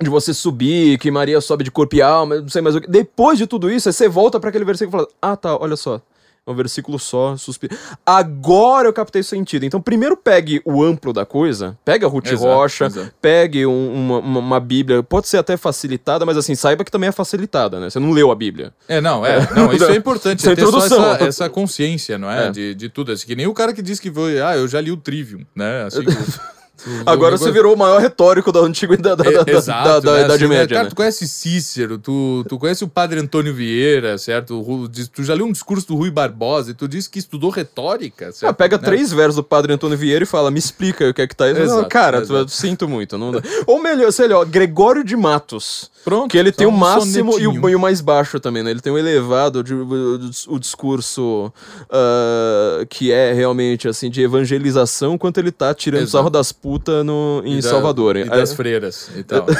[0.00, 2.88] de você subir, que Maria sobe de corpo e alma, não sei mais o que.
[2.90, 5.76] Depois de tudo isso, aí você volta para aquele versículo e fala: Ah, tá, olha
[5.76, 6.00] só.
[6.48, 7.76] É um versículo só, suspiro.
[8.04, 9.64] Agora eu captei o sentido.
[9.66, 13.12] Então, primeiro pegue o amplo da coisa, pega a Ruth Exato, Rocha, exato.
[13.20, 17.08] pegue um- uma, uma, uma Bíblia, pode ser até facilitada, mas assim, saiba que também
[17.08, 17.90] é facilitada, né?
[17.90, 18.72] Você não leu a Bíblia.
[18.86, 19.40] É, não, é.
[19.56, 20.38] Não, isso é importante.
[20.38, 21.14] Isso é é ter só introdução.
[21.14, 22.46] essa, essa consciência, não é?
[22.46, 22.50] É.
[22.52, 23.10] De, de tudo.
[23.10, 25.44] Assim, que nem o cara que disse que foi, ah, eu já li o Trivium,
[25.52, 25.82] né?
[25.82, 26.04] Assim,
[27.04, 30.12] Agora o você virou o maior retórico da antiguidade, da, da, É, exato, da- da
[30.12, 30.18] né?
[30.24, 30.58] Idade Assim, né?
[30.60, 30.90] Média, Cara, né?
[30.90, 34.60] tu conhece Cícero, tu, tu conhece o padre Antônio Vieira, certo?
[34.60, 38.32] O Tu já leu um discurso do Rui Barbosa e tu disse que estudou retórica,
[38.32, 38.50] certo?
[38.50, 38.84] Ah, pega Né?
[38.84, 41.52] três versos do Padre Antônio Vieira e fala, me explica o que é que tá.
[41.52, 42.46] Não, Exato, cara, exato.
[42.46, 43.16] tu- sinto muito.
[43.18, 43.32] Não.
[43.66, 45.90] Ou melhor, sei lá, Gregório de Matos.
[46.04, 46.30] Pronto.
[46.30, 48.70] Que ele tem o um máximo e o, e o mais baixo também, né?
[48.70, 51.52] Ele tem o elevado, de- o, o discurso
[51.90, 56.12] ah, que é realmente, assim, de evangelização, quanto ele tá tirando Exato.
[56.12, 58.16] sarro das putas no, em E da- Salvador.
[58.16, 58.26] E hein?
[58.26, 59.46] das É- freiras e tal.
[59.46, 59.54] né?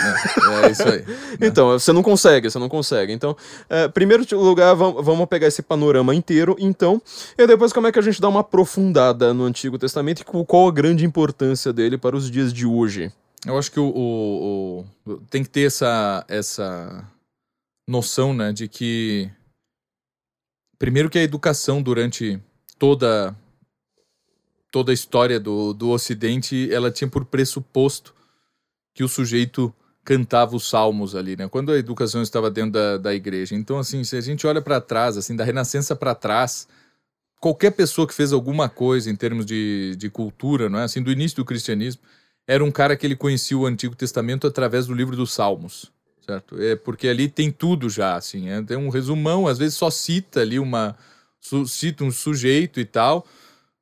[0.64, 1.04] É isso aí.
[1.40, 3.12] então, você não consegue, você não consegue.
[3.12, 3.36] Então,
[3.68, 7.00] é, primeiro lugar, vam- vamos pegar esse panorama inteiro, então,
[7.36, 10.68] e depois como é que a gente dá uma aprofundada no Antigo Testamento e qual
[10.68, 13.10] a grande importância dele para os dias de hoje.
[13.46, 17.04] Eu acho que o, o- o- tem que ter essa, essa
[17.88, 19.30] noção, né, de que
[20.78, 22.38] primeiro que a educação durante
[22.78, 23.34] toda
[24.76, 28.14] toda a história do, do Ocidente, ela tinha por pressuposto
[28.94, 29.74] que o sujeito
[30.04, 31.48] cantava os salmos ali, né?
[31.48, 33.54] Quando a educação estava dentro da, da igreja.
[33.54, 36.68] Então, assim, se a gente olha para trás, assim, da Renascença para trás,
[37.40, 40.82] qualquer pessoa que fez alguma coisa em termos de, de cultura, não é?
[40.84, 42.02] Assim, do início do cristianismo,
[42.46, 45.90] era um cara que ele conhecia o Antigo Testamento através do livro dos Salmos,
[46.20, 46.60] certo?
[46.60, 50.42] É porque ali tem tudo já, assim, é, tem um resumão, às vezes só cita
[50.42, 50.94] ali uma
[51.40, 53.26] su, cita um sujeito e tal,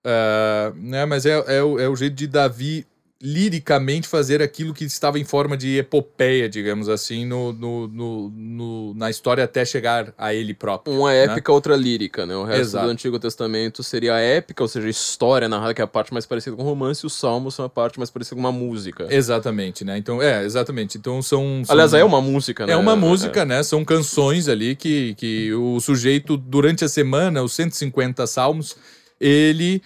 [0.04, 1.04] uh, né?
[1.06, 2.86] Mas é, é, o, é o jeito de Davi
[3.24, 8.94] liricamente fazer aquilo que estava em forma de epopeia, digamos assim, no, no, no, no
[8.94, 10.94] na história até chegar a ele próprio.
[10.94, 11.24] Uma né?
[11.24, 12.36] épica, outra lírica, né?
[12.36, 12.84] O resto Exato.
[12.84, 16.12] do Antigo Testamento seria a épica, ou seja, a história narrada, que é a parte
[16.12, 18.52] mais parecida com o romance, e os salmos são a parte mais parecida com uma
[18.52, 19.06] música.
[19.08, 19.96] Exatamente, né?
[19.96, 20.98] Então, é, exatamente.
[20.98, 21.64] Então são.
[21.64, 22.74] são Aliás, é uma música, né?
[22.74, 23.62] É uma música, né?
[23.62, 28.76] São canções ali que, que o sujeito, durante a semana, os 150 salmos,
[29.18, 29.80] ele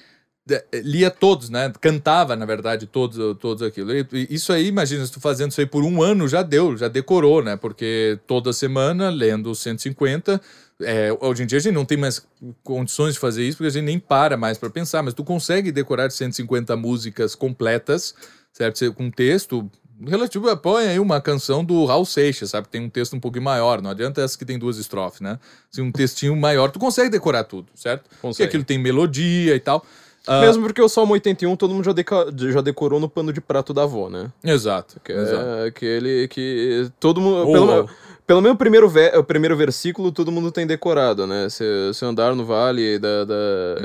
[0.75, 1.73] lia todos, né?
[1.81, 3.93] Cantava, na verdade, todos, todos aquilo.
[3.95, 6.89] E- Isso aí, imagina, se tu fazendo isso aí por um ano, já deu, já
[6.89, 7.57] decorou, né?
[7.57, 10.41] Porque toda semana, lendo os 150,
[10.81, 12.25] é, hoje em dia a gente não tem mais
[12.63, 15.73] condições de fazer isso, porque a gente nem para mais para pensar, mas tu consegue
[15.73, 18.15] decorar 150 músicas completas,
[18.53, 18.93] certo?
[18.95, 19.69] Com texto
[20.07, 22.69] relativo, põe aí uma canção do Raul Seixas, sabe?
[22.69, 25.41] Tem um texto um pouquinho maior, não adianta essa que tem duas estrofes, né?
[25.71, 28.03] Se um textinho maior, tu consegue decorar tudo, certo?
[28.05, 28.49] Porque Consegue.
[28.49, 29.85] aquilo tem melodia e tal.
[30.29, 33.41] Ah, Mesmo porque o Salmo 81 todo mundo já, deca- já decorou no pano de
[33.41, 34.31] prato da avó, né?
[34.45, 35.01] Exato.
[35.03, 35.41] Que exato.
[35.43, 37.47] é aquele que todo mundo.
[37.47, 37.89] Ou- Pelo,
[38.27, 41.49] pelo menos o primeiro, ve- o primeiro versículo todo mundo tem decorado, né?
[41.49, 41.65] Se,
[41.95, 43.25] se andar no vale da.
[43.25, 43.77] da-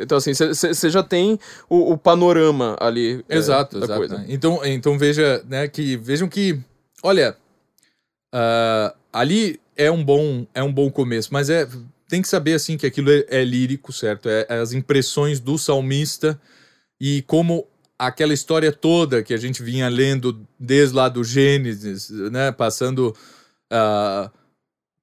[0.00, 1.38] então, assim, você já tem
[1.68, 3.24] o, o panorama ali.
[3.28, 3.98] é, Exato, da exato.
[3.98, 4.18] coisa.
[4.18, 4.26] né?
[4.28, 6.56] Então, então veja, né, que vejam que,
[7.02, 7.36] olha,
[8.32, 11.66] ah, ali é um bom é um bom começo, mas é
[12.10, 14.28] tem que saber assim que aquilo é, é lírico, certo?
[14.28, 16.40] É, é as impressões do salmista
[17.00, 17.66] e como
[17.98, 23.14] aquela história toda que a gente vinha lendo desde lá do Gênesis, né, passando
[23.70, 24.30] ah,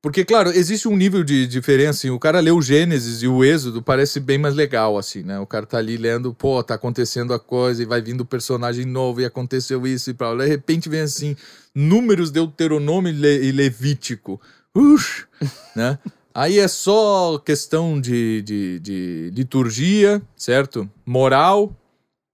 [0.02, 2.00] porque, claro, existe um nível de diferença.
[2.00, 5.40] Assim, o cara lê o Gênesis e o Êxodo parece bem mais legal, assim, né?
[5.40, 9.22] O cara tá ali lendo, pô, tá acontecendo a coisa e vai vindo personagem novo
[9.22, 11.36] e aconteceu isso e pra De repente vem assim,
[11.74, 14.40] números Deuteronômio e Le- e Levítico.
[14.74, 15.26] Ux,
[15.76, 15.98] né?
[16.38, 20.88] Aí é só questão de, de, de liturgia, certo?
[21.04, 21.76] Moral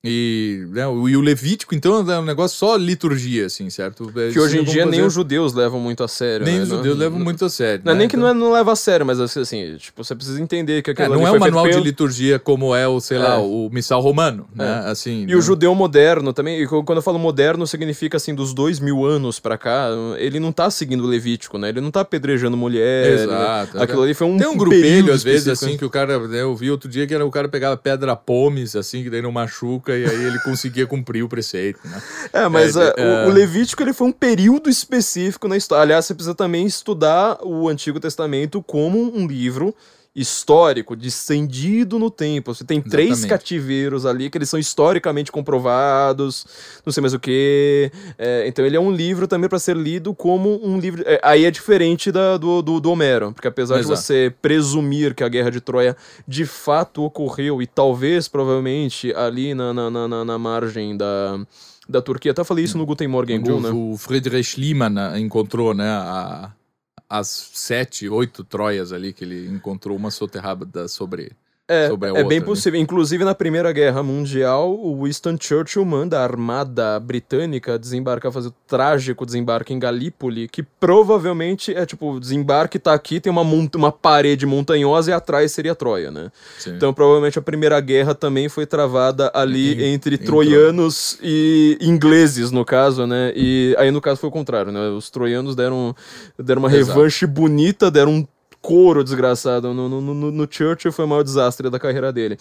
[0.05, 4.11] e, né, o- e o Levítico, então, é um negócio só liturgia, assim, certo?
[4.33, 6.45] Que hoje em dia nem os judeus levam muito a sério.
[6.45, 6.63] nem né?
[6.63, 7.81] os Não- judeus levam não- muito a sério.
[7.85, 7.99] Não é né?
[7.99, 10.41] nem que Então- não, é, não leva a sério, mas assim, assim, tipo, você precisa
[10.41, 12.99] entender que É, aquilo não ali é um manual de pelo- liturgia como é o,
[12.99, 13.37] sei lá, É.
[13.37, 14.83] o missal romano, né?
[14.87, 15.35] Assim, E né?
[15.35, 19.39] o judeu moderno também, e quando eu falo moderno, significa assim, dos dois mil anos
[19.39, 21.69] pra cá, ele não tá seguindo o Levítico, né?
[21.69, 23.13] Ele não tá apedrejando mulher.
[23.13, 23.77] Exato.
[23.77, 23.83] né?
[23.83, 26.53] Aquilo ali foi um Tem um grupelho, às vezes, assim, que o cara, né, eu
[26.55, 29.92] vi outro dia que era o cara pegava pedra pomes, assim, que daí não machuca,
[29.97, 32.01] e aí ele conseguia cumprir o preceito, né?
[32.31, 33.25] É, mas É, é, é.
[33.25, 35.83] O, o Levítico ele foi um período específico na história.
[35.83, 39.75] Aliás, você precisa também estudar o Antigo Testamento como um livro
[40.15, 42.53] histórico, descendido no tempo.
[42.53, 43.29] Você tem três Exatamente.
[43.29, 46.45] cativeiros ali que eles são historicamente comprovados,
[46.85, 47.91] não sei mais o que.
[48.45, 51.03] então ele é um livro também para ser lido como um livro.
[51.07, 53.95] é, aí é diferente da, do, do, do Homero, porque apesar Exato.
[53.95, 59.53] de você presumir que a Guerra de Troia de fato ocorreu e talvez, provavelmente, ali
[59.55, 61.39] na, na, na, na- margem da,
[61.89, 63.69] da Turquia, até falei isso no Guten Morgen Onde né?
[63.71, 66.51] o Friedrich Schliemann né, encontrou, né, a-
[67.13, 71.31] as sete, oito Troias ali, que ele encontrou uma soterrada sobre,
[71.65, 72.27] É, sobre a é outra.
[72.27, 72.45] bem né?
[72.45, 72.77] possível.
[72.79, 78.53] Inclusive, na Primeira Guerra Mundial, o Winston Churchill manda a armada britânica desembarcar, fazer o
[78.67, 84.45] trágico desembarque em Galípoli, que provavelmente é tipo, desembarque tá aqui, tem uma, uma parede
[84.45, 86.31] montanhosa e atrás seria Troia, né?
[86.59, 86.75] Sim.
[86.75, 92.51] Então, provavelmente, a Primeira Guerra também foi travada ali Em- entre em troianos e ingleses,
[92.51, 93.31] no caso, né?
[93.37, 94.89] E aí, no caso, foi o contrário, né?
[94.89, 95.95] Os troianos deram,
[96.37, 96.99] deram uma Exato.
[96.99, 98.27] revanche bonita, deram um
[98.63, 102.37] couro desgraçado no, no, no, no Churchill, foi o maior desastre da carreira dele.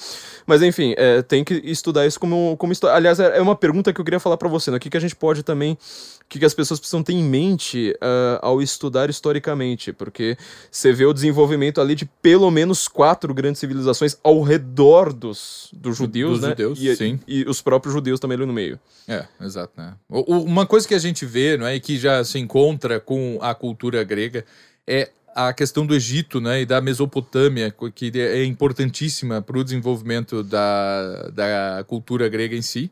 [0.47, 2.97] Mas, enfim, é, tem que estudar isso como, como história.
[2.97, 4.77] Aliás, é é uma pergunta que eu queria falar pra você, né?
[4.77, 5.73] O que, que a gente pode também...
[5.73, 9.93] O que, que as pessoas precisam ter em mente ah, ao estudar historicamente?
[9.93, 10.37] Porque
[10.71, 15.97] você vê o desenvolvimento ali de pelo menos quatro grandes civilizações ao redor dos, dos
[15.97, 16.49] judeus, dos né?
[16.51, 17.21] judeus, e, sim.
[17.27, 18.79] e os próprios judeus também ali no meio.
[19.09, 19.95] É, exato, né?
[20.09, 23.01] O- o- Uma coisa que a gente vê, não é, e que já se encontra
[23.01, 24.45] com a cultura grega
[24.87, 30.43] é a questão do Egito, né, e da Mesopotâmia, que é importantíssima para o desenvolvimento
[30.43, 32.91] da, da cultura grega em si,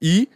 [0.00, 0.28] e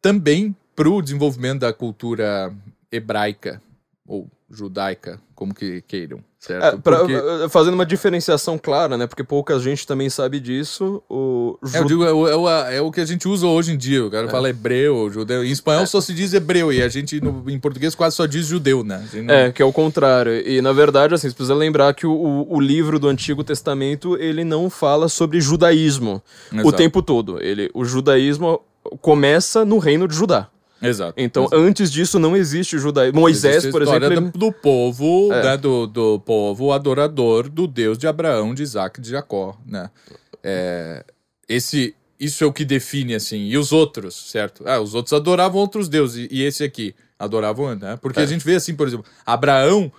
[0.00, 2.54] também para o desenvolvimento da cultura
[2.90, 3.62] hebraica,
[4.06, 6.64] ou judaica, como que queiram, certo?
[6.64, 9.06] É, pra- Porque- fazendo uma diferenciação clara, né?
[9.06, 11.02] Porque pouca gente também sabe disso.
[11.08, 13.46] O É, eu ju- digo, é, o- é o, é o que a gente usa
[13.46, 14.04] hoje em dia.
[14.04, 15.42] O cara fala hebreu, judeu.
[15.44, 18.46] Em espanhol só se diz hebreu e a gente, no- em português, quase só diz
[18.46, 19.08] judeu, né?
[19.14, 20.32] Não- É, que é o contrário.
[20.46, 24.16] E, na verdade, assim, você precisa lembrar que o, o, o livro do Antigo Testamento,
[24.18, 26.22] ele não fala sobre judaísmo
[26.52, 26.72] o Exato.
[26.76, 27.40] tempo todo.
[27.42, 28.60] Ele, o judaísmo
[29.00, 30.48] começa no reino de Judá.
[30.82, 31.14] Exato.
[31.16, 31.62] Então, Exato.
[31.62, 33.20] antes disso, não existe judaísmo.
[33.20, 35.42] Moisés, Existe por exemplo, do, ele- do povo, É.
[35.44, 39.88] né, do, do povo adorador do Deus de Abraão, de Isaac e de Jacó, né?
[40.42, 41.04] É,
[41.48, 43.46] esse, isso é o que define, assim.
[43.46, 44.64] E os outros, certo?
[44.66, 46.28] Ah, os outros adoravam outros deuses.
[46.30, 46.94] E, e esse aqui?
[47.18, 47.96] Adoravam, né?
[48.02, 48.22] Porque É.
[48.24, 49.92] a gente vê assim, por exemplo, Abraão...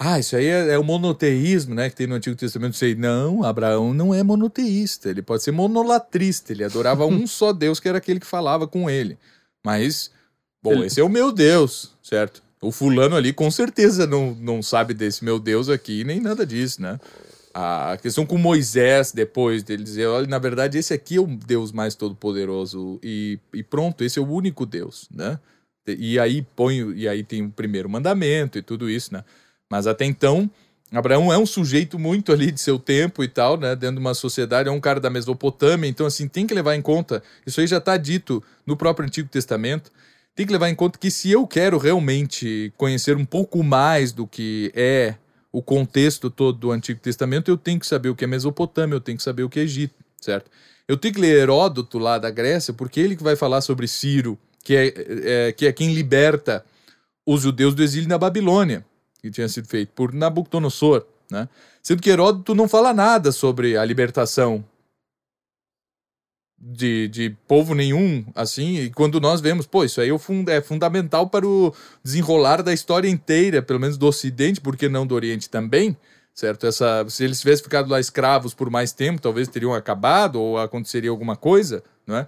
[0.00, 1.90] Ah, isso aí é, é o monoteísmo, né?
[1.90, 2.76] Que tem no Antigo Testamento.
[2.76, 5.08] Sei, não, Abraão não é monoteísta.
[5.10, 6.52] Ele pode ser monolatrista.
[6.52, 9.18] Ele adorava um só Deus, que era aquele que falava com ele.
[9.68, 10.10] Mas,
[10.62, 12.42] bom, Ele- esse é o meu Deus, certo?
[12.58, 16.80] O fulano ali com certeza não, não sabe desse meu Deus aqui, nem nada disso,
[16.80, 16.98] né?
[17.52, 21.70] A questão com Moisés, depois dele dizer, olha, na verdade, esse aqui é o Deus
[21.70, 25.38] mais todo-poderoso e, e pronto, esse é o único Deus, né?
[25.86, 29.22] E aí põe, e aí tem o primeiro mandamento e tudo isso, né?
[29.70, 30.50] Mas até então,
[30.92, 33.76] Abraão é um sujeito muito ali de seu tempo e tal, né?
[33.76, 36.82] Dentro de uma sociedade, é um cara da Mesopotâmia, então assim, tem que levar em
[36.82, 39.92] conta, isso aí já está dito no próprio Antigo Testamento,
[40.34, 44.26] tem que levar em conta que se eu quero realmente conhecer um pouco mais do
[44.26, 45.14] que é
[45.52, 49.00] o contexto todo do Antigo Testamento, eu tenho que saber o que é Mesopotâmia, eu
[49.00, 50.50] tenho que saber o que é Egito, certo?
[50.86, 54.38] Eu tenho que ler Heródoto lá da Grécia, porque ele que vai falar sobre Ciro,
[54.64, 54.94] que é,
[55.48, 56.64] é- que é quem liberta
[57.26, 58.84] os judeus do exílio na Babilônia,
[59.28, 61.48] que tinha sido feito por Nabucodonosor, né?
[61.82, 64.64] Sendo que Heródoto não fala nada sobre a libertação
[66.60, 71.28] de, de povo nenhum, assim, e quando nós vemos, pô, isso aí é, é fundamental
[71.28, 71.72] para o
[72.02, 75.96] desenrolar da história inteira, pelo menos do Ocidente, porque não do Oriente também,
[76.34, 76.66] certo?
[76.66, 81.10] Essa, se eles tivessem ficado lá escravos por mais tempo, talvez teriam acabado ou aconteceria
[81.10, 82.26] alguma coisa, não é?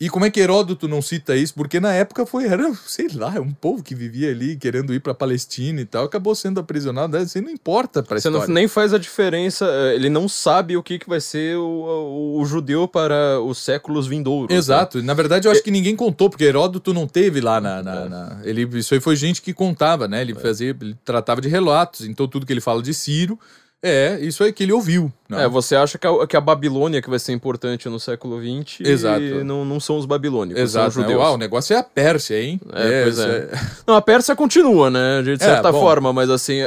[0.00, 1.52] E como é que Heródoto não cita isso?
[1.52, 5.12] Porque na época foi, era, sei lá, um povo que vivia ali querendo ir para
[5.12, 7.22] Palestina e tal, acabou sendo aprisionado, né?
[7.22, 10.74] isso aí não importa para Você não- nem faz a diferença, eh, ele não sabe
[10.74, 14.48] o que, que vai ser o, o- o judeu para os séculos vindouros.
[14.50, 14.56] né?
[14.56, 15.02] Exato.
[15.02, 17.82] Na verdade, eu acho que ninguém contou, porque Heródoto não teve lá na.
[17.82, 18.08] na- É.
[18.08, 20.22] na- ele, isso aí foi gente que contava, né?
[20.22, 20.70] Ele fazia.
[20.80, 22.06] Ele tratava de relatos.
[22.06, 23.38] Então, tudo que ele fala de Ciro
[23.82, 25.10] é isso aí que ele ouviu.
[25.28, 25.44] né?
[25.44, 28.80] É, você acha que a, que a Babilônia que vai ser importante no século XX
[28.80, 29.22] Exato.
[29.22, 30.72] e não, não são os babilônicos, Exato.
[30.72, 30.88] são né?
[30.88, 31.20] os judeus.
[31.26, 32.60] Uau, o negócio é a Pérsia, hein?
[32.72, 33.48] É, pois isso é.
[33.86, 35.22] Não, a Pérsia continua, né?
[35.22, 35.80] De É, certa bom.
[35.80, 36.58] forma, mas assim,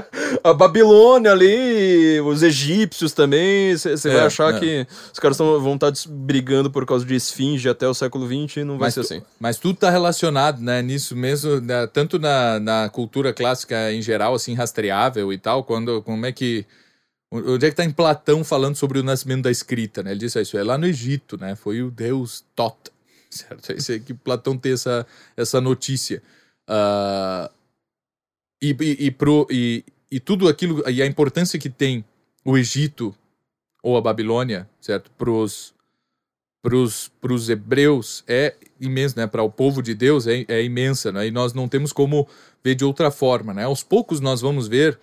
[0.42, 4.58] a Babilônia ali, os egípcios também, você É, vai achar é.
[4.58, 8.58] que os caras tão, vão estar brigando por causa de esfinge até o século XX
[8.58, 9.22] e não vai Mas, ser tu- assim.
[9.38, 14.34] mas tudo está relacionado, né, nisso mesmo, né, tanto na, na cultura clássica em geral,
[14.34, 16.61] assim, rastreável e tal, quando, como é que,
[17.32, 20.40] onde é que tá em Platão falando sobre o nascimento da escrita, né, ele disse
[20.40, 22.76] isso, é lá no Egito, né, foi o deus Tot,
[23.30, 25.06] certo, é isso aí que Platão tem essa,
[25.36, 26.22] essa notícia.
[26.68, 27.50] Ah,
[28.62, 32.04] e, e, e, pro, e, e tudo aquilo, e a importância que tem
[32.44, 33.14] o Egito
[33.82, 35.74] ou a Babilônia, certo, pros
[36.62, 39.26] para os hebreus é imenso, né?
[39.26, 41.26] Para o povo de Deus é, é imensa, né?
[41.26, 42.28] E nós não temos como
[42.62, 43.64] ver de outra forma, né?
[43.64, 44.96] Aos poucos nós vamos ver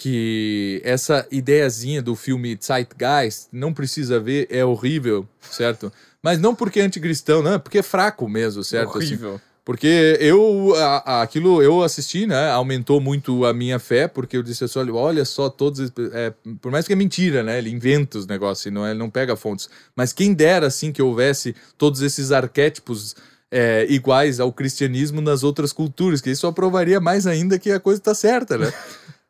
[0.00, 5.92] que essa ideiazinha do filme Zeitgeist não precisa ver, é horrível, certo?
[6.22, 8.96] Mas não porque é anticristão, não, é porque é fraco mesmo, certo?
[8.96, 9.40] Assim, Horrível.
[9.62, 12.50] porque eu, a- aquilo eu assisti, né?
[12.50, 15.92] Aumentou muito a minha fé, porque eu disse assim: olha, olha só, todos.
[16.14, 16.32] é,
[16.62, 17.58] por mais que é mentira, né?
[17.58, 19.68] Ele inventa os negócios, e não, é- ele não pega fontes.
[19.94, 23.14] Mas quem dera, assim, que houvesse todos esses arquétipos
[23.50, 27.78] é, iguais ao cristianismo nas outras culturas, que isso só provaria mais ainda que a
[27.80, 28.72] coisa está certa, né?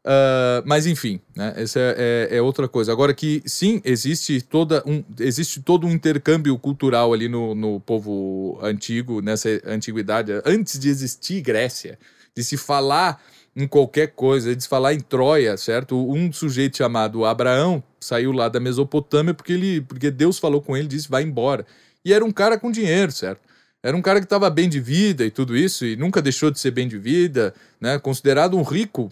[0.04, 1.52] Ah, mas enfim, né?
[1.56, 2.90] Essa é, é- é outra coisa.
[2.92, 8.58] Agora que sim, existe toda um, existe todo um intercâmbio cultural ali no, no povo
[8.62, 11.98] antigo, nessa antiguidade, antes de existir Grécia,
[12.34, 13.22] de se falar
[13.54, 15.96] em qualquer coisa, de se falar em Troia, certo?
[16.10, 20.88] Um sujeito chamado Abraão saiu lá da Mesopotâmia porque ele, porque Deus falou com ele,
[20.88, 21.66] disse vai embora.
[22.04, 23.40] E era um cara com dinheiro, certo?
[23.82, 26.58] Era um cara que estava bem de vida e tudo isso, e nunca deixou de
[26.60, 27.98] ser bem de vida, né?
[27.98, 29.10] Considerado um rico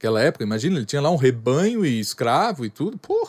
[0.00, 0.42] naquela época.
[0.44, 2.96] Imagina, ele tinha lá um rebanho e escravo e tudo.
[2.98, 3.28] Pô,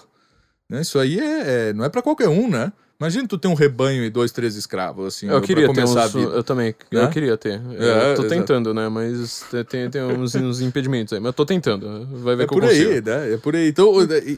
[0.70, 0.82] né?
[0.82, 2.72] Isso aí é, é- não é para qualquer um, né?
[3.00, 6.06] Imagina tu ter um rebanho e dois, três escravos, assim, Eu queria ter uns, a
[6.08, 6.32] vida.
[6.34, 6.76] Eu também.
[6.92, 7.04] Né?
[7.04, 7.54] Eu queria ter.
[7.54, 8.28] É, eu tô exato.
[8.30, 8.88] tentando, né?
[8.90, 11.20] Mas tem- tem, uns, uns impedimentos aí.
[11.20, 12.06] Mas eu tô tentando.
[12.20, 12.92] Vai ver É que por consigo.
[12.92, 13.34] aí, né?
[13.34, 13.70] É por aí.
[13.70, 13.92] Então,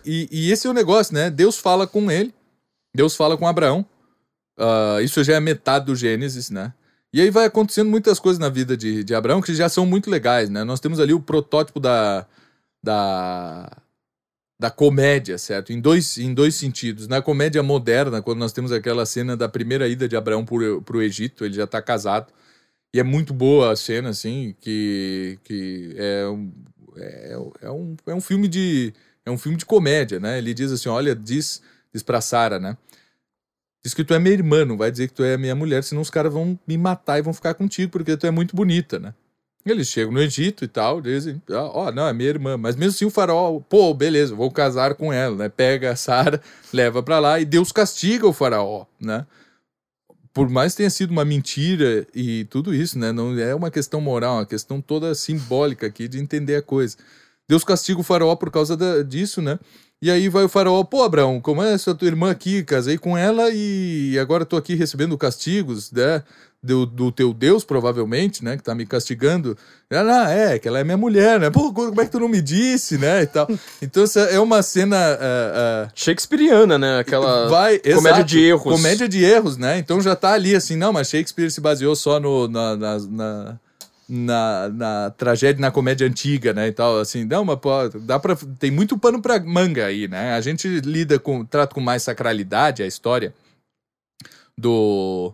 [0.06, 1.30] e, e- esse é o negócio, né?
[1.30, 2.34] Deus fala com ele,
[2.96, 3.86] Deus fala com Abraão.
[4.58, 6.74] Ah, isso já é metade do Gênesis, né?
[7.14, 10.10] E aí vai acontecendo muitas coisas na vida de, de Abraão que já são muito
[10.10, 10.64] legais, né?
[10.64, 12.26] Nós temos ali o protótipo da,
[12.84, 13.72] da,
[14.60, 15.72] da comédia, certo?
[15.72, 17.08] Em dois, em dois sentidos.
[17.08, 21.02] Na comédia moderna, quando nós temos aquela cena da primeira ida de Abraão para o
[21.02, 22.34] Egito, ele já está casado.
[22.92, 26.52] E é muito boa a cena, assim, que, que é, um,
[26.98, 28.94] é, é, um, é um filme de
[29.26, 30.38] é um filme de comédia, né?
[30.38, 31.62] Ele diz assim, olha, diz,
[31.94, 32.78] diz pra Sara, né?
[33.84, 36.02] Diz que tu é minha irmã, não vai dizer que tu é minha mulher, senão
[36.02, 39.14] os caras vão me matar e vão ficar contigo, porque tu é muito bonita, né?
[39.66, 42.58] Eles chegam no Egito e tal, dizem, ó, oh, não, é minha irmã.
[42.58, 45.50] Mas mesmo assim o faraó, pô, beleza, vou casar com ela, né?
[45.50, 46.42] Pega a Sara,
[46.72, 49.26] leva para lá e Deus castiga o faraó, né?
[50.34, 53.12] Por mais que tenha sido uma mentira e tudo isso, né?
[53.12, 56.98] Não é uma questão moral, é uma questão toda simbólica aqui de entender a coisa.
[57.48, 59.60] Deus castiga o faraó por causa da, disso, né?
[60.04, 62.62] E aí vai o faraó, pô, Abraão, como é essa tua irmã aqui?
[62.62, 66.22] Casei com ela e agora tô aqui recebendo castigos, né?
[66.62, 68.58] Do, do teu Deus, provavelmente, né?
[68.58, 69.58] Que tá me castigando.
[69.90, 71.50] Ela, ah, é, que ela é minha mulher, né?
[71.50, 73.22] Pô, como é que tu não me disse, né?
[73.22, 73.48] E tal.
[73.82, 74.98] Então, essa é uma cena.
[74.98, 77.00] Uh, uh, Shakespeareana, né?
[77.00, 78.74] Aquela vai, comédia exato, de erros.
[78.74, 79.78] Comédia de erros, né?
[79.78, 83.60] Então já tá ali assim, não, mas Shakespeare se baseou só no, na, na, na
[84.08, 87.72] na, na tragédia, na comédia antiga, né, e tal, assim, mas pô,
[88.02, 91.82] dá pra, tem muito pano pra manga aí, né, a gente lida com, trata com
[91.82, 93.34] mais sacralidade a história
[94.58, 95.34] do,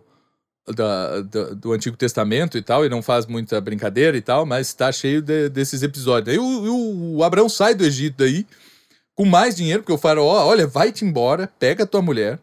[0.68, 4.72] da, do, do Antigo Testamento e tal, e não faz muita brincadeira e tal, mas
[4.72, 6.32] tá cheio de, desses episódios.
[6.32, 8.46] Aí o, o, Abraão sai do Egito daí,
[9.14, 12.38] com mais dinheiro, porque o faraó, olha, vai-te embora, pega tua mulher,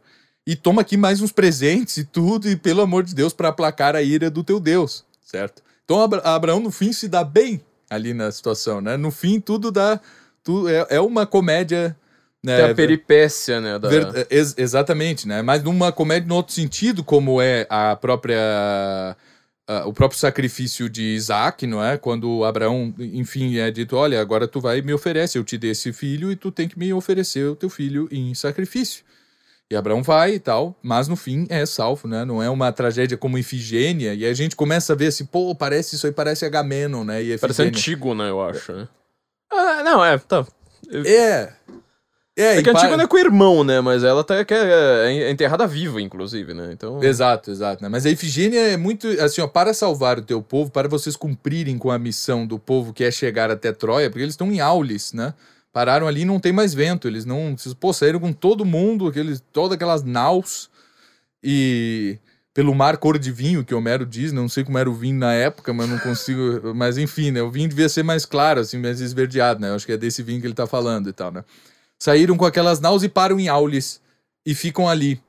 [0.46, 3.96] e toma aqui mais uns presentes e tudo, e pelo amor de Deus, para aplacar
[3.96, 5.62] a ira do teu Deus, certo?
[5.88, 8.98] Então Abraão, no fim, se dá bem ali na situação, né?
[8.98, 10.02] No fim, tudo dá.
[10.44, 11.96] Tudo, é, é uma comédia.
[12.44, 13.80] Né, Tem a peripécia, né?
[13.80, 13.88] Da...
[13.88, 15.42] Ver, ex, exatamente, né?
[15.42, 19.16] Mas numa comédia no outro sentido, como é a própria.
[19.70, 21.98] Uh, o próprio sacrifício de Isaac, não é?
[21.98, 25.72] Quando Abraão, enfim, é dito: Olha, agora tu vai e me oferece, eu te dei
[25.72, 29.06] esse filho e tu tem que me oferecer o teu filho em sacrifício.
[29.70, 32.24] E Abraão vai e tal, mas no fim é salvo, né?
[32.24, 34.14] Não é uma tragédia como Ifigênia.
[34.14, 37.22] E a gente começa a ver assim, pô, parece isso aí, parece Agamenon, né?
[37.22, 38.30] E parece antigo, né?
[38.30, 38.88] Eu acho, né?
[39.52, 40.46] Ah, não, é, tá.
[41.06, 41.52] É.
[42.38, 43.82] É, é que Antígona é com o irmão, né?
[43.82, 46.70] Mas ela tá, que é, é enterrada viva, inclusive, né?
[46.72, 47.04] Então...
[47.04, 47.82] Exato, exato.
[47.82, 47.90] Né?
[47.90, 51.80] Mas a Ifigênia é muito, assim, ó, para salvar o teu povo, para vocês cumprirem
[51.80, 55.14] com a missão do povo que é chegar até Troia, porque eles estão em Aulis,
[55.14, 55.34] né?
[55.78, 57.08] Pararam ali e não tem mais vento.
[57.08, 57.56] Eles não.
[57.80, 60.72] Pô, saíram com todo mundo, aqueles, todas aquelas naus.
[61.44, 62.18] E
[62.52, 65.34] pelo mar cor de vinho, que Homero diz, não sei como era o vinho na
[65.34, 66.74] época, mas não consigo.
[66.74, 67.44] mas enfim, né?
[67.44, 69.70] O vinho devia ser mais claro, assim, mais esverdeado, né?
[69.70, 71.46] Eu acho que é desse vinho que ele tá falando e tal, né?
[72.00, 74.02] Saíram com aquelas naus e param em Aulis
[74.44, 75.22] e ficam ali.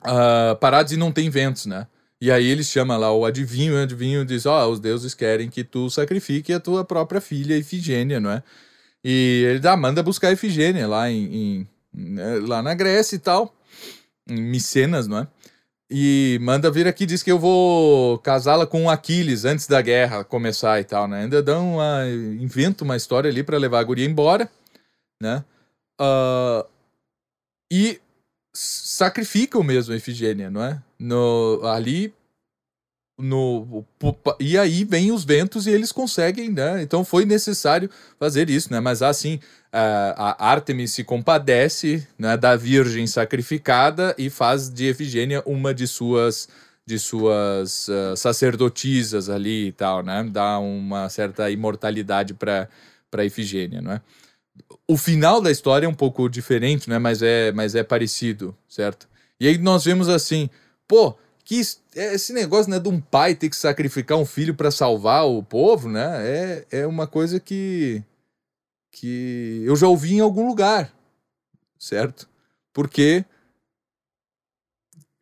[0.00, 1.86] Uh, parados e não tem ventos, né?
[2.18, 5.50] E aí ele chama lá o adivinho, o adivinho diz: Ó, oh, os deuses querem
[5.50, 8.42] que tu sacrifique a tua própria filha Ifigênia, não é?
[9.04, 13.54] E ele ah, manda buscar Efigênia lá, em, em, né, lá na Grécia e tal,
[14.28, 15.28] em Micenas, não é?
[15.94, 20.80] E manda vir aqui, diz que eu vou casá-la com Aquiles antes da guerra começar
[20.80, 21.22] e tal, né?
[21.22, 22.06] Ainda dão uma,
[22.40, 24.50] inventa uma história ali para levar a guria embora,
[25.20, 25.44] né?
[26.00, 26.66] Uh,
[27.70, 28.00] e
[28.54, 30.82] sacrificam mesmo a Efigênia, não é?
[30.98, 32.14] No, ali
[33.22, 33.84] no
[34.40, 36.82] e aí vem os ventos e eles conseguem, né?
[36.82, 37.88] Então foi necessário
[38.18, 38.80] fazer isso, né?
[38.80, 39.38] Mas assim,
[39.72, 46.48] a Artemis se compadece né, da virgem sacrificada e faz de Efigênia uma de suas
[46.84, 50.28] de suas uh, sacerdotisas ali e tal, né?
[50.28, 52.68] Dá uma certa imortalidade para
[53.08, 54.00] para Efigênia, não é?
[54.88, 56.98] O final da história é um pouco diferente, né?
[56.98, 59.08] Mas é mas é parecido, certo?
[59.38, 60.50] E aí nós vemos assim,
[60.88, 61.60] pô, que
[61.94, 65.42] é, esse negócio né, de um pai ter que sacrificar um filho para salvar o
[65.42, 66.26] povo, né?
[66.26, 68.02] É, é uma coisa que,
[68.90, 70.92] que eu já ouvi em algum lugar,
[71.78, 72.28] certo?
[72.72, 73.24] Porque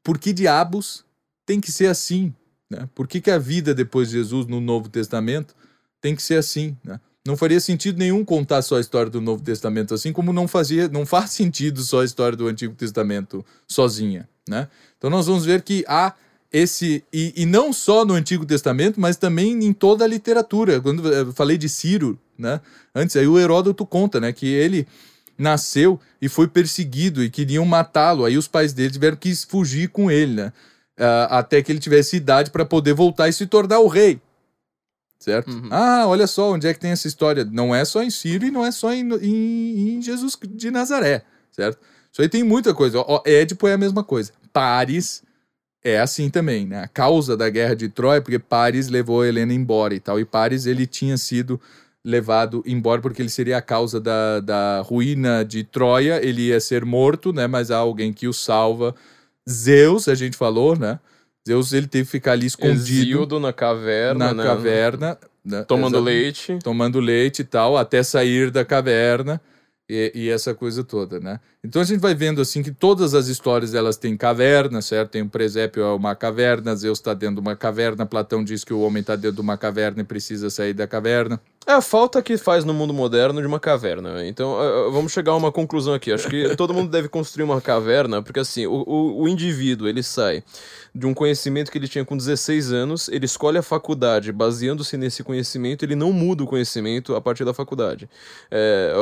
[0.03, 1.05] por que diabos
[1.45, 2.35] tem que ser assim?
[2.71, 2.89] Né?
[2.95, 5.57] Por que, que a vida depois de Jesus no Novo Testamento
[6.01, 6.77] tem que ser assim?
[6.85, 7.01] Né?
[7.27, 10.89] Não faria sentido nenhum contar só a história do Novo Testamento assim, como não fazia,
[10.89, 14.69] não faz sentido só a história do Antigo Testamento sozinha, né?
[14.97, 16.15] Então nós vamos ver que há
[16.53, 20.81] esse e, e não só no Antigo Testamento, mas também em toda a literatura.
[20.81, 22.61] Quando eu falei de Ciro, né?
[22.95, 24.87] Antes aí o Heródoto conta, né, que ele
[25.39, 28.25] nasceu e foi perseguido e queriam matá-lo.
[28.25, 30.53] Aí os pais dele tiveram que fugir com ele, né?
[30.99, 34.21] Uh, até que ele tivesse idade para poder voltar e se tornar o rei
[35.21, 35.51] certo?
[35.51, 35.69] Uhum.
[35.71, 37.45] Ah, olha só onde é que tem essa história.
[37.45, 41.23] Não é só em Sírio e não é só em, em, em Jesus de Nazaré,
[41.53, 41.79] certo?
[42.13, 42.99] Isso aí tem muita coisa.
[43.01, 44.33] Ó, Édipo é a mesma coisa.
[44.53, 45.23] Paris
[45.83, 46.83] é assim também, né?
[46.83, 50.19] A causa da guerra de Troia, porque Paris levou a Helena embora e tal.
[50.21, 51.61] E Paris, ele tinha sido
[52.05, 56.21] levado embora porque ele seria a causa da, da ruína de Troia.
[56.25, 57.47] Ele ia ser morto, né?
[57.47, 58.95] Mas há alguém que o salva.
[59.49, 60.99] Zeus, a gente falou, né?
[61.47, 64.45] Zeus, ele teve que ficar ali escondido Exildo na caverna, na né?
[64.45, 65.19] caverna.
[65.45, 65.63] né?
[65.63, 66.05] Tomando Exato.
[66.05, 66.59] leite.
[66.63, 69.41] Tomando leite e tal, até sair da caverna.
[69.93, 71.41] E, e essa coisa toda, né?
[71.65, 75.11] Então a gente vai vendo assim que todas as histórias elas têm caverna, certo?
[75.11, 78.73] Tem o presépio é uma caverna, Zeus está dentro de uma caverna, Platão diz que
[78.73, 81.41] o homem está dentro de uma caverna e precisa sair da caverna.
[81.67, 84.27] É a falta que faz no mundo moderno de uma caverna.
[84.27, 86.11] Então, eh, eh, vamos chegar a uma conclusão aqui.
[86.11, 90.03] Acho que todo mundo deve construir uma caverna, porque assim, o, o, o indivíduo, ele
[90.03, 90.43] sai
[90.95, 95.23] de um conhecimento que ele tinha com 16 anos, ele escolhe a faculdade, baseando-se nesse
[95.23, 98.09] conhecimento, ele não muda o conhecimento a partir da faculdade.
[98.51, 98.93] É,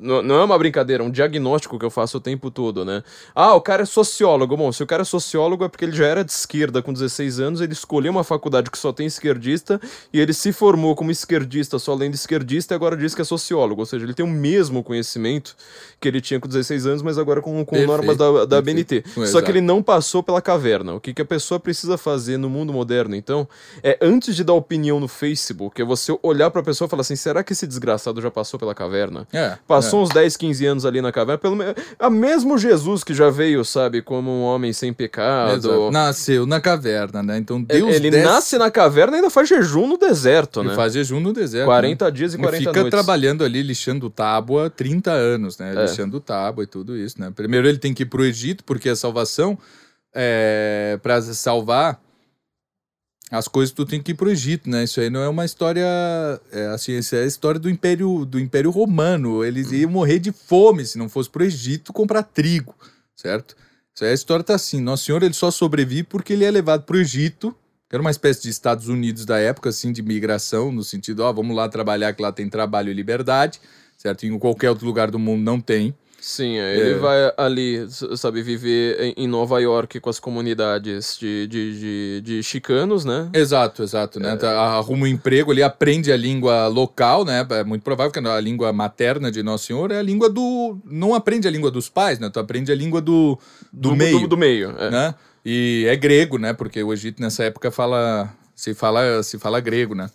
[0.00, 3.02] não é uma brincadeira, é um diagnóstico que eu faço o tempo todo, né?
[3.34, 4.56] Ah, o cara é sociólogo.
[4.56, 7.40] Bom, se o cara é sociólogo é porque ele já era de esquerda com 16
[7.40, 9.80] anos, ele escolheu uma faculdade que só tem esquerdista
[10.12, 13.24] e ele se formou como esquerdista, só além de esquerdista, e agora diz que é
[13.24, 13.82] sociólogo.
[13.82, 15.54] Ou seja, ele tem o mesmo conhecimento
[16.00, 18.62] que ele tinha com 16 anos, mas agora com, com Perfeito, normas da, da.
[18.62, 19.04] BNT.
[19.14, 19.44] Só Exato.
[19.44, 20.94] que ele não passou pela caverna.
[20.94, 23.46] O que, que a pessoa precisa fazer no mundo moderno, então,
[23.82, 27.16] é antes de dar opinião no Facebook, é você olhar pra pessoa e falar assim:
[27.16, 29.26] será que esse desgraçado já passou pela caverna?
[29.32, 31.74] É, Passou uns 10, 15 anos ali na caverna, pelo menos.
[31.98, 35.54] A mesmo Jesus que já veio, sabe, como um homem sem pecado.
[35.56, 35.90] Exato.
[35.90, 37.38] Nasceu na caverna, né?
[37.38, 40.74] Então Ele- Deus ele desce nasce na caverna e ainda faz jejum no deserto, né?
[40.74, 41.66] faz jejum no deserto.
[41.66, 42.42] 40 dias e né?
[42.42, 42.90] 40 Fica noites.
[42.90, 45.74] trabalhando ali, lixando tábua 30 anos, né?
[45.74, 45.82] É.
[45.82, 47.32] Lixando tábua e tudo isso, né?
[47.34, 49.58] Primeiro ele tem que ir pro Egito, porque a salvação,
[50.14, 52.00] é, para salvar
[53.30, 54.84] as coisas, tu tem que ir pro Egito, né?
[54.84, 55.86] Isso aí não é uma história,
[56.52, 59.44] é, assim, isso é a história do Império, do Império Romano.
[59.44, 62.74] Eles iam morrer de fome se não fosse pro Egito comprar trigo,
[63.16, 63.56] certo?
[63.94, 64.80] Isso aí a história tá assim.
[64.80, 67.56] Nosso Senhor, ele só sobrevive porque ele é levado pro Egito,
[67.90, 71.54] era uma espécie de Estados Unidos da época, assim, de migração, no sentido, ó, vamos
[71.56, 73.60] lá trabalhar, que lá tem trabalho e liberdade,
[73.96, 74.26] certo?
[74.26, 75.94] Em qualquer outro lugar do mundo não tem.
[76.18, 76.98] Sim, é, ele É.
[76.98, 77.86] vai ali,
[78.16, 83.28] sabe, viver em- Nova York com as comunidades de, de, de, de chicanos, né?
[83.32, 84.34] Exato, exato, né?
[84.36, 87.46] Tá, Arruma um emprego, ele aprende a língua local, né?
[87.50, 90.76] É muito provável que a língua materna de Nosso Senhor é a língua do...
[90.84, 92.28] Não aprende a língua dos pais, né?
[92.32, 93.38] Tu aprende a língua do,
[93.72, 94.90] do, meio, Do, do meio, é.
[94.90, 95.14] né?
[95.48, 96.52] E é grego, né?
[96.52, 98.28] Porque o Egito nessa época fala...
[98.56, 100.10] Se fala, se fala grego, né?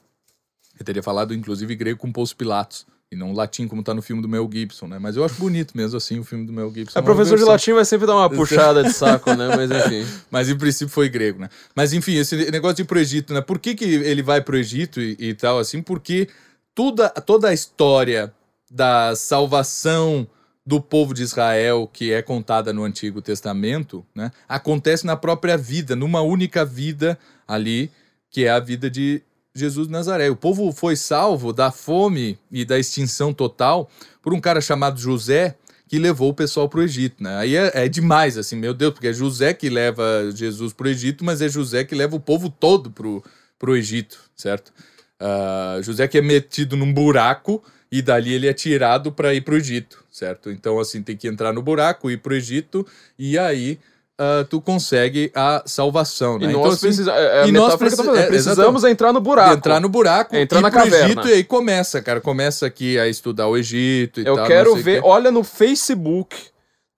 [0.77, 2.85] Eu teria falado, inclusive, grego com Pôncio Pilatos.
[3.09, 4.97] E não latim, como tá no filme do Mel Gibson, né?
[4.97, 6.97] Mas eu acho bonito mesmo, assim, o filme do Mel Gibson.
[6.97, 9.55] A uma professor de latim vai sempre dar uma puxada de saco, né?
[9.55, 10.05] Mas enfim.
[10.29, 11.49] mas em princípio foi grego, né?
[11.75, 13.41] Mas enfim, esse negócio de ir pro Egito, né?
[13.41, 15.81] Por que, que ele vai pro Egito e, e tal, assim?
[15.81, 16.29] Porque
[16.73, 18.33] toda, toda a história
[18.69, 20.27] da salvação
[20.65, 24.31] do povo de Israel, que é contada no Antigo Testamento, né?
[24.47, 27.17] Acontece na própria vida, numa única vida
[27.47, 27.91] ali,
[28.29, 29.21] que é a vida de
[29.53, 30.29] Jesus de Nazaré.
[30.29, 33.89] O povo foi salvo da fome e da extinção total
[34.21, 35.55] por um cara chamado José,
[35.88, 37.35] que levou o pessoal pro Egito, né?
[37.38, 41.25] Aí é, é demais, assim, meu Deus, porque é José que leva Jesus pro Egito,
[41.25, 43.21] mas é José que leva o povo todo pro,
[43.59, 44.71] pro Egito, certo?
[45.19, 47.61] Ah, José que é metido num buraco
[47.91, 50.51] e dali ele é tirado para ir pro Egito, certo?
[50.51, 52.85] Então, assim, tem que entrar no buraco, ir pro Egito
[53.17, 53.79] e aí
[54.23, 56.53] ah, tu consegue a salvação, E né?
[56.53, 57.19] nós então, assim, precisamos.
[57.19, 59.53] É a e nós preci- é, Precisamos entrar no buraco.
[59.55, 61.05] Entrar no buraco, Entrar na pro caverna.
[61.07, 62.21] Egito e aí começa, cara.
[62.21, 64.45] Começa aqui a estudar o Egito e Eu tal.
[64.45, 65.01] quero ver.
[65.03, 66.35] Olha no Facebook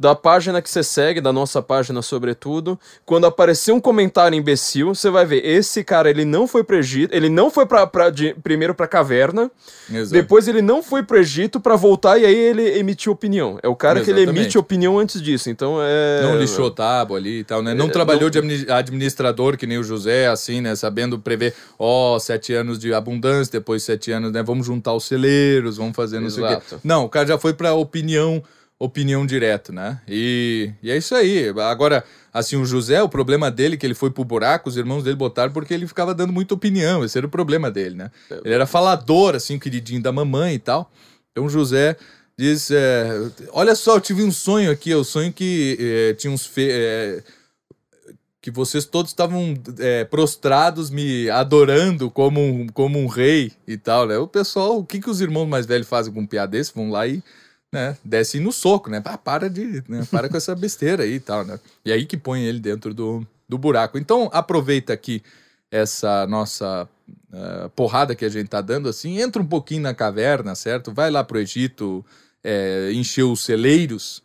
[0.04, 2.78] da página que você segue, da nossa página, sobretudo.
[3.06, 5.46] Quando aparecer um comentário imbecil, você vai ver.
[5.46, 7.16] Esse cara, ele não foi pro Egito.
[7.16, 9.50] Ele não foi pra, pra, de- primeiro pra caverna.
[9.90, 10.12] Exato.
[10.12, 13.58] Depois ele não foi pro Egito pra voltar e aí ele emitiu opinião.
[13.64, 14.42] É o cara que ele Exatamente.
[14.44, 15.50] emite opinião antes disso.
[15.50, 16.22] Então é.
[16.24, 17.74] Não lixou tábua ali e tal, né?
[17.74, 20.76] Não É, trabalhou não- de admini- administrador que nem o José, assim, né?
[20.76, 24.44] Sabendo prever, ó, sete anos de abundância, depois sete anos, né?
[24.44, 26.54] Vamos juntar os celeiros, vamos fazer não sei o quê.
[26.56, 26.82] Exato.
[26.84, 28.44] Não, o cara já foi pra opinião,
[28.84, 30.02] opinião direto, né?
[30.08, 31.48] E, e é isso aí.
[31.50, 32.04] Agora,
[32.34, 35.54] assim, o José, o problema dele, que ele foi pro buraco, os irmãos dele botaram
[35.54, 37.04] porque ele ficava dando muita opinião.
[37.04, 38.12] Esse era o problema dele, né?
[38.44, 40.92] Ele era falador, assim, queridinho da mamãe e tal.
[41.32, 41.96] Então, José
[42.38, 43.10] diz: é,
[43.52, 44.94] Olha só, eu tive um sonho aqui.
[44.94, 46.46] O sonho que é, tinha uns.
[46.46, 47.24] Fe é,
[48.42, 54.06] que vocês todos estavam é, prostrados, me adorando como um, como um rei e tal,
[54.06, 54.18] né?
[54.18, 56.74] O pessoal, o que, que os irmãos mais velhos fazem com um piada desse?
[56.76, 57.24] Vão lá e
[57.74, 59.02] né, descem no soco, né?
[59.04, 59.84] Ah, para de.
[59.90, 61.60] Né, para com essa besteira aí e tal, né?
[61.84, 63.98] E aí que põe ele dentro do, do buraco.
[63.98, 65.24] Então, aproveita aqui
[65.72, 66.88] essa nossa
[67.34, 70.94] eh, porrada que a gente tá dando, assim, entra um pouquinho na caverna, certo?
[70.94, 72.06] Vai lá pro Egito,
[72.44, 74.22] é, encher os celeiros,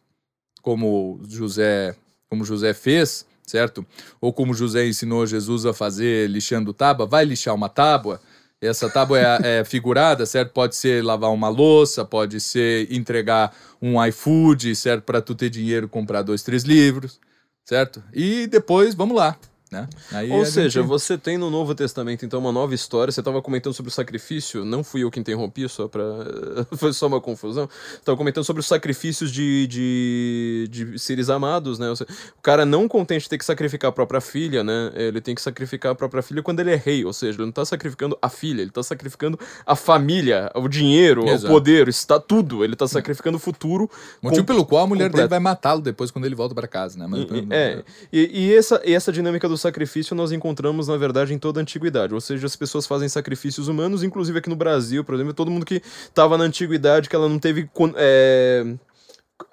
[0.61, 1.97] como José,
[2.29, 3.87] como José fez, certo?
[4.21, 8.21] Ou como José ensinou Jesus a fazer lixando tábua, vai lixar uma tábua.
[8.61, 10.53] Essa tábua é, é figurada, certo?
[10.53, 15.05] Pode ser lavar uma louça, pode ser entregar um iFood, certo?
[15.05, 17.21] Para tu ter dinheiro comprar dois, três livros,
[17.65, 18.03] certo?
[18.13, 19.37] E depois, vamos lá.
[19.71, 19.87] Né?
[20.31, 23.13] Ou seja, gente- você tem no Novo Testamento, então, uma nova história.
[23.13, 26.03] Você estava comentando sobre o sacrifício, não fui eu que interrompi, só para
[26.79, 27.69] Foi só uma confusão.
[27.95, 31.95] Estava comentando sobre os sacrifícios de, de, de seres amados, né?
[31.95, 34.91] Seja, O cara não contente de ter que sacrificar a própria filha, né?
[34.95, 37.05] Ele tem que sacrificar a própria filha quando ele é rei.
[37.05, 41.29] Ou seja, ele não está sacrificando a filha, ele está sacrificando a família, o dinheiro,
[41.29, 41.47] Exato.
[41.53, 42.65] o poder, está tudo.
[42.65, 43.91] Ele está sacrificando o futuro.
[44.23, 45.17] Motivo com- pelo qual a mulher completo.
[45.17, 47.07] dele vai matá-lo depois quando ele volta para casa, né?
[47.07, 50.97] Mas- E- e- É, e, e essa, e essa dinâmica do sacrifício nós encontramos, na
[50.97, 52.15] verdade, em toda a antiguidade.
[52.15, 55.67] Ou seja, as pessoas fazem sacrifícios humanos, inclusive aqui no Brasil, por exemplo, todo mundo
[55.67, 57.69] que estava na antiguidade, que ela não teve.
[57.97, 58.75] é,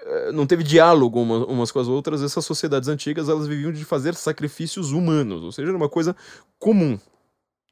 [0.02, 3.84] é, não teve diálogo uma- umas com as outras, essas sociedades antigas elas viviam de
[3.86, 6.16] fazer sacrifícios humanos, ou seja, era uma coisa
[6.60, 6.98] comum.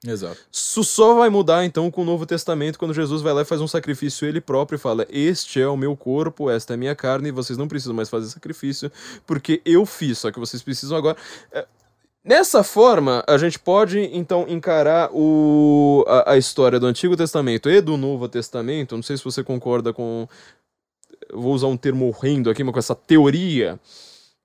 [0.05, 0.37] Exato.
[0.51, 3.61] Isso só vai mudar então com o Novo Testamento, quando Jesus vai lá e faz
[3.61, 6.93] um sacrifício ele próprio e fala: Este é o meu corpo, esta é a minha
[6.93, 8.91] carne, e vocês não precisam mais fazer sacrifício,
[9.25, 11.15] porque eu fiz, só que vocês precisam agora.
[11.53, 11.65] É,
[12.23, 17.81] Nessa forma, a gente pode então encarar o, a, a história do Antigo Testamento e
[17.81, 18.95] do Novo Testamento.
[18.95, 20.27] Não sei se você concorda com.
[21.33, 23.77] Vou usar um termo horrendo aqui, mas com essa teoria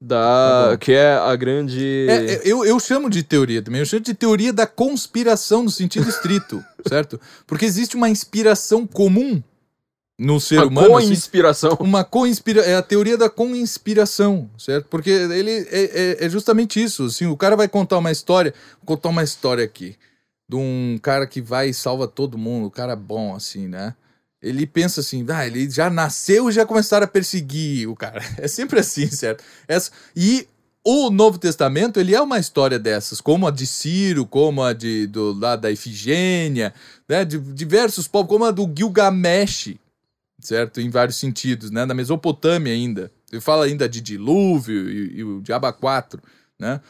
[0.00, 0.70] da.
[0.70, 0.78] Bom.
[0.78, 2.06] que é a grande.
[2.08, 5.70] É, é, eu, eu chamo de teoria também, eu chamo de teoria da conspiração no
[5.70, 7.20] sentido estrito, certo?
[7.46, 9.40] Porque existe uma inspiração comum
[10.18, 10.96] no ser uma humano.
[10.96, 11.76] assim, co-inspiração.
[11.80, 14.86] uma coinspira é a teoria da coinspiração, certo?
[14.88, 17.04] Porque ele é, é- é justamente isso.
[17.04, 19.96] Assim, o cara vai contar uma história, vou contar uma história aqui
[20.48, 23.94] de um cara que vai e salva todo mundo, um cara bom assim, né?
[24.42, 28.20] Ele pensa assim, ah, ele já nasceu e já começaram a perseguir o cara.
[28.38, 29.44] É sempre assim, certo?
[29.66, 30.46] Essa, e
[30.84, 35.06] o Novo Testamento, ele é uma história dessas, como a de Ciro, como a de,
[35.08, 36.72] do, lá da Ifigênia,
[37.08, 37.24] né?
[37.24, 39.74] De diversos povos, como a do Gilgamesh,
[40.40, 40.80] certo?
[40.80, 41.84] Em vários sentidos, né?
[41.84, 43.10] Na Mesopotâmia ainda.
[43.30, 46.22] Ele fala ainda de dilúvio e, e o Diaba 4,
[46.58, 46.80] né?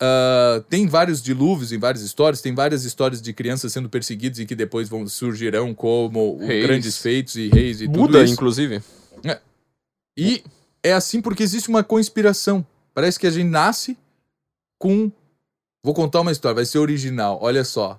[0.00, 4.46] Ah, tem vários dilúvios em várias histórias, tem várias histórias de crianças sendo perseguidas e
[4.46, 6.66] que depois vão surgirão como Reis.
[6.66, 8.32] grandes feitos e reis e tudo Buda, isso.
[8.32, 8.82] inclusive.
[10.16, 10.42] E
[10.82, 12.66] é assim porque existe uma conspiração.
[12.92, 13.96] Parece que a gente nasce
[14.78, 15.10] com.
[15.82, 17.38] Vou contar uma história, vai ser original.
[17.40, 17.98] Olha só.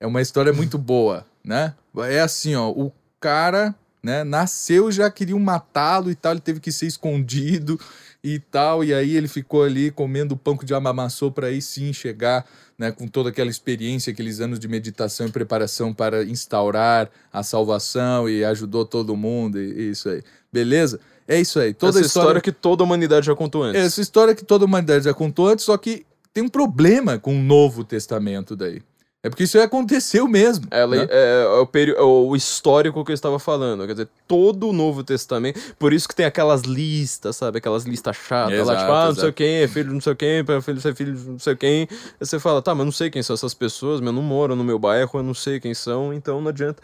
[0.00, 1.74] É uma história muito boa, né?
[2.08, 2.70] É assim, ó.
[2.70, 6.32] O cara, né, nasceu já queriam matá-lo e tal.
[6.32, 7.78] Ele teve que ser escondido
[8.22, 8.84] e tal.
[8.84, 12.46] E aí ele ficou ali comendo pão que o diabo amassou para aí sim chegar,
[12.78, 18.28] né, com toda aquela experiência, aqueles anos de meditação e preparação para instaurar a salvação
[18.28, 20.22] e ajudou todo mundo e, e isso aí.
[20.52, 21.00] Beleza?
[21.28, 21.72] É isso aí.
[21.72, 23.80] Toda Essa a história, história que toda a humanidade já contou antes.
[23.80, 27.36] essa história que toda a humanidade já contou antes, só que tem um problema com
[27.36, 28.82] o Novo Testamento daí.
[29.22, 30.66] É porque isso aconteceu mesmo.
[30.70, 31.06] Ela né?
[31.10, 33.86] é, é o, peri- é o histórico que eu estava falando.
[33.86, 35.60] Quer dizer, todo o Novo Testamento.
[35.78, 37.58] Por isso que tem aquelas listas, sabe?
[37.58, 39.32] Aquelas listas chatas lá, Exato, tipo, ah, não sei exato.
[39.34, 41.54] quem, é filho de não sei quem, é filho de ser filho de não sei
[41.54, 41.88] quem.
[41.90, 44.22] Aí você fala, tá, mas eu não sei quem são essas pessoas, mas eu não
[44.22, 46.82] moro no meu bairro, eu não sei quem são, então não adianta.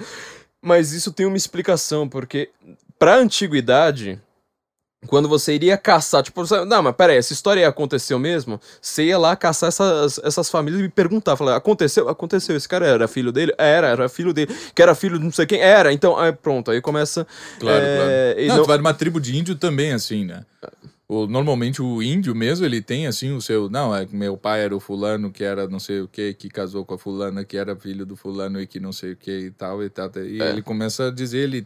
[0.61, 2.51] Mas isso tem uma explicação, porque
[2.99, 4.21] pra antiguidade.
[5.07, 8.61] Quando você iria caçar, tipo, você- não, mas peraí, essa história aconteceu mesmo?
[8.81, 12.09] Você ia lá caçar essas, essas famílias e perguntar, falar, aconteceu?
[12.09, 13.53] Aconteceu, esse cara era filho dele?
[13.59, 14.55] Era, era filho dele.
[14.74, 15.61] Que era filho de não sei quem?
[15.61, 17.27] Era, então, aí pronto, aí começa...
[17.59, 18.41] Claro, é, claro.
[18.41, 20.45] e Não, não- tu vai numa tribo de índio também, assim, né?
[21.09, 23.70] O, normalmente o índio mesmo, ele tem assim o seu.
[23.70, 26.85] Não, é meu pai era o fulano que era não sei o que, que casou
[26.85, 29.51] com a fulana, que era filho do fulano e que não sei o que e
[29.53, 30.11] tal e tal.
[30.16, 30.49] E É.
[30.49, 31.65] ele começa a dizer, ele.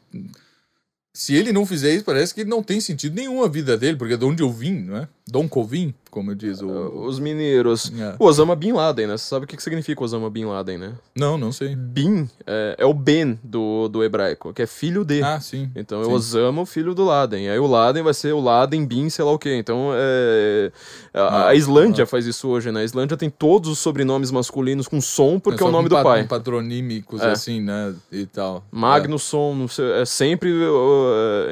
[1.12, 4.16] Se ele não fizer isso, parece que não tem sentido nenhum a vida dele, porque
[4.16, 5.09] de onde eu vim, não é?
[5.27, 6.69] Dom Covim, como diz o.
[6.69, 7.93] Os mineiros...
[7.99, 8.15] É.
[8.19, 9.16] O Osama Bin Laden, né?
[9.16, 10.93] Você sabe o que que significa Osama Bin Laden, né?
[11.15, 11.74] Não, não sei.
[11.77, 15.23] Bin é, é o Ben do, do hebraico, que é filho de.
[15.23, 15.70] Ah, sim.
[15.74, 16.11] Então é Sim.
[16.11, 17.49] o Osama, o filho do Laden.
[17.49, 19.55] Aí o Laden vai ser o Laden Bin, sei lá o quê.
[19.57, 20.73] Então é.
[21.15, 22.81] A, Ah, a Islândia faz isso hoje, né?
[22.81, 26.03] A Islândia tem todos os sobrenomes masculinos com som porque é, só o nome do
[26.03, 26.24] pai.
[26.24, 27.31] Patronímicos, É.
[27.31, 27.95] assim, né?
[28.11, 28.65] E tal.
[28.70, 30.51] Magnusson, não sei, é sempre.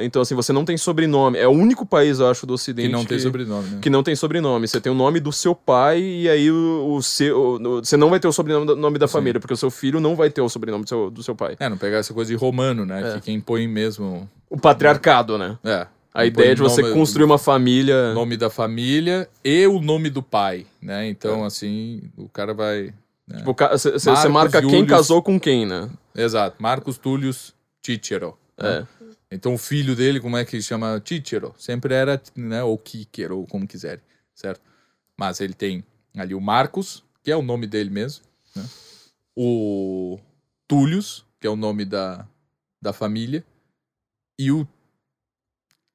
[0.01, 1.37] então, assim, você não tem sobrenome.
[1.37, 3.79] É o único país, eu acho, do É, Ocidente que não tem sobrenome, né?
[3.81, 4.48] que não tem sobrenome.
[4.57, 7.55] Você tem o nome do seu pai e aí o, o seu.
[7.61, 9.99] o- você não vai ter o sobrenome da, nome da família, porque o seu filho
[9.99, 11.55] não vai ter o sobrenome do seu, do seu pai.
[11.59, 13.11] É, não pegar essa coisa de romano, né?
[13.11, 13.13] É.
[13.15, 14.29] Que quem põe mesmo.
[14.49, 15.57] O patriarcado, né?
[15.63, 15.85] É.
[16.13, 18.13] A quem ideia põe de você nome- construir uma família.
[18.13, 21.05] nome da família e o nome do pai, né?
[21.05, 21.09] É.
[21.09, 22.93] Então, assim, o cara vai.
[23.37, 24.89] Tipo, Você marca quem Július.
[24.89, 25.87] casou com quem, né?
[26.15, 26.55] Exato.
[26.59, 27.53] Marcos Túlius
[27.85, 28.35] Cicero.
[28.59, 28.87] né?
[28.87, 28.99] É.
[29.31, 30.99] Então, o filho dele, como é que chama?
[31.05, 31.53] Cicero.
[31.55, 32.63] Sempre era, né?
[32.63, 33.99] Ou Kíquero, ou como quiserem,
[34.39, 34.61] certo?
[35.17, 35.83] Mas ele tem
[36.15, 38.23] ali o Marcos, que é o nome dele mesmo,
[38.55, 38.65] né?
[39.35, 40.17] o
[40.67, 42.25] Túlios, que é o nome da,
[42.81, 43.43] da família,
[44.37, 44.65] e o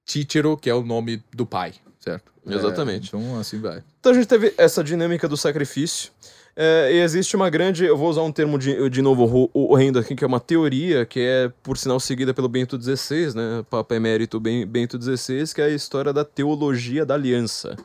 [0.04, 2.32] Tícero, que é o nome do pai, certo?
[2.46, 3.14] Exatamente.
[3.14, 3.82] É, então, assim vai.
[3.98, 6.12] Então a gente teve essa dinâmica do sacrifício.
[6.54, 7.84] É, e existe uma grande.
[7.84, 11.20] Eu vou usar um termo de, de novo horrendo aqui, que é uma teoria, que
[11.20, 13.64] é, por sinal, seguida pelo Bento XVI, né?
[13.68, 17.76] Papa Emérito Bento XVI, que é a história da teologia da aliança.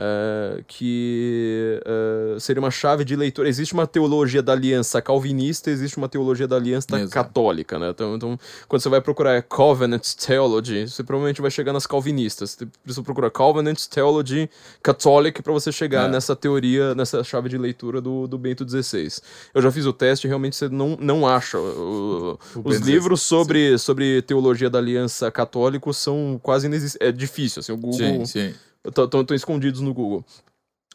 [0.00, 3.46] Uh, que uh, seria uma chave de leitura.
[3.50, 7.10] Existe uma teologia da aliança calvinista, existe uma teologia da aliança Exato.
[7.10, 7.90] católica, né?
[7.90, 12.52] Então, então, quando você vai procurar Covenant Theology, você provavelmente vai chegar nas calvinistas.
[12.52, 14.48] Você precisa procurar Covenant Theology
[14.82, 16.10] Catholic para você chegar é.
[16.10, 19.20] nessa teoria, nessa chave de leitura do, do Bento XVI.
[19.52, 21.58] Eu já fiz o teste e realmente você não, não acha.
[21.58, 27.06] O, o os livros sobre, sobre teologia da aliança católico são quase inexistentes.
[27.06, 28.24] É difícil, assim, o Google.
[28.24, 28.54] Sim, sim
[28.84, 30.24] estão escondidos no Google.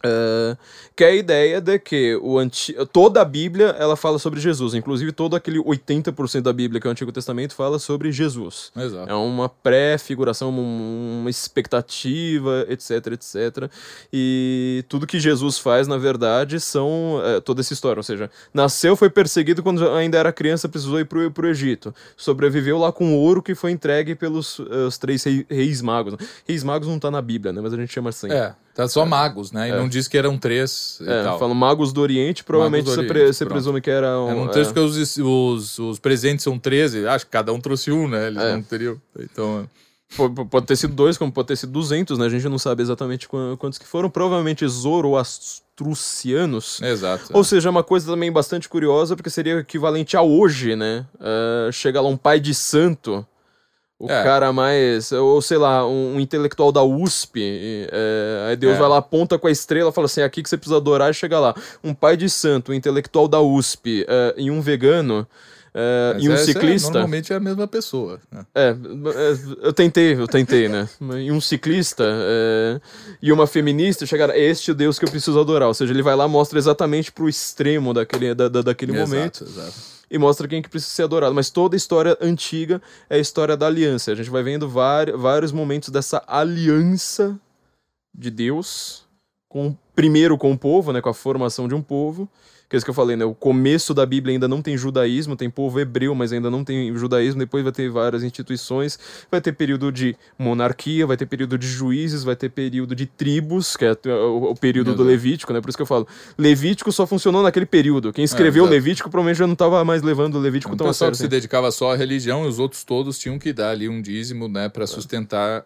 [0.03, 0.55] Uh,
[0.95, 2.75] que é a ideia de que o anti...
[2.91, 6.89] toda a Bíblia ela fala sobre Jesus, inclusive todo aquele 80% da Bíblia que é
[6.89, 8.71] o Antigo Testamento fala sobre Jesus.
[8.75, 9.09] Exato.
[9.09, 13.71] É uma pré-figuração, uma expectativa, etc, etc.
[14.13, 17.99] E tudo que Jesus faz, na verdade, são é, toda essa história.
[17.99, 21.95] Ou seja, nasceu, foi perseguido quando ainda era criança, precisou ir pro, pro Egito.
[22.15, 26.15] Sobreviveu lá com ouro que foi entregue pelos os três reis, reis magos.
[26.47, 27.61] Reis magos não tá na Bíblia, né?
[27.61, 28.31] Mas a gente chama assim.
[28.31, 28.53] É.
[28.75, 29.05] Tá só é.
[29.05, 29.69] magos, né?
[29.69, 29.77] E é.
[29.77, 31.23] não diz que eram três e é.
[31.39, 34.29] Falam magos do Oriente, provavelmente do Oriente, você, pre você presume que eram...
[34.29, 34.65] É, não tem é.
[34.65, 38.27] porque os, os, os presentes são 13, acho que cada um trouxe um, né?
[38.27, 39.65] Eles não teriam, então...
[40.49, 42.27] Pode ter sido dois, como pode ter sido 200, né?
[42.27, 44.09] A gente não sabe exatamente quantos que foram.
[44.09, 46.81] Provavelmente zoroastrucianos.
[46.81, 47.25] Exato.
[47.33, 51.05] Ou seja, é uma coisa também bastante curiosa, porque seria equivalente a hoje, né?
[51.15, 53.27] Uh, chega lá um pai de santo
[53.97, 54.23] o é.
[54.23, 58.79] cara mais, ou sei lá, um, um intelectual da USP, é, aí Deus é.
[58.79, 61.13] vai lá, aponta com a estrela, fala assim, é aqui que você precisa adorar e
[61.13, 61.55] chega lá.
[61.83, 65.25] Um pai de santo, um intelectual da USP é, e um vegano,
[65.73, 66.91] é, e um ciclista.
[66.91, 68.19] normalmente é a mesma pessoa.
[68.31, 68.45] Né?
[68.53, 68.75] É,
[69.61, 70.87] eu tentei, eu tentei, né?
[71.17, 72.79] E um ciclista é,
[73.21, 75.67] e uma feminista chegaram, é este Deus que eu preciso adorar.
[75.67, 79.43] Ou seja, ele vai lá mostra exatamente pro extremo daquele, da, da daquele exato, momento.
[79.43, 81.33] Exato e mostra quem que precisa ser adorado.
[81.33, 84.11] Mas toda a história antiga é a história da aliança.
[84.11, 87.39] A gente vai vendo vários momentos dessa aliança
[88.13, 89.05] de Deus,
[89.49, 92.29] com primeiro com o povo, né, com a formação de um povo,
[92.67, 93.23] que é isso que eu falei, né?
[93.25, 96.95] O começo da Bíblia ainda não tem judaísmo, tem povo hebreu, mas ainda não tem
[96.95, 97.39] judaísmo.
[97.39, 98.97] Depois vai ter várias instituições,
[99.29, 103.77] vai ter período de monarquia, vai ter período de juízes, vai ter período de tribos,
[103.77, 105.61] que é o, período do Levítico, né?
[105.61, 108.11] Por isso que eu falo, Levítico só funcionou naquele período.
[108.11, 110.93] Quem escreveu é, Levítico provavelmente já não estava mais levando o Levítico um tão a
[110.93, 111.11] sério.
[111.11, 114.01] que se dedicava só à religião e os outros todos tinham que dar ali um
[114.01, 115.65] dízimo, né, para sustentar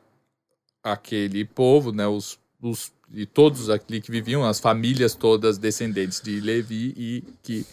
[0.84, 6.40] aquele povo, né, os, os de todos ali que viviam, as famílias todas descendentes de
[6.40, 7.66] Levi e que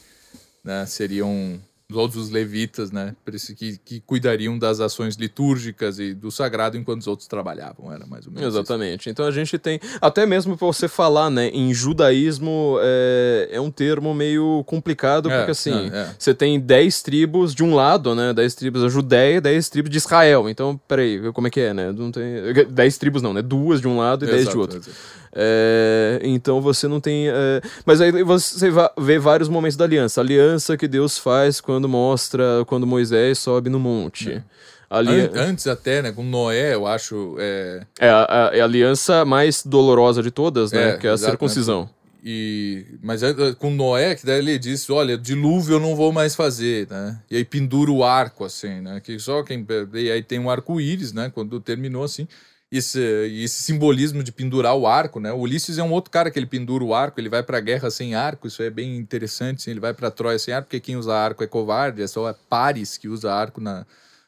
[0.65, 3.15] né, seriam todos os levitas, né,
[3.57, 8.27] que, que cuidariam das ações litúrgicas e do sagrado enquanto os outros trabalhavam, era mais
[8.27, 9.03] ou menos Exatamente.
[9.03, 9.11] Isso.
[9.11, 13.71] Então a gente tem, até mesmo para você falar, né, em judaísmo é, é um
[13.71, 18.33] termo meio complicado, é, porque assim, é, você tem dez tribos de um lado, né,
[18.33, 20.49] dez tribos da Judéia, dez tribos de Israel.
[20.49, 21.93] Então, peraí, como é que é, né?
[21.93, 22.25] Não tem
[22.71, 23.43] dez tribos não, né?
[23.43, 24.79] Duas de um lado e dez de outro.
[24.79, 24.97] Exato.
[25.39, 27.29] É, então você não tem.
[27.29, 30.21] É, mas aí você vê vários momentos da aliança.
[30.21, 34.33] A aliança que Deus faz quando mostra, quando Moisés sobe no monte.
[34.33, 34.43] É.
[34.89, 35.31] Ali...
[35.35, 37.37] Antes até, né, com Noé, eu acho.
[37.39, 40.91] É, é a, a, é aliança mais dolorosa de todas, né?
[40.91, 41.83] É, que é a exato, circuncisão.
[41.83, 41.89] Né?
[42.25, 46.35] E, mas é, com Noé, que daí ele disse: Olha, dilúvio eu não vou mais
[46.35, 47.19] fazer, né?
[47.31, 49.01] E aí pendura o arco, assim, né?
[49.05, 49.67] Que só quem.
[49.93, 51.31] E aí tem um arco-íris, né?
[51.35, 52.27] Quando terminou assim
[52.71, 55.33] esse, esse simbolismo de pendurar o arco, né?
[55.33, 57.61] O Ulisses é um outro cara que ele pendura o arco, ele vai para a
[57.61, 60.81] guerra sem arco, isso é bem interessante, assim, ele vai para Troia sem arco, porque
[60.81, 63.87] quem usa arco é covarde, é só Paris que usa arco na,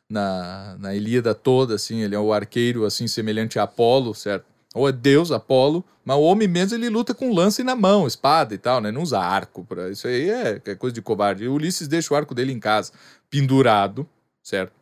[0.08, 4.46] na, na Ilíada toda, assim, ele é o arqueiro, assim, semelhante a Apolo, certo?
[4.74, 8.54] Ou é Deus, Apolo, mas o homem mesmo ele luta com lance na mão, espada
[8.54, 8.92] e tal, né?
[8.92, 11.44] Não usa arco, para isso aí é, é coisa de covarde.
[11.44, 12.92] E o Ulisses deixa o arco dele em casa,
[13.28, 14.08] pendurado,
[14.42, 14.77] certo?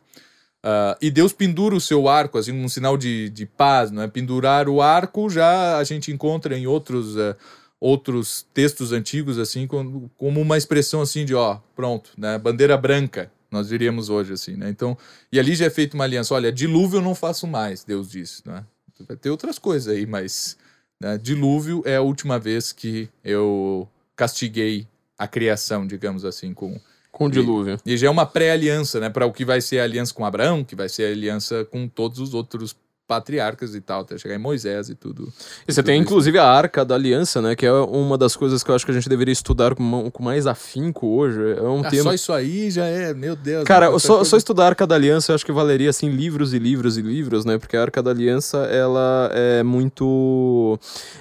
[0.65, 4.07] Uh, e Deus pendura o seu arco, assim, um sinal de, de paz, não é?
[4.07, 7.35] Pendurar o arco já a gente encontra em outros, uh,
[7.79, 12.37] outros textos antigos, assim, como, como uma expressão assim de, ó, pronto, né?
[12.37, 14.69] Bandeira branca, nós diríamos hoje, assim, né?
[14.69, 14.97] Então,
[15.31, 18.41] e ali já é feita uma aliança, olha, dilúvio eu não faço mais, Deus disse,
[18.45, 18.65] né?
[19.07, 20.57] Vai ter outras coisas aí, mas
[20.99, 21.17] né?
[21.17, 26.79] dilúvio é a última vez que eu castiguei a criação, digamos assim, com
[27.17, 27.79] com o dilúvio.
[27.83, 29.09] E, e já é uma pré-aliança, né?
[29.09, 31.87] Para o que vai ser a aliança com Abraão, que vai ser a aliança com
[31.87, 32.75] todos os outros
[33.07, 35.31] patriarcas e tal, até chegar em Moisés e tudo.
[35.67, 36.03] E você tudo tem isso.
[36.03, 37.55] inclusive a Arca da Aliança, né?
[37.55, 40.23] Que é uma das coisas que eu acho que a gente deveria estudar com, com
[40.23, 41.39] mais afinco hoje.
[41.57, 42.03] É um Ah, tema.
[42.03, 43.63] só isso aí já é, meu Deus.
[43.63, 46.09] Cara, qualquer só, coisa- só estudar a Arca da Aliança eu acho que valeria, assim,
[46.09, 47.57] livros e livros e livros, né?
[47.57, 50.77] Porque a Arca da Aliança, ela é muito...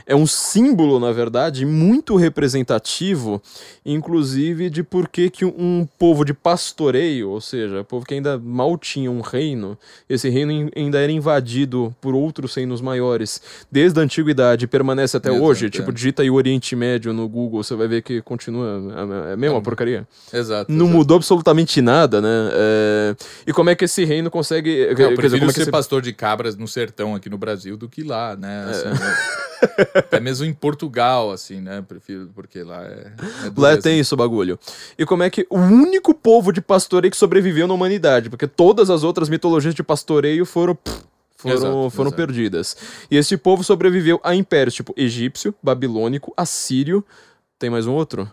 [0.06, 3.40] É um símbolo, na verdade, muito representativo,
[3.84, 8.76] inclusive, de por que que um povo de pastoreio, ou seja, povo que ainda mal
[8.76, 13.40] tinha um reino, esse reino in- ainda era invadido por outros reinos maiores,
[13.70, 15.66] desde a Antiguidade, e permanece até Exato, hoje.
[15.66, 15.70] é.
[15.70, 19.36] Tipo, digita aí o Oriente Médio no Google, você vai ver que continua a, a
[19.36, 19.60] mesma É.
[19.60, 20.70] porcaria Exato.
[20.72, 20.98] não exato.
[20.98, 22.28] mudou absolutamente nada, né?
[22.52, 23.16] É,
[23.46, 24.70] E como é que esse reino consegue.
[24.70, 25.70] Não, eu dizer, prefiro como é que ser esse...
[25.70, 28.36] pastor de cabras no sertão aqui no Brasil do que lá, É.
[28.36, 28.66] né?
[28.70, 29.16] Assim, né?
[29.94, 31.82] Até mesmo em Portugal, assim, né?
[31.86, 32.88] Prefiro, porque lá é.
[32.88, 33.82] é Lá dureza.
[33.82, 34.58] tem isso bagulho.
[34.98, 38.90] E como é que o único povo de pastoreio que sobreviveu na humanidade, porque todas
[38.90, 40.74] as outras mitologias de pastoreio foram.
[40.74, 41.00] pff,
[41.36, 42.16] Foram, Exato, foram exato.
[42.16, 42.76] perdidas.
[43.10, 47.04] E esse povo sobreviveu a impérios tipo egípcio, babilônico, assírio.
[47.58, 48.30] Tem mais um outro?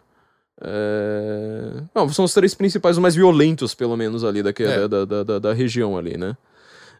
[0.61, 1.83] É...
[1.93, 4.41] Não, são os três principais, os mais violentos, pelo menos, ali
[4.83, 4.87] É.
[4.87, 6.37] da, da, da, da região ali, né?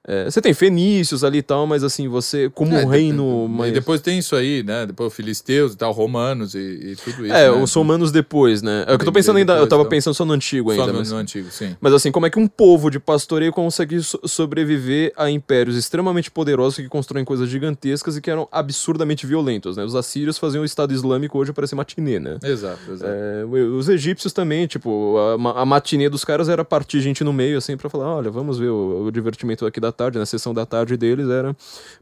[0.06, 3.50] É, você tem fenícios ali e tal, mas assim, você, como É, um reino E
[3.58, 3.74] mais.
[3.74, 4.86] depois tem isso aí, né?
[4.86, 7.34] Depois filisteus e tal, romanos e, e tudo isso.
[7.34, 7.64] É, né?
[7.64, 8.84] os romanos depois, né?
[8.86, 9.90] É o que eu tô pensando ainda, eu tava então.
[9.90, 10.92] pensando só no antigo Só ainda.
[10.94, 11.12] no, mas...
[11.12, 11.76] no antigo, sim.
[11.80, 16.30] Mas assim, como é que um povo de pastoreio consegue so- sobreviver a impérios extremamente
[16.30, 19.86] poderosos que constroem coisas gigantescas e que eram absurdamente violentos, né?
[19.86, 22.40] Os assírios faziam o Estado Islâmico hoje parecer matinê, né?
[22.44, 23.10] Exato, exato.
[23.10, 27.58] É, os egípcios também, tipo, a, a matinê dos caras era partir gente no meio,
[27.58, 30.66] assim, pra falar, olha, vamos ver o, o divertimento aqui da tarde, na sessão da
[30.66, 31.56] tarde deles era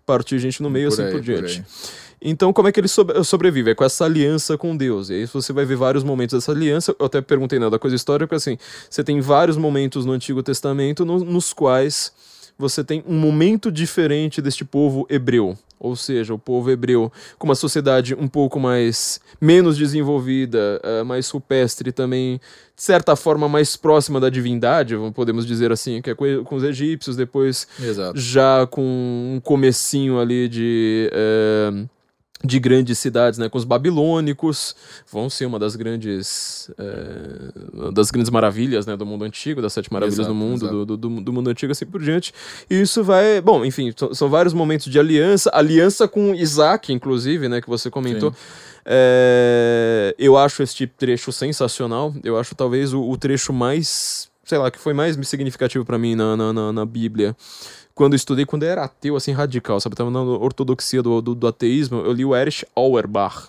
[0.05, 1.59] partir gente no meio, Por assim aí, por por diante.
[1.59, 1.65] aí.
[2.23, 3.71] Então, como é que ele sobre- sobrevive?
[3.71, 5.09] É com essa aliança com Deus.
[5.09, 6.95] E aí você vai ver vários momentos dessa aliança.
[6.99, 8.57] Eu até perguntei nada da coisa histórica, porque assim,
[8.89, 12.11] você tem vários momentos no Antigo Testamento no- nos quais
[12.61, 15.57] você tem um momento diferente deste povo hebreu.
[15.79, 21.27] Ou seja, o povo hebreu com uma sociedade um pouco mais menos desenvolvida, eh, mais
[21.31, 22.39] rupestre também,
[22.75, 26.63] de certa forma mais próxima da divindade, podemos dizer assim, que é co- com os
[26.63, 28.19] egípcios, depois Exato.
[28.19, 28.83] já com
[29.35, 31.71] um comecinho ali de eh,
[32.43, 34.75] de grandes cidades, né, com os babilônicos,
[35.11, 39.91] vão ser uma das grandes eh, das grandes maravilhas, né, do mundo antigo, das sete
[39.91, 42.33] maravilhas Exato, do mundo, do, do, do mundo antigo assim por diante.
[42.69, 47.47] E isso vai, bom, enfim, são, são vários momentos de aliança, aliança com Isaac, inclusive,
[47.47, 48.31] né, que você comentou.
[48.31, 48.71] Sim.
[48.85, 52.13] É, eu acho este trecho sensacional.
[52.23, 56.13] Eu acho talvez o, o trecho mais, sei lá, que foi mais significativo pra mim
[56.13, 57.33] na, na, na, na Bíblia.
[57.95, 59.95] Quando eu estudei, quando eu era ateu, assim, radical, sabe?
[59.95, 63.47] Tava na ortodoxia do, do, do ateísmo, eu li o Erich Auerbach,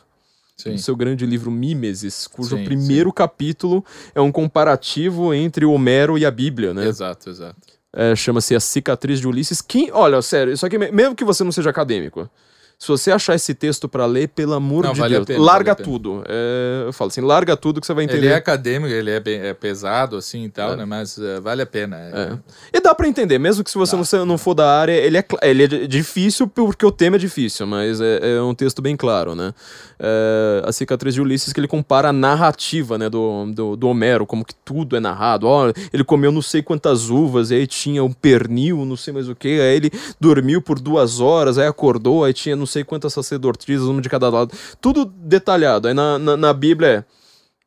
[0.57, 0.71] Sim.
[0.71, 3.85] no seu grande livro Mimesis, cujo Sim, primeiro capítulo
[4.15, 6.87] é um comparativo entre Homero e a Bíblia, né?
[6.87, 7.57] Exato, exato.
[7.93, 9.61] É, Chama-se A Cicatriz de Ulisses.
[9.61, 12.31] Quem, olha, sério, isso aqui, me- mesmo que você não seja acadêmico,
[12.79, 15.73] se você achar esse texto pra ler, pelo amor Não, de vale Deus, pena, larga
[15.75, 16.25] vale tudo.
[16.29, 18.27] É, eu falo assim, larga tudo que você vai entender.
[18.27, 20.85] Ele é acadêmico, ele é, bem- é pesado assim e tal, né?
[20.85, 21.97] Mas eh, vale a pena.
[21.97, 22.33] É.
[22.33, 22.79] É.
[22.79, 25.63] E dá pra entender, mesmo que se você não, for da área, ele é, ele
[25.65, 29.35] é di- difícil porque o tema é difícil, mas é, é um texto bem claro,
[29.35, 29.55] né?
[29.99, 34.27] É, a cicatriz de Ulisses que ele compara a narrativa, né, do, do, do Homero,
[34.27, 35.47] como que tudo é narrado.
[35.47, 39.29] Ó, ele comeu não sei quantas uvas, e aí tinha um pernil, não sei mais
[39.29, 39.91] o que, aí ele
[40.21, 44.29] dormiu por duas horas, aí acordou, aí tinha não sei quantas sacerdotisas, uma de cada
[44.29, 44.53] lado.
[44.81, 45.89] Tudo detalhado.
[45.89, 47.05] Aí na, na, na Bíblia é,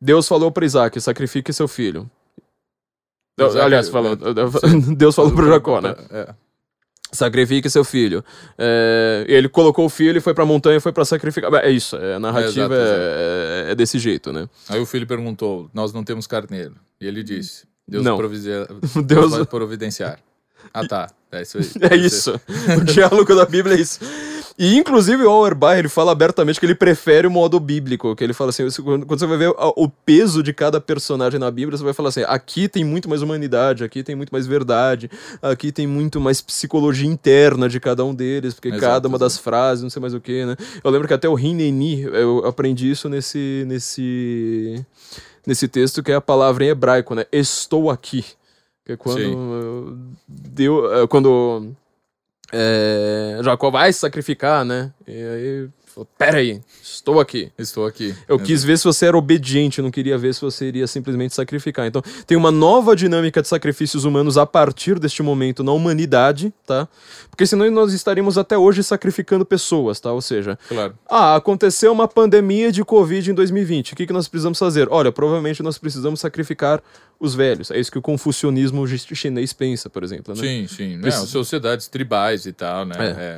[0.01, 2.09] Deus falou para Isaac, sacrifique seu filho.
[3.39, 4.17] Isaac- Aliás, falou, é,
[4.95, 5.95] Deus falou pro Jacó, né?
[6.11, 6.33] É.
[7.11, 8.23] Sacrifique seu filho.
[8.57, 11.53] É, ele colocou o filho e foi pra montanha e foi pra sacrificar.
[11.55, 12.77] É isso, é, a narrativa É,
[13.65, 14.49] exato, é, desse jeito, né?
[14.67, 16.75] Aí o filho perguntou: Nós não temos carneiro.
[16.99, 18.03] E ele disse: Deus-
[19.05, 20.19] Deus vai providenciar.
[20.73, 21.09] Ah, tá.
[21.31, 21.69] É isso aí.
[21.91, 22.39] É isso.
[22.79, 23.99] o diálogo da Bíblia é isso.
[24.57, 28.31] E inclusive o Auerbach, ele fala abertamente que ele prefere o modo bíblico, que ele
[28.31, 31.93] fala assim, quando você vai ver o peso de cada personagem na Bíblia, você vai
[31.93, 35.11] falar assim, aqui tem muito mais humanidade, aqui tem muito mais verdade,
[35.41, 39.25] aqui tem muito mais psicologia interna de cada um deles, porque Exato, cada uma exato.
[39.25, 40.55] das frases, não sei mais o que, né?
[40.81, 44.85] Eu lembro que até o Hineni, eu aprendi isso nesse nesse
[45.45, 47.25] nesse texto que é a palavra em hebraico, né?
[47.29, 48.23] Estou aqui.
[48.85, 50.15] Que é quando Sim.
[50.27, 51.73] deu, uh, quando
[52.53, 54.91] é, Jacó vai se sacrificar, né?
[55.07, 56.61] E aí Falou, Pera aí,
[56.95, 57.51] estou aqui.
[57.57, 58.15] Estou aqui.
[58.27, 61.33] Eu quis ver se você era obediente, eu não queria ver se você iria simplesmente
[61.35, 61.85] sacrificar.
[61.87, 66.87] Então, tem uma nova dinâmica de sacrifícios humanos a partir deste momento na humanidade, tá?
[67.29, 70.11] Porque senão nós estaríamos até hoje sacrificando pessoas, tá?
[70.11, 70.93] Ou seja, Claro.
[71.09, 73.93] ah, aconteceu uma pandemia de Covid em 2020.
[73.93, 74.87] O que, que nós precisamos fazer?
[74.89, 76.81] Olha, provavelmente nós precisamos sacrificar
[77.17, 77.71] os velhos.
[77.71, 80.35] É isso que o confucionismo chinês pensa, por exemplo.
[80.35, 80.41] Né?
[80.41, 80.93] Sim, sim.
[80.95, 82.95] Não, Precisa- sociedades tribais e tal, né?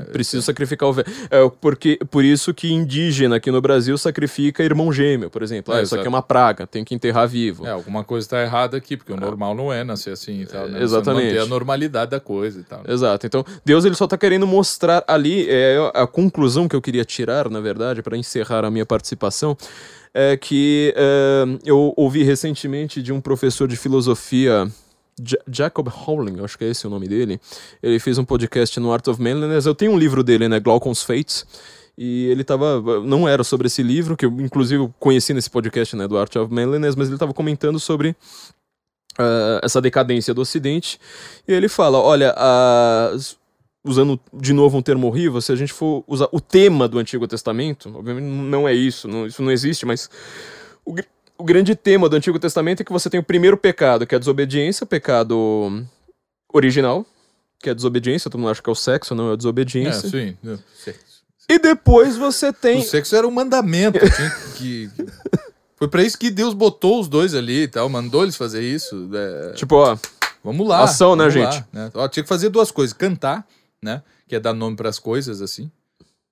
[0.07, 1.07] É, preciso sacrificar o velho.
[1.29, 5.73] É, porque, por isso que indígena aqui no Brasil sacrifica irmão gêmeo, por exemplo.
[5.73, 7.65] Ah, É, isso aqui é uma praga, tem que enterrar vivo.
[7.65, 10.67] É, alguma coisa está errada aqui, porque o normal não é nascer assim e tal,
[10.67, 10.83] né?
[10.83, 11.27] Exatamente.
[11.27, 12.79] Manter a normalidade da coisa e tal.
[12.79, 12.93] né?
[12.93, 13.25] Exato.
[13.25, 17.49] Então, Deus ele só tá querendo mostrar ali é a conclusão que eu queria tirar,
[17.49, 19.57] na verdade, para encerrar a minha participação,
[20.13, 24.67] é que é, eu ouvi recentemente de um professor de filosofia
[25.23, 27.39] Ja- Jacob Howling, acho que é esse o nome dele.
[27.81, 29.65] Ele fez um podcast no Art of Manliness.
[29.65, 31.45] Eu tenho um livro dele, né, Glaucon's Fates.
[31.97, 32.81] E ele tava.
[33.03, 36.53] Não era sobre esse livro, que eu inclusive conheci nesse podcast, né, do Art of
[36.53, 38.15] Manliness, mas ele tava comentando sobre
[39.17, 40.99] ah, essa decadência do Ocidente.
[41.47, 42.35] E ele fala: olha,
[43.83, 47.27] usando de novo um termo horrível, se a gente for usar o tema do Antigo
[47.27, 50.09] Testamento, obviamente não é isso, não- isso não existe, mas
[50.85, 50.93] o,
[51.37, 54.17] o grande tema do Antigo Testamento é que você tem o primeiro pecado, que é
[54.17, 55.83] a desobediência, pecado
[56.53, 57.05] original,
[57.59, 59.37] que é a desobediência, todo mundo acha que é o sexo, não é a É,
[59.37, 60.09] desobediência.
[60.09, 60.37] sim.
[60.45, 60.57] é.
[61.49, 62.79] E depois você tem.
[62.79, 63.99] O sexo era um mandamento.
[63.99, 64.89] tinha que...
[65.77, 69.09] Foi pra isso que Deus botou os dois ali e tal, mandou eles fazer isso.
[69.13, 69.97] é, Tipo, ó,
[70.43, 70.83] Vamos lá.
[70.83, 71.65] Ação, né, lá, gente?
[71.73, 71.91] né?
[71.93, 73.45] Ó, tinha que fazer duas coisas: cantar,
[73.83, 74.01] né?
[74.27, 75.69] Que é dar nome pras coisas, assim,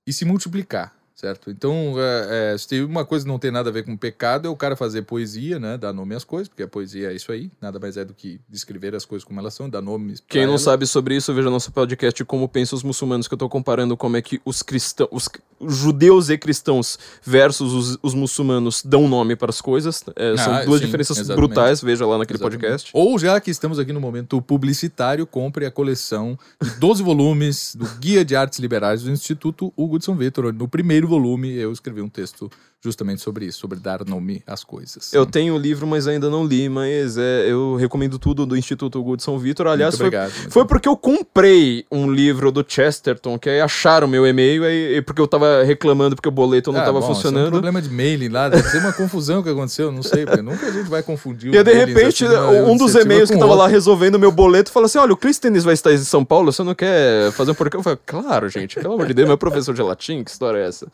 [0.08, 1.50] e se multiplicar, certo?
[1.50, 4.48] Então, é, é, se tem uma coisa que não tem nada a ver com pecado,
[4.48, 5.78] é o cara fazer poesia, né?
[5.78, 8.40] Dar nome às coisas, porque a poesia é isso aí, nada mais é do que
[8.50, 10.22] descrever as coisas como elas são, dar nomes.
[10.28, 10.62] Quem não elas.
[10.62, 14.18] sabe sobre isso, veja nosso podcast Como Pensam os Muçulmanos, que eu tô comparando como
[14.18, 15.30] é que os cristãos, os,
[15.68, 20.04] judeus e cristãos versus os, os muçulmanos dão nome para as coisas.
[20.16, 21.48] É, são Ah, duas sim, diferenças exatamente.
[21.48, 22.60] brutais, veja lá naquele Exatamente.
[22.62, 22.92] podcast.
[22.94, 27.86] Ou já que estamos aqui no momento publicitário, compre a coleção de 12 volumes do
[28.00, 30.54] Guia de Artes Liberais do Instituto Hugo de São Vitor.
[30.54, 32.50] No primeiro volume eu escrevi um texto
[32.86, 35.12] justamente sobre isso, sobre dar nome às coisas.
[35.14, 39.00] Eu tenho o livro, mas ainda não li, mas é, eu recomendo tudo do Instituto
[39.00, 39.68] Hugo de São Vitor.
[39.68, 40.38] Aliás, Muito foi, obrigado.
[40.40, 45.02] muito foi porque eu comprei um livro do Chesterton, que aí acharam meu e-mail, aí,
[45.02, 47.52] porque eu tava reclamando porque o boleto não Ah, tava bom, isso É um funcionando.
[47.52, 50.72] problema de mailing lá, deve ser uma confusão que aconteceu, não sei, porque nunca a
[50.72, 52.24] gente vai confundir E de repente,
[52.68, 53.72] um dos e-mails que tava lá outra.
[53.72, 56.64] resolvendo o meu boleto falou assim: olha, o Clístenes vai estar em São Paulo, você
[56.64, 57.78] não quer fazer um porquê?
[57.78, 60.68] Eu falei, claro, gente, pelo amor de Deus, meu professor de latim, que história é
[60.68, 60.88] essa?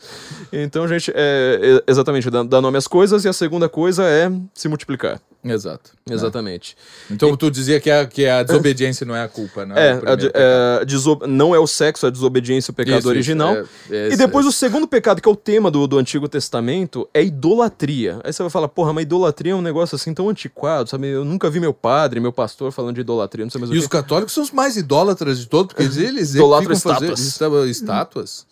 [0.53, 4.31] Então, gente, é, é, exatamente, dá, dá nome às coisas, e a segunda coisa é
[4.53, 5.19] se multiplicar.
[5.43, 5.89] Exato.
[6.07, 6.77] Exatamente.
[7.09, 9.73] Então tu dizia que a, que a desobediência não é a culpa, né?
[9.75, 12.99] É, O a de- é, deso- não é o sexo, é a desobediência, o pecado
[12.99, 13.53] Isso, original.
[13.59, 15.97] isso, é- é E depois é- o segundo pecado, que é o tema do, do
[15.97, 18.19] Antigo Testamento, é idolatria.
[18.23, 21.07] Aí você vai falar, porra, mas idolatria é um negócio assim tão antiquado, sabe?
[21.07, 23.87] Eu nunca vi meu padre, meu pastor falando de idolatria, não sei mais E os
[23.87, 27.69] católicos são os mais idólatras de todos, porque eles Idolatram ficam fazendo- estátuas.
[27.69, 28.45] estátuas.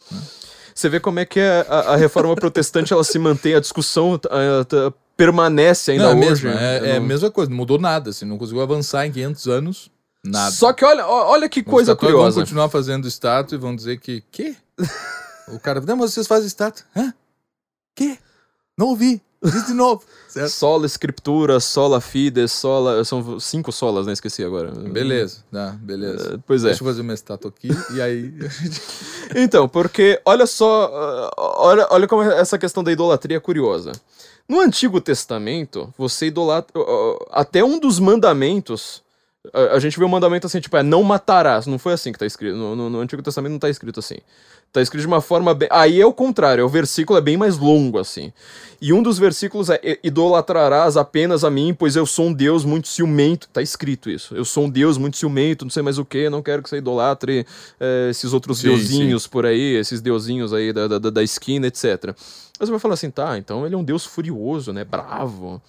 [0.80, 4.19] Você vê como é que a, a- a reforma protestante ela se mantém, a discussão
[4.30, 6.45] ah, tá- permanece ainda Não, é hoje.
[6.45, 9.11] mesmo, é, é a Não- mesma coisa, não mudou nada, assim, não conseguiu avançar em
[9.11, 9.91] 500 anos,
[10.23, 10.51] nada.
[10.51, 12.35] Só que olha, olha que Os coisa curiosa.
[12.35, 14.56] Vão continuar fazendo estátua e vão dizer que, quê?
[15.49, 16.85] o cara, não, mas vocês fazem estátua.
[16.95, 17.14] Hã?
[17.93, 18.18] Quê?
[18.77, 19.22] Não ouvi.
[19.41, 20.03] Diz de novo.
[20.28, 20.49] Certo?
[20.49, 23.03] Sola Escritura, Sola Fides, Sola.
[23.06, 24.14] São cinco solas, né?
[24.14, 24.72] Esqueci agora.
[24.72, 26.36] Beleza, tá, beleza.
[26.36, 26.68] É, Pois é.
[26.68, 28.34] Deixa eu fazer uma estátua aqui e aí.
[29.36, 33.91] Então, porque olha só, ah, olha, olha como essa questão da idolatria é curiosa.
[34.48, 36.74] No Antigo Testamento, você idolatra.
[37.32, 39.03] Até um dos mandamentos.
[39.53, 41.66] A, a gente vê um mandamento assim, tipo, é não matarás.
[41.66, 42.56] Não foi assim que tá escrito.
[42.56, 44.18] No, no- no Antigo Testamento não tá escrito assim.
[44.72, 45.68] Tá escrito de uma forma bem.
[45.72, 48.32] Aí é o contrário, o versículo é bem mais longo, assim.
[48.80, 52.64] E um dos versículos é: "I- idolatrarás apenas a mim, pois eu sou um Deus
[52.64, 53.48] muito ciumento.
[53.51, 54.35] Tá escrito isso.
[54.35, 56.77] Eu sou um Deus muito ciumento, não sei mais o que, não quero que você
[56.77, 57.48] idolatre
[57.80, 62.14] eh, esses outros Sim, deusinhos por aí, esses deusinhos aí da, da, da esquina, etc.
[62.59, 64.84] Mas você vai falar assim, tá, então ele é um Deus furioso, né?
[64.84, 65.59] Bravo.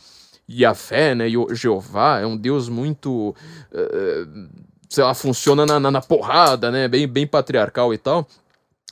[0.52, 1.26] E a fé, né?
[1.52, 3.34] Jeová é um Deus muito.
[3.72, 4.26] eh,
[4.88, 6.88] sei lá, funciona na, na, na porrada, né?
[6.88, 8.26] Bem, bem patriarcal e tal.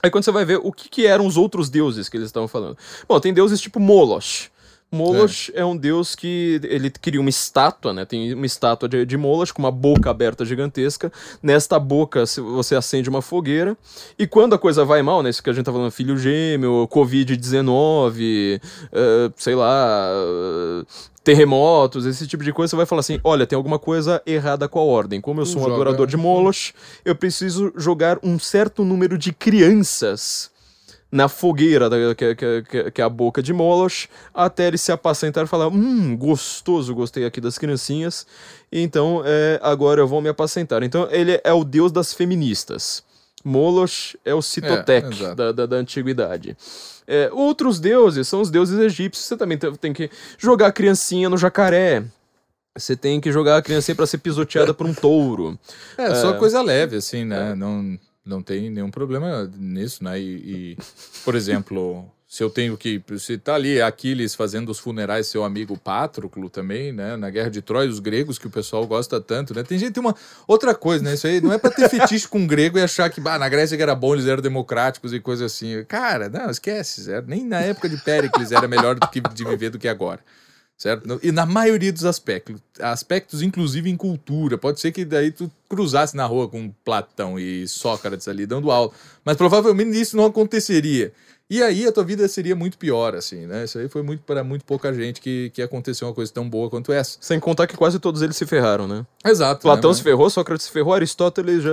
[0.00, 2.46] Aí quando você vai ver o que, que eram os outros deuses que eles estavam
[2.46, 2.78] falando.
[3.08, 4.48] Bom, tem deuses tipo Moloch.
[4.90, 5.64] Moloch é.
[5.64, 8.04] um deus que ele cria uma estátua, né?
[8.04, 11.12] Tem uma estátua de, de Moloch com uma boca aberta gigantesca.
[11.42, 13.76] Nesta boca você acende uma fogueira.
[14.18, 15.30] E quando a coisa vai mal, né?
[15.30, 18.60] Isso que a gente tá falando, filho gêmeo, Covid-19,
[18.92, 20.84] eh, sei lá, eh,
[21.22, 24.78] terremotos, esse tipo de coisa, você vai falar assim: olha, tem alguma coisa errada com
[24.78, 25.20] a ordem.
[25.20, 26.72] Como eu sou um Joga- adorador de Moloch,
[27.04, 30.50] eu preciso jogar um certo número de crianças
[31.10, 35.44] na fogueira, da- que, que, que, é a boca de Moloch, até ele se apacentar
[35.44, 38.26] e falar: Hum, gostoso, gostei aqui das criancinhas,
[38.70, 40.82] então é, agora eu vou me apacentar.
[40.82, 43.02] Então ele é o deus das feministas.
[43.44, 45.34] Moloch é o Citotec exato.
[45.34, 46.56] da, da, da antiguidade.
[47.06, 49.26] É, outros deuses são os deuses egípcios.
[49.26, 52.04] Você também tem, que jogar a criancinha no jacaré.
[52.76, 55.58] Você tem que jogar a criancinha pra ser pisoteada por um touro.
[55.96, 57.54] É, só coisa leve, assim, né?
[57.54, 57.98] Não,
[58.28, 60.20] não tem nenhum problema nisso, né?
[60.20, 60.78] E, e,
[61.24, 63.02] por exemplo, se eu tenho que.
[63.18, 67.16] Se tá ali Aquiles fazendo os funerais, seu amigo Patroclo também, né?
[67.16, 69.62] Na Guerra de Troia, os gregos que o pessoal gosta tanto, né?
[69.62, 70.14] Tem gente, tem uma.
[70.46, 71.14] Outra coisa, né?
[71.14, 73.78] Isso aí não é pra ter fetiche com grego e achar que, bah, na Grécia
[73.78, 75.82] que era bom, eles eram democráticos e coisa assim.
[75.88, 77.10] Cara, não, esquece.
[77.26, 80.20] Nem na época de Péricles era melhor do que de viver do que agora
[80.78, 81.18] certo?
[81.22, 86.16] E na maioria dos aspectos, aspectos inclusive em cultura, pode ser que daí tu cruzasse
[86.16, 88.92] na rua com Platão e Sócrates ali dando aula,
[89.24, 91.12] mas provavelmente isso não aconteceria.
[91.50, 93.64] E aí a tua vida seria muito pior, assim, né?
[93.64, 96.68] Isso aí foi muito para muito pouca gente que, que aconteceu uma coisa tão boa
[96.68, 97.16] quanto essa.
[97.22, 99.06] Sem contar que quase todos eles se ferraram, né?
[99.24, 99.62] Exato.
[99.62, 99.96] Platão né?
[99.96, 101.70] se ferrou, Sócrates se ferrou, Aristóteles já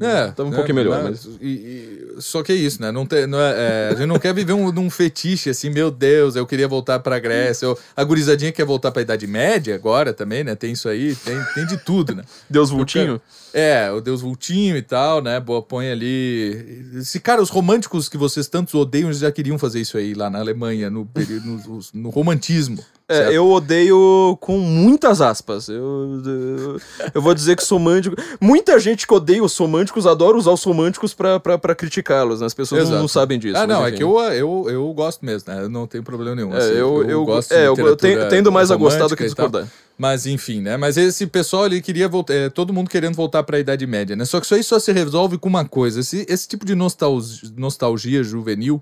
[0.00, 1.28] É, tava um né, pouquinho melhor, né, mas...
[1.38, 2.90] e- e- só que é isso, né?
[2.90, 5.90] Não tem, não é, é, a gente não quer viver um, num fetiche assim, meu
[5.90, 7.66] Deus, eu queria voltar pra Grécia.
[7.66, 10.54] Eu, a gurizadinha quer voltar pra Idade Média agora também, né?
[10.54, 12.22] Tem isso aí, tem, tem de tudo, né?
[12.48, 13.20] Deus Vultinho?
[13.52, 15.40] É, o Deus Vultinho e tal, né?
[15.40, 16.92] Boa, põe ali.
[16.96, 20.38] Esse cara, os românticos que vocês tantos odeiam, já queriam fazer isso aí lá na
[20.38, 21.08] Alemanha, no,
[21.44, 22.78] no, no romantismo.
[23.10, 25.68] É, eu odeio com muitas aspas.
[25.68, 26.80] Eu, eu,
[27.14, 28.14] eu vou dizer que somântico.
[28.40, 32.46] Muita gente que odeia os somânticos adora usar os pra, pra criticá-los, né?
[32.46, 33.58] As pessoas não, não sabem disso.
[33.58, 33.98] Ah, não, é enfim.
[33.98, 35.62] que eu, eu, eu gosto mesmo, né?
[35.62, 36.54] Eu não tenho problema nenhum.
[36.54, 39.66] É, assim, eu, eu, gosto é, eu ten- tendo mais a gostar do que discordar.
[39.98, 40.76] Mas enfim, né?
[40.76, 44.16] Mas esse pessoal ele queria voltar, é, todo mundo querendo voltar para a Idade Média,
[44.16, 44.24] né?
[44.24, 47.50] Só que isso aí só se resolve com uma coisa, esse, esse tipo de nostalgia,
[47.56, 48.80] nostalgia juvenil,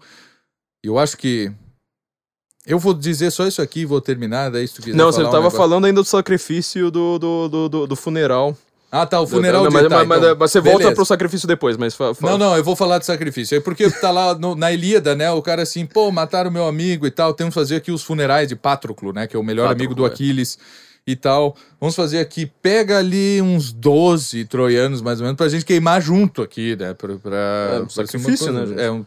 [0.84, 1.50] eu acho que
[2.68, 5.20] eu vou dizer só isso aqui e vou terminar, daí se tu quiser Não, você
[5.20, 8.56] um tava negócio- falando ainda do sacrifício do, do, do, do, do funeral.
[8.90, 10.94] Ah, tá, o funeral Não, de mas, tá, mas- então, mas você volta beleza.
[10.94, 13.54] pro sacrifício depois, mas fa, fa- Não, não, eu vou falar de sacrifício.
[13.56, 15.30] É porque tá lá no- na Ilíada, né?
[15.30, 17.34] O cara assim, pô, mataram meu amigo e tal.
[17.34, 19.26] Temos que fazer aqui os funerais de Patroclo, né?
[19.26, 20.08] Que é o melhor Patroclo, amigo do é.
[20.08, 20.58] Aquiles
[21.06, 21.54] e tal.
[21.78, 22.50] Vamos fazer aqui.
[22.62, 26.94] Pega ali uns 12 troianos, mais ou menos, pra gente queimar junto aqui, né?
[26.94, 28.80] Pra, pra, É, um pra sacrifício, coisa- né, gente?
[28.80, 29.04] É um,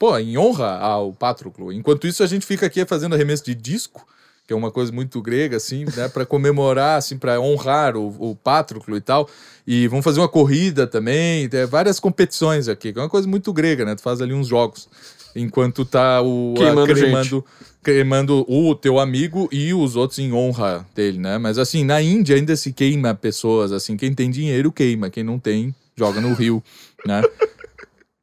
[0.00, 1.70] pô, em honra ao Patroclo.
[1.72, 4.04] Enquanto isso, a gente fica aqui fazendo arremesso de disco.
[4.46, 6.08] Que é uma coisa muito grega, assim, né?
[6.08, 9.28] Pra comemorar, assim, pra honrar o, o Patroclo e tal.
[9.64, 13.52] E vamos fazer uma corrida também, tem várias competições aqui, que é uma coisa muito
[13.52, 13.94] grega, né?
[13.94, 14.88] Tu faz ali uns jogos,
[15.36, 17.44] enquanto tá o a- Queimando cremando,
[17.80, 21.38] cremando o teu amigo e os outros em honra dele, né?
[21.38, 25.38] Mas assim, na Índia ainda se queima pessoas, assim, quem tem dinheiro queima, quem não
[25.38, 26.60] tem, joga no rio,
[27.06, 27.22] né?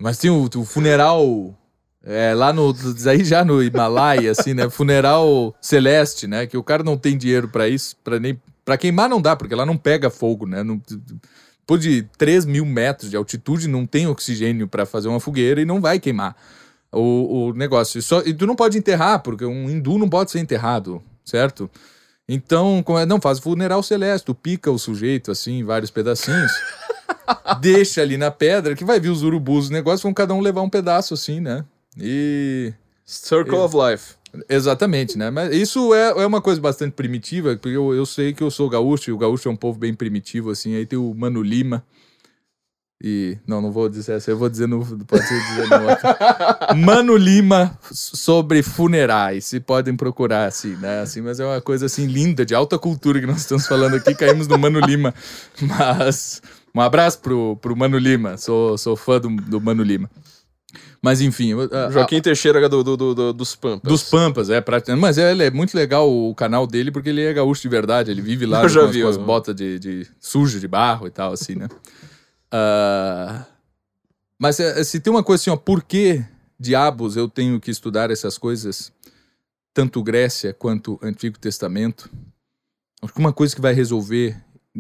[0.02, 1.56] Mas tem o, o funeral
[2.10, 2.74] é, lá no.
[3.10, 4.70] Aí já no Himalaia, assim, né?
[4.70, 6.48] Funeral celeste, né?
[6.48, 8.40] Que o cara não tem dinheiro pra isso, pra nem.
[8.64, 10.64] Pra queimar não dá, porque lá não pega fogo, né?
[10.64, 10.82] Não,
[11.60, 15.66] depois de 3 mil metros de altitude, não tem oxigênio pra fazer uma fogueira e
[15.66, 16.36] não vai queimar
[16.92, 18.02] o, o negócio.
[18.02, 21.70] Só, e tu não pode enterrar, porque um hindu não pode ser enterrado, certo?
[22.28, 26.52] Então, é- não, faz funeral celeste, tu pica o sujeito assim, em vários pedacinhos.
[27.62, 30.62] deixa ali na pedra, que vai vir os urubus, os negócios vão cada um levar
[30.62, 31.64] um pedaço assim, né?
[32.00, 32.74] E.
[33.06, 34.16] Circle of Life.
[34.50, 35.30] Exatamente, né?
[35.30, 38.70] Mas isso é, é uma coisa bastante primitiva, porque eu, eu sei que eu sou
[38.70, 40.76] gaúcho, e o gaúcho é um povo bem primitivo, assim.
[40.76, 41.84] Aí tem o Mano Lima.
[43.02, 43.38] E.
[43.46, 44.84] Não, não vou dizer essa, eu vou dizer no.
[45.06, 46.08] Pode ser dizer no outro.
[46.76, 49.46] Mano Lima sobre funerais.
[49.46, 51.02] Se podem procurar, assim, né?
[51.02, 54.16] Assim, mas é uma coisa assim linda, de alta cultura que nós estamos falando aqui.
[54.16, 55.14] Caímos no Mano Lima.
[55.62, 56.42] Mas.
[56.76, 58.38] Um abraço pro, pro Mano Lima.
[58.38, 60.10] Sou, sou fã do, do Mano Lima.
[61.08, 61.54] Mas enfim.
[61.72, 63.90] a- Joaquim Teixeira do, do, do- do- dos Pampas.
[63.90, 65.02] dos Pampas, é, praticamente.
[65.02, 68.12] Mas é, é muito legal o canal dele, porque ele é gaúcho de verdade.
[68.12, 70.68] Ele vive lá Eu já com, as- vi, com as botas de, de sujo, de
[70.68, 71.68] barro e tal, assim, né?
[72.52, 73.46] Ah,
[74.40, 76.24] mas é, se tem uma coisa assim, ó, por que
[76.60, 78.92] diabos eu tenho que estudar essas coisas,
[79.74, 82.10] tanto Grécia quanto Antigo Testamento?
[83.02, 84.38] Acho que uma coisa que vai resolver,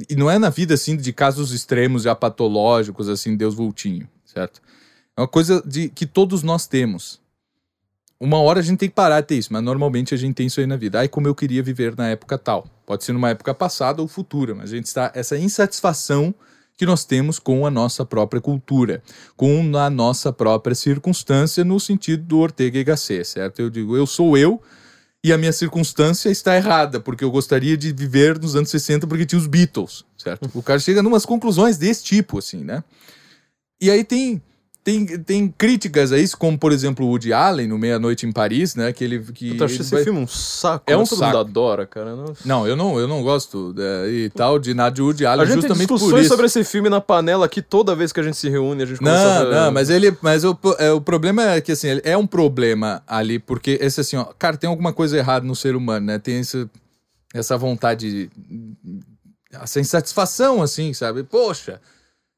[0.10, 4.62] e não é na vida assim de casos extremos já patológicos, assim, Deus vultinho, certo?
[5.18, 7.20] É uma coisa de que todos nós temos.
[8.20, 10.46] Uma hora a gente tem que parar de ter isso, mas normalmente a gente tem
[10.46, 11.00] isso aí na vida.
[11.00, 12.68] Ai, como eu queria viver na época tal.
[12.86, 16.34] Pode ser numa época passada ou futura, mas a gente está essa insatisfação
[16.78, 19.02] que nós temos com a nossa própria cultura,
[19.36, 23.60] com a nossa própria circunstância no sentido do Ortega y Gasset, certo?
[23.60, 24.62] Eu digo, eu sou eu
[25.24, 29.26] e a minha circunstância está errada, porque eu gostaria de viver nos anos 60 porque
[29.26, 30.50] tinha os Beatles, certo?
[30.54, 32.84] O cara chega numas conclusões desse tipo, assim, né?
[33.82, 34.42] E aí tem
[34.88, 38.32] tem, tem críticas a isso, como por exemplo o Woody Allen no Meia Noite em
[38.32, 38.94] Paris, né?
[38.94, 40.86] Que ele que Eu achei esse vai- filme um saco.
[40.88, 40.98] É né?
[40.98, 41.26] um Todo saco.
[41.26, 42.16] mundo adora, cara.
[42.16, 42.36] Nossa.
[42.46, 45.46] Não, eu não, eu não gosto é, e tal de nada de Woody Allen A
[45.46, 48.24] gente tem justamente por discussões sobre esse filme na panela aqui toda vez que a
[48.24, 49.66] gente se reúne, a gente começa Não, a...
[49.66, 53.40] não, mas ele, mas o, é, o problema é que assim, é um problema ali
[53.40, 56.18] porque esse assim, ó, cara, tem alguma coisa errada no ser humano, né?
[56.18, 56.66] Tem esse,
[57.34, 58.30] essa vontade,
[59.52, 61.24] essa insatisfação assim, sabe?
[61.24, 61.82] Poxa,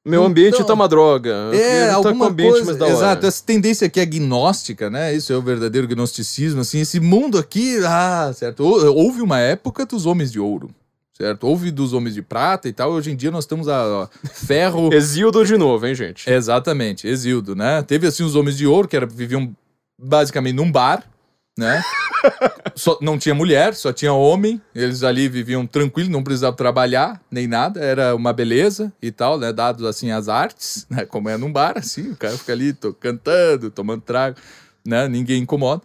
[0.05, 1.35] Meu ambiente Então, tá uma droga.
[1.53, 2.65] É, alguma ambiente coisa.
[2.65, 2.93] mais da hora.
[2.95, 5.13] Exato, essa tendência aqui é agnóstica, né?
[5.13, 8.63] Isso é o verdadeiro gnosticismo, assim, esse mundo aqui, ah, certo.
[8.63, 10.69] Hou- Houve uma época dos homens de ouro,
[11.13, 11.45] certo?
[11.45, 14.89] Houve dos homens de prata e tal, hoje em dia nós estamos a, a ferro.
[14.95, 16.29] Exildo de novo, hein, gente?
[16.29, 17.81] Exatamente, Exildo, né?
[17.83, 19.53] Teve assim os homens de ouro que era, viviam
[20.01, 21.03] basicamente num bar,
[21.59, 21.83] né?
[22.75, 24.61] Só, não tinha mulher, só tinha homem.
[24.73, 27.79] Eles ali viviam tranquilo, não precisavam trabalhar nem nada.
[27.81, 29.51] Era uma beleza e tal, né?
[29.53, 31.05] Dados assim as artes, né?
[31.05, 34.37] Como é num bar, assim, o cara fica ali to- cantando, tomando trago,
[34.85, 35.07] né?
[35.07, 35.83] Ninguém incomoda.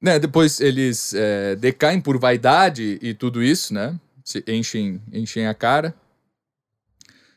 [0.00, 0.18] Né?
[0.18, 3.98] Depois eles é, decaem por vaidade e tudo isso, né?
[4.24, 5.94] Se enchem, enchem a cara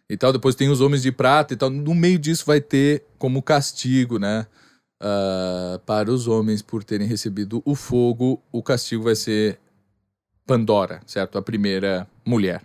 [0.10, 0.34] e tal.
[0.34, 1.70] Depois tem os homens de prata e tal.
[1.70, 4.46] No meio disso vai ter como castigo, né?
[5.06, 9.60] Ah, para os homens por terem recebido o fogo, o castigo vai ser
[10.48, 11.38] Pandora, certo?
[11.38, 12.64] A primeira mulher.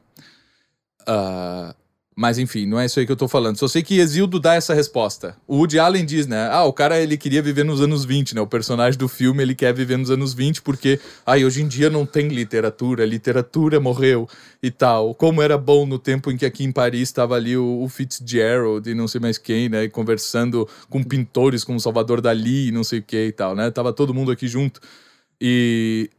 [1.07, 1.75] Ah,
[2.17, 3.57] mas enfim, não é isso aí que eu tô falando.
[3.57, 5.37] Só sei que Exildo dá essa resposta.
[5.47, 6.49] O Woody Allen diz, né?
[6.51, 8.41] Ah, o cara ele queria viver nos anos 20, né?
[8.41, 11.89] O personagem do filme ele quer viver nos anos 20 porque, ai, hoje em dia
[11.89, 14.29] não tem literatura, literatura morreu
[14.63, 15.15] e tal.
[15.15, 18.91] Como era bom no tempo em que aqui em Paris estava ali o, o Fitzgerald
[18.91, 19.89] e não sei mais quem, né?
[19.89, 23.71] Conversando com pintores como Salvador Dali e não sei o que e tal, né?
[23.71, 24.81] Tava todo mundo aqui junto.
[25.41, 26.11] E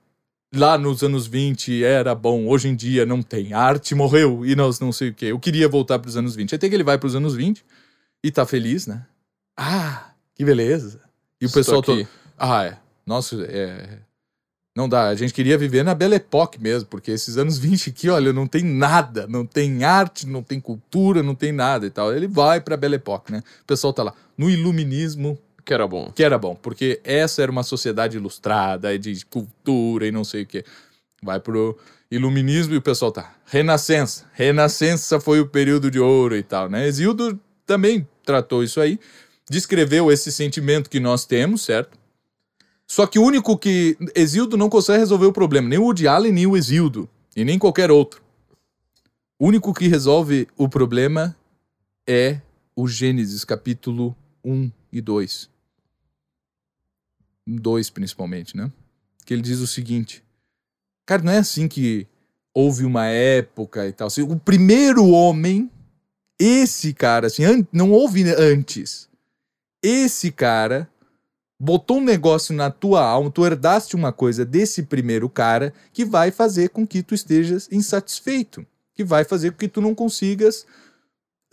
[0.54, 3.54] lá nos anos 20 era bom, hoje em dia não tem.
[3.54, 5.28] A arte morreu e nós não sei o quê.
[5.28, 6.56] Eu queria voltar para os anos 20.
[6.56, 7.64] Até que ele vai para os anos 20
[8.24, 9.06] e tá feliz, né?
[9.58, 11.02] Ah, que beleza.
[11.40, 12.08] E o Estou pessoal todo.
[12.38, 12.78] Ah, é.
[13.06, 14.00] Nossa, é.
[14.76, 15.10] Não dá.
[15.10, 18.48] A gente queria viver na Belle Époque mesmo, porque esses anos 20 aqui, olha, não
[18.48, 19.28] tem nada.
[19.28, 22.14] Não tem arte, não tem cultura, não tem nada e tal.
[22.14, 23.44] Ele vai pra Belle Époque, né?
[23.62, 24.14] O pessoal tá lá.
[24.38, 26.12] No iluminismo, Que era bom.
[26.14, 30.46] que era bom, porque essa era uma sociedade ilustrada, de cultura e não sei o
[30.48, 30.66] quê.
[31.22, 31.78] Vai pro
[32.10, 33.36] iluminismo e o pessoal tá.
[33.46, 34.26] Renascença.
[34.34, 36.88] Renascença foi o período de ouro e tal, né?
[36.88, 39.00] Exildo também tratou isso aí,
[39.50, 41.98] descreveu esse sentimento que nós temos, certo?
[42.88, 43.98] Só que o único que.
[44.14, 47.58] Exildo não consegue resolver o problema, nem o Woody Allen, nem o Exildo, e nem
[47.58, 48.22] qualquer outro.
[49.40, 51.36] O único que resolve o problema
[52.06, 52.42] é
[52.76, 55.51] o Gênesis, capítulo 1 e 2.
[57.58, 58.72] 2 principalmente, né?
[59.26, 60.24] Que ele diz o seguinte:
[61.06, 62.08] Cara, não é assim que
[62.54, 64.08] houve uma época e tal.
[64.28, 65.70] O primeiro homem,
[66.40, 69.10] esse cara, assim, não houve antes.
[69.84, 70.90] Esse cara
[71.60, 76.32] botou um negócio na tua alma, tu herdaste uma coisa desse primeiro cara que vai
[76.32, 78.66] fazer com que tu estejas insatisfeito,
[78.96, 80.66] que vai fazer com que tu não consigas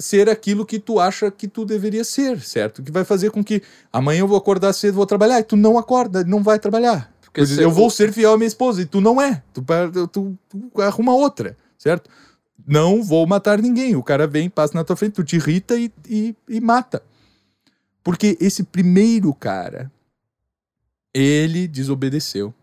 [0.00, 2.82] ser aquilo que tu acha que tu deveria ser, certo?
[2.82, 3.62] Que vai fazer com que
[3.92, 7.12] amanhã eu vou acordar cedo, vou trabalhar, e tu não acorda, não vai trabalhar.
[7.20, 9.42] Porque Eu, eu vou ser fiel à minha esposa, e tu não é.
[9.52, 9.64] Tu,
[10.12, 12.08] tu, tu arruma outra, certo?
[12.66, 13.96] Não vou matar ninguém.
[13.96, 17.02] O cara vem, passa na tua frente, tu te irrita e, e, e mata.
[18.04, 19.90] Porque esse primeiro cara,
[21.12, 22.54] ele desobedeceu.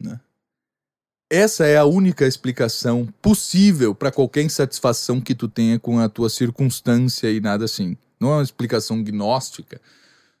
[0.00, 0.20] Né?
[1.34, 6.28] Essa é a única explicação possível para qualquer insatisfação que tu tenha com a tua
[6.28, 7.96] circunstância e nada assim.
[8.20, 9.80] Não é uma explicação gnóstica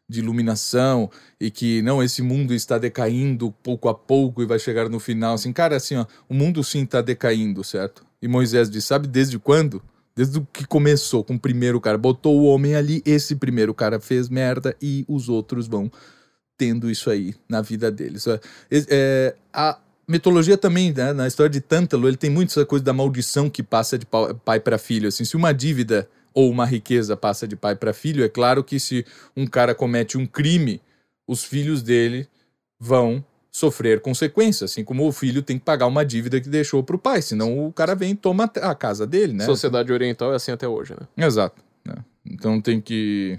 [0.06, 4.90] de iluminação e que não esse mundo está decaindo pouco a pouco e vai chegar
[4.90, 8.04] no final assim, cara, assim, ó, o mundo sim está decaindo, certo?
[8.20, 9.82] E Moisés diz, sabe desde quando?
[10.14, 13.98] Desde o que começou com o primeiro cara, botou o homem ali, esse primeiro cara
[13.98, 15.90] fez merda e os outros vão
[16.58, 18.26] tendo isso aí na vida deles.
[18.26, 18.38] É,
[18.70, 19.78] é, a
[20.12, 23.62] mitologia também, né, na história de Tântalo, ele tem muito essa coisa da maldição que
[23.62, 25.08] passa de pa- pai para filho.
[25.08, 28.78] Assim, se uma dívida ou uma riqueza passa de pai para filho, é claro que
[28.78, 29.04] se
[29.36, 30.80] um cara comete um crime,
[31.26, 32.28] os filhos dele
[32.78, 36.98] vão sofrer consequências, assim como o filho tem que pagar uma dívida que deixou pro
[36.98, 39.44] pai, senão o cara vem e toma a casa dele, né?
[39.44, 41.26] Sociedade oriental é assim até hoje, né?
[41.26, 41.62] Exato.
[41.84, 41.96] né?
[42.24, 43.38] Então tem que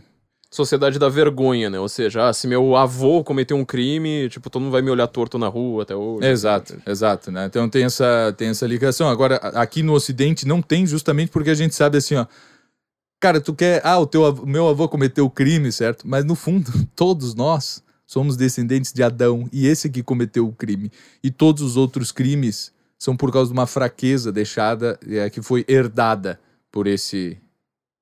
[0.53, 1.79] Sociedade da vergonha, né?
[1.79, 5.07] Ou seja, ah, se meu avô cometeu um crime, tipo, todo mundo vai me olhar
[5.07, 6.27] torto na rua até hoje.
[6.27, 7.45] Exato, exato, né?
[7.47, 9.09] Então tem essa, tem essa ligação.
[9.09, 12.27] Agora, aqui no Ocidente não tem justamente porque a gente sabe assim, ó.
[13.19, 13.81] Cara, tu quer.
[13.83, 16.07] Ah, o teu avô- meu avô cometeu crime, certo?
[16.07, 20.91] Mas no fundo, todos nós somos descendentes de Adão e esse que cometeu o crime.
[21.23, 25.65] E todos os outros crimes são por causa de uma fraqueza deixada, é, que foi
[25.67, 26.39] herdada
[26.71, 27.37] por esse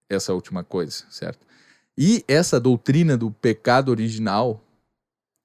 [0.10, 1.50] essa última coisa, certo?
[1.98, 4.64] E essa doutrina do pecado original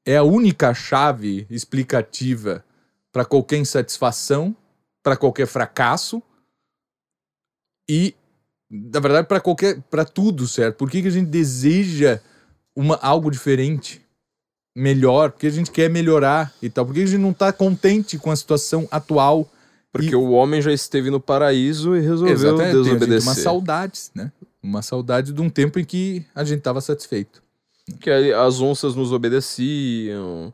[0.07, 2.65] é a única chave explicativa
[3.12, 4.55] para qualquer insatisfação,
[5.02, 6.23] para qualquer fracasso
[7.89, 8.15] e,
[8.70, 10.76] na verdade, para qualquer, para tudo, certo?
[10.76, 12.20] Por que, que a gente deseja
[12.75, 14.05] uma, algo diferente,
[14.76, 15.31] melhor?
[15.33, 16.84] Porque a gente quer melhorar e tal.
[16.86, 19.49] Por que a gente não está contente com a situação atual?
[19.92, 23.28] Porque E- o homem já esteve no paraíso e resolveu Exatamente, tem, desobedecer.
[23.28, 24.31] uma saudade, né?
[24.66, 27.40] Uma saudade de um tempo em que a gente estava satisfeito.
[28.00, 30.52] Que as onças nos obedeciam,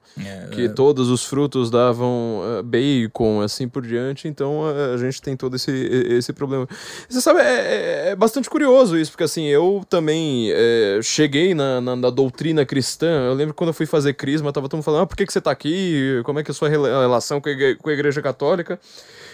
[0.51, 4.61] que todos os frutos davam eh, bacon, assim por diante, então
[4.93, 6.69] a gente tem todo esse, esse problema.
[7.09, 11.81] Você sabe, é, é- é bastante curioso isso, porque assim, eu também eh, cheguei na,
[11.81, 15.03] na, na doutrina cristã, eu lembro quando eu fui fazer crisma, tava todo mundo falando,
[15.05, 17.41] ah, por que, que você tá aqui, como é que é a sua rela- relação
[17.41, 17.49] com
[17.89, 18.79] a igreja católica?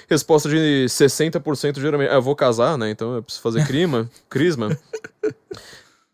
[0.09, 4.77] Resposta de 60% geralmente, ah, eu vou casar, né, então eu preciso fazer crima, crisma.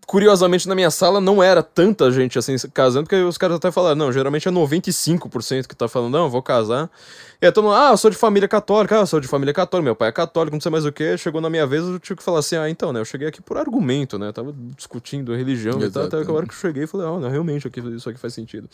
[0.06, 3.96] Curiosamente, na minha sala não era tanta gente assim casando, porque os caras até falaram,
[3.96, 6.90] não, geralmente é 95% que tá falando, não, eu vou casar.
[7.40, 9.52] E aí todo mundo, ah, eu sou de família católica, ah, eu sou de família
[9.52, 11.16] católica, meu pai é católico, não sei mais o que.
[11.18, 13.42] Chegou na minha vez, eu tive que falar assim, ah, então, né, eu cheguei aqui
[13.42, 16.58] por argumento, né, eu tava discutindo religião e tal, até que a hora que eu
[16.58, 18.68] cheguei, eu falei, ah, não, realmente, aqui, isso aqui faz sentido.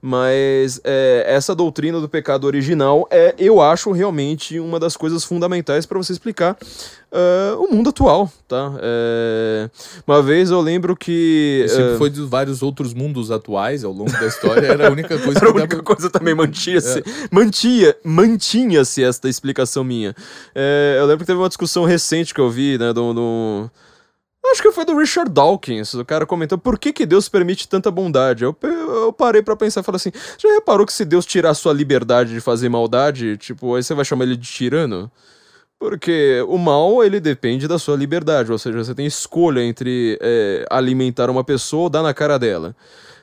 [0.00, 5.86] Mas é, essa doutrina do pecado original é, eu acho, realmente uma das coisas fundamentais
[5.86, 6.56] para você explicar
[7.14, 8.72] ah, o mundo atual, tá?
[8.82, 9.70] É,
[10.04, 11.62] uma vez eu lembro que...
[11.64, 14.90] E sempre ah, foi dos vários outros mundos atuais ao longo da história, era a
[14.90, 15.82] única coisa era a que única dava...
[15.82, 17.04] coisa também mantinha-se.
[18.02, 20.14] Mantinha, mantinha-se esta explicação minha.
[20.54, 23.12] É, eu lembro que teve uma discussão recente que eu vi, né, do.
[23.12, 23.70] do-
[24.46, 25.94] Acho que foi do Richard Dawkins.
[25.94, 28.44] O cara comentou por que, que Deus permite tanta bondade.
[28.44, 31.54] Eu, eu parei pra pensar e falei assim: já reparou que se Deus tirar a
[31.54, 35.10] sua liberdade de fazer maldade, tipo, aí você vai chamar ele de tirano?
[35.78, 40.64] Porque o mal, ele depende da sua liberdade, ou seja, você tem escolha entre é,
[40.70, 42.74] alimentar uma pessoa ou dar na cara dela.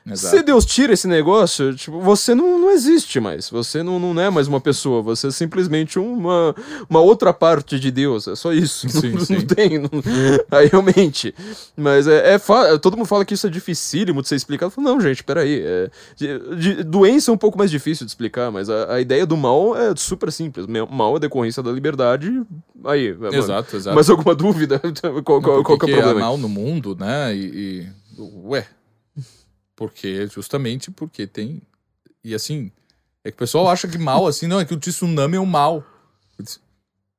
[0.05, 0.35] Exato.
[0.35, 3.49] Se Deus tira esse negócio, tipo, você não, não existe mais.
[3.49, 5.01] Você não, não é mais uma pessoa.
[5.03, 6.55] Você é simplesmente uma,
[6.89, 8.27] uma outra parte de Deus.
[8.27, 8.89] É só isso.
[8.89, 9.35] Sim, não, sim.
[9.35, 9.77] não tem.
[9.77, 9.89] não-
[10.49, 11.35] Aí realmente.
[11.77, 14.67] Mas é, é fa- Todo mundo fala que isso é dificílimo de ser explicado.
[14.67, 15.61] Eu falo, não, gente, peraí.
[15.63, 19.25] É, de, de- doença é um pouco mais difícil de explicar, mas a, a ideia
[19.25, 20.65] do mal é super simples.
[20.89, 22.41] Mal é decorrência da liberdade.
[22.85, 23.13] Aí.
[23.13, 23.93] mano, Exato, exato.
[23.93, 24.81] Mais alguma dúvida?
[25.23, 26.19] qual, qual, qual que é o problema?
[26.21, 27.35] mal no mundo, né?
[27.35, 27.39] E,
[28.17, 28.65] e- ué,
[29.81, 31.59] porque justamente porque tem
[32.23, 32.71] e assim
[33.23, 35.45] é que o pessoal acha que mal assim não é que o tsunami é um
[35.45, 35.83] mal.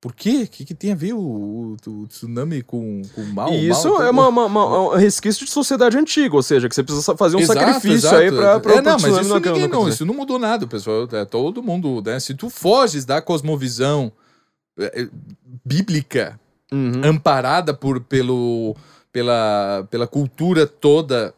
[0.01, 0.43] Por quê?
[0.45, 3.49] O que, que tem a ver o, o- o tsunami com, com o mal?
[3.53, 6.69] E mal isso tem- é uma, uma- uma- um resquício de sociedade antiga, ou seja,
[6.69, 8.17] que você precisa fazer um Exato, sacrifício exato.
[8.17, 11.09] aí pra, pra é, não, mas isso não- ninguém não isso não mudou nada, pessoal.
[11.13, 12.19] É todo mundo, né?
[12.21, 14.13] Se tu foges da cosmovisão
[14.79, 15.09] é, é,
[15.65, 16.39] bíblica
[16.73, 17.03] Uhum.
[17.05, 18.75] amparada por, pelo,
[19.13, 21.35] pela, pela cultura toda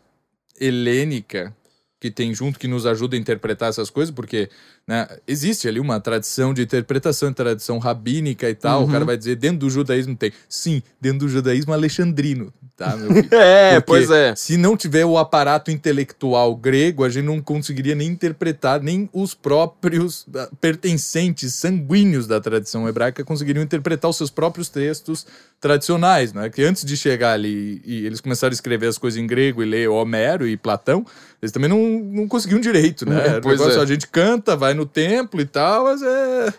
[0.64, 1.54] helênica
[2.00, 4.50] que tem junto, que nos ajuda a interpretar essas coisas, porque
[4.86, 8.82] né, existe ali uma tradição de interpretação, tradição rabínica e tal.
[8.82, 8.92] O Uhum.
[8.92, 10.32] cara vai dizer, dentro do judaísmo tem.
[10.48, 13.28] Sim, dentro do judaísmo alexandrino, tá, meu filho?
[13.32, 14.34] É, Porque pois é.
[14.36, 19.32] Se não tiver o aparato intelectual grego, a gente não conseguiria nem interpretar, nem os
[19.32, 25.26] próprios ah, pertencentes sanguíneos da tradição hebraica conseguiriam interpretar os seus próprios textos
[25.60, 26.50] tradicionais, né?
[26.50, 29.66] Que antes de chegar ali e eles começaram a escrever as coisas em grego e
[29.66, 31.06] ler Homero e Platão,
[31.40, 33.36] eles também não, não conseguiam direito, né?
[33.36, 33.82] É, pois negócio, é.
[33.82, 36.52] A gente canta, vai no templo e tal, mas é.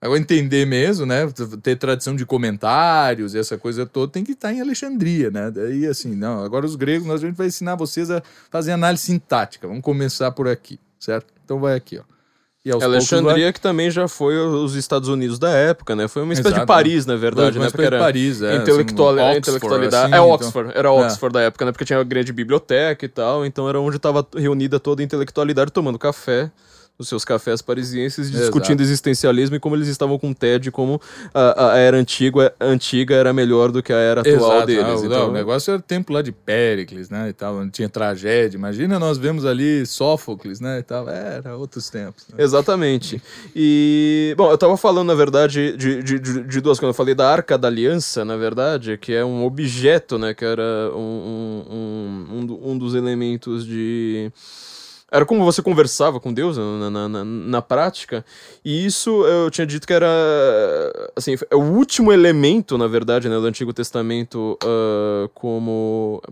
[0.00, 1.28] Agora, entender mesmo, né?
[1.62, 5.48] Ter tradição de comentários e essa coisa toda tem que estar em Alexandria, né?
[5.50, 6.42] Daí, assim, não.
[6.44, 8.20] Agora, os gregos, nós a gente vai ensinar vocês a
[8.50, 9.68] fazer análise sintática.
[9.68, 11.26] Vamos começar por aqui, certo?
[11.44, 12.02] Então, vai aqui, ó.
[12.64, 16.06] E aos poucos Alexandria, que também já foi os Estados Unidos da época, né?
[16.08, 17.70] Foi uma espécie de Exato, Paris, na vai- verdade, uma né?
[17.70, 18.56] Porque de era Paris, é.
[18.56, 19.96] intelectual, assim, é, Oxford, intelectualidade.
[20.04, 21.72] assim, é então- Oxford, era Oxford da época, né?
[21.72, 25.72] Porque tinha uma grande biblioteca e tal, então era onde estava reunida toda a intelectualidade
[25.72, 26.50] tomando café.
[26.98, 28.82] Os seus cafés parisienses discutindo Exato.
[28.82, 31.00] existencialismo e como eles estavam com TED, como
[31.34, 34.84] a, a era antiga, antiga era melhor do que a era atual Exato, deles.
[34.84, 37.72] ah, o- então, o negócio era o tempo lá de Péricles, né, e tal, onde
[37.72, 38.56] tinha tragédia.
[38.56, 41.08] Imagina nós vemos ali Sófocles, né, e tal.
[41.08, 42.24] Era outros tempos.
[42.28, 42.36] né?
[42.44, 43.20] Exatamente.
[43.56, 46.94] E, bom, eu tava falando, na verdade, de, de, de, de duas coisas.
[46.94, 50.34] Eu falei da Arca da Aliança, na verdade, que é um objeto, né?
[50.34, 54.30] Que era um, um, um, um dos elementos de.
[55.12, 58.24] Era como você conversava com Deus na, na, na, na prática.
[58.64, 60.08] E isso eu tinha dito que era.
[61.14, 66.22] Assim, é o último elemento, na verdade, né, do Antigo Testamento, ah, como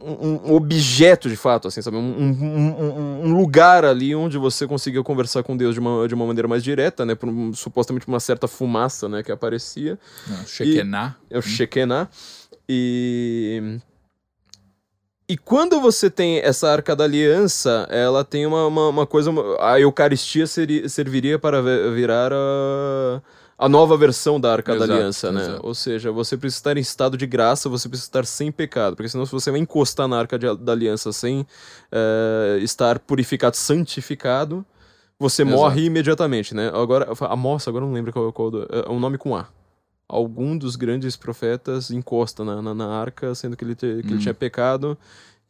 [0.00, 1.96] um, objeto de fato, assim, sabe?
[1.96, 6.14] Um, um- um- um lugar ali onde você conseguia conversar com Deus de uma, de
[6.14, 7.14] uma maneira mais direta, né?
[7.14, 9.22] Por um- supostamente por uma certa fumaça, né?
[9.22, 9.98] Que aparecia.
[10.26, 11.16] Não, Shekinah.
[11.30, 12.08] É o Shekinah.
[12.68, 13.78] E.
[15.28, 19.30] E quando você tem essa arca da aliança, ela tem uma, uma, uma coisa.
[19.60, 23.20] A Eucaristia seria, serviria para vi- virar a,
[23.58, 25.42] a nova versão da arca da Exato, aliança, né?
[25.42, 25.66] exato.
[25.66, 28.96] Ou seja, você precisa estar em estado de graça, você precisa estar sem pecado.
[28.96, 31.46] Porque senão, se você vai encostar na arca de- da aliança sem
[31.92, 34.64] eh, estar purificado, santificado,
[35.18, 35.54] você Exato.
[35.58, 36.70] morre imediatamente, né?
[36.72, 39.46] Agora, a moça, agora não lembro qual, qual do- é um nome com A
[40.08, 44.14] algum dos grandes profetas encosta na, na, na arca, sendo que ele, te- que ele
[44.14, 44.18] Hum.
[44.18, 44.96] tinha pecado,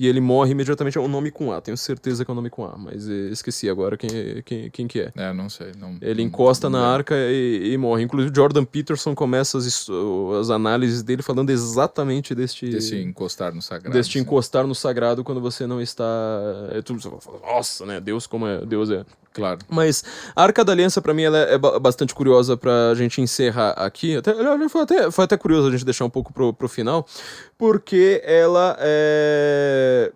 [0.00, 0.96] e ele morre imediatamente.
[0.96, 3.30] É um nome com A, tenho certeza que é um nome com A, mas eh,
[3.32, 4.08] esqueci agora quem,
[4.44, 5.12] quem, quem que é.
[5.16, 5.72] É, não sei.
[5.76, 6.98] Não, Ele não- encosta não na lembro.
[6.98, 8.04] arca e, e morre.
[8.04, 9.86] Inclusive, Jordan Peterson começa as,
[10.40, 13.92] as análises dele falando exatamente deste, Desse encostar no sagrado.
[13.96, 14.24] deste assim.
[14.24, 16.04] encostar no sagrado quando você não está.
[16.70, 18.00] É tudo, você fala, Nossa, né?
[18.00, 18.64] Deus, como é.
[18.64, 19.04] Deus é.
[19.32, 19.58] Claro.
[19.68, 23.70] Mas a Arca da Aliança, pra mim, ela é ba- bastante curiosa pra gente encerrar
[23.70, 24.16] aqui.
[24.16, 24.32] Até,
[24.68, 27.06] foi, até, foi até curioso a gente deixar um pouco pro, pro final,
[27.56, 30.12] porque ela é.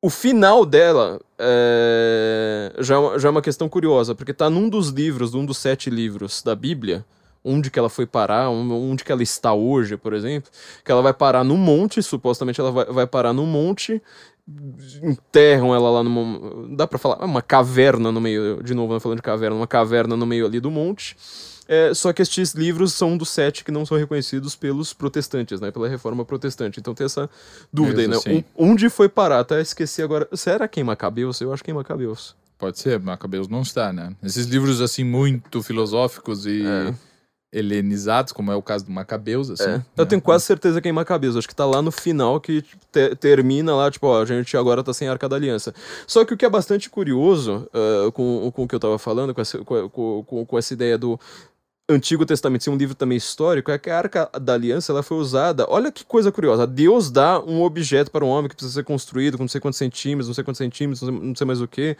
[0.00, 2.72] O final dela é...
[2.78, 5.90] Já, é já é uma questão curiosa, porque tá num dos livros, num dos sete
[5.90, 7.04] livros da Bíblia,
[7.44, 10.50] onde que ela foi parar, onde que ela está hoje, por exemplo,
[10.84, 14.00] que ela vai parar num monte, supostamente ela vai, vai parar num monte,
[15.02, 16.68] enterram ela lá numa.
[16.76, 17.18] Dá pra falar?
[17.20, 18.62] É Uma caverna no meio.
[18.62, 21.16] De novo, né, falando de caverna, uma caverna no meio ali do monte.
[21.70, 25.60] É, só que estes livros são um dos sete que não são reconhecidos pelos protestantes,
[25.60, 25.70] né?
[25.70, 26.80] Pela reforma protestante.
[26.80, 27.28] Então tem essa
[27.70, 28.34] dúvida aí, Isso, né?
[28.36, 28.44] sim.
[28.56, 29.40] O- Onde foi parar?
[29.40, 30.26] Até esqueci agora.
[30.32, 31.40] Será que é Macabeus?
[31.42, 32.34] Eu acho que é Macabeus.
[32.58, 34.14] Pode ser, Macabeus não está, né?
[34.22, 36.94] Esses livros, assim, muito filosóficos e É.
[37.52, 39.64] helenizados, como é o caso do Macabeus, assim.
[39.64, 39.78] É.
[39.78, 39.84] né?
[39.96, 41.36] Eu tenho quase certeza que é em Macabeus.
[41.36, 44.56] Acho que tá lá no final que tipo, te- termina lá, tipo, ó, a gente
[44.56, 45.74] agora tá sem Arca da Aliança.
[46.06, 49.34] Só que o que é bastante curioso ah, com, com o que eu tava falando,
[49.34, 49.88] com essa, com-
[50.24, 51.18] com- com essa ideia do
[51.90, 55.16] Antigo Testamento ser um livro também histórico, é que a Arca da Aliança ela foi
[55.16, 55.64] usada.
[55.70, 56.66] Olha que coisa curiosa.
[56.66, 59.78] Deus dá um objeto para um homem que precisa ser construído com não sei quantos
[59.78, 61.96] centímetros, não sei quantos centímetros, não sei, mais o que.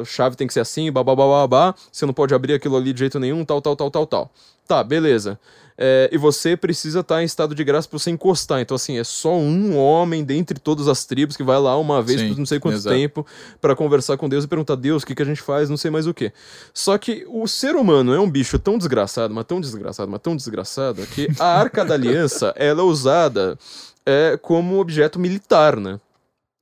[0.00, 1.74] a chave tem que ser assim, babá, babá, babá.
[1.90, 4.30] Você não pode abrir aquilo ali de jeito nenhum, tal, tal, tal, tal, tal.
[4.68, 5.36] Tá, beleza.
[5.82, 8.60] É, e você precisa estar em estado de graça para você encostar.
[8.60, 12.20] Então, assim, é só um homem dentre todas as tribos que vai lá uma vez
[12.20, 12.94] Sim, por não sei quanto exato.
[12.94, 13.26] tempo
[13.62, 15.70] para conversar com Deus e perguntar: Deus, o que, que a gente faz?
[15.70, 16.30] Não sei mais o que.
[16.74, 20.36] Só que o ser humano é um bicho tão desgraçado, mas tão desgraçado, mas tão
[20.36, 23.58] desgraçado, que a Arca da Aliança ela é usada
[24.04, 25.98] é, como objeto militar, né?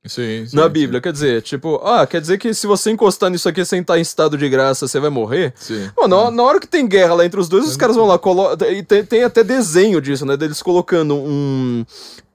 [0.05, 0.69] Sim, sim, Na sim.
[0.69, 1.01] Bíblia.
[1.01, 4.01] Quer dizer, tipo, ah, quer dizer que se você encostar nisso aqui sem estar em
[4.01, 5.53] estado de graça, você vai morrer?
[5.57, 5.89] Sim.
[5.93, 8.17] Pô, na, na hora que tem guerra lá entre os dois, os caras vão lá,
[8.17, 8.53] colo...
[8.71, 10.37] e tem, tem até desenho disso, né?
[10.37, 11.85] Deles colocando um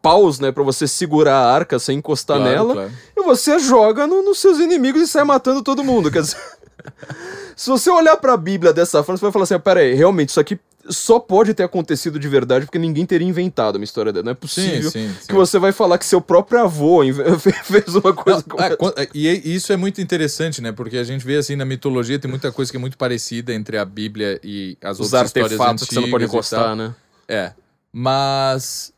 [0.03, 2.91] paus, né, pra você segurar a arca sem encostar Claro, nela, claro.
[3.17, 6.11] e você joga no- nos seus inimigos e sai matando todo mundo.
[6.11, 6.37] Quer dizer,
[7.57, 10.29] se você olhar pra Bíblia dessa forma, você vai falar assim: ah, pera aí, realmente,
[10.29, 14.25] isso aqui só pode ter acontecido de verdade porque ninguém teria inventado uma história dessa.
[14.25, 15.27] Não é Sim, possível sim, sim.
[15.27, 17.01] que você vai falar que seu próprio avô
[17.65, 20.73] fez uma coisa Não, como é, quan- e é- isso é muito interessante, né?
[20.73, 23.77] Porque a gente vê assim na mitologia tem muita coisa que é muito parecida entre
[23.77, 26.95] a Bíblia e as os outras histórias artefatos que você não pode encostar, né?
[27.29, 27.53] É.
[27.93, 28.93] Mas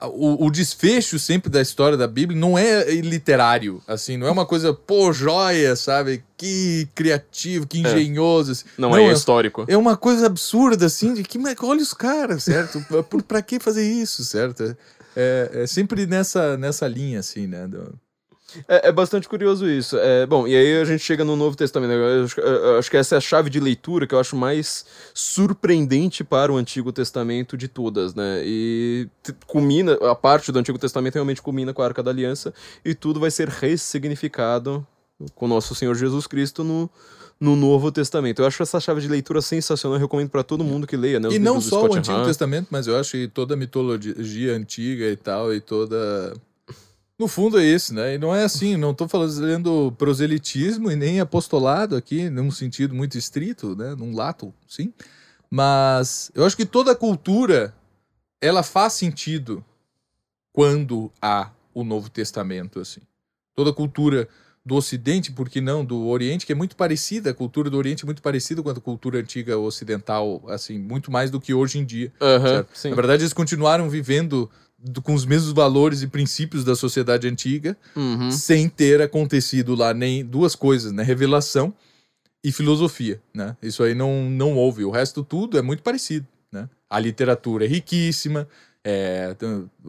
[0.00, 4.30] a- o, o desfecho sempre da história da Bíblia não é literário, assim, não é
[4.30, 6.22] uma coisa, pô, joia, sabe?
[6.36, 8.52] Que criativo, que engenhoso.
[8.52, 8.64] assim.
[8.76, 9.64] Não, é histórico.
[9.68, 12.80] É uma coisa absurda, assim, de que, mas olha os caras, certo?
[13.08, 14.76] Por, pra que fazer isso, certo?
[15.16, 17.66] É, é sempre nessa, nessa linha, assim, né?
[17.66, 17.92] do-
[18.68, 19.96] É, é bastante curioso isso.
[19.98, 21.92] É, bom, e aí a gente chega no Novo Testamento.
[21.92, 24.84] Eu acho, eu acho que essa é a chave de leitura que eu acho mais
[25.14, 28.42] surpreendente para o Antigo Testamento de todas, né?
[28.44, 29.08] E
[29.46, 32.52] culmina, a parte do Antigo Testamento realmente culmina com a Arca da Aliança
[32.84, 34.86] e tudo vai ser ressignificado
[35.34, 36.90] com nosso Senhor Jesus Cristo no,
[37.40, 38.42] no Novo Testamento.
[38.42, 41.28] Eu acho essa chave de leitura sensacional, eu recomendo para todo mundo que leia, né?
[41.30, 42.26] E não só o Antigo Hahn.
[42.26, 46.34] Testamento, mas eu acho que toda a mitologia antiga e tal, e toda.
[47.20, 48.14] No fundo é isso, né?
[48.14, 53.18] E não é assim, não tô fazendo proselitismo e nem apostolado aqui, num sentido muito
[53.18, 53.94] estrito, né?
[53.94, 54.90] Num lato, sim.
[55.50, 57.74] Mas eu acho que toda cultura
[58.40, 59.62] ela faz sentido
[60.50, 63.02] quando há o Novo Testamento, assim.
[63.54, 64.26] Toda cultura
[64.64, 68.02] do Ocidente, por que não do Oriente, que é muito parecida, a cultura do Oriente
[68.02, 71.84] é muito parecida com a cultura antiga ocidental, assim, muito mais do que hoje em
[71.84, 72.10] dia.
[72.18, 74.50] Na verdade, eles continuaram vivendo
[74.82, 78.30] do- com os mesmos valores e princípios da sociedade antiga, Uhum.
[78.30, 81.02] sem ter acontecido lá nem duas coisas, né?
[81.02, 81.72] Revelação
[82.42, 83.56] e filosofia, né?
[83.62, 84.84] Isso aí não, não houve.
[84.84, 86.68] O resto tudo é muito parecido, né?
[86.88, 88.48] A literatura é riquíssima
[88.82, 89.36] é,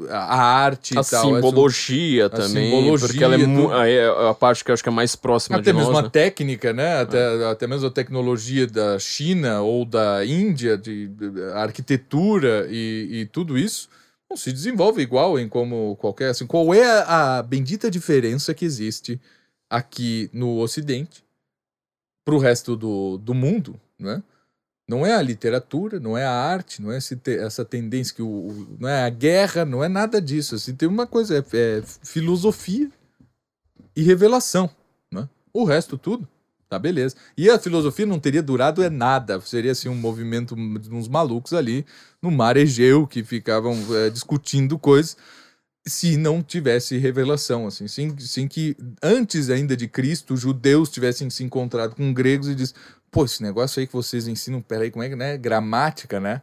[0.09, 1.29] a a arte A e tal.
[1.29, 4.83] é simbologia a também, simbologia porque ela é, do- é a parte que eu acho
[4.83, 6.09] que é mais próxima Até de mesmo nós, a né?
[6.09, 6.99] técnica, né?
[6.99, 13.21] Até, até mesmo a tecnologia da China ou da Índia, de, de- a arquitetura e,
[13.21, 13.87] e tudo isso,
[14.31, 16.29] não se desenvolve igual em como qualquer.
[16.29, 19.19] Assim, qual é a, bendita diferença que existe
[19.69, 21.23] aqui no Ocidente
[22.23, 24.23] para o resto do, do mundo, né?
[24.87, 28.27] Não é a literatura, não é a arte, não é esse essa tendência que o,
[28.27, 30.55] o- não é a guerra, não é nada disso.
[30.55, 32.89] Assim, tem uma coisa, é, é filosofia
[33.95, 34.69] e revelação.
[35.09, 35.27] Né?
[35.53, 36.27] O resto tudo,
[36.69, 37.15] tá beleza.
[37.37, 39.39] E a filosofia não teria durado é nada.
[39.41, 41.85] Seria assim um movimento de uns malucos ali
[42.21, 45.17] no mar Egeu que ficavam é, discutindo coisas
[45.85, 51.43] se não tivesse revelação, assim, sem, sem que antes ainda de Cristo, judeus tivessem se
[51.43, 52.73] encontrado com gregos e diz,
[53.09, 56.41] pô, esse negócio aí que vocês ensinam, peraí, como é que, né, gramática, né?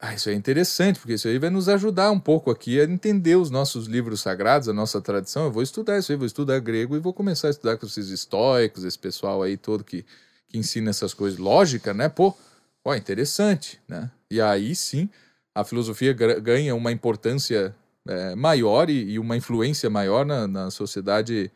[0.00, 3.36] Ah, isso é interessante, porque isso aí vai nos ajudar um pouco aqui a entender
[3.36, 5.44] os nossos livros sagrados, a nossa tradição.
[5.44, 8.08] Eu vou estudar isso aí, vou estudar grego e vou começar a estudar com esses
[8.08, 10.04] estoicos, esse pessoal aí todo que,
[10.48, 11.38] que ensina essas coisas.
[11.38, 12.08] Lógica, né?
[12.08, 12.36] Pô,
[12.84, 14.10] ó, interessante, né?
[14.30, 15.08] E aí sim,
[15.54, 17.74] a filosofia ganha uma importância
[18.08, 21.50] é, maior e, e uma influência maior na, na sociedade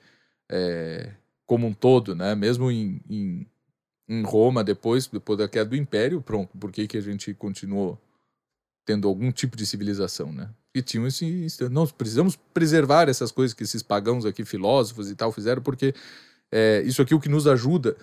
[0.50, 1.12] é,
[1.46, 2.34] como um todo, né?
[2.34, 3.46] Mesmo em, em,
[4.08, 7.98] em Roma, depois, depois da queda do Império, pronto, por que, que a gente continuou
[8.84, 10.48] tendo algum tipo de civilização, né?
[10.74, 15.32] E tinham esse- nós precisamos preservar essas coisas que esses pagãos aqui, filósofos e tal,
[15.32, 15.92] fizeram, porque
[16.52, 17.96] é, isso aqui é o que nos ajuda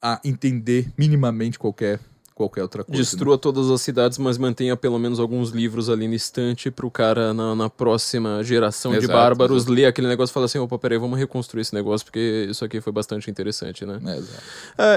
[0.00, 1.98] a entender minimamente qualquer,
[2.34, 2.98] qualquer outra coisa.
[2.98, 3.04] né?
[3.04, 7.32] Destrua todas as cidades, mas mantenha pelo menos alguns livros ali no estante pro cara
[7.34, 9.72] na, na próxima geração de Exato, bárbaros exato.
[9.72, 12.80] ler aquele negócio e falar assim, opa, peraí, vamos reconstruir esse negócio, porque isso aqui
[12.80, 14.00] foi bastante interessante, né?
[14.06, 14.42] É, exato.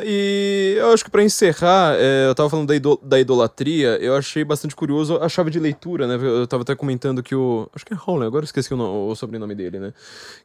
[0.05, 4.15] E eu acho que pra encerrar, é, eu tava falando da, ido- da idolatria, eu
[4.15, 6.15] achei bastante curioso a chave de leitura, né?
[6.15, 7.69] Eu tava até comentando que o.
[7.73, 9.93] Acho que é Rowling, agora eu esqueci o, no- o sobrenome dele, né?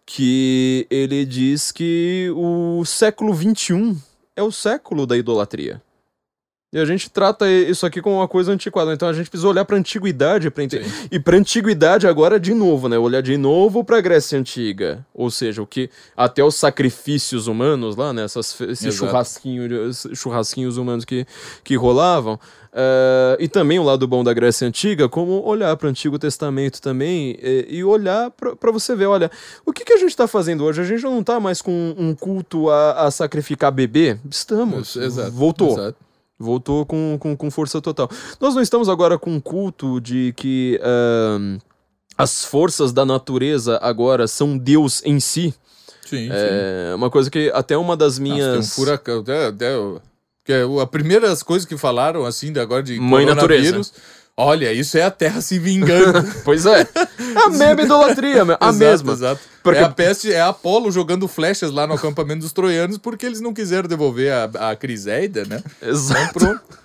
[0.07, 3.97] Que ele diz que o século XXI
[4.37, 5.83] é o século da idolatria.
[6.73, 8.93] E a gente trata isso aqui como uma coisa antiquada.
[8.95, 10.87] Então a gente precisa olhar pra antiguidade pra entender.
[11.11, 12.97] E pra antiguidade agora de novo, né?
[12.97, 15.05] Olhar de novo pra Grécia Antiga.
[15.13, 18.23] Ou seja, o que até os sacrifícios humanos lá, né?
[18.23, 18.99] Essas, esses Exato.
[18.99, 21.27] churrasquinho, esses churrasquinhos humanos que,
[21.65, 22.39] que rolavam.
[22.73, 26.81] eh, e também o lado bom da Grécia Antiga, como olhar para o Antigo Testamento
[26.81, 29.29] também eh, e olhar para você ver, olha,
[29.67, 30.81] o que, que a gente está fazendo hoje?
[30.81, 34.19] A gente não tá mais com um culto a, a sacrificar bebê?
[34.31, 34.95] Estamos.
[34.95, 35.33] Exato.
[35.33, 35.73] Voltou.
[35.73, 36.10] Exato.
[36.41, 38.11] Voltou com, com, com força total.
[38.41, 41.59] Nós não estamos agora com um culto de que ahn,
[42.17, 45.55] as forças da natureza agora são Deus em si.
[46.03, 46.31] Sim, sim.
[46.33, 48.51] É uma coisa que até uma das Nossa, minhas.
[48.53, 49.21] tem um furacão.
[49.21, 49.75] Até, até,
[50.43, 53.93] que é a primeiras coisas que falaram, assim, agora de Mãe coronavírus.
[54.37, 56.27] Olha, isso é a Terra se vingando.
[56.45, 56.89] Pois é.
[57.45, 59.13] A mesma idolatria, a Exato, mesma.
[59.13, 59.41] Exato.
[59.63, 63.41] Porque- É a peste, é Apolo jogando flechas lá no acampamento dos troianos porque eles
[63.41, 65.63] não quiseram devolver a, a Criseida, né?
[65.83, 66.39] Exato.
[66.39, 66.81] Pronto.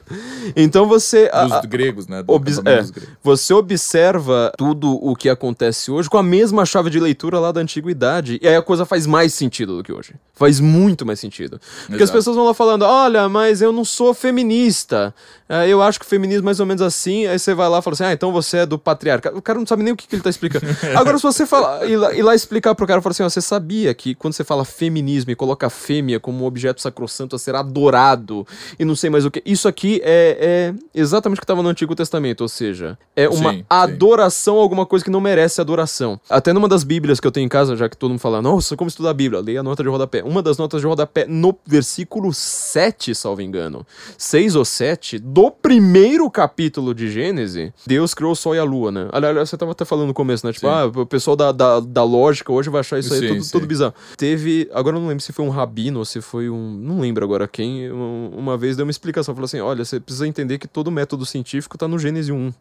[0.56, 1.24] Então você.
[1.30, 2.20] Dos a- gregos, né?
[2.20, 3.04] Acampamento é, gregos.
[3.24, 7.60] você observa tudo o que acontece hoje com a mesma chave de leitura lá da
[7.62, 8.38] antiguidade.
[8.42, 10.14] E aí a coisa faz mais sentido do que hoje.
[10.36, 11.60] Faz muito mais sentido.
[11.88, 12.18] Porque as Exato.
[12.20, 15.14] pessoas vão lá falando: olha, mas eu não sou feminista.
[15.50, 17.26] É, eu acho que o feminismo é mais ou menos assim.
[17.26, 19.38] Aí você vai lá e fala assim: ah, então você é do patriarcado.
[19.38, 20.66] O cara não sabe nem o que, que ele tá explicando.
[20.96, 23.42] Agora, se você fala, ir, lá, ir lá explicar pro cara, falar assim: ó, você
[23.42, 27.54] sabia que quando você fala feminismo e coloca fêmea como um objeto sacrossanto a ser
[27.56, 28.48] adorado
[28.80, 31.70] e não sei mais o que, isso aqui é, é exatamente o que estava no
[31.70, 33.66] Antigo Testamento, ou seja, é uma Sim, sim.
[33.70, 36.20] adoração a alguma coisa que não merece adoração.
[36.30, 38.76] Até numa das Bíblias que eu tenho em casa, já que todo mundo fala, nossa,
[38.76, 39.42] como estudar a Bíblia?
[39.42, 40.24] Leia a nota de rodapé.
[40.24, 43.86] Uma das notas de rodapé no versículo 7, salvo engano,
[44.18, 48.92] 6 ou 7, do primeiro capítulo de Gênesis, Deus criou o Sol e a Lua,
[48.92, 49.08] né?
[49.12, 50.54] Aliás, você tava até falando no começo, né?
[50.54, 50.74] Tipo, Sim.
[50.74, 53.52] ah, o pessoal da, da, da lógica hoje vai achar isso aí Sim, tudo, sim.
[53.52, 53.94] tudo bizarro.
[54.18, 57.24] Teve, agora eu não lembro se foi um rabino ou se foi um, não lembro
[57.24, 60.68] agora quem, um- uma vez deu uma explicação, falou assim, olha, você precisa entender que
[60.68, 62.52] todo método científico tá no Gênesis 1.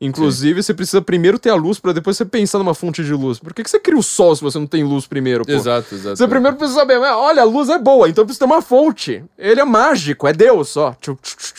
[0.00, 3.38] Inclusive, você precisa primeiro ter a luz pra depois você pensar numa fonte de luz.
[3.38, 5.52] Por que, que você cria o sol se você não tem luz primeiro, pô?
[5.52, 6.16] Exato, exato.
[6.16, 9.24] Você primeiro precisa saber, "Ah, olha, a luz é boa, então precisa ter uma fonte.
[9.38, 10.96] Ele é mágico, é Deus só.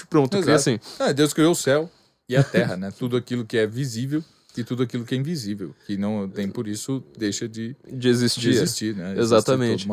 [0.10, 0.56] Pronto, cria Exato.
[0.56, 0.80] assim.
[1.00, 1.90] Ah, Deus criou o céu
[2.28, 2.92] e a terra, né?
[2.98, 4.22] Tudo aquilo que é visível
[4.58, 5.74] e tudo aquilo que é invisível.
[5.86, 8.40] Que não tem, por isso, deixa de, De existir.
[8.42, 9.16] de existir, né?
[9.18, 9.88] Exatamente.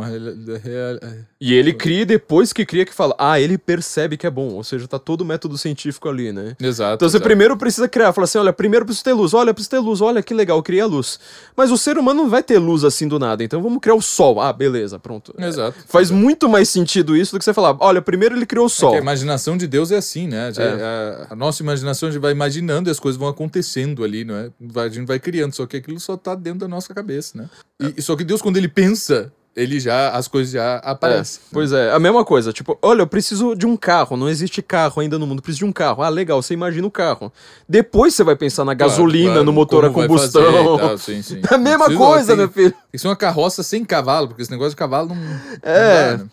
[0.62, 0.98] real-
[1.40, 4.48] E ele cria e depois que cria que fala, ah, ele percebe que é bom.
[4.50, 6.56] Ou seja, tá todo o método científico ali, né?
[6.60, 6.94] Exato.
[6.96, 7.28] Então você exato.
[7.28, 10.22] primeiro precisa criar, fala assim, olha, primeiro precisa ter luz, olha, precisa ter luz, olha
[10.22, 11.18] que legal, criei a luz.
[11.56, 14.02] Mas o ser humano não vai ter luz assim do nada, então vamos criar o
[14.02, 14.40] sol.
[14.40, 15.34] Ah, beleza, pronto.
[15.38, 15.78] Exato.
[15.88, 18.90] Faz muito mais sentido isso do que você falar, olha, primeiro ele criou o sol.
[18.90, 20.50] Porque a imaginação de Deus é assim, né?
[20.56, 24.24] A, a- a nossa imaginação a gente vai imaginando e as coisas vão acontecendo ali,
[24.24, 24.50] não é?
[24.60, 27.48] Vai- A gente vai criando, só que aquilo só tá dentro da nossa cabeça, né?
[27.96, 31.42] E, só que Deus, quando ele pensa, ele já, as coisas já É, aparecem.
[31.52, 32.52] pois é, a mesma coisa.
[32.52, 34.16] Tipo, olha, eu preciso de um carro.
[34.16, 35.42] Não existe carro ainda no mundo.
[35.42, 36.02] Preciso de um carro.
[36.02, 37.30] Ah, legal, você imagina o carro.
[37.68, 40.78] Depois você vai pensar na Claro, gasolina, claro, no motor a combustão.
[40.78, 41.40] tal, sim, sim.
[41.50, 42.74] A mesma coisa, tem- meu filho.
[42.90, 45.16] Que ser uma carroça sem cavalo, porque esse negócio de cavalo não.
[45.62, 46.10] É.
[46.12, 46.30] não dá, né?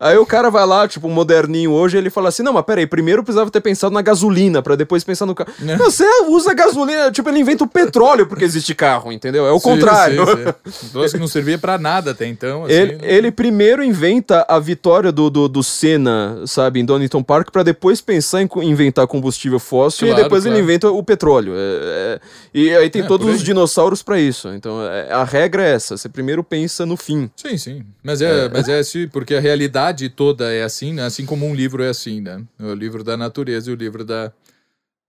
[0.00, 2.86] Aí o cara vai lá, tipo, um moderninho hoje, ele fala assim: não, mas peraí,
[2.86, 5.48] primeiro eu precisava ter pensado na gasolina, pra depois pensar no carro.
[5.60, 5.76] Né?
[5.76, 9.44] Não, Você usa gasolina, tipo, ele inventa o petróleo porque existe carro, entendeu?
[9.46, 10.24] É o Sim, contrário.
[10.26, 10.88] sim, sim.
[10.90, 12.64] Troço que não servia pra nada até então.
[12.64, 17.50] Assim, Ele, ele primeiro inventa a vitória do, do, do Senna, sabe, em Donington Park,
[17.50, 20.64] pra depois pensar em inventar combustível fóssil e Claro, depois ele claro.
[20.64, 21.52] inventa o petróleo.
[21.56, 22.20] É- é-
[22.54, 23.44] e aí tem É, todos por os aí.
[23.46, 24.48] dinossauros pra isso.
[24.50, 27.28] Então é- a regra é essa: você primeiro pensa no fim.
[27.36, 27.82] Sim, sim.
[28.02, 31.04] Mas é, mas é assim, porque a realidade toda é assim, né?
[31.04, 32.42] Assim como um livro é assim, né?
[32.58, 34.32] O livro da natureza e o livro da,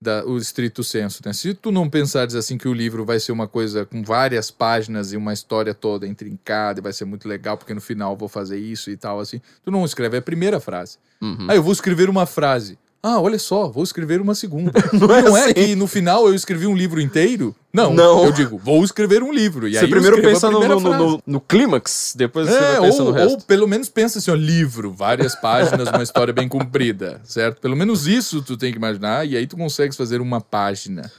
[0.00, 1.32] da o estrito senso, né?
[1.32, 5.12] Se tu não pensares assim que o livro vai ser uma coisa com várias páginas
[5.12, 8.28] e uma história toda intrincada e vai ser muito legal porque no final eu vou
[8.28, 10.98] fazer isso e tal assim, tu não escreve a primeira frase.
[11.20, 11.46] Uhum.
[11.48, 12.78] Ah, eu vou escrever uma frase.
[13.02, 14.72] Ah, olha só, vou escrever uma segunda.
[14.92, 15.54] Não não é é, assim.
[15.54, 17.56] que no final eu escrevi um livro inteiro?
[17.72, 18.24] Não, Não.
[18.26, 19.66] eu digo, vou escrever um livro.
[19.66, 23.06] E você aí primeiro pensa no, no, no, no- clímax, depois você É, vai pensando
[23.06, 23.30] ou, no resto.
[23.32, 27.60] ou pelo menos pensa assim, ó, livro, várias páginas, uma história bem comprida, certo?
[27.60, 31.10] Pelo menos isso tu tem que imaginar, e aí tu consegues fazer uma página.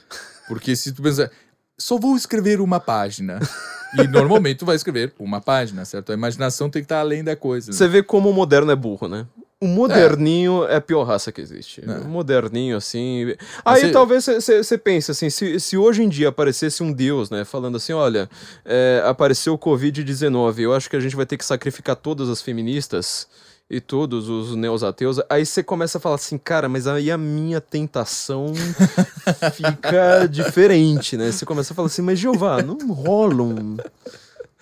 [0.46, 1.30] Porque se tu pensar,
[1.76, 3.40] só vou escrever uma página.
[3.98, 6.12] E normalmente tu vai escrever uma página, certo?
[6.12, 7.70] A imaginação tem que estar além da coisa.
[7.72, 7.76] né?
[7.76, 9.26] Você vê como o moderno é burro, né?
[9.62, 11.80] O moderninho é, a pior raça que existe.
[11.88, 11.98] É.
[11.98, 13.34] O moderninho, assim.
[13.64, 17.44] Aí Você- talvez você pense assim: se, se hoje em dia aparecesse um deus, né?
[17.44, 18.28] Falando assim: olha,
[18.64, 22.42] é, apareceu o Covid-19, eu acho que a gente vai ter que sacrificar todas as
[22.42, 23.28] feministas
[23.70, 25.20] e todos os neosateus.
[25.30, 28.46] Aí você começa a falar assim: cara, mas aí a minha tentação
[29.54, 31.30] fica diferente, né?
[31.30, 33.76] Você começa a falar assim: mas Jeová, não rola um.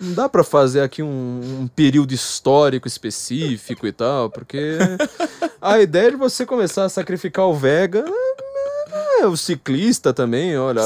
[0.01, 4.77] Não dá pra fazer aqui um, um período histórico específico e tal, porque
[5.61, 8.03] a ideia de você começar a sacrificar o Vega.
[9.21, 10.81] É, o ciclista também, olha.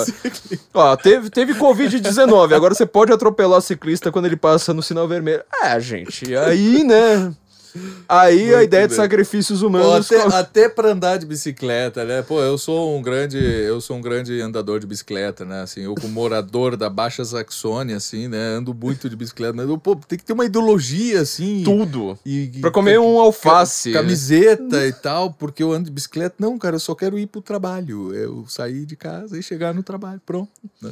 [0.73, 5.07] Ó, teve, teve Covid-19, agora você pode atropelar o ciclista quando ele passa no sinal
[5.07, 5.43] vermelho.
[5.63, 7.33] É, gente, aí, né?
[8.07, 9.03] Aí a Muito ideia de bem.
[9.03, 10.11] sacrifícios Pô, humanos.
[10.11, 12.21] até, até pra andar de bicicleta, né?
[12.21, 15.61] Pô, eu sou um grande, eu sou um grande andador de bicicleta, né?
[15.61, 18.55] Assim, eu como morador da Baixa Saxônia, assim, né?
[18.57, 21.63] Ando muito de bicicleta, mas eu, pô, tem que ter uma ideologia, assim.
[21.63, 22.17] Tudo.
[22.25, 23.91] E, e- Pra comer um alface.
[23.91, 26.35] Camiseta e tal, porque eu ando de bicicleta.
[26.39, 28.13] Não, cara, eu só quero ir pro trabalho.
[28.13, 30.21] Eu sair de casa e chegar no trabalho.
[30.25, 30.49] Pronto.
[30.81, 30.91] né?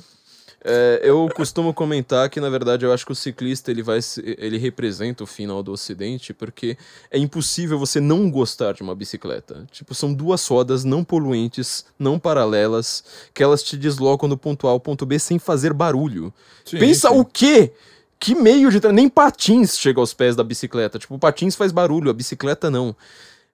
[0.64, 4.58] É, eu costumo comentar que, na verdade, eu acho que o ciclista ele vai ele
[4.58, 6.78] representa o final do Ocidente, porque
[7.12, 9.66] é impossível você não gostar de uma bicicleta.
[9.72, 14.72] Tipo, são duas rodas não poluentes, não paralelas, que elas te deslocam do ponto A
[14.72, 16.34] ao ponto B sem fazer barulho.
[16.64, 17.20] Sim, Pensa sim.
[17.20, 17.74] o quê?
[18.18, 18.80] Que meio de.
[18.92, 20.98] Nem patins chega aos pés da bicicleta.
[20.98, 22.96] Tipo, o patins faz barulho, a bicicleta não.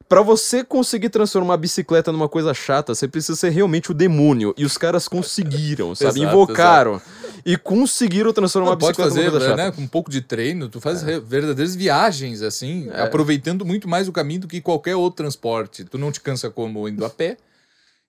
[0.09, 4.55] Pra você conseguir transformar a bicicleta numa coisa chata, você precisa ser realmente o demônio.
[4.57, 6.19] E os caras conseguiram, sabe?
[6.21, 6.99] Exato, Invocaram.
[7.45, 9.63] E conseguiram transformar Não, a pode bicicleta fazer, numa coisa chata.
[9.65, 9.71] né?
[9.71, 13.03] Com um pouco de treino, tu faz re- verdadeiras viagens, assim, É.
[13.03, 15.83] aproveitando muito mais o caminho do que qualquer outro transporte.
[15.83, 17.37] Tu não te cansa como indo a pé.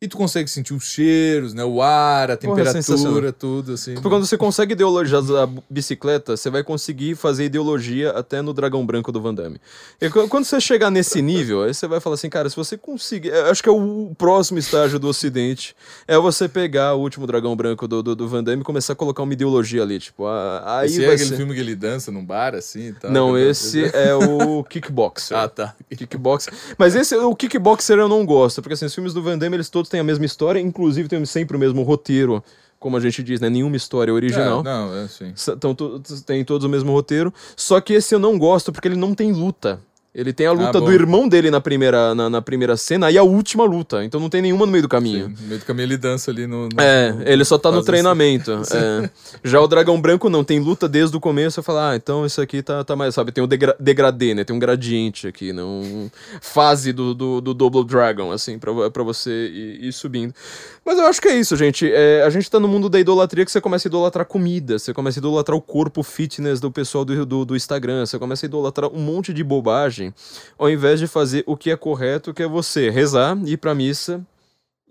[0.03, 1.63] E tu consegue sentir os cheiros, né?
[1.63, 3.93] O ar, a Porra, é temperatura, tudo, assim.
[3.93, 8.87] Porque quando você consegue ideologizar a bicicleta, você vai conseguir fazer ideologia até no dragão
[8.87, 9.61] branco do Van Damme.
[10.01, 12.79] E qu- quando você chegar nesse nível, aí você vai falar assim, cara, se você
[12.79, 13.31] conseguir.
[13.31, 15.77] Acho que é o próximo estágio do Ocidente.
[16.09, 18.97] É você pegar o último dragão branco do, do, do Van Damme e começar a
[18.97, 19.99] colocar uma ideologia ali.
[19.99, 21.37] Tipo, ah, aí Esse é aquele ser.
[21.37, 23.11] filme que ele dança num bar, assim e tal.
[23.11, 25.37] Não, esse é o Kickboxer.
[25.41, 25.75] Ah, tá.
[25.95, 26.55] Kickboxer.
[26.79, 29.69] Mas esse, o Kickboxer eu não gosto, porque assim, os filmes do Van Damme, eles
[29.69, 32.43] todos têm a mesma história, inclusive tem sempre o mesmo roteiro,
[32.79, 33.51] como a gente diz, né?
[33.51, 34.61] Nenhuma história original.
[34.61, 35.35] É, não, é assim.
[35.55, 35.77] Então,
[36.25, 37.33] tem todos o mesmo roteiro.
[37.55, 39.81] Só que esse eu não gosto porque ele não tem luta.
[40.13, 43.17] Ele tem a luta Ah, do irmão dele na primeira, na, na primeira cena e
[43.17, 44.05] a última luta.
[44.05, 45.29] Então não tem nenhuma no meio do caminho.
[45.29, 46.65] Sim, no meio do caminho ele dança ali no.
[46.69, 48.51] no- É, no- ele só tá no treinamento.
[48.75, 49.09] é.
[49.45, 51.61] Já o Dragão Branco não, tem luta desde o começo.
[51.61, 53.31] Eu falo, ah, então isso aqui tá, tá mais, sabe?
[53.31, 54.43] Tem o degra degradê, né?
[54.43, 55.63] Tem um gradiente aqui, né?
[55.63, 60.35] Um fase do, do, do Double Dragon, assim, pra, pra você ir, ir subindo.
[60.91, 61.89] Mas eu acho que é isso, gente.
[61.89, 64.93] É, a gente tá no mundo da idolatria que você começa a idolatrar comida, você
[64.93, 68.49] começa a idolatrar o corpo fitness do pessoal do, do, do Instagram, você começa a
[68.49, 70.13] idolatrar um monte de bobagem,
[70.59, 74.21] ao invés de fazer o que é correto, que é você rezar, ir pra missa,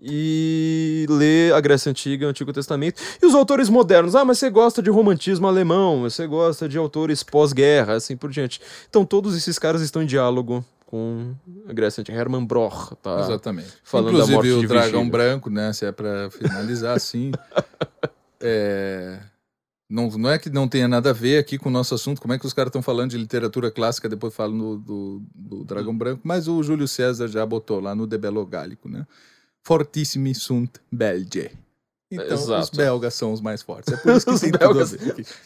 [0.00, 2.98] e ler a Grécia Antiga, o Antigo Testamento.
[3.22, 7.22] E os autores modernos, ah, mas você gosta de romantismo alemão, você gosta de autores
[7.22, 8.58] pós-guerra, assim por diante.
[8.88, 11.34] Então todos esses caras estão em diálogo com
[11.68, 12.18] a Grécia Antiga.
[12.18, 13.20] Hermann Broch, tá?
[13.20, 13.72] Exatamente.
[13.84, 15.72] Falando da Inclusive morte o de dragão branco, né?
[15.72, 17.30] Se é pra finalizar assim.
[18.40, 19.20] é,
[19.88, 22.34] não, não é que não tenha nada a ver aqui com o nosso assunto, como
[22.34, 25.96] é que os caras estão falando de literatura clássica, depois falam do, do, do Dragão
[25.96, 29.06] Branco, mas o Júlio César já botou lá no De Bello Gallico, né?
[29.62, 31.50] Fortissimi sunt Belge.
[32.10, 32.76] Então, os Exato.
[32.76, 33.92] belgas são os mais fortes.
[33.92, 34.96] É por isso que Os tem belgas.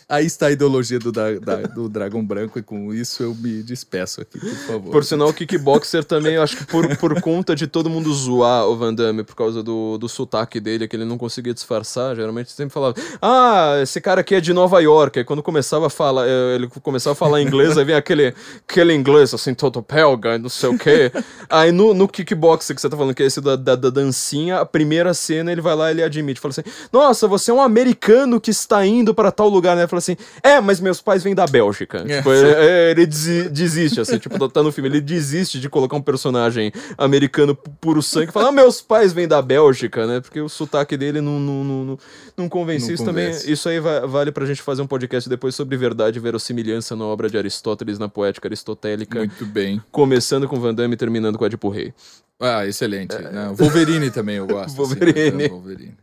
[0.09, 3.63] Aí está a ideologia do, da- da- do Dragão Branco, e com isso eu me
[3.63, 4.91] despeço aqui, por favor.
[4.91, 8.67] Por sinal, o kickboxer também, eu acho que por, por conta de todo mundo zoar
[8.67, 12.51] o Van Damme por causa do, do sotaque dele, que ele não conseguia disfarçar, geralmente
[12.51, 15.19] sempre falava: Ah, esse cara aqui é de Nova York.
[15.19, 18.35] Aí quando começava a falar, eh, ele começava a falar inglês, aí vinha aquele,
[18.67, 21.13] aquele inglês assim, todo pelga, não sei o quê.
[21.51, 24.61] Aí no, no kickboxer que você tá falando, que é esse da, da, da dancinha,
[24.61, 27.61] a primeira cena ele vai lá e ele admite, fala assim: Nossa, você é um
[27.61, 29.87] americano que está indo para tal lugar, né?
[29.87, 32.05] Fala assim: É, mas meus pais vêm da Bélgica.
[32.09, 32.19] É.
[32.19, 35.97] Tipo, é, ele desi- desiste, assim, tipo, tá- tá no filme, ele desiste de colocar
[35.97, 40.21] um personagem americano pu- puro sangue e fala, ah, meus pais vêm da Bélgica, né?
[40.21, 41.99] Porque o sotaque dele não, não, não,
[42.37, 42.87] não, convence.
[42.89, 46.19] Não isso também, isso aí va- vale pra gente fazer um podcast depois sobre verdade
[46.19, 49.83] e verossimilhança na obra de Aristóteles, na poética aristotélica, Muito bem.
[49.91, 51.93] começando com Van Damme e terminando com Edipo Rei.
[52.41, 53.15] Ah, excelente.
[53.15, 53.31] É.
[53.31, 53.57] Não, eh.
[53.57, 54.77] Wolverine também eu gosto.
[54.77, 55.45] Wolverine.
[55.45, 55.97] Assim, Wolverine.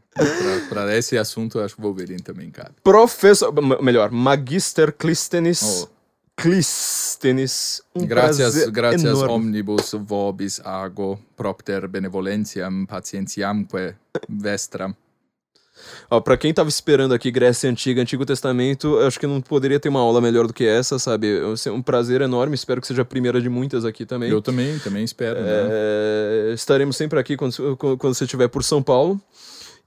[0.69, 2.71] Para esse assunto, eu acho que Wolverine também cabe.
[2.83, 5.61] Professor, melhor, Magister Clístenes.
[5.63, 5.89] Oh.
[6.35, 7.81] Clístenes.
[7.95, 9.33] Um gracias, gracias enorme.
[9.33, 13.93] omnibus vobis ago propter benevolentiam patientiamque
[14.27, 14.95] vestram.
[16.14, 19.88] Ó, pra quem tava esperando aqui Grécia Antiga, Antigo Testamento, acho que não poderia ter
[19.88, 21.40] uma aula melhor do que essa, sabe?
[21.65, 24.30] É um prazer enorme, espero que seja a primeira de muitas aqui também.
[24.30, 25.40] Eu também, também espero.
[25.40, 25.48] né?
[25.49, 29.22] É, estaremos sempre aqui quando, quando você estiver por São Paulo.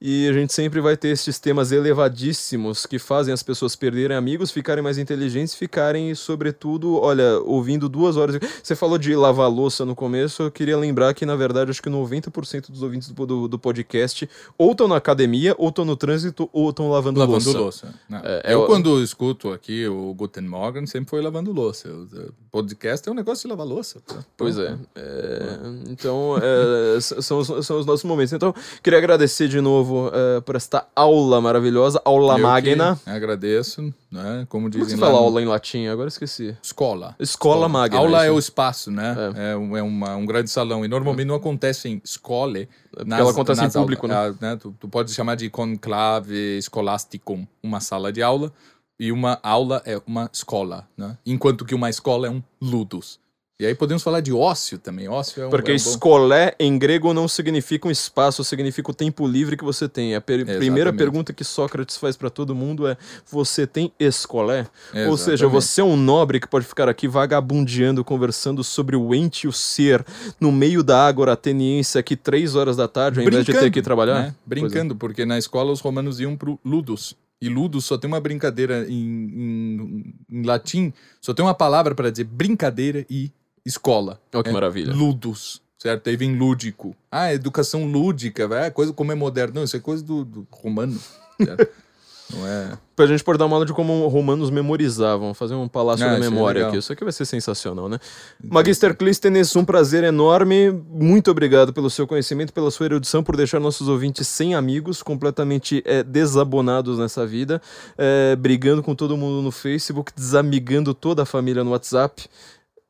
[0.00, 4.50] E a gente sempre vai ter esses temas elevadíssimos que fazem as pessoas perderem amigos,
[4.50, 8.38] ficarem mais inteligentes, ficarem, sobretudo, olha, ouvindo duas horas.
[8.62, 11.88] Você falou de lavar louça no começo, eu queria lembrar que, na verdade, acho que
[11.90, 16.48] 90% dos ouvintes do, do, do podcast ou estão na academia, ou estão no trânsito,
[16.52, 17.58] ou estão lavando, Lavando louça.
[17.88, 17.94] louça.
[18.08, 21.88] Não, É, é eu, o- quando escuto aqui o Guten Morgen, sempre foi lavando louça.
[21.88, 24.00] O podcast é um negócio de lavar louça.
[24.36, 24.76] Pois é.
[24.94, 25.58] É,
[25.90, 28.32] então, é, são, são os nossos momentos.
[28.32, 32.98] Então, queria agradecer de novo é, por esta aula maravilhosa, aula Eu magna.
[33.06, 34.46] Agradeço, né?
[34.48, 35.86] Como Como dizem se lá fala no- aula em latim?
[35.86, 36.56] Agora esqueci.
[36.62, 37.14] Escola.
[37.18, 37.98] Escola magna.
[37.98, 38.36] Aula é isso.
[38.36, 39.14] o espaço, né?
[39.36, 40.84] É, um, é uma- um grande salão.
[40.84, 42.68] E normalmente não acontece em escole.
[42.90, 44.56] porque ela acontece em público, né?
[44.60, 48.52] Tu, tu pode chamar de conclave scholasticum, uma sala de aula.
[48.98, 51.18] E uma aula é uma escola, né?
[51.26, 53.18] Enquanto que uma escola é um ludus.
[53.60, 55.08] E aí podemos falar de ócio também.
[55.08, 55.50] Ócio é um...
[55.50, 59.56] Porque é um bom- escolé em grego não significa um espaço, significa o tempo livre
[59.56, 60.16] que você tem.
[60.16, 60.96] A per- primeira Exatamente.
[60.98, 62.96] pergunta que Sócrates faz pra todo mundo é:
[63.30, 64.66] você tem escolé?
[65.08, 65.52] Ou seja, Exatamente.
[65.52, 69.52] você é um nobre que pode ficar aqui vagabundeando, conversando sobre o ente e o
[69.52, 70.04] ser
[70.40, 73.80] no meio da ágora ateniense aqui três horas da tarde, ao invés de ter que
[73.80, 74.20] trabalhar?
[74.20, 74.34] né?
[74.44, 77.14] Brincando, porque na escola os romanos iam pro ludus.
[77.40, 82.10] E ludus só tem uma brincadeira em, em, em latim, só tem uma palavra para
[82.10, 83.30] dizer brincadeira e
[83.64, 84.20] escola.
[84.34, 84.92] Olha que É maravilha.
[84.92, 86.08] Ludus, certo?
[86.08, 86.94] Aí vem lúdico.
[87.10, 89.56] Ah, educação lúdica, vai, é coisa como é moderno.
[89.56, 90.98] Não, isso é coisa do, do romano,
[91.42, 91.68] certo?
[92.32, 92.72] Não é...
[92.96, 96.16] Pra gente poder dar uma aula de como romanos memorizavam, fazer um palácio Ah, da
[96.16, 96.70] é memória legal.
[96.70, 96.78] aqui.
[96.78, 97.98] Isso aqui vai ser sensacional, né?
[98.42, 100.70] Magister Clístenes, um prazer enorme.
[100.88, 105.82] Muito obrigado pelo seu conhecimento, pela sua erudição, por deixar nossos ouvintes sem amigos, completamente
[105.84, 107.60] é, desabonados nessa vida,
[107.98, 112.26] é, brigando com todo mundo no Facebook, desamigando toda a família no WhatsApp.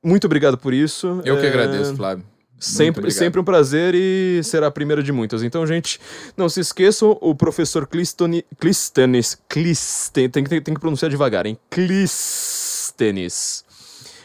[0.05, 1.21] Muito obrigado por isso.
[1.25, 2.25] Eu que É, agradeço, Flávio.
[2.59, 5.43] Sempre, sempre um prazer e será a primeira de muitas.
[5.43, 5.99] Então, gente,
[6.37, 11.45] não se esqueçam, o professor Clistoni, Clistenes, Clisten, tem, que- tem, tem que pronunciar devagar,
[11.47, 11.59] hein?
[11.69, 13.65] Clistenes.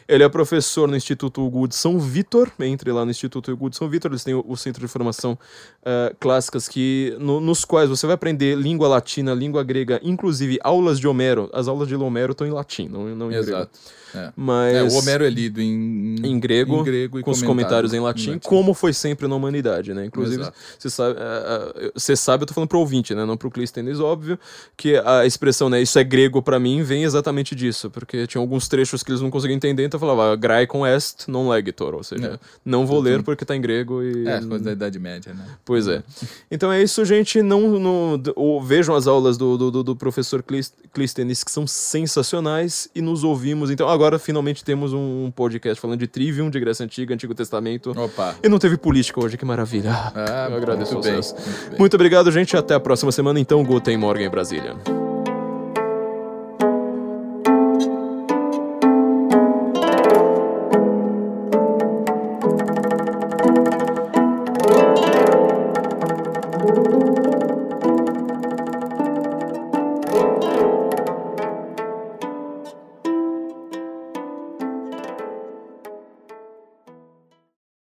[0.07, 2.49] Ele é professor no Instituto Hugo de São Vitor.
[2.61, 5.37] Entre lá no Instituto Hugo de São Vitor, eles têm o, o Centro de Formação
[5.85, 10.99] eh, Clássicas, que, no- nos quais você vai aprender língua latina, língua grega, inclusive aulas
[10.99, 11.47] de Homero.
[11.53, 13.69] As aulas de Homero estão em latim, não, não em grego.
[14.15, 14.31] É.
[14.35, 14.75] Mas...
[14.75, 18.39] É, o Homero é lido em, Em grego, em grego com os comentários em latim,
[18.39, 20.05] como foi sempre na humanidade, né?
[20.05, 20.43] Inclusive,
[20.77, 23.25] você sabe, eh, eh, você sabe, eu tô falando pro ouvinte, né?
[23.25, 24.37] Não pro Clístenes, óbvio,
[24.75, 25.81] que a expressão, né?
[25.81, 29.29] Isso é grego pra mim, vem exatamente disso, porque tinha alguns trechos que eles não
[29.29, 32.39] conseguiam entender, então falava graecum est non legitor, ou seja, É.
[32.65, 34.27] não vou ler porque tá em grego e...
[34.27, 35.45] É, coisa da Idade Média, né?
[35.65, 36.01] Pois é.
[36.49, 37.41] Então é isso, gente.
[37.41, 40.43] Não, não ou vejam as aulas do, do, do- professor
[40.93, 43.69] Clístenes, que são sensacionais, e nos ouvimos.
[43.69, 47.91] Então, agora finalmente temos um podcast falando de Trivium, de Grécia Antiga, Antigo Testamento.
[47.91, 48.33] Opa.
[48.41, 49.91] E não teve política hoje, que maravilha.
[49.91, 51.79] Ah, Eu agradeço muito aos bem, muito bem.
[51.79, 52.55] Muito obrigado, gente.
[52.55, 53.41] Até a próxima semana.
[53.41, 55.08] Então, Guten Morgen em Brasília.